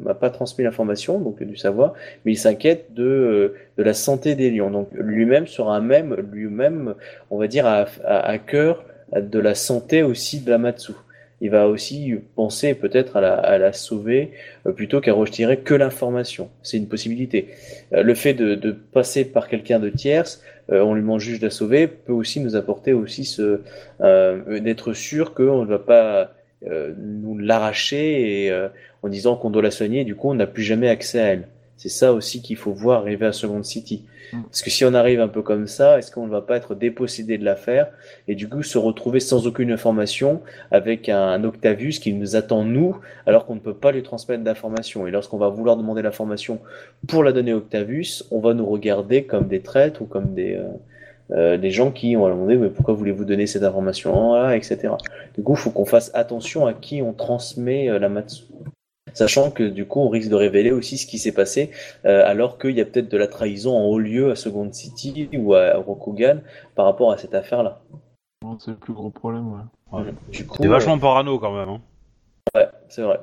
m'a 0.02 0.14
pas 0.14 0.30
transmis 0.30 0.64
l'information, 0.64 1.18
donc 1.18 1.42
du 1.42 1.56
savoir, 1.56 1.94
mais 2.24 2.32
il 2.32 2.36
s'inquiète 2.36 2.94
de 2.94 3.04
euh, 3.04 3.54
de 3.78 3.82
la 3.82 3.94
santé 3.94 4.34
des 4.34 4.50
lions. 4.50 4.70
Donc 4.70 4.88
lui-même 4.92 5.46
sera 5.46 5.80
même 5.80 6.14
lui-même, 6.32 6.94
on 7.30 7.38
va 7.38 7.46
dire 7.46 7.66
à, 7.66 7.86
à, 8.04 8.28
à 8.28 8.38
cœur 8.38 8.84
de 9.14 9.38
la 9.38 9.54
santé 9.54 10.02
aussi 10.02 10.40
de 10.40 10.50
la 10.50 10.58
Matsu. 10.58 10.92
il 11.40 11.50
va 11.50 11.68
aussi 11.68 12.14
penser 12.36 12.74
peut-être 12.74 13.16
à 13.16 13.20
la, 13.20 13.34
à 13.34 13.58
la 13.58 13.72
sauver 13.72 14.32
euh, 14.66 14.72
plutôt 14.72 15.00
qu'à 15.00 15.12
retirer 15.12 15.58
que 15.58 15.74
l'information. 15.74 16.48
C'est 16.62 16.78
une 16.78 16.88
possibilité. 16.88 17.48
Euh, 17.92 18.02
le 18.02 18.14
fait 18.14 18.34
de, 18.34 18.54
de 18.54 18.72
passer 18.72 19.24
par 19.24 19.48
quelqu'un 19.48 19.78
de 19.78 19.90
tierce, 19.90 20.42
euh, 20.72 20.80
on 20.80 20.94
lui 20.94 21.02
demande 21.02 21.20
juste 21.20 21.42
de 21.42 21.46
la 21.46 21.50
sauver, 21.50 21.86
peut 21.86 22.12
aussi 22.12 22.40
nous 22.40 22.56
apporter 22.56 22.92
aussi 22.92 23.24
ce 23.24 23.60
euh, 24.00 24.60
d'être 24.60 24.94
sûr 24.94 25.34
qu'on 25.34 25.64
ne 25.64 25.68
va 25.68 25.78
pas 25.78 26.14
euh, 26.16 26.24
nous 26.96 27.38
l'arracher 27.38 28.44
et 28.44 28.50
euh, 28.50 28.68
en 29.02 29.08
disant 29.08 29.36
qu'on 29.36 29.50
doit 29.50 29.62
la 29.62 29.70
soigner. 29.70 30.04
Du 30.04 30.14
coup, 30.14 30.30
on 30.30 30.34
n'a 30.34 30.46
plus 30.46 30.62
jamais 30.62 30.88
accès 30.88 31.20
à 31.20 31.26
elle. 31.26 31.48
C'est 31.76 31.88
ça 31.88 32.12
aussi 32.12 32.40
qu'il 32.40 32.56
faut 32.56 32.72
voir 32.72 33.00
arriver 33.00 33.26
à 33.26 33.32
Second 33.32 33.62
City. 33.62 34.04
Mm. 34.32 34.42
Parce 34.44 34.62
que 34.62 34.70
si 34.70 34.84
on 34.84 34.94
arrive 34.94 35.20
un 35.20 35.28
peu 35.28 35.42
comme 35.42 35.66
ça, 35.66 35.98
est-ce 35.98 36.10
qu'on 36.10 36.26
ne 36.26 36.30
va 36.30 36.40
pas 36.40 36.56
être 36.56 36.74
dépossédé 36.74 37.36
de 37.36 37.44
l'affaire 37.44 37.88
et 38.28 38.34
du 38.34 38.48
coup 38.48 38.62
se 38.62 38.78
retrouver 38.78 39.20
sans 39.20 39.46
aucune 39.46 39.72
information 39.72 40.40
avec 40.70 41.08
un, 41.08 41.42
Octavius 41.44 41.98
qui 41.98 42.12
nous 42.12 42.36
attend 42.36 42.64
nous 42.64 42.96
alors 43.26 43.44
qu'on 43.44 43.56
ne 43.56 43.60
peut 43.60 43.74
pas 43.74 43.92
lui 43.92 44.02
transmettre 44.02 44.42
d'informations. 44.42 45.06
Et 45.06 45.10
lorsqu'on 45.10 45.38
va 45.38 45.48
vouloir 45.48 45.76
demander 45.76 46.02
l'information 46.02 46.60
pour 47.06 47.24
la 47.24 47.32
donner 47.32 47.52
à 47.52 47.56
Octavius, 47.56 48.26
on 48.30 48.40
va 48.40 48.54
nous 48.54 48.66
regarder 48.66 49.24
comme 49.24 49.48
des 49.48 49.60
traîtres 49.60 50.02
ou 50.02 50.06
comme 50.06 50.32
des, 50.34 50.54
euh, 50.54 50.68
euh, 51.30 51.56
des 51.56 51.70
gens 51.70 51.90
qui 51.90 52.16
on 52.16 52.22
va 52.22 52.30
demander 52.30 52.56
mais 52.56 52.68
pourquoi 52.68 52.94
voulez-vous 52.94 53.24
donner 53.24 53.46
cette 53.46 53.62
information 53.62 54.34
là, 54.34 54.56
etc. 54.56 54.94
Du 55.34 55.42
coup, 55.42 55.52
il 55.52 55.58
faut 55.58 55.70
qu'on 55.70 55.86
fasse 55.86 56.10
attention 56.14 56.66
à 56.66 56.74
qui 56.74 57.02
on 57.02 57.12
transmet 57.12 57.88
euh, 57.88 57.98
la 57.98 58.08
Matsu. 58.08 58.44
Sachant 59.14 59.50
que 59.50 59.62
du 59.62 59.86
coup, 59.86 60.00
on 60.00 60.08
risque 60.08 60.28
de 60.28 60.34
révéler 60.34 60.72
aussi 60.72 60.98
ce 60.98 61.06
qui 61.06 61.18
s'est 61.18 61.32
passé, 61.32 61.70
euh, 62.04 62.24
alors 62.26 62.58
qu'il 62.58 62.72
y 62.72 62.80
a 62.80 62.84
peut-être 62.84 63.08
de 63.08 63.16
la 63.16 63.28
trahison 63.28 63.76
en 63.76 63.84
haut 63.84 64.00
lieu 64.00 64.32
à 64.32 64.36
Second 64.36 64.70
City 64.72 65.28
ou 65.38 65.54
à 65.54 65.76
Rokugan 65.76 66.40
par 66.74 66.84
rapport 66.84 67.12
à 67.12 67.16
cette 67.16 67.34
affaire-là. 67.34 67.80
C'est 68.58 68.72
le 68.72 68.76
plus 68.76 68.92
gros 68.92 69.10
problème, 69.10 69.52
ouais. 69.52 69.60
Ouais. 69.92 70.12
Du 70.30 70.46
coup, 70.46 70.58
C'est 70.60 70.68
vachement 70.68 70.98
parano 70.98 71.38
quand 71.38 71.52
même. 71.52 71.68
Hein. 71.68 71.80
ouais, 72.54 72.68
c'est 72.88 73.02
vrai. 73.02 73.20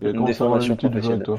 Et 0.00 0.06
Une 0.06 0.14
comment 0.14 0.32
ça 0.32 0.46
va 0.46 0.58
déformation 0.58 0.76
avec 0.82 1.22
toi? 1.22 1.38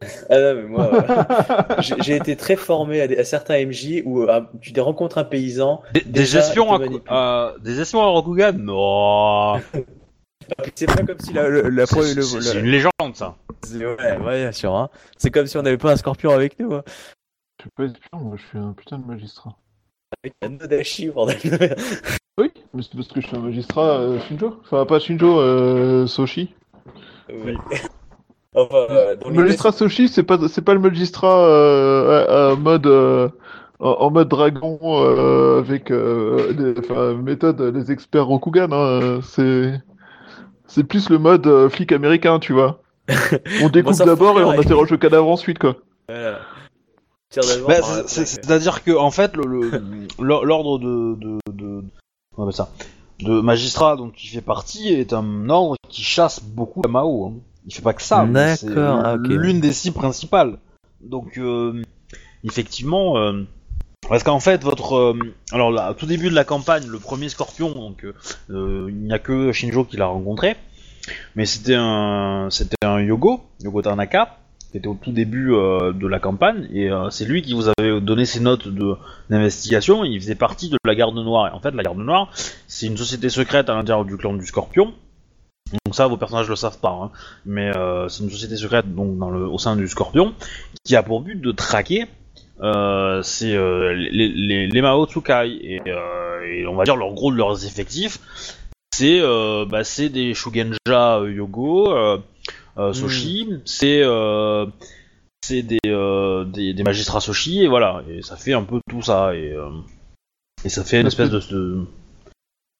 Ah 0.30 0.38
non, 0.38 0.54
mais 0.54 0.62
moi, 0.64 0.90
euh, 0.92 1.82
j'ai 2.02 2.16
été 2.16 2.36
très 2.36 2.56
formé 2.56 3.00
à, 3.00 3.08
des- 3.08 3.16
à 3.18 3.24
certains 3.24 3.64
MJ 3.64 4.02
où 4.04 4.22
euh, 4.22 4.40
tu 4.60 4.72
des 4.72 4.80
rencontres 4.80 5.18
un 5.18 5.24
paysan. 5.24 5.82
Des, 6.04 6.36
espions 6.36 6.72
à, 6.74 6.80
euh, 6.82 7.58
des 7.60 7.80
espions 7.80 8.02
à 8.02 8.06
Rokugan? 8.06 8.52
Non 8.58 9.60
C'est 10.74 10.86
pas 10.86 11.02
comme 11.02 11.18
si 11.20 11.32
la, 11.32 11.48
le- 11.48 11.68
la, 11.70 11.86
C'est- 11.86 12.14
le- 12.14 12.60
une 12.60 12.66
légende 12.66 13.14
ça. 13.14 13.36
Ouais, 13.72 14.18
ouais, 14.18 14.40
bien 14.42 14.52
sûr. 14.52 14.74
Hein. 14.76 14.90
C'est 15.16 15.30
comme 15.30 15.46
si 15.46 15.56
on 15.56 15.62
n'avait 15.62 15.78
pas 15.78 15.92
un 15.92 15.96
scorpion 15.96 16.30
avec 16.30 16.58
nous. 16.60 16.74
Hein. 16.74 16.82
Je 17.58 17.62
suis 17.62 17.70
pas 17.74 17.84
espion, 17.84 18.18
moi 18.20 18.36
je 18.36 18.44
suis 18.46 18.58
un 18.58 18.72
putain 18.74 18.98
de 18.98 19.06
magistrat. 19.06 19.56
Avec 20.22 20.34
un 20.42 20.50
Nodashi, 20.50 21.08
bordel. 21.08 21.36
Oui, 22.38 22.50
mais 22.74 22.82
c'est 22.82 22.94
parce 22.94 23.08
que 23.08 23.22
je 23.22 23.28
suis 23.28 23.36
un 23.36 23.40
magistrat 23.40 23.98
euh, 23.98 24.20
Shinjo. 24.28 24.60
Enfin, 24.62 24.84
pas 24.84 24.98
Shinjo, 25.00 25.40
euh, 25.40 26.06
Soshi. 26.06 26.54
oui. 27.32 27.54
Enfin, 28.56 28.86
euh, 28.90 29.16
dans 29.16 29.28
Le 29.28 29.34
magistrat 29.42 29.70
Soshi, 29.72 30.08
c'est 30.08 30.22
pas, 30.22 30.38
c'est 30.48 30.62
pas 30.62 30.74
le 30.74 30.80
magistrat 30.80 31.46
euh, 31.46 32.24
à- 32.26 32.52
à 32.52 32.54
mode, 32.56 32.86
euh, 32.86 33.28
en, 33.80 34.10
mode 34.10 34.28
dragon 34.28 34.78
euh, 34.82 35.58
avec 35.58 35.90
euh, 35.90 36.52
des, 36.54 36.74
enfin, 36.80 37.14
méthode 37.14 37.60
des 37.72 37.92
experts 37.92 38.26
Rokugan. 38.26 38.72
Hein, 38.72 39.20
c'est, 39.22 39.80
c'est 40.66 40.84
plus 40.84 41.10
le 41.10 41.18
mode 41.18 41.46
euh, 41.46 41.68
flic 41.68 41.92
américain, 41.92 42.38
tu 42.38 42.52
vois. 42.54 42.80
On 43.62 43.68
découpe 43.68 43.92
d'abord 44.06 44.40
et 44.40 44.44
on 44.44 44.50
interroge 44.62 44.90
le 44.90 44.96
cadavre 44.96 45.28
ensuite, 45.28 45.58
quoi. 45.58 45.76
Voilà. 46.08 46.38
Bah. 47.80 48.02
C'est-à-dire 48.06 48.82
que 48.84 48.96
en 48.96 49.10
fait, 49.10 49.36
le- 49.36 49.70
le- 49.70 50.06
l'ordre 50.44 50.78
de, 50.78 51.14
de, 51.16 51.38
de, 51.52 51.82
comment 52.34 52.38
on 52.38 52.42
appelle 52.44 52.54
ça, 52.54 52.70
de 53.20 53.40
magistrat 53.40 53.96
dont 53.96 54.10
il 54.22 54.28
fait 54.28 54.40
partie 54.40 54.88
est 54.88 55.12
un 55.12 55.48
ordre 55.50 55.76
qui 55.88 56.02
chasse 56.02 56.42
beaucoup 56.42 56.82
la 56.82 56.88
Mao. 56.90 57.26
Hein. 57.26 57.32
Il 57.66 57.74
fait 57.74 57.82
pas 57.82 57.94
que 57.94 58.02
ça, 58.02 58.24
D'accord, 58.24 59.02
ah, 59.04 59.16
l'une 59.16 59.60
des 59.60 59.72
cibles 59.72 59.96
principales. 59.96 60.58
Donc, 61.00 61.36
euh, 61.38 61.82
effectivement, 62.44 63.18
euh, 63.18 63.44
parce 64.08 64.22
qu'en 64.22 64.38
fait, 64.40 64.62
votre, 64.62 64.94
euh, 64.94 65.34
alors 65.52 65.72
là, 65.72 65.90
au 65.90 65.94
tout 65.94 66.06
début 66.06 66.30
de 66.30 66.34
la 66.34 66.44
campagne, 66.44 66.86
le 66.86 66.98
premier 66.98 67.28
Scorpion, 67.28 67.72
donc 67.72 68.04
euh, 68.04 68.14
euh, 68.50 68.86
il 68.88 69.02
n'y 69.02 69.12
a 69.12 69.18
que 69.18 69.50
Shinjo 69.52 69.84
qui 69.84 69.96
l'a 69.96 70.06
rencontré, 70.06 70.56
mais 71.34 71.44
c'était 71.44 71.74
un, 71.76 72.48
c'était 72.50 72.76
un 72.84 73.00
Yogo, 73.00 73.42
Yogo 73.62 73.82
Tanaka, 73.82 74.38
qui 74.70 74.78
était 74.78 74.86
au 74.86 74.94
tout 74.94 75.12
début 75.12 75.52
euh, 75.52 75.92
de 75.92 76.06
la 76.06 76.20
campagne, 76.20 76.68
et 76.72 76.90
euh, 76.90 77.10
c'est 77.10 77.24
lui 77.24 77.42
qui 77.42 77.52
vous 77.54 77.68
avait 77.68 78.00
donné 78.00 78.26
ses 78.26 78.40
notes 78.40 78.68
de 78.68 78.94
d'investigation. 79.28 80.04
Il 80.04 80.20
faisait 80.20 80.34
partie 80.36 80.68
de 80.68 80.78
la 80.84 80.94
Garde 80.94 81.16
Noire. 81.16 81.48
Et 81.48 81.50
en 81.50 81.60
fait, 81.60 81.72
la 81.72 81.82
Garde 81.82 81.98
Noire, 81.98 82.30
c'est 82.68 82.86
une 82.86 82.96
société 82.96 83.28
secrète 83.28 83.68
à 83.68 83.74
l'intérieur 83.74 84.04
du 84.04 84.16
clan 84.16 84.34
du 84.34 84.46
Scorpion. 84.46 84.94
Donc 85.72 85.94
ça, 85.94 86.06
vos 86.06 86.16
personnages 86.16 86.48
le 86.48 86.56
savent 86.56 86.78
pas, 86.78 86.90
hein. 86.90 87.10
mais 87.44 87.76
euh, 87.76 88.08
c'est 88.08 88.22
une 88.22 88.30
société 88.30 88.56
secrète 88.56 88.94
donc 88.94 89.18
dans 89.18 89.30
le, 89.30 89.46
au 89.48 89.58
sein 89.58 89.74
du 89.74 89.88
Scorpion 89.88 90.32
qui 90.84 90.94
a 90.94 91.02
pour 91.02 91.20
but 91.20 91.40
de 91.40 91.50
traquer 91.50 92.06
euh, 92.62 93.20
c'est 93.22 93.52
euh, 93.52 93.92
les, 93.92 94.28
les, 94.28 94.66
les 94.68 94.82
Mao 94.82 95.06
Tsukai. 95.06 95.48
Et, 95.62 95.82
et 95.84 96.66
on 96.66 96.76
va 96.76 96.84
dire 96.84 96.96
leur 96.96 97.12
gros 97.12 97.32
de 97.32 97.36
leurs 97.36 97.66
effectifs 97.66 98.18
c'est 98.94 99.20
bah, 99.68 99.84
c'est 99.84 100.08
des 100.08 100.34
Shugenja 100.34 101.20
Yogo 101.26 101.92
Soshi 102.92 103.48
c'est 103.64 104.02
euh, 104.02 104.66
c'est 105.42 105.62
des, 105.62 105.78
des 105.84 106.74
des 106.74 106.82
magistrats 106.82 107.20
Soshi 107.20 107.64
et 107.64 107.68
voilà. 107.68 108.02
Et 108.08 108.22
ça 108.22 108.36
fait 108.36 108.52
un 108.54 108.62
peu 108.62 108.80
tout 108.88 109.02
ça 109.02 109.34
et 109.34 109.54
et 110.64 110.68
ça 110.68 110.84
fait 110.84 111.00
une 111.00 111.08
espèce 111.08 111.30
de, 111.30 111.40
de 111.50 111.84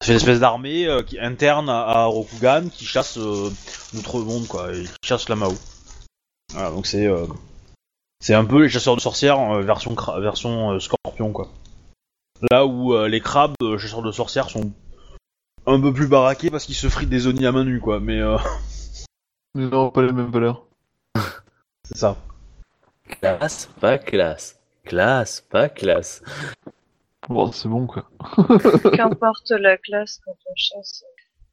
fait 0.07 0.13
une 0.13 0.17
espèce 0.19 0.41
d'armée 0.41 0.87
euh, 0.87 1.03
qui 1.03 1.19
interne 1.19 1.69
à, 1.69 1.83
à 1.83 2.05
Rokugan 2.07 2.69
qui 2.73 2.85
chasse 2.85 3.19
euh, 3.19 3.51
notre 3.95 4.21
monde 4.21 4.47
quoi 4.47 4.73
et 4.73 4.85
qui 4.85 5.09
chasse 5.09 5.29
la 5.29 5.37
Mao 5.37 5.55
voilà 6.53 6.71
donc 6.71 6.87
c'est 6.87 7.07
euh, 7.07 7.27
c'est 8.21 8.35
un 8.35 8.45
peu 8.45 8.63
les 8.63 8.69
chasseurs 8.69 8.97
de 8.97 9.01
sorcières 9.01 9.39
euh, 9.39 9.63
version 9.63 9.95
cra- 9.95 10.21
version 10.21 10.73
euh, 10.73 10.81
scorpion 10.81 11.33
quoi 11.33 11.49
là 12.51 12.67
où 12.67 12.95
euh, 12.95 13.09
les 13.09 13.21
crabes 13.21 13.55
euh, 13.63 13.79
chasseurs 13.79 14.03
de 14.03 14.13
sorcières 14.13 14.51
sont 14.51 14.71
un 15.67 15.81
peu 15.81 15.93
plus 15.93 16.07
baraqués 16.07 16.51
parce 16.51 16.65
qu'ils 16.65 16.75
se 16.77 16.89
fritent 16.89 17.09
des 17.11 17.21
zonies 17.21 17.47
à 17.47 17.53
main 17.53 17.65
nue 17.65 17.81
quoi 17.81 18.01
mais 18.01 18.21
euh, 18.21 18.39
Mais 19.55 19.67
non, 19.67 19.91
pas 19.91 20.03
les 20.03 20.13
mêmes 20.13 20.31
valeurs. 20.31 20.65
c'est 21.89 21.97
ça 21.97 22.17
Classe, 23.21 23.71
pas 23.81 23.97
classe. 23.99 24.59
Classe, 24.85 25.41
pas 25.49 25.69
classe. 25.71 26.23
Bon, 27.29 27.51
c'est 27.53 27.69
bon, 27.69 27.87
quoi. 27.87 28.09
Qu'importe 28.93 29.51
la 29.51 29.77
classe 29.77 30.21
quand 30.25 30.33
on 30.33 30.55
chasse. 30.55 31.05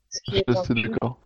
Ce 0.10 0.20
qui 0.22 0.32
Je 0.34 0.38
est 0.38 0.44
suis 0.48 0.58
assez 0.60 0.74
impur. 0.74 0.92
d'accord. 0.92 1.18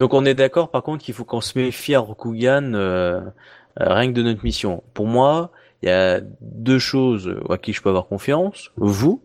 Donc 0.00 0.14
on 0.14 0.24
est 0.24 0.34
d'accord 0.34 0.70
par 0.70 0.82
contre 0.82 1.04
qu'il 1.04 1.14
faut 1.14 1.24
qu'on 1.24 1.42
se 1.42 1.58
méfie 1.58 1.94
à 1.94 2.00
Rokugan 2.00 2.72
euh, 2.74 3.20
euh, 3.20 3.94
rien 3.94 4.08
que 4.08 4.12
de 4.16 4.22
notre 4.22 4.42
mission. 4.42 4.82
Pour 4.94 5.06
moi, 5.06 5.50
il 5.82 5.88
y 5.88 5.92
a 5.92 6.20
deux 6.40 6.78
choses 6.78 7.36
à 7.50 7.58
qui 7.58 7.72
je 7.74 7.82
peux 7.82 7.90
avoir 7.90 8.06
confiance. 8.06 8.70
Vous. 8.76 9.22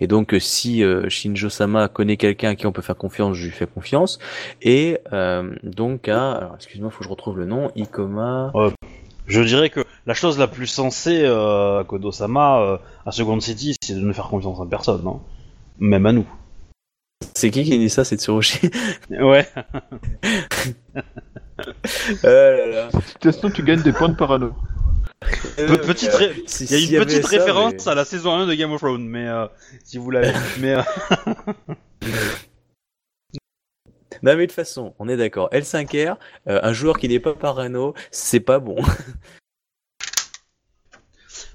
Et 0.00 0.06
donc 0.08 0.34
euh, 0.34 0.40
si 0.40 0.82
euh, 0.82 1.08
Shinjo-sama 1.08 1.88
connaît 1.88 2.16
quelqu'un 2.16 2.50
à 2.50 2.54
qui 2.56 2.66
on 2.66 2.72
peut 2.72 2.82
faire 2.82 2.96
confiance, 2.96 3.36
je 3.36 3.44
lui 3.44 3.52
fais 3.52 3.66
confiance. 3.66 4.18
Et 4.60 4.98
euh, 5.12 5.54
donc 5.62 6.08
à... 6.08 6.32
Alors 6.32 6.54
excuse-moi, 6.56 6.90
faut 6.90 6.98
que 6.98 7.04
je 7.04 7.08
retrouve 7.10 7.38
le 7.38 7.46
nom. 7.46 7.70
Ikoma... 7.76 8.52
je 9.26 9.40
dirais 9.42 9.70
que 9.70 9.84
la 10.06 10.14
chose 10.14 10.38
la 10.38 10.48
plus 10.48 10.66
sensée 10.66 11.22
euh, 11.24 11.80
à 11.80 11.84
Kodo-sama 11.84 12.60
euh, 12.60 12.76
à 13.06 13.12
Second 13.12 13.38
City 13.40 13.74
c'est 13.82 13.94
de 13.94 14.00
ne 14.00 14.12
faire 14.12 14.28
confiance 14.28 14.60
à 14.60 14.66
personne 14.66 15.02
non 15.04 15.20
même 15.78 16.06
à 16.06 16.12
nous 16.12 16.26
C'est 17.34 17.50
qui 17.50 17.62
qui 17.64 17.78
dit 17.78 17.88
ça 17.90 18.04
C'est 18.04 18.16
Tsurushi? 18.20 18.70
Ouais 19.10 19.48
Euh, 22.24 22.90
Situation, 23.06 23.50
tu 23.50 23.62
gagnes 23.62 23.82
des 23.82 23.92
points 23.92 24.08
de 24.08 24.16
parano. 24.16 24.52
Pe- 25.56 25.76
petite 25.86 26.12
ré- 26.12 26.42
si- 26.46 26.64
Il 26.64 26.90
y 26.90 26.96
a 26.96 26.98
une 27.00 27.04
petite 27.04 27.22
ça, 27.22 27.28
référence 27.38 27.72
mais- 27.86 27.88
à 27.88 27.94
la 27.94 28.04
saison 28.04 28.32
1 28.34 28.46
de 28.46 28.54
Game 28.54 28.72
of 28.72 28.80
Thrones, 28.80 29.06
mais 29.06 29.28
euh, 29.28 29.46
si 29.84 29.98
vous 29.98 30.10
l'avez. 30.10 30.32
mais 30.58 30.74
euh, 30.74 30.82
Non 34.22 34.36
mais 34.36 34.42
de 34.42 34.46
toute 34.46 34.52
façon, 34.52 34.94
on 34.98 35.08
est 35.08 35.16
d'accord. 35.16 35.48
L5R, 35.52 36.16
euh, 36.48 36.60
un 36.62 36.72
joueur 36.72 36.98
qui 36.98 37.08
n'est 37.08 37.18
pas 37.20 37.34
parano, 37.34 37.94
c'est 38.10 38.40
pas 38.40 38.58
bon. 38.60 38.76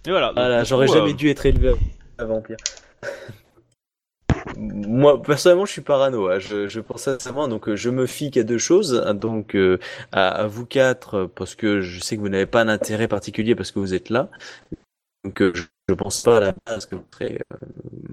mais 0.06 0.12
voilà. 0.12 0.32
Voilà, 0.34 0.64
j'aurais 0.64 0.88
jamais 0.88 1.12
euh, 1.12 1.16
dû 1.16 1.30
être 1.30 1.46
élevé 1.46 1.74
à 2.18 2.26
vampire. 2.26 2.58
Moi, 4.58 5.22
personnellement, 5.22 5.66
je 5.66 5.72
suis 5.72 5.82
parano. 5.82 6.30
hein. 6.30 6.40
Je, 6.40 6.68
je 6.68 6.80
pense 6.80 7.04
sincèrement, 7.04 7.48
donc 7.48 7.70
euh, 7.70 7.76
je 7.76 7.90
me 7.90 8.06
fie 8.08 8.32
qu'à 8.32 8.44
deux 8.44 8.58
choses. 8.58 9.02
hein. 9.06 9.14
Donc 9.14 9.56
euh, 9.56 9.78
à, 10.12 10.28
à 10.30 10.48
vous 10.48 10.66
quatre, 10.66 11.26
parce 11.36 11.54
que 11.56 11.82
je 11.82 12.00
sais 12.00 12.16
que 12.16 12.22
vous 12.22 12.30
n'avez 12.30 12.46
pas 12.46 12.62
un 12.62 12.68
intérêt 12.70 13.08
particulier 13.08 13.56
parce 13.56 13.72
que 13.72 13.80
vous 13.80 13.94
êtes 13.94 14.10
là. 14.10 14.30
Donc 15.24 15.42
euh, 15.42 15.52
je, 15.54 15.64
je 15.90 15.94
pense 15.94 16.22
pas 16.22 16.38
à 16.38 16.40
la 16.40 16.56
base 16.66 16.86
que 16.86 16.96
vous 16.96 17.06
serez 17.14 17.40
euh, 17.54 17.58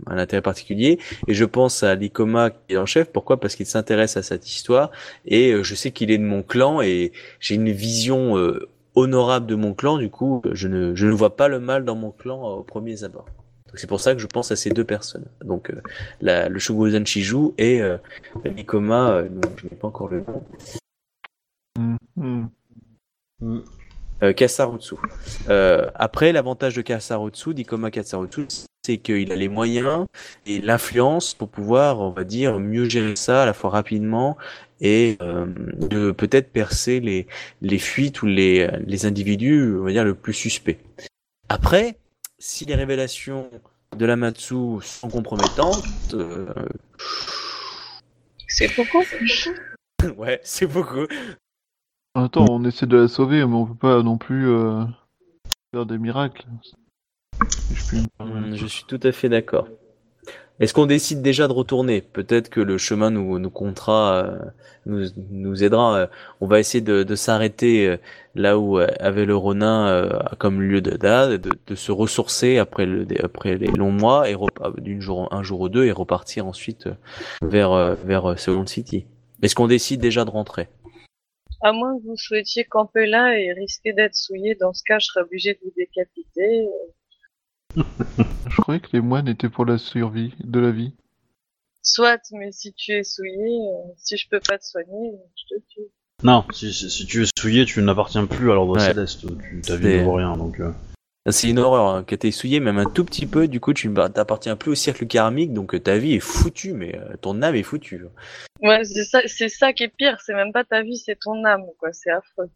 un 0.06 0.18
intérêt 0.18 0.42
particulier. 0.42 0.98
Et 1.26 1.34
je 1.34 1.44
pense 1.44 1.82
à 1.82 1.94
l'Icoma 1.94 2.50
qui 2.50 2.74
est 2.74 2.76
en 2.76 2.86
chef. 2.86 3.10
Pourquoi? 3.10 3.40
Parce 3.40 3.56
qu'il 3.56 3.66
s'intéresse 3.66 4.16
à 4.16 4.22
cette 4.22 4.48
histoire 4.48 4.90
et 5.24 5.52
euh, 5.52 5.62
je 5.62 5.74
sais 5.74 5.90
qu'il 5.90 6.10
est 6.10 6.18
de 6.18 6.24
mon 6.24 6.42
clan 6.42 6.80
et 6.80 7.12
j'ai 7.40 7.54
une 7.56 7.70
vision 7.72 8.36
euh, 8.38 8.68
honorable 8.94 9.46
de 9.46 9.54
mon 9.54 9.74
clan. 9.74 9.98
Du 9.98 10.10
coup, 10.10 10.42
je 10.52 10.68
ne, 10.68 10.94
je 10.94 11.06
ne 11.06 11.12
vois 11.12 11.36
pas 11.36 11.48
le 11.48 11.58
mal 11.60 11.84
dans 11.84 11.96
mon 11.96 12.10
clan 12.10 12.38
euh, 12.44 12.54
au 12.56 12.62
premier 12.62 13.02
abord. 13.02 13.26
Donc 13.66 13.78
c'est 13.78 13.88
pour 13.88 14.00
ça 14.00 14.14
que 14.14 14.20
je 14.20 14.26
pense 14.28 14.52
à 14.52 14.56
ces 14.56 14.70
deux 14.70 14.84
personnes. 14.84 15.26
Donc 15.44 15.70
euh, 15.70 15.80
la, 16.20 16.48
le 16.48 16.58
Shogozan 16.60 17.04
Shiju 17.04 17.54
et 17.58 17.82
euh, 17.82 17.96
Nikoma, 18.44 19.10
euh, 19.10 19.28
dont 19.28 19.50
je 19.56 19.64
n'ai 19.64 19.74
pas 19.76 19.88
encore 19.88 20.08
le 20.08 20.20
nom, 20.20 20.44
Mhm. 23.40 23.64
Euh, 24.24 24.32
Kasarutsu. 24.32 24.96
Euh, 25.48 25.90
après, 25.94 26.32
l'avantage 26.32 26.74
de 26.74 26.82
Kasarutsu, 26.82 27.54
Nikoma 27.54 27.90
Kasarutsu, 27.90 28.46
c'est 28.84 28.98
qu'il 28.98 29.32
a 29.32 29.36
les 29.36 29.48
moyens 29.48 30.06
et 30.46 30.60
l'influence 30.60 31.34
pour 31.34 31.48
pouvoir, 31.48 32.00
on 32.00 32.10
va 32.10 32.24
dire, 32.24 32.58
mieux 32.58 32.88
gérer 32.88 33.16
ça 33.16 33.42
à 33.42 33.46
la 33.46 33.52
fois 33.52 33.70
rapidement 33.70 34.36
et 34.80 35.16
euh, 35.22 35.46
de 35.46 36.10
peut-être 36.10 36.50
percer 36.52 37.00
les, 37.00 37.26
les 37.62 37.78
fuites 37.78 38.22
ou 38.22 38.26
les, 38.26 38.68
les 38.86 39.06
individus, 39.06 39.76
on 39.78 39.84
va 39.84 39.92
dire, 39.92 40.04
le 40.04 40.14
plus 40.14 40.34
suspects. 40.34 40.78
Après, 41.48 41.96
si 42.38 42.64
les 42.64 42.74
révélations 42.74 43.48
de 43.96 44.06
l'Amatsu 44.06 44.82
sont 44.82 45.08
compromettantes, 45.08 45.84
euh, 46.14 46.46
C'est 48.48 48.74
beaucoup. 48.76 49.02
ouais, 50.18 50.40
c'est 50.42 50.66
beaucoup. 50.66 51.06
Temps, 52.14 52.46
on 52.48 52.64
essaie 52.64 52.86
de 52.86 52.96
la 52.96 53.08
sauver, 53.08 53.44
mais 53.44 53.54
on 53.54 53.66
peut 53.66 53.74
pas 53.74 54.02
non 54.02 54.18
plus 54.18 54.48
euh, 54.48 54.84
faire 55.72 55.84
des 55.84 55.98
miracles. 55.98 56.46
Si 57.76 58.06
je 58.54 58.66
suis 58.66 58.84
tout 58.84 59.00
à 59.02 59.10
fait 59.10 59.28
d'accord. 59.28 59.66
Est-ce 60.60 60.72
qu'on 60.72 60.86
décide 60.86 61.22
déjà 61.22 61.48
de 61.48 61.52
retourner? 61.52 62.00
Peut-être 62.00 62.50
que 62.50 62.60
le 62.60 62.78
chemin 62.78 63.10
nous, 63.10 63.40
nous 63.40 63.50
comptera, 63.50 64.14
euh, 64.14 64.38
nous, 64.86 65.06
nous 65.30 65.64
aidera. 65.64 65.96
euh, 65.96 66.06
On 66.40 66.46
va 66.46 66.60
essayer 66.60 66.80
de, 66.80 67.02
de 67.02 67.14
s'arrêter 67.16 67.88
euh, 67.88 67.96
là 68.36 68.58
où 68.60 68.78
avait 68.78 69.26
le 69.26 69.36
Ronin 69.36 70.08
comme 70.38 70.62
lieu 70.62 70.80
de 70.80 70.92
date, 70.96 71.32
de, 71.32 71.50
de 71.66 71.74
se 71.74 71.90
ressourcer 71.90 72.58
après, 72.58 72.86
le, 72.86 73.06
après 73.24 73.56
les 73.56 73.72
longs 73.72 73.92
mois 73.92 74.30
et 74.30 74.34
rep- 74.34 74.80
d'une 74.80 75.00
jour, 75.00 75.28
un 75.32 75.42
jour 75.42 75.60
ou 75.60 75.68
deux 75.68 75.84
et 75.84 75.92
repartir 75.92 76.46
ensuite 76.46 76.88
vers, 77.42 77.96
vers 77.96 78.38
Second 78.38 78.66
City. 78.66 79.04
Est-ce 79.42 79.56
qu'on 79.56 79.66
décide 79.66 80.00
déjà 80.00 80.24
de 80.24 80.30
rentrer? 80.30 80.68
À 81.66 81.72
moins 81.72 81.98
que 81.98 82.04
vous 82.04 82.16
souhaitiez 82.18 82.64
camper 82.64 83.06
là 83.06 83.38
et 83.38 83.50
risquer 83.54 83.94
d'être 83.94 84.14
souillé, 84.14 84.54
dans 84.54 84.74
ce 84.74 84.82
cas, 84.86 84.98
je 84.98 85.06
serais 85.06 85.22
obligé 85.22 85.54
de 85.54 85.60
vous 85.64 85.72
décapiter. 85.74 86.66
Je 88.50 88.60
croyais 88.60 88.80
que 88.80 88.90
les 88.92 89.00
moines 89.00 89.26
étaient 89.28 89.48
pour 89.48 89.64
la 89.64 89.78
survie 89.78 90.34
de 90.40 90.60
la 90.60 90.70
vie. 90.70 90.92
Soit, 91.82 92.20
mais 92.32 92.52
si 92.52 92.74
tu 92.74 92.92
es 92.92 93.02
souillé, 93.02 93.32
euh, 93.48 93.92
si 93.96 94.16
je 94.18 94.28
peux 94.28 94.40
pas 94.40 94.58
te 94.58 94.64
soigner, 94.64 95.12
je 95.36 95.54
te 95.56 95.60
tue. 95.70 95.80
Non, 96.22 96.44
si, 96.52 96.72
si, 96.72 96.88
si 96.90 97.06
tu 97.06 97.22
es 97.22 97.26
souillé, 97.38 97.64
tu 97.64 97.82
n'appartiens 97.82 98.26
plus 98.26 98.50
à 98.50 98.54
l'ordre 98.54 98.74
Ouais. 98.74 98.80
céleste. 98.86 99.26
Tu, 99.42 99.60
ta 99.62 99.76
vie 99.76 99.86
ne 99.86 100.04
vaut 100.04 100.12
rien, 100.14 100.36
donc. 100.36 100.60
euh. 100.60 100.70
C'est 101.30 101.48
une 101.48 101.58
horreur, 101.58 101.86
hein, 101.88 102.04
que 102.04 102.14
t'es 102.14 102.30
souillé 102.30 102.60
même 102.60 102.76
un 102.78 102.84
tout 102.84 103.04
petit 103.04 103.26
peu, 103.26 103.48
du 103.48 103.58
coup 103.58 103.72
tu 103.72 103.88
ne 103.88 104.08
t'appartiens 104.08 104.56
plus 104.56 104.72
au 104.72 104.74
cercle 104.74 105.06
karmique, 105.06 105.54
donc 105.54 105.74
euh, 105.74 105.80
ta 105.80 105.96
vie 105.96 106.12
est 106.14 106.20
foutue, 106.20 106.74
mais 106.74 106.98
euh, 106.98 107.16
ton 107.20 107.40
âme 107.40 107.54
est 107.54 107.62
foutue. 107.62 108.04
Ouais, 108.60 108.84
c'est 108.84 109.04
ça, 109.04 109.20
c'est 109.26 109.48
ça 109.48 109.72
qui 109.72 109.84
est 109.84 109.88
pire, 109.96 110.18
c'est 110.20 110.34
même 110.34 110.52
pas 110.52 110.64
ta 110.64 110.82
vie, 110.82 110.98
c'est 110.98 111.18
ton 111.18 111.42
âme, 111.46 111.62
quoi, 111.78 111.92
c'est 111.94 112.10
affreux. 112.10 112.50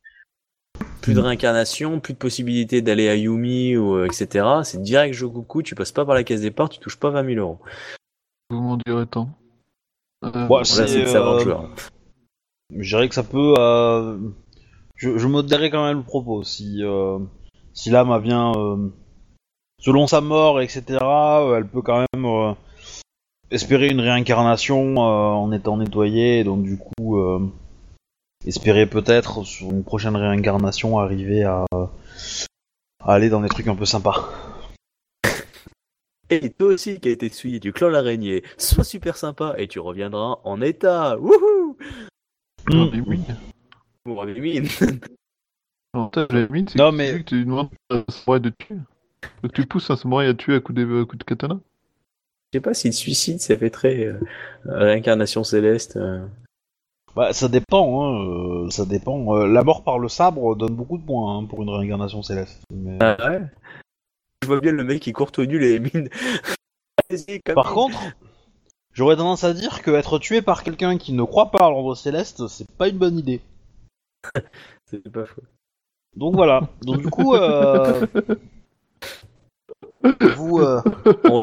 plus 1.00 1.14
de 1.14 1.20
réincarnation, 1.20 1.98
plus 2.00 2.12
de 2.12 2.18
possibilité 2.18 2.82
d'aller 2.82 3.08
à 3.08 3.14
Yumi 3.16 3.76
ou 3.78 3.94
euh, 3.96 4.04
etc. 4.06 4.44
C'est 4.64 4.82
direct 4.82 5.14
Jogoku, 5.14 5.62
tu 5.62 5.74
passes 5.74 5.92
pas 5.92 6.04
par 6.04 6.14
la 6.14 6.22
case 6.24 6.42
départ, 6.42 6.68
tu 6.68 6.78
touches 6.78 6.98
pas 6.98 7.08
20 7.08 7.24
000 7.34 7.40
euros. 7.40 7.58
Vous 8.50 8.60
m'en 8.60 8.76
direz 8.76 9.06
tant. 9.06 9.30
Euh, 10.24 10.46
Ouais, 10.48 10.64
C'est, 10.64 11.16
euh. 11.16 11.58
Je 12.76 12.88
dirais 12.96 13.08
que 13.08 13.14
ça 13.14 13.22
peut. 13.22 13.54
euh, 13.58 14.18
Je, 14.96 15.16
je 15.16 15.26
modérerais 15.26 15.70
quand 15.70 15.86
même 15.86 15.98
le 15.98 16.02
propos. 16.04 16.42
Si, 16.42 16.82
euh, 16.82 17.18
si 17.78 17.90
l'âme 17.90 18.10
a 18.10 18.18
bien. 18.18 18.52
euh, 18.56 18.88
Selon 19.80 20.08
sa 20.08 20.20
mort, 20.20 20.60
etc., 20.60 20.82
euh, 21.00 21.56
elle 21.56 21.68
peut 21.68 21.82
quand 21.82 22.04
même 22.12 22.24
euh, 22.24 22.52
espérer 23.50 23.88
une 23.88 24.00
réincarnation 24.00 24.96
euh, 24.96 25.30
en 25.44 25.52
étant 25.52 25.76
nettoyée, 25.76 26.40
et 26.40 26.44
donc 26.44 26.62
du 26.64 26.76
coup. 26.76 27.18
euh, 27.18 27.40
Espérer 28.46 28.86
peut-être 28.86 29.42
sur 29.42 29.68
une 29.70 29.82
prochaine 29.82 30.14
réincarnation 30.14 31.00
arriver 31.00 31.42
à, 31.42 31.64
à 31.72 33.12
aller 33.12 33.30
dans 33.30 33.40
des 33.40 33.48
trucs 33.48 33.66
un 33.66 33.74
peu 33.74 33.84
sympas. 33.84 34.28
Et 36.30 36.48
toi 36.50 36.68
aussi 36.68 37.00
qui 37.00 37.08
a 37.08 37.10
été 37.10 37.28
souillé 37.30 37.58
du 37.58 37.72
clan 37.72 37.88
l'araignée, 37.88 38.44
sois 38.56 38.84
super 38.84 39.16
sympa 39.16 39.56
et 39.58 39.66
tu 39.66 39.80
reviendras 39.80 40.38
en 40.44 40.62
état. 40.62 41.18
Wouhou 41.18 41.76
oui. 42.70 43.20
Bon, 44.06 44.24
mais 44.24 44.40
oui. 44.40 44.62
L'avantage 45.98 46.28
de 46.28 46.38
la 46.38 46.48
mine, 46.48 46.68
c'est 46.68 46.78
Non, 46.78 46.90
que 46.90 46.96
mais- 46.96 47.12
vu 47.12 47.24
que 47.24 47.28
tu 47.28 47.44
demandes 47.44 47.68
à 47.90 47.96
un 47.96 48.04
samouraï 48.08 48.40
de 48.40 48.48
te 48.50 48.64
tuer. 48.64 48.76
Donc 49.42 49.52
tu 49.52 49.66
pousses 49.66 49.90
un 49.90 49.96
samouraï 49.96 50.28
à 50.28 50.34
tuer 50.34 50.54
à 50.56 50.60
coup 50.60 50.72
de, 50.72 51.02
à 51.02 51.04
coup 51.04 51.16
de 51.16 51.24
katana. 51.24 51.58
Je 52.52 52.58
sais 52.58 52.62
pas 52.62 52.72
si 52.74 52.88
le 52.88 52.92
suicide 52.92 53.40
ça 53.40 53.56
fait 53.56 53.70
très 53.70 54.04
euh, 54.06 54.18
réincarnation 54.64 55.44
céleste. 55.44 55.96
euh. 55.96 56.24
Bah, 57.16 57.32
ça 57.32 57.48
dépend, 57.48 58.02
hein, 58.04 58.20
euh, 58.66 58.70
ça 58.70 58.84
dépend. 58.86 59.36
Euh, 59.36 59.46
la 59.46 59.64
mort 59.64 59.82
par 59.82 59.98
le 59.98 60.08
sabre 60.08 60.54
donne 60.56 60.74
beaucoup 60.74 60.98
de 60.98 61.02
points 61.04 61.36
hein, 61.38 61.44
pour 61.46 61.62
une 61.62 61.70
réincarnation 61.70 62.22
céleste. 62.22 62.60
Mais- 62.72 62.98
Ah 63.00 63.16
ouais 63.30 63.42
Je 64.42 64.46
vois 64.46 64.60
bien 64.60 64.72
le 64.72 64.84
mec 64.84 65.00
qui 65.02 65.12
court 65.12 65.32
tout 65.32 65.44
nu 65.44 65.58
les 65.58 65.80
mines. 65.80 66.08
Allez-y, 67.10 67.40
comme 67.42 67.54
Par 67.56 67.72
contre, 67.72 67.98
j'aurais 68.92 69.16
tendance 69.16 69.42
à 69.44 69.52
dire 69.52 69.82
que 69.82 69.90
être 69.90 70.18
tué 70.18 70.42
par 70.42 70.62
quelqu'un 70.62 70.96
qui 70.96 71.12
ne 71.12 71.22
croit 71.24 71.50
pas 71.50 71.66
à 71.66 71.70
l'ordre 71.70 71.94
céleste, 71.96 72.46
c'est 72.46 72.70
pas 72.76 72.88
une 72.88 72.98
bonne 72.98 73.18
idée. 73.18 73.40
c'est 74.86 75.10
pas 75.10 75.26
faux. 75.26 75.42
Donc 76.16 76.34
voilà. 76.34 76.62
Donc 76.82 76.98
du 76.98 77.08
coup, 77.08 77.34
euh... 77.34 78.06
vous, 80.36 80.58
euh, 80.60 80.80
On 81.24 81.40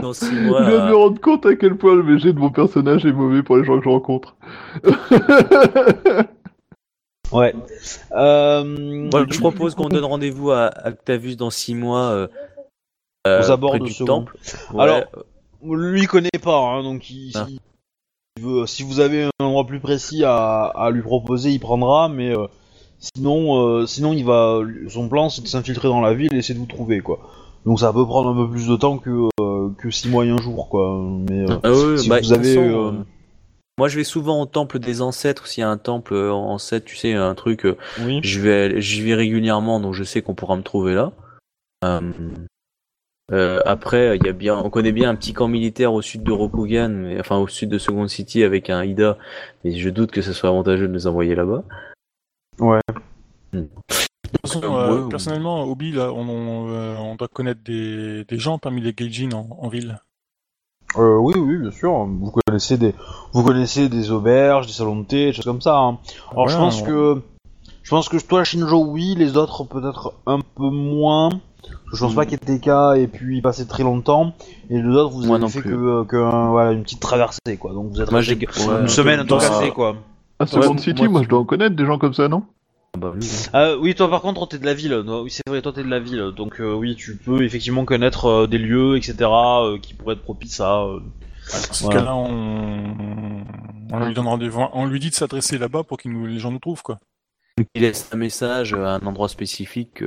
dans 0.00 0.12
6 0.12 0.26
Je 0.34 0.40
mois. 0.48 0.62
viens 0.62 0.70
de 0.78 0.82
à- 0.82 0.88
me 0.90 0.96
rendre 0.96 1.20
compte 1.20 1.46
à 1.46 1.54
quel 1.56 1.76
point 1.76 1.94
le 1.94 2.02
VG 2.02 2.32
de 2.32 2.38
mon 2.38 2.50
personnage 2.50 3.04
est 3.06 3.12
mauvais 3.12 3.42
pour 3.42 3.56
les 3.56 3.64
gens 3.64 3.78
que 3.78 3.84
je 3.84 3.88
rencontre. 3.88 4.36
ouais. 7.32 7.54
Euh... 8.12 8.64
Moi, 9.10 9.26
je 9.30 9.38
propose 9.38 9.74
qu'on 9.74 9.88
donne 9.88 10.04
rendez-vous 10.04 10.50
à 10.50 10.70
Octavius 10.84 11.36
dans 11.36 11.50
6 11.50 11.74
mois. 11.74 12.10
Euh, 12.10 12.28
euh, 13.26 13.42
Aux 13.42 13.50
abords 13.50 13.70
près 13.70 13.78
de 13.80 13.84
du 13.84 13.92
Second. 13.92 14.06
temple. 14.06 14.36
Ouais. 14.72 14.82
Alors, 14.84 15.02
lui 15.64 16.02
il 16.02 16.08
connaît 16.08 16.28
pas, 16.42 16.58
hein, 16.58 16.82
donc 16.84 17.10
il- 17.10 17.32
Ah. 17.34 17.46
si, 17.48 17.60
il 18.36 18.42
veut- 18.44 18.66
si 18.66 18.82
vous 18.84 19.00
avez 19.00 19.24
un 19.24 19.30
endroit 19.44 19.66
plus 19.66 19.80
précis 19.80 20.22
à, 20.24 20.64
à 20.66 20.90
lui 20.90 21.02
proposer, 21.02 21.50
il 21.50 21.58
prendra, 21.58 22.08
mais 22.08 22.36
euh, 22.36 22.46
sinon, 22.98 23.60
euh, 23.60 23.86
sinon 23.86 24.12
il 24.12 24.24
va, 24.24 24.60
son 24.88 25.08
plan 25.08 25.28
c'est 25.28 25.42
de 25.42 25.48
s'infiltrer 25.48 25.88
dans 25.88 26.00
la 26.00 26.14
ville 26.14 26.34
et 26.34 26.38
essayer 26.38 26.54
de 26.54 26.60
vous 26.60 26.66
trouver, 26.66 27.00
quoi. 27.00 27.18
Donc 27.66 27.80
ça 27.80 27.92
peut 27.92 28.06
prendre 28.06 28.30
un 28.30 28.46
peu 28.46 28.48
plus 28.48 28.68
de 28.68 28.76
temps 28.76 28.98
que 28.98 29.28
euh, 29.40 29.70
que 29.78 29.90
six 29.90 30.08
mois 30.08 30.24
et 30.24 30.30
un 30.30 30.38
jour, 30.38 30.68
quoi. 30.68 31.02
Mais 31.28 31.50
euh, 31.50 31.58
Ah 31.64 31.98
si 31.98 32.08
bah, 32.08 32.20
vous 32.20 32.32
avez, 32.32 32.54
façon, 32.54 32.60
euh, 32.60 32.92
euh, 32.92 33.04
Moi, 33.78 33.88
je 33.88 33.96
vais 33.96 34.04
souvent 34.04 34.40
au 34.40 34.46
temple 34.46 34.78
des 34.78 35.02
ancêtres. 35.02 35.48
S'il 35.48 35.62
y 35.62 35.64
a 35.64 35.68
un 35.68 35.76
temple 35.76 36.14
ancêtre, 36.14 36.86
tu 36.86 36.96
sais, 36.96 37.12
un 37.14 37.34
truc, 37.34 37.66
oui. 38.00 38.20
je 38.22 38.40
vais, 38.40 38.80
j'y 38.80 39.02
vais 39.02 39.14
régulièrement, 39.14 39.80
donc 39.80 39.94
je 39.94 40.04
sais 40.04 40.22
qu'on 40.22 40.34
pourra 40.34 40.56
me 40.56 40.62
trouver 40.62 40.94
là. 40.94 41.12
Après, 43.64 44.16
il 44.16 44.24
y 44.24 44.28
a 44.28 44.32
bien, 44.32 44.56
on 44.56 44.70
connaît 44.70 44.92
bien 44.92 45.10
un 45.10 45.16
petit 45.16 45.32
camp 45.32 45.48
militaire 45.48 45.92
au 45.92 46.02
sud 46.02 46.22
de 46.22 46.30
Rokugan, 46.30 46.88
mais, 46.88 47.18
enfin 47.18 47.36
au 47.36 47.48
sud 47.48 47.68
de 47.68 47.78
Second 47.78 48.06
City 48.06 48.44
avec 48.44 48.70
un 48.70 48.84
Ida, 48.84 49.18
mais 49.64 49.72
je 49.72 49.90
doute 49.90 50.12
que 50.12 50.22
ce 50.22 50.32
soit 50.32 50.50
avantageux 50.50 50.86
de 50.86 50.92
nous 50.92 51.08
envoyer 51.08 51.34
là-bas. 51.34 51.64
Ouais. 52.58 52.80
De 53.52 53.68
toute 54.32 54.40
façon, 54.46 54.60
Ouais, 54.60 54.66
euh, 54.74 55.02
ouais. 55.04 55.08
personnellement, 55.08 55.64
Obi, 55.64 55.92
là, 55.92 56.12
on, 56.12 56.28
on, 56.28 56.68
euh, 56.70 56.96
on 56.98 57.14
doit 57.14 57.28
connaître 57.28 57.60
des, 57.64 58.24
des 58.24 58.38
gens 58.38 58.58
parmi 58.58 58.80
les 58.80 58.92
Gaijin 58.92 59.30
en, 59.32 59.46
en 59.60 59.68
ville. 59.68 59.98
Euh, 60.96 61.16
oui, 61.18 61.34
oui, 61.36 61.58
bien 61.58 61.70
sûr. 61.70 61.92
Vous 62.06 62.32
connaissez 62.46 62.76
des, 62.78 62.94
vous 63.32 63.42
connaissez 63.44 63.88
des 63.88 64.10
auberges, 64.10 64.66
des 64.66 64.72
salons 64.72 65.00
de 65.00 65.04
thé, 65.06 65.26
des 65.26 65.32
choses 65.32 65.44
comme 65.44 65.60
ça. 65.60 65.76
hein. 65.78 65.98
Alors 66.32 66.48
je 66.48 66.56
pense 66.56 66.82
que, 66.82 67.22
je 67.82 67.90
pense 67.90 68.08
que 68.08 68.16
toi, 68.18 68.44
Shinjo, 68.44 68.84
oui, 68.86 69.14
les 69.16 69.36
autres 69.36 69.64
peut-être 69.64 70.14
un 70.26 70.40
peu 70.40 70.70
moins. 70.70 71.28
Je 71.92 72.00
pense 72.00 72.12
Mm. 72.12 72.16
pas 72.16 72.26
qu'Eteka 72.26 72.96
et 72.96 73.06
puis 73.08 73.40
passer 73.42 73.66
très 73.66 73.82
longtemps. 73.82 74.32
Et 74.70 74.80
les 74.80 74.88
autres, 74.88 75.10
vous 75.12 75.24
Moi 75.26 75.36
avez 75.36 75.48
fait 75.48 75.60
plus. 75.60 75.70
que, 75.72 76.04
que 76.04 76.16
voilà, 76.50 76.72
une 76.72 76.82
petite 76.82 77.00
traversée, 77.00 77.56
quoi. 77.58 77.72
Donc 77.72 77.90
vous 77.90 78.00
êtes 78.00 78.10
Moi, 78.10 78.20
resté 78.20 78.46
une 78.80 78.88
semaine 78.88 79.20
tout 79.20 79.26
Dans- 79.26 79.38
cassé, 79.38 79.70
quoi. 79.70 79.96
À 80.38 80.46
Second 80.46 80.72
Ouais, 80.72 80.78
City, 80.78 81.02
moi- 81.02 81.10
moi 81.12 81.22
je 81.22 81.28
dois 81.28 81.38
en 81.40 81.44
connaître 81.44 81.76
des 81.76 81.86
gens 81.86 81.98
comme 81.98 82.14
ça, 82.14 82.28
non? 82.28 82.44
Ah 82.94 82.98
bah 82.98 83.12
oui. 83.14 83.26
Euh, 83.54 83.76
oui, 83.78 83.94
toi 83.94 84.08
par 84.10 84.20
contre, 84.22 84.46
t'es 84.48 84.58
de 84.58 84.66
la 84.66 84.74
ville. 84.74 84.92
Non, 85.04 85.22
oui, 85.22 85.30
c'est 85.30 85.42
vrai, 85.48 85.62
toi 85.62 85.72
t'es 85.72 85.82
de 85.82 85.88
la 85.88 86.00
ville. 86.00 86.32
Donc 86.36 86.60
euh, 86.60 86.72
oui, 86.74 86.94
tu 86.96 87.16
peux 87.16 87.42
effectivement 87.42 87.84
connaître 87.84 88.26
euh, 88.26 88.46
des 88.46 88.58
lieux, 88.58 88.96
etc., 88.96 89.14
euh, 89.22 89.78
qui 89.78 89.94
pourraient 89.94 90.14
être 90.14 90.22
propices 90.22 90.60
à. 90.60 90.82
euh, 90.82 91.00
Dans 91.00 91.72
ce 91.74 91.84
Voilà. 91.84 92.00
cas-là, 92.00 92.16
on, 92.16 93.44
on 93.92 94.04
lui 94.06 94.14
donne 94.14 94.26
rendez-vous, 94.26 94.62
on 94.72 94.86
lui 94.86 94.98
dit 95.00 95.10
de 95.10 95.14
s'adresser 95.14 95.58
là-bas 95.58 95.84
pour 95.84 95.96
que 95.98 96.08
les 96.08 96.38
gens 96.38 96.50
nous 96.50 96.58
trouvent, 96.58 96.82
quoi. 96.82 96.98
Il 97.74 97.82
laisse 97.82 98.10
un 98.12 98.16
message 98.16 98.74
à 98.74 98.96
un 98.96 99.00
endroit 99.06 99.28
spécifique 99.28 100.02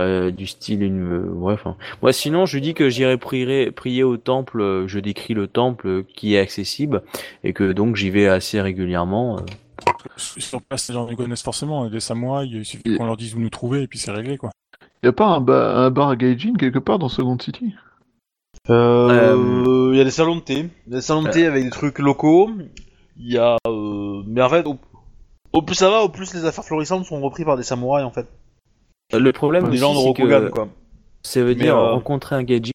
euh, 0.00 0.28
euh, 0.28 0.30
du 0.30 0.46
style 0.46 0.82
une 0.82 1.12
euh, 1.12 1.28
ouais 1.28 1.54
enfin 1.54 1.76
moi 2.02 2.12
sinon 2.12 2.46
je 2.46 2.58
dis 2.58 2.74
que 2.74 2.88
j'irai 2.88 3.16
prier 3.18 3.70
prier 3.70 4.02
au 4.02 4.16
temple 4.16 4.60
euh, 4.60 4.88
je 4.88 4.98
décris 4.98 5.34
le 5.34 5.46
temple 5.46 5.86
euh, 5.86 6.02
qui 6.16 6.34
est 6.34 6.38
accessible 6.40 7.02
et 7.44 7.52
que 7.52 7.72
donc 7.72 7.96
j'y 7.96 8.10
vais 8.10 8.26
assez 8.26 8.60
régulièrement 8.60 9.38
euh. 9.38 9.42
Sur 10.16 10.60
place, 10.62 10.88
les 10.88 10.94
gens 10.94 11.06
nous 11.06 11.16
connaissent 11.16 11.42
forcément, 11.42 11.88
des 11.88 12.00
samouraïs, 12.00 12.50
il 12.52 12.64
suffit 12.64 12.96
qu'on 12.96 13.06
leur 13.06 13.16
dise 13.16 13.34
où 13.34 13.38
nous 13.38 13.48
trouver 13.50 13.82
et 13.82 13.86
puis 13.86 13.98
c'est 13.98 14.10
réglé, 14.10 14.36
quoi. 14.36 14.50
Y 15.02 15.08
a 15.08 15.12
pas 15.12 15.26
un, 15.26 15.40
ba- 15.40 15.74
un 15.76 15.90
bar 15.90 16.10
à 16.10 16.16
Gaijin 16.16 16.54
quelque 16.58 16.78
part 16.78 16.98
dans 16.98 17.08
Second 17.08 17.38
City? 17.38 17.74
Euh, 18.68 19.90
Il 19.92 19.98
y 19.98 20.00
a 20.00 20.04
des 20.04 20.10
salons 20.10 20.36
de 20.36 20.40
thé, 20.42 20.68
des 20.86 21.00
salons 21.00 21.22
de 21.22 21.30
thé 21.30 21.46
avec 21.46 21.64
des 21.64 21.70
trucs 21.70 21.98
locaux. 21.98 22.50
Il 23.18 23.32
y 23.32 23.38
a, 23.38 23.56
euh, 23.66 24.22
mais 24.26 24.42
en 24.42 24.48
fait, 24.50 24.66
au, 24.66 24.76
au 25.52 25.62
plus 25.62 25.74
ça 25.74 25.90
va, 25.90 26.02
au 26.02 26.08
plus 26.08 26.34
les 26.34 26.44
affaires 26.44 26.64
florissantes 26.64 27.06
sont 27.06 27.20
reprises 27.20 27.46
par 27.46 27.56
des 27.56 27.62
samouraïs 27.62 28.04
en 28.04 28.10
fait, 28.10 28.26
Le 29.12 29.32
problème 29.32 29.64
des 29.64 29.70
aussi, 29.70 29.78
gens 29.78 29.92
de 29.94 29.98
c'est 29.98 30.04
Rokugan 30.04 30.40
que 30.46 30.48
quoi. 30.50 30.68
ça 31.22 31.40
veut 31.40 31.48
Mais, 31.48 31.54
dire 31.56 31.76
euh, 31.76 31.92
rencontrer 31.92 32.36
un 32.36 32.42
Gaijin. 32.42 32.70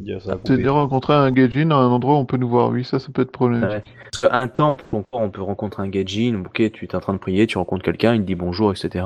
Il 0.00 0.10
y 0.10 0.14
a- 0.14 0.20
ça 0.20 0.32
a 0.32 0.38
C'est 0.44 0.52
coupé. 0.52 0.62
de 0.62 0.68
rencontrer 0.68 1.12
un 1.14 1.30
Gaijin 1.32 1.70
à 1.72 1.74
un 1.74 1.88
endroit 1.88 2.14
où 2.14 2.18
on 2.18 2.24
peut 2.24 2.36
nous 2.36 2.48
voir. 2.48 2.70
Oui, 2.70 2.84
ça, 2.84 2.98
ça 3.00 3.08
peut 3.12 3.22
être 3.22 3.32
problématique. 3.32 3.92
Qu'un 4.22 4.46
temple, 4.46 4.84
on, 4.92 5.02
on 5.12 5.28
peut 5.30 5.42
rencontrer 5.42 5.82
un 5.82 5.88
Gaijin, 5.88 6.42
ok, 6.46 6.70
tu 6.70 6.84
es 6.84 6.94
en 6.94 7.00
train 7.00 7.14
de 7.14 7.18
prier, 7.18 7.46
tu 7.48 7.58
rencontres 7.58 7.82
quelqu'un, 7.82 8.14
il 8.14 8.20
te 8.20 8.26
dit 8.26 8.36
bonjour, 8.36 8.70
etc. 8.70 9.04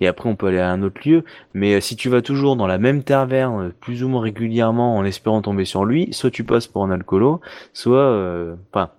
Et 0.00 0.06
après, 0.06 0.28
on 0.28 0.36
peut 0.36 0.46
aller 0.46 0.60
à 0.60 0.70
un 0.70 0.82
autre 0.82 1.00
lieu. 1.08 1.24
Mais 1.54 1.74
euh, 1.74 1.80
si 1.80 1.96
tu 1.96 2.08
vas 2.08 2.22
toujours 2.22 2.54
dans 2.54 2.66
la 2.68 2.78
même 2.78 3.02
taverne, 3.02 3.66
euh, 3.66 3.74
plus 3.80 4.04
ou 4.04 4.08
moins 4.08 4.20
régulièrement, 4.22 4.96
en 4.96 5.04
espérant 5.04 5.42
tomber 5.42 5.64
sur 5.64 5.84
lui, 5.84 6.12
soit 6.12 6.30
tu 6.30 6.44
passes 6.44 6.68
pour 6.68 6.84
un 6.84 6.90
alcoolo, 6.92 7.40
soit, 7.72 7.96
euh, 7.98 8.54
enfin, 8.72 8.90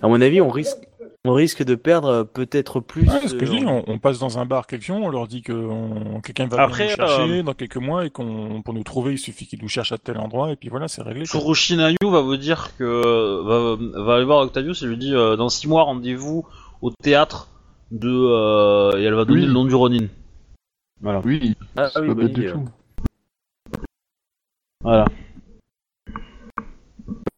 à 0.00 0.06
mon 0.06 0.20
avis, 0.20 0.40
on 0.40 0.48
risque, 0.50 0.78
on 1.26 1.32
risque 1.32 1.62
de 1.64 1.74
perdre 1.74 2.08
euh, 2.08 2.24
peut-être 2.24 2.80
plus. 2.80 3.08
Ouais, 3.08 3.18
c'est 3.22 3.28
ce 3.28 3.34
que 3.34 3.46
je 3.46 3.52
euh, 3.52 3.58
dis, 3.58 3.64
on, 3.66 3.82
on 3.86 3.98
passe 3.98 4.18
dans 4.18 4.38
un 4.38 4.44
bar 4.46 4.66
quelqu'un, 4.66 4.94
on 4.94 5.08
leur 5.08 5.26
dit 5.26 5.42
que 5.42 5.52
on- 5.52 6.20
quelqu'un 6.20 6.46
va 6.46 6.62
Après, 6.62 6.84
venir 6.84 6.96
nous 7.00 7.06
chercher 7.06 7.38
euh, 7.38 7.42
dans 7.42 7.54
quelques 7.54 7.76
mois 7.78 8.04
et 8.06 8.10
qu'on 8.10 8.60
pour 8.62 8.74
nous 8.74 8.82
trouver, 8.84 9.12
il 9.12 9.18
suffit 9.18 9.46
qu'il 9.46 9.60
nous 9.62 9.68
cherche 9.68 9.92
à 9.92 9.98
tel 9.98 10.18
endroit 10.18 10.50
et 10.52 10.56
puis 10.56 10.68
voilà, 10.68 10.86
c'est 10.88 11.02
réglé. 11.02 11.26
quoi. 11.26 11.40
Tsurushi 11.40 11.76
Nayu 11.76 11.96
va 12.02 12.20
vous 12.20 12.36
dire 12.36 12.76
que 12.76 12.84
va, 13.42 14.02
va 14.04 14.14
aller 14.16 14.24
voir 14.24 14.40
Octavius 14.40 14.82
et 14.82 14.86
lui 14.86 14.98
dit 14.98 15.14
euh, 15.14 15.36
dans 15.36 15.48
6 15.48 15.66
mois 15.68 15.82
rendez-vous 15.84 16.46
au 16.82 16.90
théâtre 16.90 17.48
de 17.90 18.08
euh, 18.10 18.98
et 18.98 19.04
elle 19.04 19.14
va 19.14 19.24
donner 19.24 19.40
Oui. 19.42 19.46
le 19.46 19.52
nom 19.52 19.64
du 19.64 19.74
Ronin. 19.74 20.06
Voilà. 21.00 21.20
Oui, 21.24 21.54
Ah, 21.76 21.88
c'est 21.92 22.00
oui, 22.00 22.08
pas 22.08 22.12
oui, 22.14 22.24
bête 22.24 22.32
du 22.32 22.48
euh, 22.48 22.52
tout. 22.52 22.68
Voilà. 24.82 25.06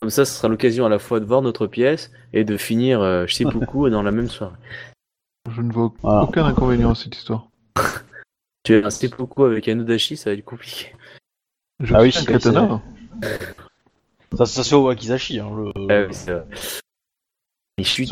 Comme 0.01 0.11
ça, 0.11 0.25
ce 0.25 0.33
sera 0.35 0.49
l'occasion 0.49 0.87
à 0.87 0.89
la 0.89 0.99
fois 0.99 1.21
de 1.21 1.25
voir 1.25 1.43
notre 1.43 1.67
pièce 1.67 2.11
et 2.33 2.45
de 2.45 2.57
finir 2.57 3.01
euh, 3.01 3.27
chez 3.27 3.45
Poukou 3.51 3.89
dans 3.91 4.03
la 4.03 4.11
même 4.13 4.29
soirée. 4.29 4.57
Je 5.51 5.63
ne 5.63 5.73
vois 5.73 5.93
Voilà. 6.03 6.23
aucun 6.25 6.45
inconvénient 6.45 6.91
à 6.91 6.95
cette 6.95 7.17
histoire. 7.17 7.49
Tu 8.65 8.75
es 8.75 8.83
un 8.85 8.91
seppuku 8.91 9.45
avec 9.45 9.69
un 9.69 9.79
Odachi, 9.79 10.17
ça 10.17 10.31
va 10.31 10.35
être 10.37 10.45
compliqué. 10.45 10.93
Je 11.79 11.95
Ah 11.95 12.03
oui, 12.03 12.11
suis 12.11 12.19
un 12.21 12.23
c'est- 12.25 12.33
katana. 12.33 12.83
Ça, 14.37 14.45
ça 14.45 14.65
se 14.65 14.69
fait 14.71 14.75
au 14.75 14.87
Wakizashi. 14.87 15.39
Hein, 15.39 15.51
le... 15.57 15.73
Ah 15.89 16.07
oui, 16.09 16.13
c'est 16.15 16.33
vrai. 16.33 16.47
Et 17.79 17.85
je 17.85 17.89
suis. 17.89 18.11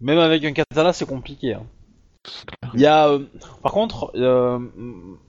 Même 0.00 0.18
avec 0.18 0.42
un 0.46 0.52
katana, 0.54 0.94
c'est 0.94 1.04
compliqué. 1.04 1.52
hein. 1.52 1.66
Il 2.72 2.80
y 2.80 2.86
a, 2.86 3.08
euh, 3.08 3.18
par 3.62 3.72
contre, 3.72 4.10
euh, 4.14 4.58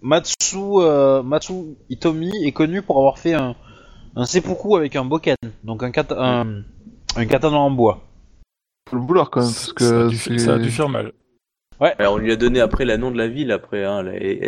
Matsu, 0.01 0.55
euh, 0.57 1.21
Matsu 1.21 1.53
Itomi 1.89 2.31
est 2.45 2.53
connu 2.53 2.81
pour 2.81 2.97
avoir 2.97 3.19
fait 3.19 3.33
un, 3.33 3.55
un 4.15 4.25
seppuku 4.25 4.75
avec 4.77 4.95
un 4.95 5.05
boken, 5.05 5.35
donc 5.63 5.83
un, 5.83 5.91
kata- 5.91 6.17
un, 6.19 6.63
un 7.15 7.25
katana 7.25 7.57
en 7.57 7.71
bois. 7.71 8.01
Faut 8.89 8.97
le 8.97 9.01
vouloir 9.03 9.29
quand 9.29 9.41
même, 9.41 9.49
parce 9.49 9.73
ça, 9.77 10.01
a 10.01 10.03
que 10.03 10.09
dû, 10.09 10.17
c'est... 10.17 10.37
ça 10.37 10.55
a 10.55 10.59
dû 10.59 10.69
faire 10.71 10.89
mal. 10.89 11.11
Alors, 11.97 12.13
on 12.13 12.17
lui 12.17 12.31
a 12.31 12.35
donné 12.35 12.59
après 12.59 12.85
la 12.85 12.97
nom 12.99 13.09
de 13.09 13.17
la 13.17 13.27
ville 13.27 13.51
après 13.51 13.83
hein, 13.85 14.05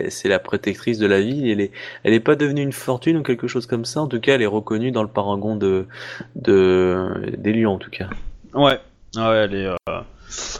c'est 0.09 0.29
la 0.29 0.37
protectrice 0.37 0.99
de 0.99 1.07
la 1.07 1.19
ville 1.19 1.49
elle 1.49 1.61
est 1.61 1.71
elle 2.03 2.13
est 2.13 2.19
pas 2.19 2.35
devenue 2.35 2.61
une 2.61 2.71
fortune 2.73 3.17
ou 3.17 3.23
quelque 3.23 3.47
chose 3.47 3.65
comme 3.65 3.85
ça 3.85 4.01
en 4.01 4.07
tout 4.07 4.19
cas 4.19 4.35
elle 4.35 4.43
est 4.43 4.45
reconnue 4.45 4.91
dans 4.91 5.01
le 5.01 5.09
paragon 5.09 5.55
de 5.55 5.87
de 6.35 7.07
des 7.35 7.53
lions 7.53 7.73
en 7.73 7.77
tout 7.79 7.89
cas. 7.89 8.07
Ouais, 8.53 8.79
Ah 9.17 9.31
ouais, 9.31 9.37
elle 9.37 9.55
est. 9.55 9.65
euh, 9.65 10.01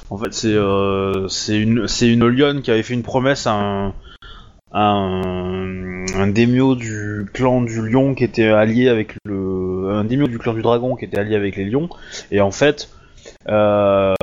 En 0.10 0.18
fait, 0.18 0.34
c'est 0.34 0.56
euh, 0.56 1.28
c'est 1.28 1.60
une 1.60 1.88
c'est 1.88 2.10
une 2.12 2.28
lionne 2.28 2.64
qui 2.64 2.72
avait 2.72 2.82
fait 2.82 2.96
une 2.96 3.04
promesse 3.04 3.46
à 3.46 3.54
un 3.54 3.94
un, 4.74 6.06
un 6.16 6.28
du 6.28 7.26
clan 7.34 7.62
du 7.62 7.88
lion 7.88 8.16
qui 8.16 8.24
était 8.24 8.48
allié 8.48 8.90
avec 8.90 9.16
le 9.26 9.90
un 9.92 10.04
daimyo 10.04 10.28
du 10.28 10.40
clan 10.40 10.54
du 10.54 10.62
dragon 10.62 10.96
qui 10.96 11.06
était 11.06 11.20
allié 11.20 11.36
avec 11.36 11.56
les 11.56 11.66
lions. 11.66 11.90
Et 12.32 12.42
en 12.42 12.52
fait 12.52 12.90
euh, 13.48 14.14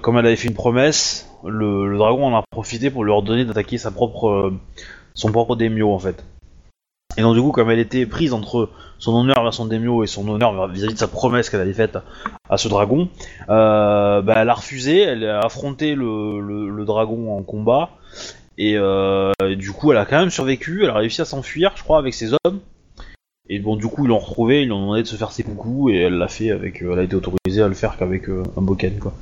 comme 0.00 0.18
elle 0.18 0.26
avait 0.26 0.36
fait 0.36 0.48
une 0.48 0.54
promesse 0.54 1.28
le, 1.44 1.96
dragon 1.96 2.26
en 2.26 2.38
a 2.38 2.42
profité 2.50 2.90
pour 2.90 3.04
lui 3.04 3.12
ordonner 3.12 3.44
d'attaquer 3.44 3.78
sa 3.78 3.90
propre 3.90 4.52
son 5.14 5.32
propre 5.32 5.56
daimyo 5.56 5.92
en 5.92 5.98
fait. 5.98 6.24
Et 7.16 7.22
donc 7.22 7.34
du 7.34 7.40
coup 7.40 7.52
comme 7.52 7.70
elle 7.70 7.80
était 7.80 8.06
prise 8.06 8.32
entre 8.32 8.70
son 8.98 9.14
honneur 9.14 9.42
vers 9.42 9.54
son 9.54 9.66
daimyo 9.66 10.04
et 10.04 10.06
son 10.06 10.28
honneur 10.28 10.68
vis-à-vis 10.68 10.94
de 10.94 10.98
sa 10.98 11.08
promesse 11.08 11.50
qu'elle 11.50 11.60
avait 11.60 11.72
faite 11.72 11.98
à 12.48 12.56
ce 12.56 12.68
dragon 12.68 13.08
euh, 13.48 14.22
bah, 14.22 14.34
elle 14.36 14.48
a 14.48 14.54
refusé 14.54 15.00
elle 15.00 15.24
a 15.24 15.40
affronté 15.40 15.94
le, 15.94 16.40
le 16.40 16.84
dragon 16.84 17.36
en 17.36 17.42
combat 17.42 17.90
et 18.58 18.74
euh, 18.76 19.32
du 19.56 19.72
coup, 19.72 19.90
elle 19.92 19.98
a 19.98 20.04
quand 20.04 20.18
même 20.20 20.30
survécu, 20.30 20.84
elle 20.84 20.90
a 20.90 20.94
réussi 20.94 21.22
à 21.22 21.24
s'enfuir, 21.24 21.72
je 21.76 21.82
crois, 21.82 21.98
avec 21.98 22.12
ses 22.12 22.32
hommes. 22.44 22.60
Et 23.48 23.60
bon, 23.60 23.76
du 23.76 23.86
coup, 23.86 24.04
ils 24.04 24.08
l'ont 24.08 24.18
retrouvée, 24.18 24.60
ils 24.62 24.66
lui 24.66 24.72
ont 24.72 24.80
demandé 24.82 25.02
de 25.02 25.06
se 25.08 25.16
faire 25.16 25.32
ses 25.32 25.42
coucous, 25.42 25.88
et 25.90 25.96
elle 25.96 26.18
l'a 26.18 26.28
fait 26.28 26.50
avec. 26.50 26.82
euh, 26.82 26.92
elle 26.92 26.98
a 26.98 27.02
été 27.04 27.14
autorisée 27.16 27.62
à 27.62 27.68
le 27.68 27.74
faire 27.74 27.96
qu'avec 27.96 28.28
euh, 28.28 28.42
un 28.58 28.60
boken, 28.60 28.98
quoi. 28.98 29.14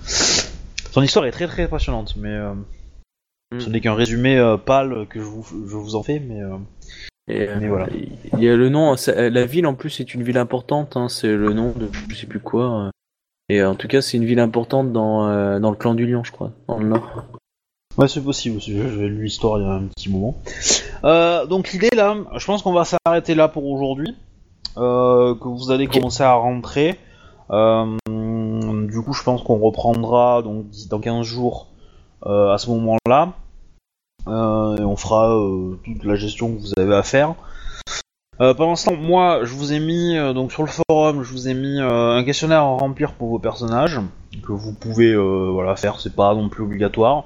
Son 0.90 1.02
histoire 1.02 1.26
est 1.26 1.30
très 1.30 1.46
très 1.46 1.68
passionnante, 1.68 2.16
mais 2.16 2.30
euh, 2.32 2.52
Mm. 3.54 3.60
ce 3.60 3.70
n'est 3.70 3.80
qu'un 3.80 3.94
résumé 3.94 4.56
pâle 4.64 5.06
que 5.08 5.20
je 5.20 5.24
vous, 5.24 5.44
je 5.44 5.76
vous 5.76 5.94
en 5.94 6.02
fais, 6.02 6.18
mais. 6.18 6.40
Et, 7.28 7.48
euh, 7.48 7.68
voilà. 7.68 7.86
Il 8.36 8.42
y 8.42 8.48
a 8.48 8.56
le 8.56 8.68
nom, 8.68 8.96
la 9.06 9.46
ville 9.46 9.66
en 9.68 9.74
plus 9.74 9.90
c'est 9.90 10.14
une 10.14 10.24
ville 10.24 10.38
importante, 10.38 10.96
hein, 10.96 11.08
c'est 11.08 11.28
le 11.34 11.52
nom 11.52 11.72
de 11.76 11.88
je 12.08 12.14
sais 12.16 12.26
plus 12.26 12.40
quoi. 12.40 12.86
euh. 12.86 12.90
Et 13.48 13.62
en 13.62 13.76
tout 13.76 13.86
cas 13.86 14.00
c'est 14.02 14.16
une 14.16 14.24
ville 14.24 14.40
importante 14.40 14.92
dans 14.92 15.28
euh, 15.28 15.60
dans 15.60 15.70
le 15.70 15.76
clan 15.76 15.94
du 15.94 16.06
lion 16.06 16.24
je 16.24 16.32
crois, 16.32 16.50
dans 16.66 16.78
le 16.78 16.88
nord. 16.88 17.24
Ouais, 17.98 18.08
c'est 18.08 18.22
possible, 18.22 18.58
que 18.58 18.62
j'ai 18.62 19.08
lu 19.08 19.24
l'histoire 19.24 19.58
il 19.58 19.64
y 19.64 19.66
a 19.66 19.72
un 19.72 19.84
petit 19.84 20.10
moment. 20.10 20.34
Euh, 21.04 21.46
donc 21.46 21.72
l'idée 21.72 21.88
là, 21.96 22.14
je 22.36 22.44
pense 22.44 22.62
qu'on 22.62 22.74
va 22.74 22.84
s'arrêter 22.84 23.34
là 23.34 23.48
pour 23.48 23.66
aujourd'hui. 23.66 24.14
Euh, 24.76 25.34
que 25.34 25.48
vous 25.48 25.70
allez 25.70 25.86
commencer 25.86 26.22
à 26.22 26.34
rentrer. 26.34 26.98
Euh, 27.50 27.96
du 28.06 29.02
coup, 29.02 29.14
je 29.14 29.22
pense 29.22 29.42
qu'on 29.42 29.58
reprendra 29.58 30.42
donc 30.42 30.66
dans 30.90 31.00
15 31.00 31.24
jours 31.24 31.68
euh, 32.26 32.52
à 32.52 32.58
ce 32.58 32.68
moment-là. 32.70 33.32
Euh, 34.28 34.76
et 34.76 34.84
on 34.84 34.96
fera 34.96 35.34
euh, 35.34 35.78
toute 35.84 36.04
la 36.04 36.16
gestion 36.16 36.54
que 36.54 36.60
vous 36.60 36.72
avez 36.76 36.94
à 36.94 37.02
faire. 37.02 37.34
Euh, 38.42 38.52
pendant 38.52 38.76
ce 38.76 38.86
temps, 38.86 38.96
moi, 38.96 39.40
je 39.44 39.54
vous 39.54 39.72
ai 39.72 39.80
mis 39.80 40.16
donc 40.34 40.52
sur 40.52 40.62
le 40.62 40.68
forum, 40.68 41.22
je 41.22 41.32
vous 41.32 41.48
ai 41.48 41.54
mis 41.54 41.80
un 41.80 42.22
questionnaire 42.24 42.60
à 42.60 42.76
remplir 42.76 43.14
pour 43.14 43.28
vos 43.28 43.38
personnages 43.38 44.00
que 44.42 44.52
vous 44.52 44.72
pouvez 44.72 45.12
euh, 45.12 45.48
voilà 45.52 45.76
faire, 45.76 46.00
c'est 46.00 46.14
pas 46.14 46.34
non 46.34 46.48
plus 46.48 46.62
obligatoire. 46.64 47.24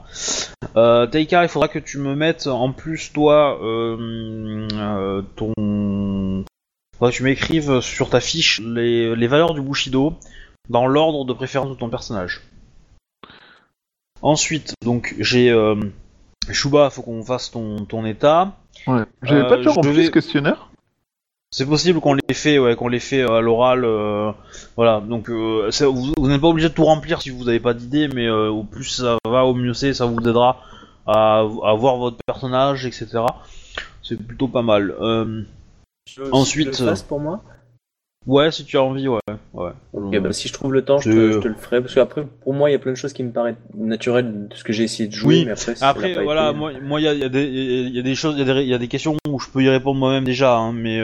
Euh, 0.77 1.07
Taika, 1.07 1.43
il 1.43 1.49
faudra 1.49 1.69
que 1.69 1.79
tu 1.79 1.99
me 1.99 2.15
mettes 2.15 2.47
en 2.47 2.73
plus 2.73 3.13
toi 3.13 3.59
euh, 3.63 4.67
euh, 4.73 5.23
ton, 5.37 5.53
faudra 6.97 7.11
que 7.11 7.17
tu 7.17 7.23
m'écrives 7.23 7.81
sur 7.81 8.11
ta 8.11 8.21
fiche 8.21 8.61
les, 8.65 9.15
les 9.17 9.27
valeurs 9.27 9.55
du 9.55 9.61
Bushido 9.61 10.15
dans 10.69 10.87
l'ordre 10.87 11.25
de 11.25 11.33
préférence 11.33 11.71
de 11.71 11.75
ton 11.75 11.89
personnage. 11.89 12.43
Ensuite, 14.23 14.75
donc 14.85 15.15
j'ai 15.19 15.55
Shuba, 16.51 16.91
faut 16.91 17.03
qu'on 17.03 17.23
fasse 17.23 17.51
ton, 17.51 17.85
ton 17.85 18.05
état. 18.05 18.57
Ouais. 18.87 19.03
J'avais 19.23 19.47
pas 19.49 19.61
je 19.63 19.69
rempli 19.69 19.91
devais- 19.91 20.07
ce 20.07 20.11
questionnaire 20.11 20.71
C'est 21.51 21.67
possible 21.67 22.01
qu'on 22.01 22.15
l'ait 22.15 22.35
fait, 22.35 22.59
ouais, 22.59 22.77
qu'on 22.77 22.89
l'ait 22.89 22.99
fait 22.99 23.23
à 23.23 23.41
l'oral, 23.41 23.85
voilà. 24.81 25.01
Donc, 25.01 25.29
euh, 25.29 25.71
ça- 25.71 25.89
vous, 25.89 26.15
vous 26.17 26.29
n'êtes 26.29 26.41
pas 26.41 26.49
obligé 26.49 26.71
de 26.71 26.75
tout 26.75 26.85
remplir 26.87 27.21
si 27.21 27.29
vous 27.29 27.45
n'avez 27.45 27.61
pas 27.61 27.75
d'idée, 27.75 28.09
mais 28.09 28.27
euh, 28.27 28.49
au 28.49 28.65
plus 28.65 28.85
ça 28.85 29.19
va, 29.27 29.45
au 29.45 29.53
mieux 29.53 29.75
c'est, 29.75 29.93
ça 29.93 30.07
vous 30.07 30.17
aidera 30.21 30.63
à, 31.07 31.41
à 31.41 31.75
voir 31.75 31.97
votre 31.99 32.17
personnage, 32.27 32.87
etc. 32.87 33.09
C'est 34.03 34.17
plutôt 34.17 34.49
pas 34.49 34.63
mal. 34.63 34.95
Euh, 35.01 35.43
Ensuite, 36.33 36.75
Je 36.75 36.83
le 36.85 36.89
fasse 36.89 37.03
pour 37.03 37.21
moi? 37.21 37.43
ouais, 38.27 38.51
si 38.51 38.65
tu 38.65 38.79
as 38.79 38.83
envie, 38.83 39.07
ouais, 39.09 39.21
ouais. 39.53 40.19
Bah, 40.21 40.33
si 40.33 40.49
je 40.49 40.53
trouve 40.55 40.73
le 40.73 40.83
temps, 40.83 40.99
je 40.99 41.11
te, 41.11 41.33
je 41.33 41.39
te 41.41 41.49
le 41.49 41.55
ferai 41.55 41.81
parce 41.83 41.95
qu'après 41.95 42.25
pour 42.43 42.55
moi 42.55 42.69
il 42.71 42.73
y 42.73 42.77
a 42.77 42.79
plein 42.79 42.93
de 42.93 42.97
choses 42.97 43.13
qui 43.13 43.23
me 43.23 43.33
paraissent 43.33 43.57
naturelles 43.75 44.49
de 44.49 44.55
ce 44.55 44.65
que 44.65 44.73
j'ai 44.73 44.85
essayé 44.85 45.09
de 45.09 45.15
jouer, 45.15 45.41
Oui. 45.41 45.45
mais 45.45 45.53
après 45.53 45.75
Après, 45.83 46.25
voilà, 46.25 46.49
été. 46.51 46.59
moi, 46.59 46.73
moi, 46.83 47.01
il 47.01 47.05
y 47.05 47.09
a, 47.09 47.13
il 47.15 47.21
y 47.21 47.25
a 47.25 47.29
des, 47.29 47.45
il 47.45 47.95
y 47.95 47.99
a 47.99 48.03
des 48.03 48.15
choses, 48.15 48.35
il 48.39 48.47
y 48.47 48.51
a 48.51 48.55
des, 48.55 48.63
il 48.63 48.69
y 48.69 48.75
a 48.75 48.79
des 48.79 48.89
questions 48.89 49.15
où 49.29 49.39
je 49.39 49.49
peux 49.51 49.63
y 49.63 49.69
répondre 49.69 49.99
moi-même 49.99 50.25
déjà, 50.25 50.57
hein, 50.57 50.73
mais 50.73 51.01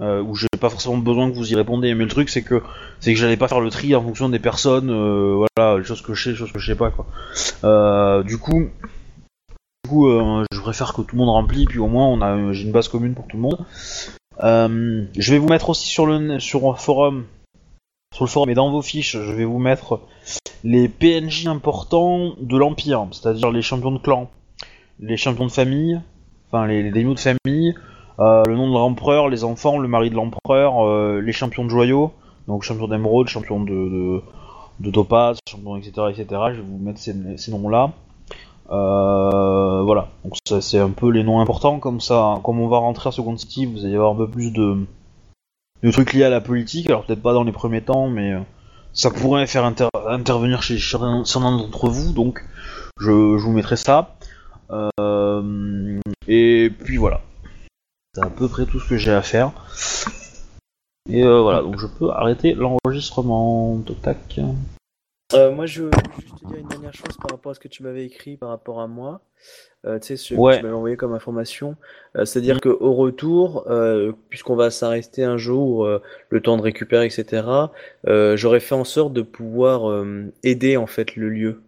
euh, 0.00 0.22
où 0.22 0.34
j'ai 0.34 0.46
pas 0.60 0.70
forcément 0.70 0.98
besoin 0.98 1.30
que 1.30 1.36
vous 1.36 1.52
y 1.52 1.54
répondiez. 1.54 1.94
Mais 1.94 2.04
le 2.04 2.10
truc, 2.10 2.28
c'est 2.28 2.42
que, 2.42 2.62
c'est 3.00 3.14
que 3.14 3.18
j'allais 3.18 3.36
pas 3.36 3.48
faire 3.48 3.60
le 3.60 3.70
tri 3.70 3.94
en 3.94 4.02
fonction 4.02 4.28
des 4.28 4.38
personnes, 4.38 4.90
euh, 4.90 5.46
voilà, 5.56 5.78
les 5.78 5.84
choses 5.84 6.02
que 6.02 6.14
je 6.14 6.24
sais, 6.24 6.30
les 6.30 6.36
choses 6.36 6.52
que 6.52 6.58
je 6.58 6.66
sais 6.72 6.78
pas, 6.78 6.90
quoi. 6.90 7.06
Euh, 7.64 8.22
du 8.22 8.38
coup, 8.38 8.68
du 9.84 9.90
coup, 9.90 10.08
euh, 10.08 10.44
je 10.52 10.60
préfère 10.60 10.92
que 10.92 11.02
tout 11.02 11.16
le 11.16 11.18
monde 11.18 11.30
remplit, 11.30 11.66
puis 11.66 11.78
au 11.78 11.88
moins, 11.88 12.06
on 12.06 12.20
a, 12.20 12.52
j'ai 12.52 12.64
une 12.64 12.72
base 12.72 12.88
commune 12.88 13.14
pour 13.14 13.26
tout 13.26 13.36
le 13.36 13.42
monde. 13.42 13.64
Je 14.40 15.32
vais 15.32 15.38
vous 15.38 15.48
mettre 15.48 15.70
aussi 15.70 15.88
sur 15.88 16.06
le, 16.06 16.38
sur 16.40 16.70
un 16.70 16.74
forum, 16.74 17.24
sur 18.14 18.24
le 18.24 18.30
forum 18.30 18.50
et 18.50 18.54
dans 18.54 18.70
vos 18.70 18.82
fiches, 18.82 19.12
je 19.12 19.32
vais 19.32 19.44
vous 19.44 19.58
mettre 19.58 20.00
les 20.64 20.88
PNJ 20.88 21.46
importants 21.46 22.34
de 22.40 22.56
l'Empire, 22.56 23.06
c'est-à-dire 23.12 23.50
les 23.50 23.62
champions 23.62 23.92
de 23.92 23.98
clan, 23.98 24.30
les 25.00 25.16
champions 25.16 25.46
de 25.46 25.52
famille, 25.52 26.00
enfin 26.48 26.66
les, 26.66 26.82
les 26.82 26.90
daimyo 26.90 27.14
de 27.14 27.20
famille, 27.20 27.74
le 28.18 28.54
nom 28.54 28.68
de 28.68 28.72
l'empereur, 28.74 29.28
les 29.28 29.44
enfants, 29.44 29.78
le 29.78 29.88
mari 29.88 30.10
de 30.10 30.14
l'empereur, 30.14 30.86
euh, 30.86 31.20
les 31.20 31.32
champions 31.32 31.64
de 31.64 31.70
joyaux, 31.70 32.12
donc 32.48 32.62
champion 32.62 32.88
d'émeraude, 32.88 33.28
champion 33.28 33.62
de, 33.62 34.22
de, 34.80 34.90
topaz, 34.90 35.38
champion 35.48 35.76
etc., 35.76 35.92
etc. 36.10 36.26
Je 36.50 36.56
vais 36.56 36.62
vous 36.66 36.78
mettre 36.78 36.98
ces, 36.98 37.14
ces 37.36 37.50
noms-là. 37.50 37.92
Euh, 38.70 39.82
voilà, 39.82 40.08
donc 40.24 40.34
ça, 40.46 40.60
c'est 40.60 40.78
un 40.78 40.90
peu 40.90 41.10
les 41.10 41.22
noms 41.22 41.40
importants, 41.40 41.78
comme 41.78 42.00
ça, 42.00 42.40
comme 42.42 42.58
on 42.60 42.68
va 42.68 42.78
rentrer 42.78 43.08
à 43.08 43.12
Second 43.12 43.36
City, 43.36 43.66
vous 43.66 43.84
allez 43.84 43.94
avoir 43.94 44.12
un 44.12 44.16
peu 44.16 44.28
plus 44.28 44.50
de, 44.50 44.78
de 45.82 45.90
trucs 45.92 46.12
liés 46.14 46.24
à 46.24 46.30
la 46.30 46.40
politique, 46.40 46.88
alors 46.90 47.04
peut-être 47.04 47.22
pas 47.22 47.32
dans 47.32 47.44
les 47.44 47.52
premiers 47.52 47.82
temps, 47.82 48.08
mais 48.08 48.32
euh, 48.32 48.40
ça 48.92 49.10
pourrait 49.10 49.46
faire 49.46 49.64
inter- 49.64 49.88
intervenir 50.08 50.62
chez 50.62 50.78
certains 50.78 51.22
d'entre 51.22 51.88
vous, 51.88 52.12
donc 52.12 52.44
je, 52.98 53.36
je 53.38 53.44
vous 53.44 53.52
mettrai 53.52 53.76
ça. 53.76 54.16
Euh, 54.72 56.00
et 56.26 56.70
puis 56.84 56.96
voilà. 56.96 57.20
C'est 58.16 58.24
à 58.24 58.30
peu 58.30 58.48
près 58.48 58.64
tout 58.64 58.80
ce 58.80 58.88
que 58.88 58.96
j'ai 58.96 59.12
à 59.12 59.20
faire. 59.20 59.52
Et 61.06 61.22
euh, 61.22 61.42
voilà, 61.42 61.60
donc 61.60 61.78
je 61.78 61.86
peux 61.86 62.08
arrêter 62.08 62.54
l'enregistrement. 62.54 63.78
Toc 63.84 64.00
tac. 64.00 64.40
Euh, 65.34 65.52
moi, 65.52 65.66
je 65.66 65.82
veux 65.82 65.90
juste 66.18 66.38
te 66.40 66.46
dire 66.46 66.56
une 66.56 66.66
dernière 66.68 66.94
chose 66.94 67.14
par 67.20 67.32
rapport 67.32 67.52
à 67.52 67.54
ce 67.54 67.60
que 67.60 67.68
tu 67.68 67.82
m'avais 67.82 68.06
écrit 68.06 68.38
par 68.38 68.48
rapport 68.48 68.80
à 68.80 68.86
moi. 68.86 69.20
Euh, 69.84 69.98
tu 69.98 70.06
sais, 70.06 70.16
ce 70.16 70.32
Ouais. 70.32 70.54
que 70.54 70.58
tu 70.60 70.62
m'avais 70.62 70.74
envoyé 70.74 70.96
comme 70.96 71.12
information. 71.12 71.76
Euh, 72.16 72.24
C'est-à-dire 72.24 72.58
qu'au 72.58 72.94
retour, 72.94 73.66
puisqu'on 74.30 74.56
va 74.56 74.70
s'arrêter 74.70 75.22
un 75.22 75.36
jour, 75.36 75.86
le 76.30 76.40
temps 76.40 76.56
de 76.56 76.62
récupérer, 76.62 77.04
etc., 77.04 77.46
j'aurais 78.06 78.60
fait 78.60 78.74
en 78.74 78.84
sorte 78.84 79.12
de 79.12 79.20
pouvoir 79.20 79.92
aider 80.42 80.78
en 80.78 80.86
fait 80.86 81.16
le 81.16 81.28
lieu 81.28 81.60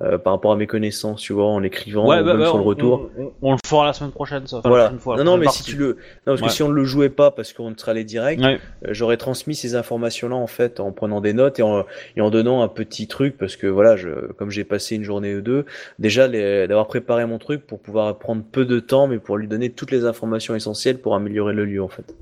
euh, 0.00 0.16
par 0.16 0.32
rapport 0.32 0.52
à 0.52 0.56
mes 0.56 0.66
connaissances, 0.66 1.20
tu 1.20 1.34
vois, 1.34 1.44
en 1.46 1.58
l'écrivant, 1.58 2.06
ou 2.06 2.10
même 2.10 2.44
sur 2.46 2.56
le 2.56 2.62
on, 2.62 2.64
retour. 2.64 3.10
on- 3.18 3.32
on 3.42 3.52
le 3.52 3.58
fera 3.64 3.84
la 3.84 3.92
semaine 3.92 4.10
prochaine, 4.10 4.46
ça. 4.46 4.62
La 4.64 4.68
Voilà. 4.70 4.84
prochaine 4.84 4.98
fois, 5.00 5.16
la 5.18 5.22
non, 5.22 5.32
non, 5.32 5.36
mais 5.36 5.48
si 5.48 5.62
tu 5.62 5.76
le, 5.76 5.88
non, 5.88 5.96
parce 6.24 6.40
que 6.40 6.46
Ouais. 6.46 6.50
si 6.50 6.62
on 6.62 6.70
ne 6.70 6.74
le 6.74 6.84
jouait 6.84 7.10
pas, 7.10 7.30
parce 7.30 7.52
qu'on 7.52 7.76
serait 7.76 7.90
allé 7.90 8.04
direct, 8.04 8.40
Ouais. 8.42 8.58
euh, 8.86 8.88
j'aurais 8.92 9.18
transmis 9.18 9.54
ces 9.54 9.74
informations-là 9.74 10.34
en 10.34 10.46
fait 10.46 10.80
en 10.80 10.92
prenant 10.92 11.20
des 11.20 11.34
notes 11.34 11.58
et 11.58 11.62
en, 11.62 11.84
et 12.16 12.22
en 12.22 12.30
donnant 12.30 12.62
un 12.62 12.68
petit 12.68 13.06
truc 13.06 13.36
parce 13.36 13.56
que 13.56 13.66
voilà, 13.66 13.96
je, 13.96 14.32
comme 14.32 14.50
j'ai 14.50 14.64
passé 14.64 14.96
une 14.96 15.04
journée 15.04 15.36
ou 15.36 15.42
deux, 15.42 15.66
déjà 15.98 16.26
d'avoir 16.26 16.86
préparé 16.86 17.26
mon 17.26 17.38
truc 17.38 17.66
pour 17.66 17.78
pouvoir 17.78 18.18
prendre 18.18 18.42
peu 18.50 18.64
de 18.64 18.80
temps, 18.80 19.06
mais 19.08 19.18
pour 19.18 19.36
lui 19.36 19.46
donner 19.46 19.68
toutes 19.70 19.90
les 19.90 20.06
informations 20.06 20.54
essentielles 20.54 20.98
pour 21.02 21.14
améliorer 21.14 21.52
le 21.52 21.66
lieu 21.66 21.82
en 21.82 21.88
fait, 21.88 22.14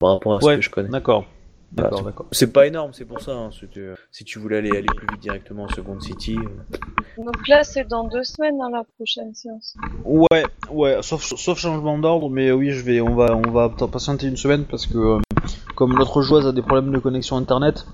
par 0.00 0.12
rapport 0.14 0.36
à 0.36 0.40
ce 0.40 0.46
Ouais, 0.46 0.56
que 0.56 0.62
je 0.62 0.70
connais. 0.70 0.88
D'accord. 0.88 1.26
Voilà, 1.72 1.90
D'accord, 1.90 2.04
d'accord. 2.04 2.26
C'est 2.32 2.52
pas 2.52 2.66
énorme, 2.66 2.92
c'est 2.92 3.04
pour 3.04 3.20
ça. 3.20 3.32
hein, 3.32 3.50
si, 3.50 3.66
tu, 3.68 3.88
si 4.12 4.24
tu 4.24 4.38
voulais 4.38 4.58
aller 4.58 4.76
aller 4.76 4.86
plus 4.96 5.06
vite 5.08 5.20
directement 5.20 5.64
en 5.64 5.68
Second 5.68 5.98
City, 6.00 6.38
euh, 6.38 6.76
Donc 7.24 7.48
là, 7.48 7.64
c'est 7.64 7.84
dans 7.88 8.08
deux 8.08 8.22
semaines, 8.24 8.60
hein, 8.62 8.70
la 8.72 8.84
prochaine 8.96 9.34
séance. 9.34 9.76
Ouais, 10.04 10.46
ouais, 10.70 10.98
sauf, 11.02 11.22
sauf 11.24 11.58
changement 11.58 11.98
d'ordre, 11.98 12.30
mais 12.30 12.52
oui, 12.52 12.70
je 12.70 12.82
vais, 12.84 13.00
on 13.00 13.14
va, 13.16 13.34
on 13.36 13.50
va 13.50 13.68
patienter 13.70 14.26
une 14.28 14.36
semaine 14.36 14.64
parce 14.64 14.86
que 14.86 14.98
euh, 14.98 15.18
comme 15.74 15.96
notre 15.96 16.22
joueuse 16.22 16.46
a 16.46 16.52
des 16.52 16.62
problèmes 16.62 16.92
de 16.92 16.98
connexion 16.98 17.36
internet, 17.36 17.86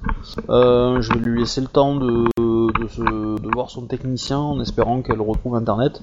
euh, 0.50 1.00
je 1.00 1.12
vais 1.14 1.18
lui 1.20 1.40
laisser 1.40 1.60
le 1.62 1.68
temps 1.68 1.94
de, 1.96 2.24
de, 2.38 2.88
se- 2.88 3.00
de 3.40 3.50
voir 3.54 3.70
son 3.70 3.86
technicien 3.86 4.38
en 4.38 4.60
espérant 4.60 5.00
qu'elle 5.00 5.20
retrouve 5.22 5.54
internet 5.54 6.02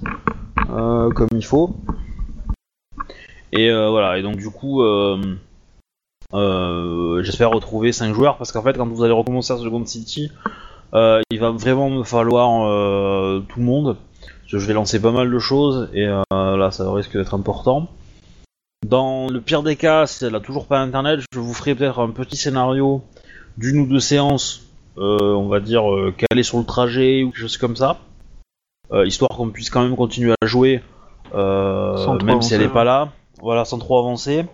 euh, 0.71 1.11
comme 1.11 1.27
il 1.33 1.45
faut. 1.45 1.75
Et 3.53 3.69
euh, 3.69 3.89
voilà, 3.89 4.17
et 4.17 4.23
donc 4.23 4.37
du 4.37 4.49
coup, 4.49 4.81
euh, 4.81 5.17
euh, 5.17 5.35
j'espère 6.33 7.51
retrouver 7.51 7.91
5 7.91 8.13
joueurs 8.13 8.37
parce 8.37 8.51
qu'en 8.51 8.61
fait, 8.61 8.73
quand 8.77 8.87
vous 8.87 9.03
allez 9.03 9.13
recommencer 9.13 9.53
à 9.53 9.57
Second 9.57 9.85
City, 9.85 10.31
euh, 10.93 11.21
il 11.31 11.39
va 11.39 11.51
vraiment 11.51 11.89
me 11.89 12.03
falloir 12.03 12.67
euh, 12.67 13.43
tout 13.47 13.59
le 13.59 13.65
monde. 13.65 13.97
Je 14.45 14.57
vais 14.57 14.73
lancer 14.73 15.01
pas 15.01 15.11
mal 15.11 15.29
de 15.29 15.39
choses 15.39 15.89
et 15.93 16.05
euh, 16.05 16.23
là 16.31 16.71
ça 16.71 16.91
risque 16.91 17.17
d'être 17.17 17.33
important. 17.33 17.89
Dans 18.85 19.27
le 19.29 19.41
pire 19.41 19.63
des 19.63 19.75
cas, 19.75 20.05
si 20.05 20.23
elle 20.23 20.35
a 20.35 20.39
toujours 20.39 20.67
pas 20.67 20.79
internet, 20.79 21.19
je 21.33 21.39
vous 21.39 21.53
ferai 21.53 21.75
peut-être 21.75 21.99
un 21.99 22.11
petit 22.11 22.37
scénario 22.37 23.01
d'une 23.57 23.79
ou 23.79 23.87
deux 23.87 23.99
séances, 23.99 24.67
euh, 24.97 25.33
on 25.33 25.47
va 25.47 25.59
dire 25.59 25.91
euh, 25.91 26.13
calé 26.15 26.43
sur 26.43 26.59
le 26.59 26.63
trajet 26.63 27.23
ou 27.23 27.31
quelque 27.31 27.41
chose 27.41 27.57
comme 27.57 27.75
ça, 27.75 27.97
euh, 28.93 29.05
histoire 29.05 29.31
qu'on 29.31 29.49
puisse 29.49 29.69
quand 29.69 29.81
même 29.81 29.95
continuer 29.95 30.33
à 30.41 30.45
jouer, 30.45 30.81
euh, 31.33 31.97
même 32.23 32.41
si 32.41 32.53
elle 32.53 32.61
avancer, 32.61 32.63
est 32.63 32.73
pas 32.73 32.83
là, 32.83 33.09
voilà, 33.41 33.65
sans 33.65 33.79
trop 33.79 33.99
avancer. 33.99 34.45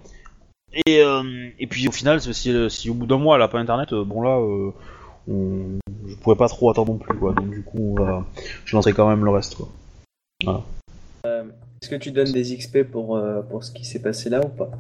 Et, 0.74 1.02
euh, 1.02 1.50
et 1.60 1.68
puis 1.68 1.88
au 1.88 1.92
final, 1.92 2.20
si, 2.22 2.70
si 2.70 2.90
au 2.90 2.94
bout 2.94 3.06
d'un 3.06 3.18
mois 3.18 3.36
elle 3.36 3.44
a 3.44 3.48
pas 3.48 3.60
internet, 3.60 3.94
euh, 3.94 4.04
bon 4.04 4.22
là, 4.22 4.40
euh, 4.40 4.72
on, 5.28 5.80
je 6.08 6.16
pourrais 6.16 6.36
pas 6.36 6.48
trop 6.48 6.70
attendre 6.72 6.94
non 6.94 6.98
plus 6.98 7.18
quoi. 7.18 7.34
Donc 7.34 7.50
du 7.52 7.64
coup, 7.64 7.96
on 7.98 8.04
va, 8.04 8.26
je 8.66 8.76
lancerai 8.76 8.94
quand 8.94 9.08
même 9.08 9.24
le 9.24 9.32
reste 9.32 9.56
quoi. 9.56 10.64
est-ce 11.82 11.90
que 11.90 11.96
tu 11.96 12.12
donnes 12.12 12.32
des 12.32 12.58
XP 12.58 12.84
pour 12.84 13.18
euh, 13.18 13.42
pour 13.42 13.64
ce 13.64 13.72
qui 13.72 13.86
s'est 13.86 14.02
passé 14.02 14.30
là 14.30 14.42
ou 14.44 14.50
pas? 14.50 14.72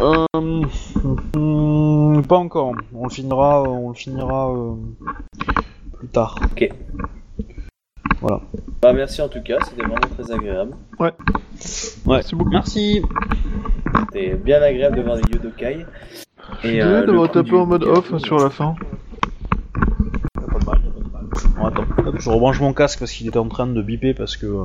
Euh, 0.00 0.26
pas 2.22 2.36
encore. 2.36 2.74
On 2.94 3.04
le 3.04 3.10
finira, 3.10 3.62
on 3.62 3.88
le 3.88 3.94
finira 3.94 4.54
euh, 4.54 4.74
plus 5.98 6.08
tard. 6.08 6.38
Bah 8.20 8.92
merci 8.92 9.22
en 9.22 9.28
tout 9.28 9.42
cas, 9.42 9.58
c'était 9.64 9.82
vraiment 9.82 9.96
très 10.16 10.32
agréable. 10.32 10.74
Ouais. 10.98 11.12
Merci 12.06 12.34
beaucoup. 12.34 12.50
Merci. 12.50 13.02
C'était 14.12 14.34
bien 14.34 14.60
agréable 14.62 14.96
de 14.96 15.02
voir 15.02 15.16
des 15.16 15.32
Yodokai. 15.32 15.86
Je 16.62 16.68
suis 16.68 16.80
euh, 16.80 17.06
d'avoir 17.06 17.30
tapé 17.30 17.52
en 17.52 17.66
mode 17.66 17.84
off 17.84 18.16
sur 18.18 18.38
la 18.38 18.50
fin. 18.50 18.74
Bon, 21.56 21.66
attends, 21.66 21.84
je 22.18 22.30
rebranche 22.30 22.60
mon 22.60 22.72
casque 22.72 22.98
parce 22.98 23.12
qu'il 23.12 23.26
était 23.28 23.38
en 23.38 23.48
train 23.48 23.66
de 23.66 23.82
biper 23.82 24.14
parce 24.14 24.36
que 24.36 24.46
euh, 24.46 24.64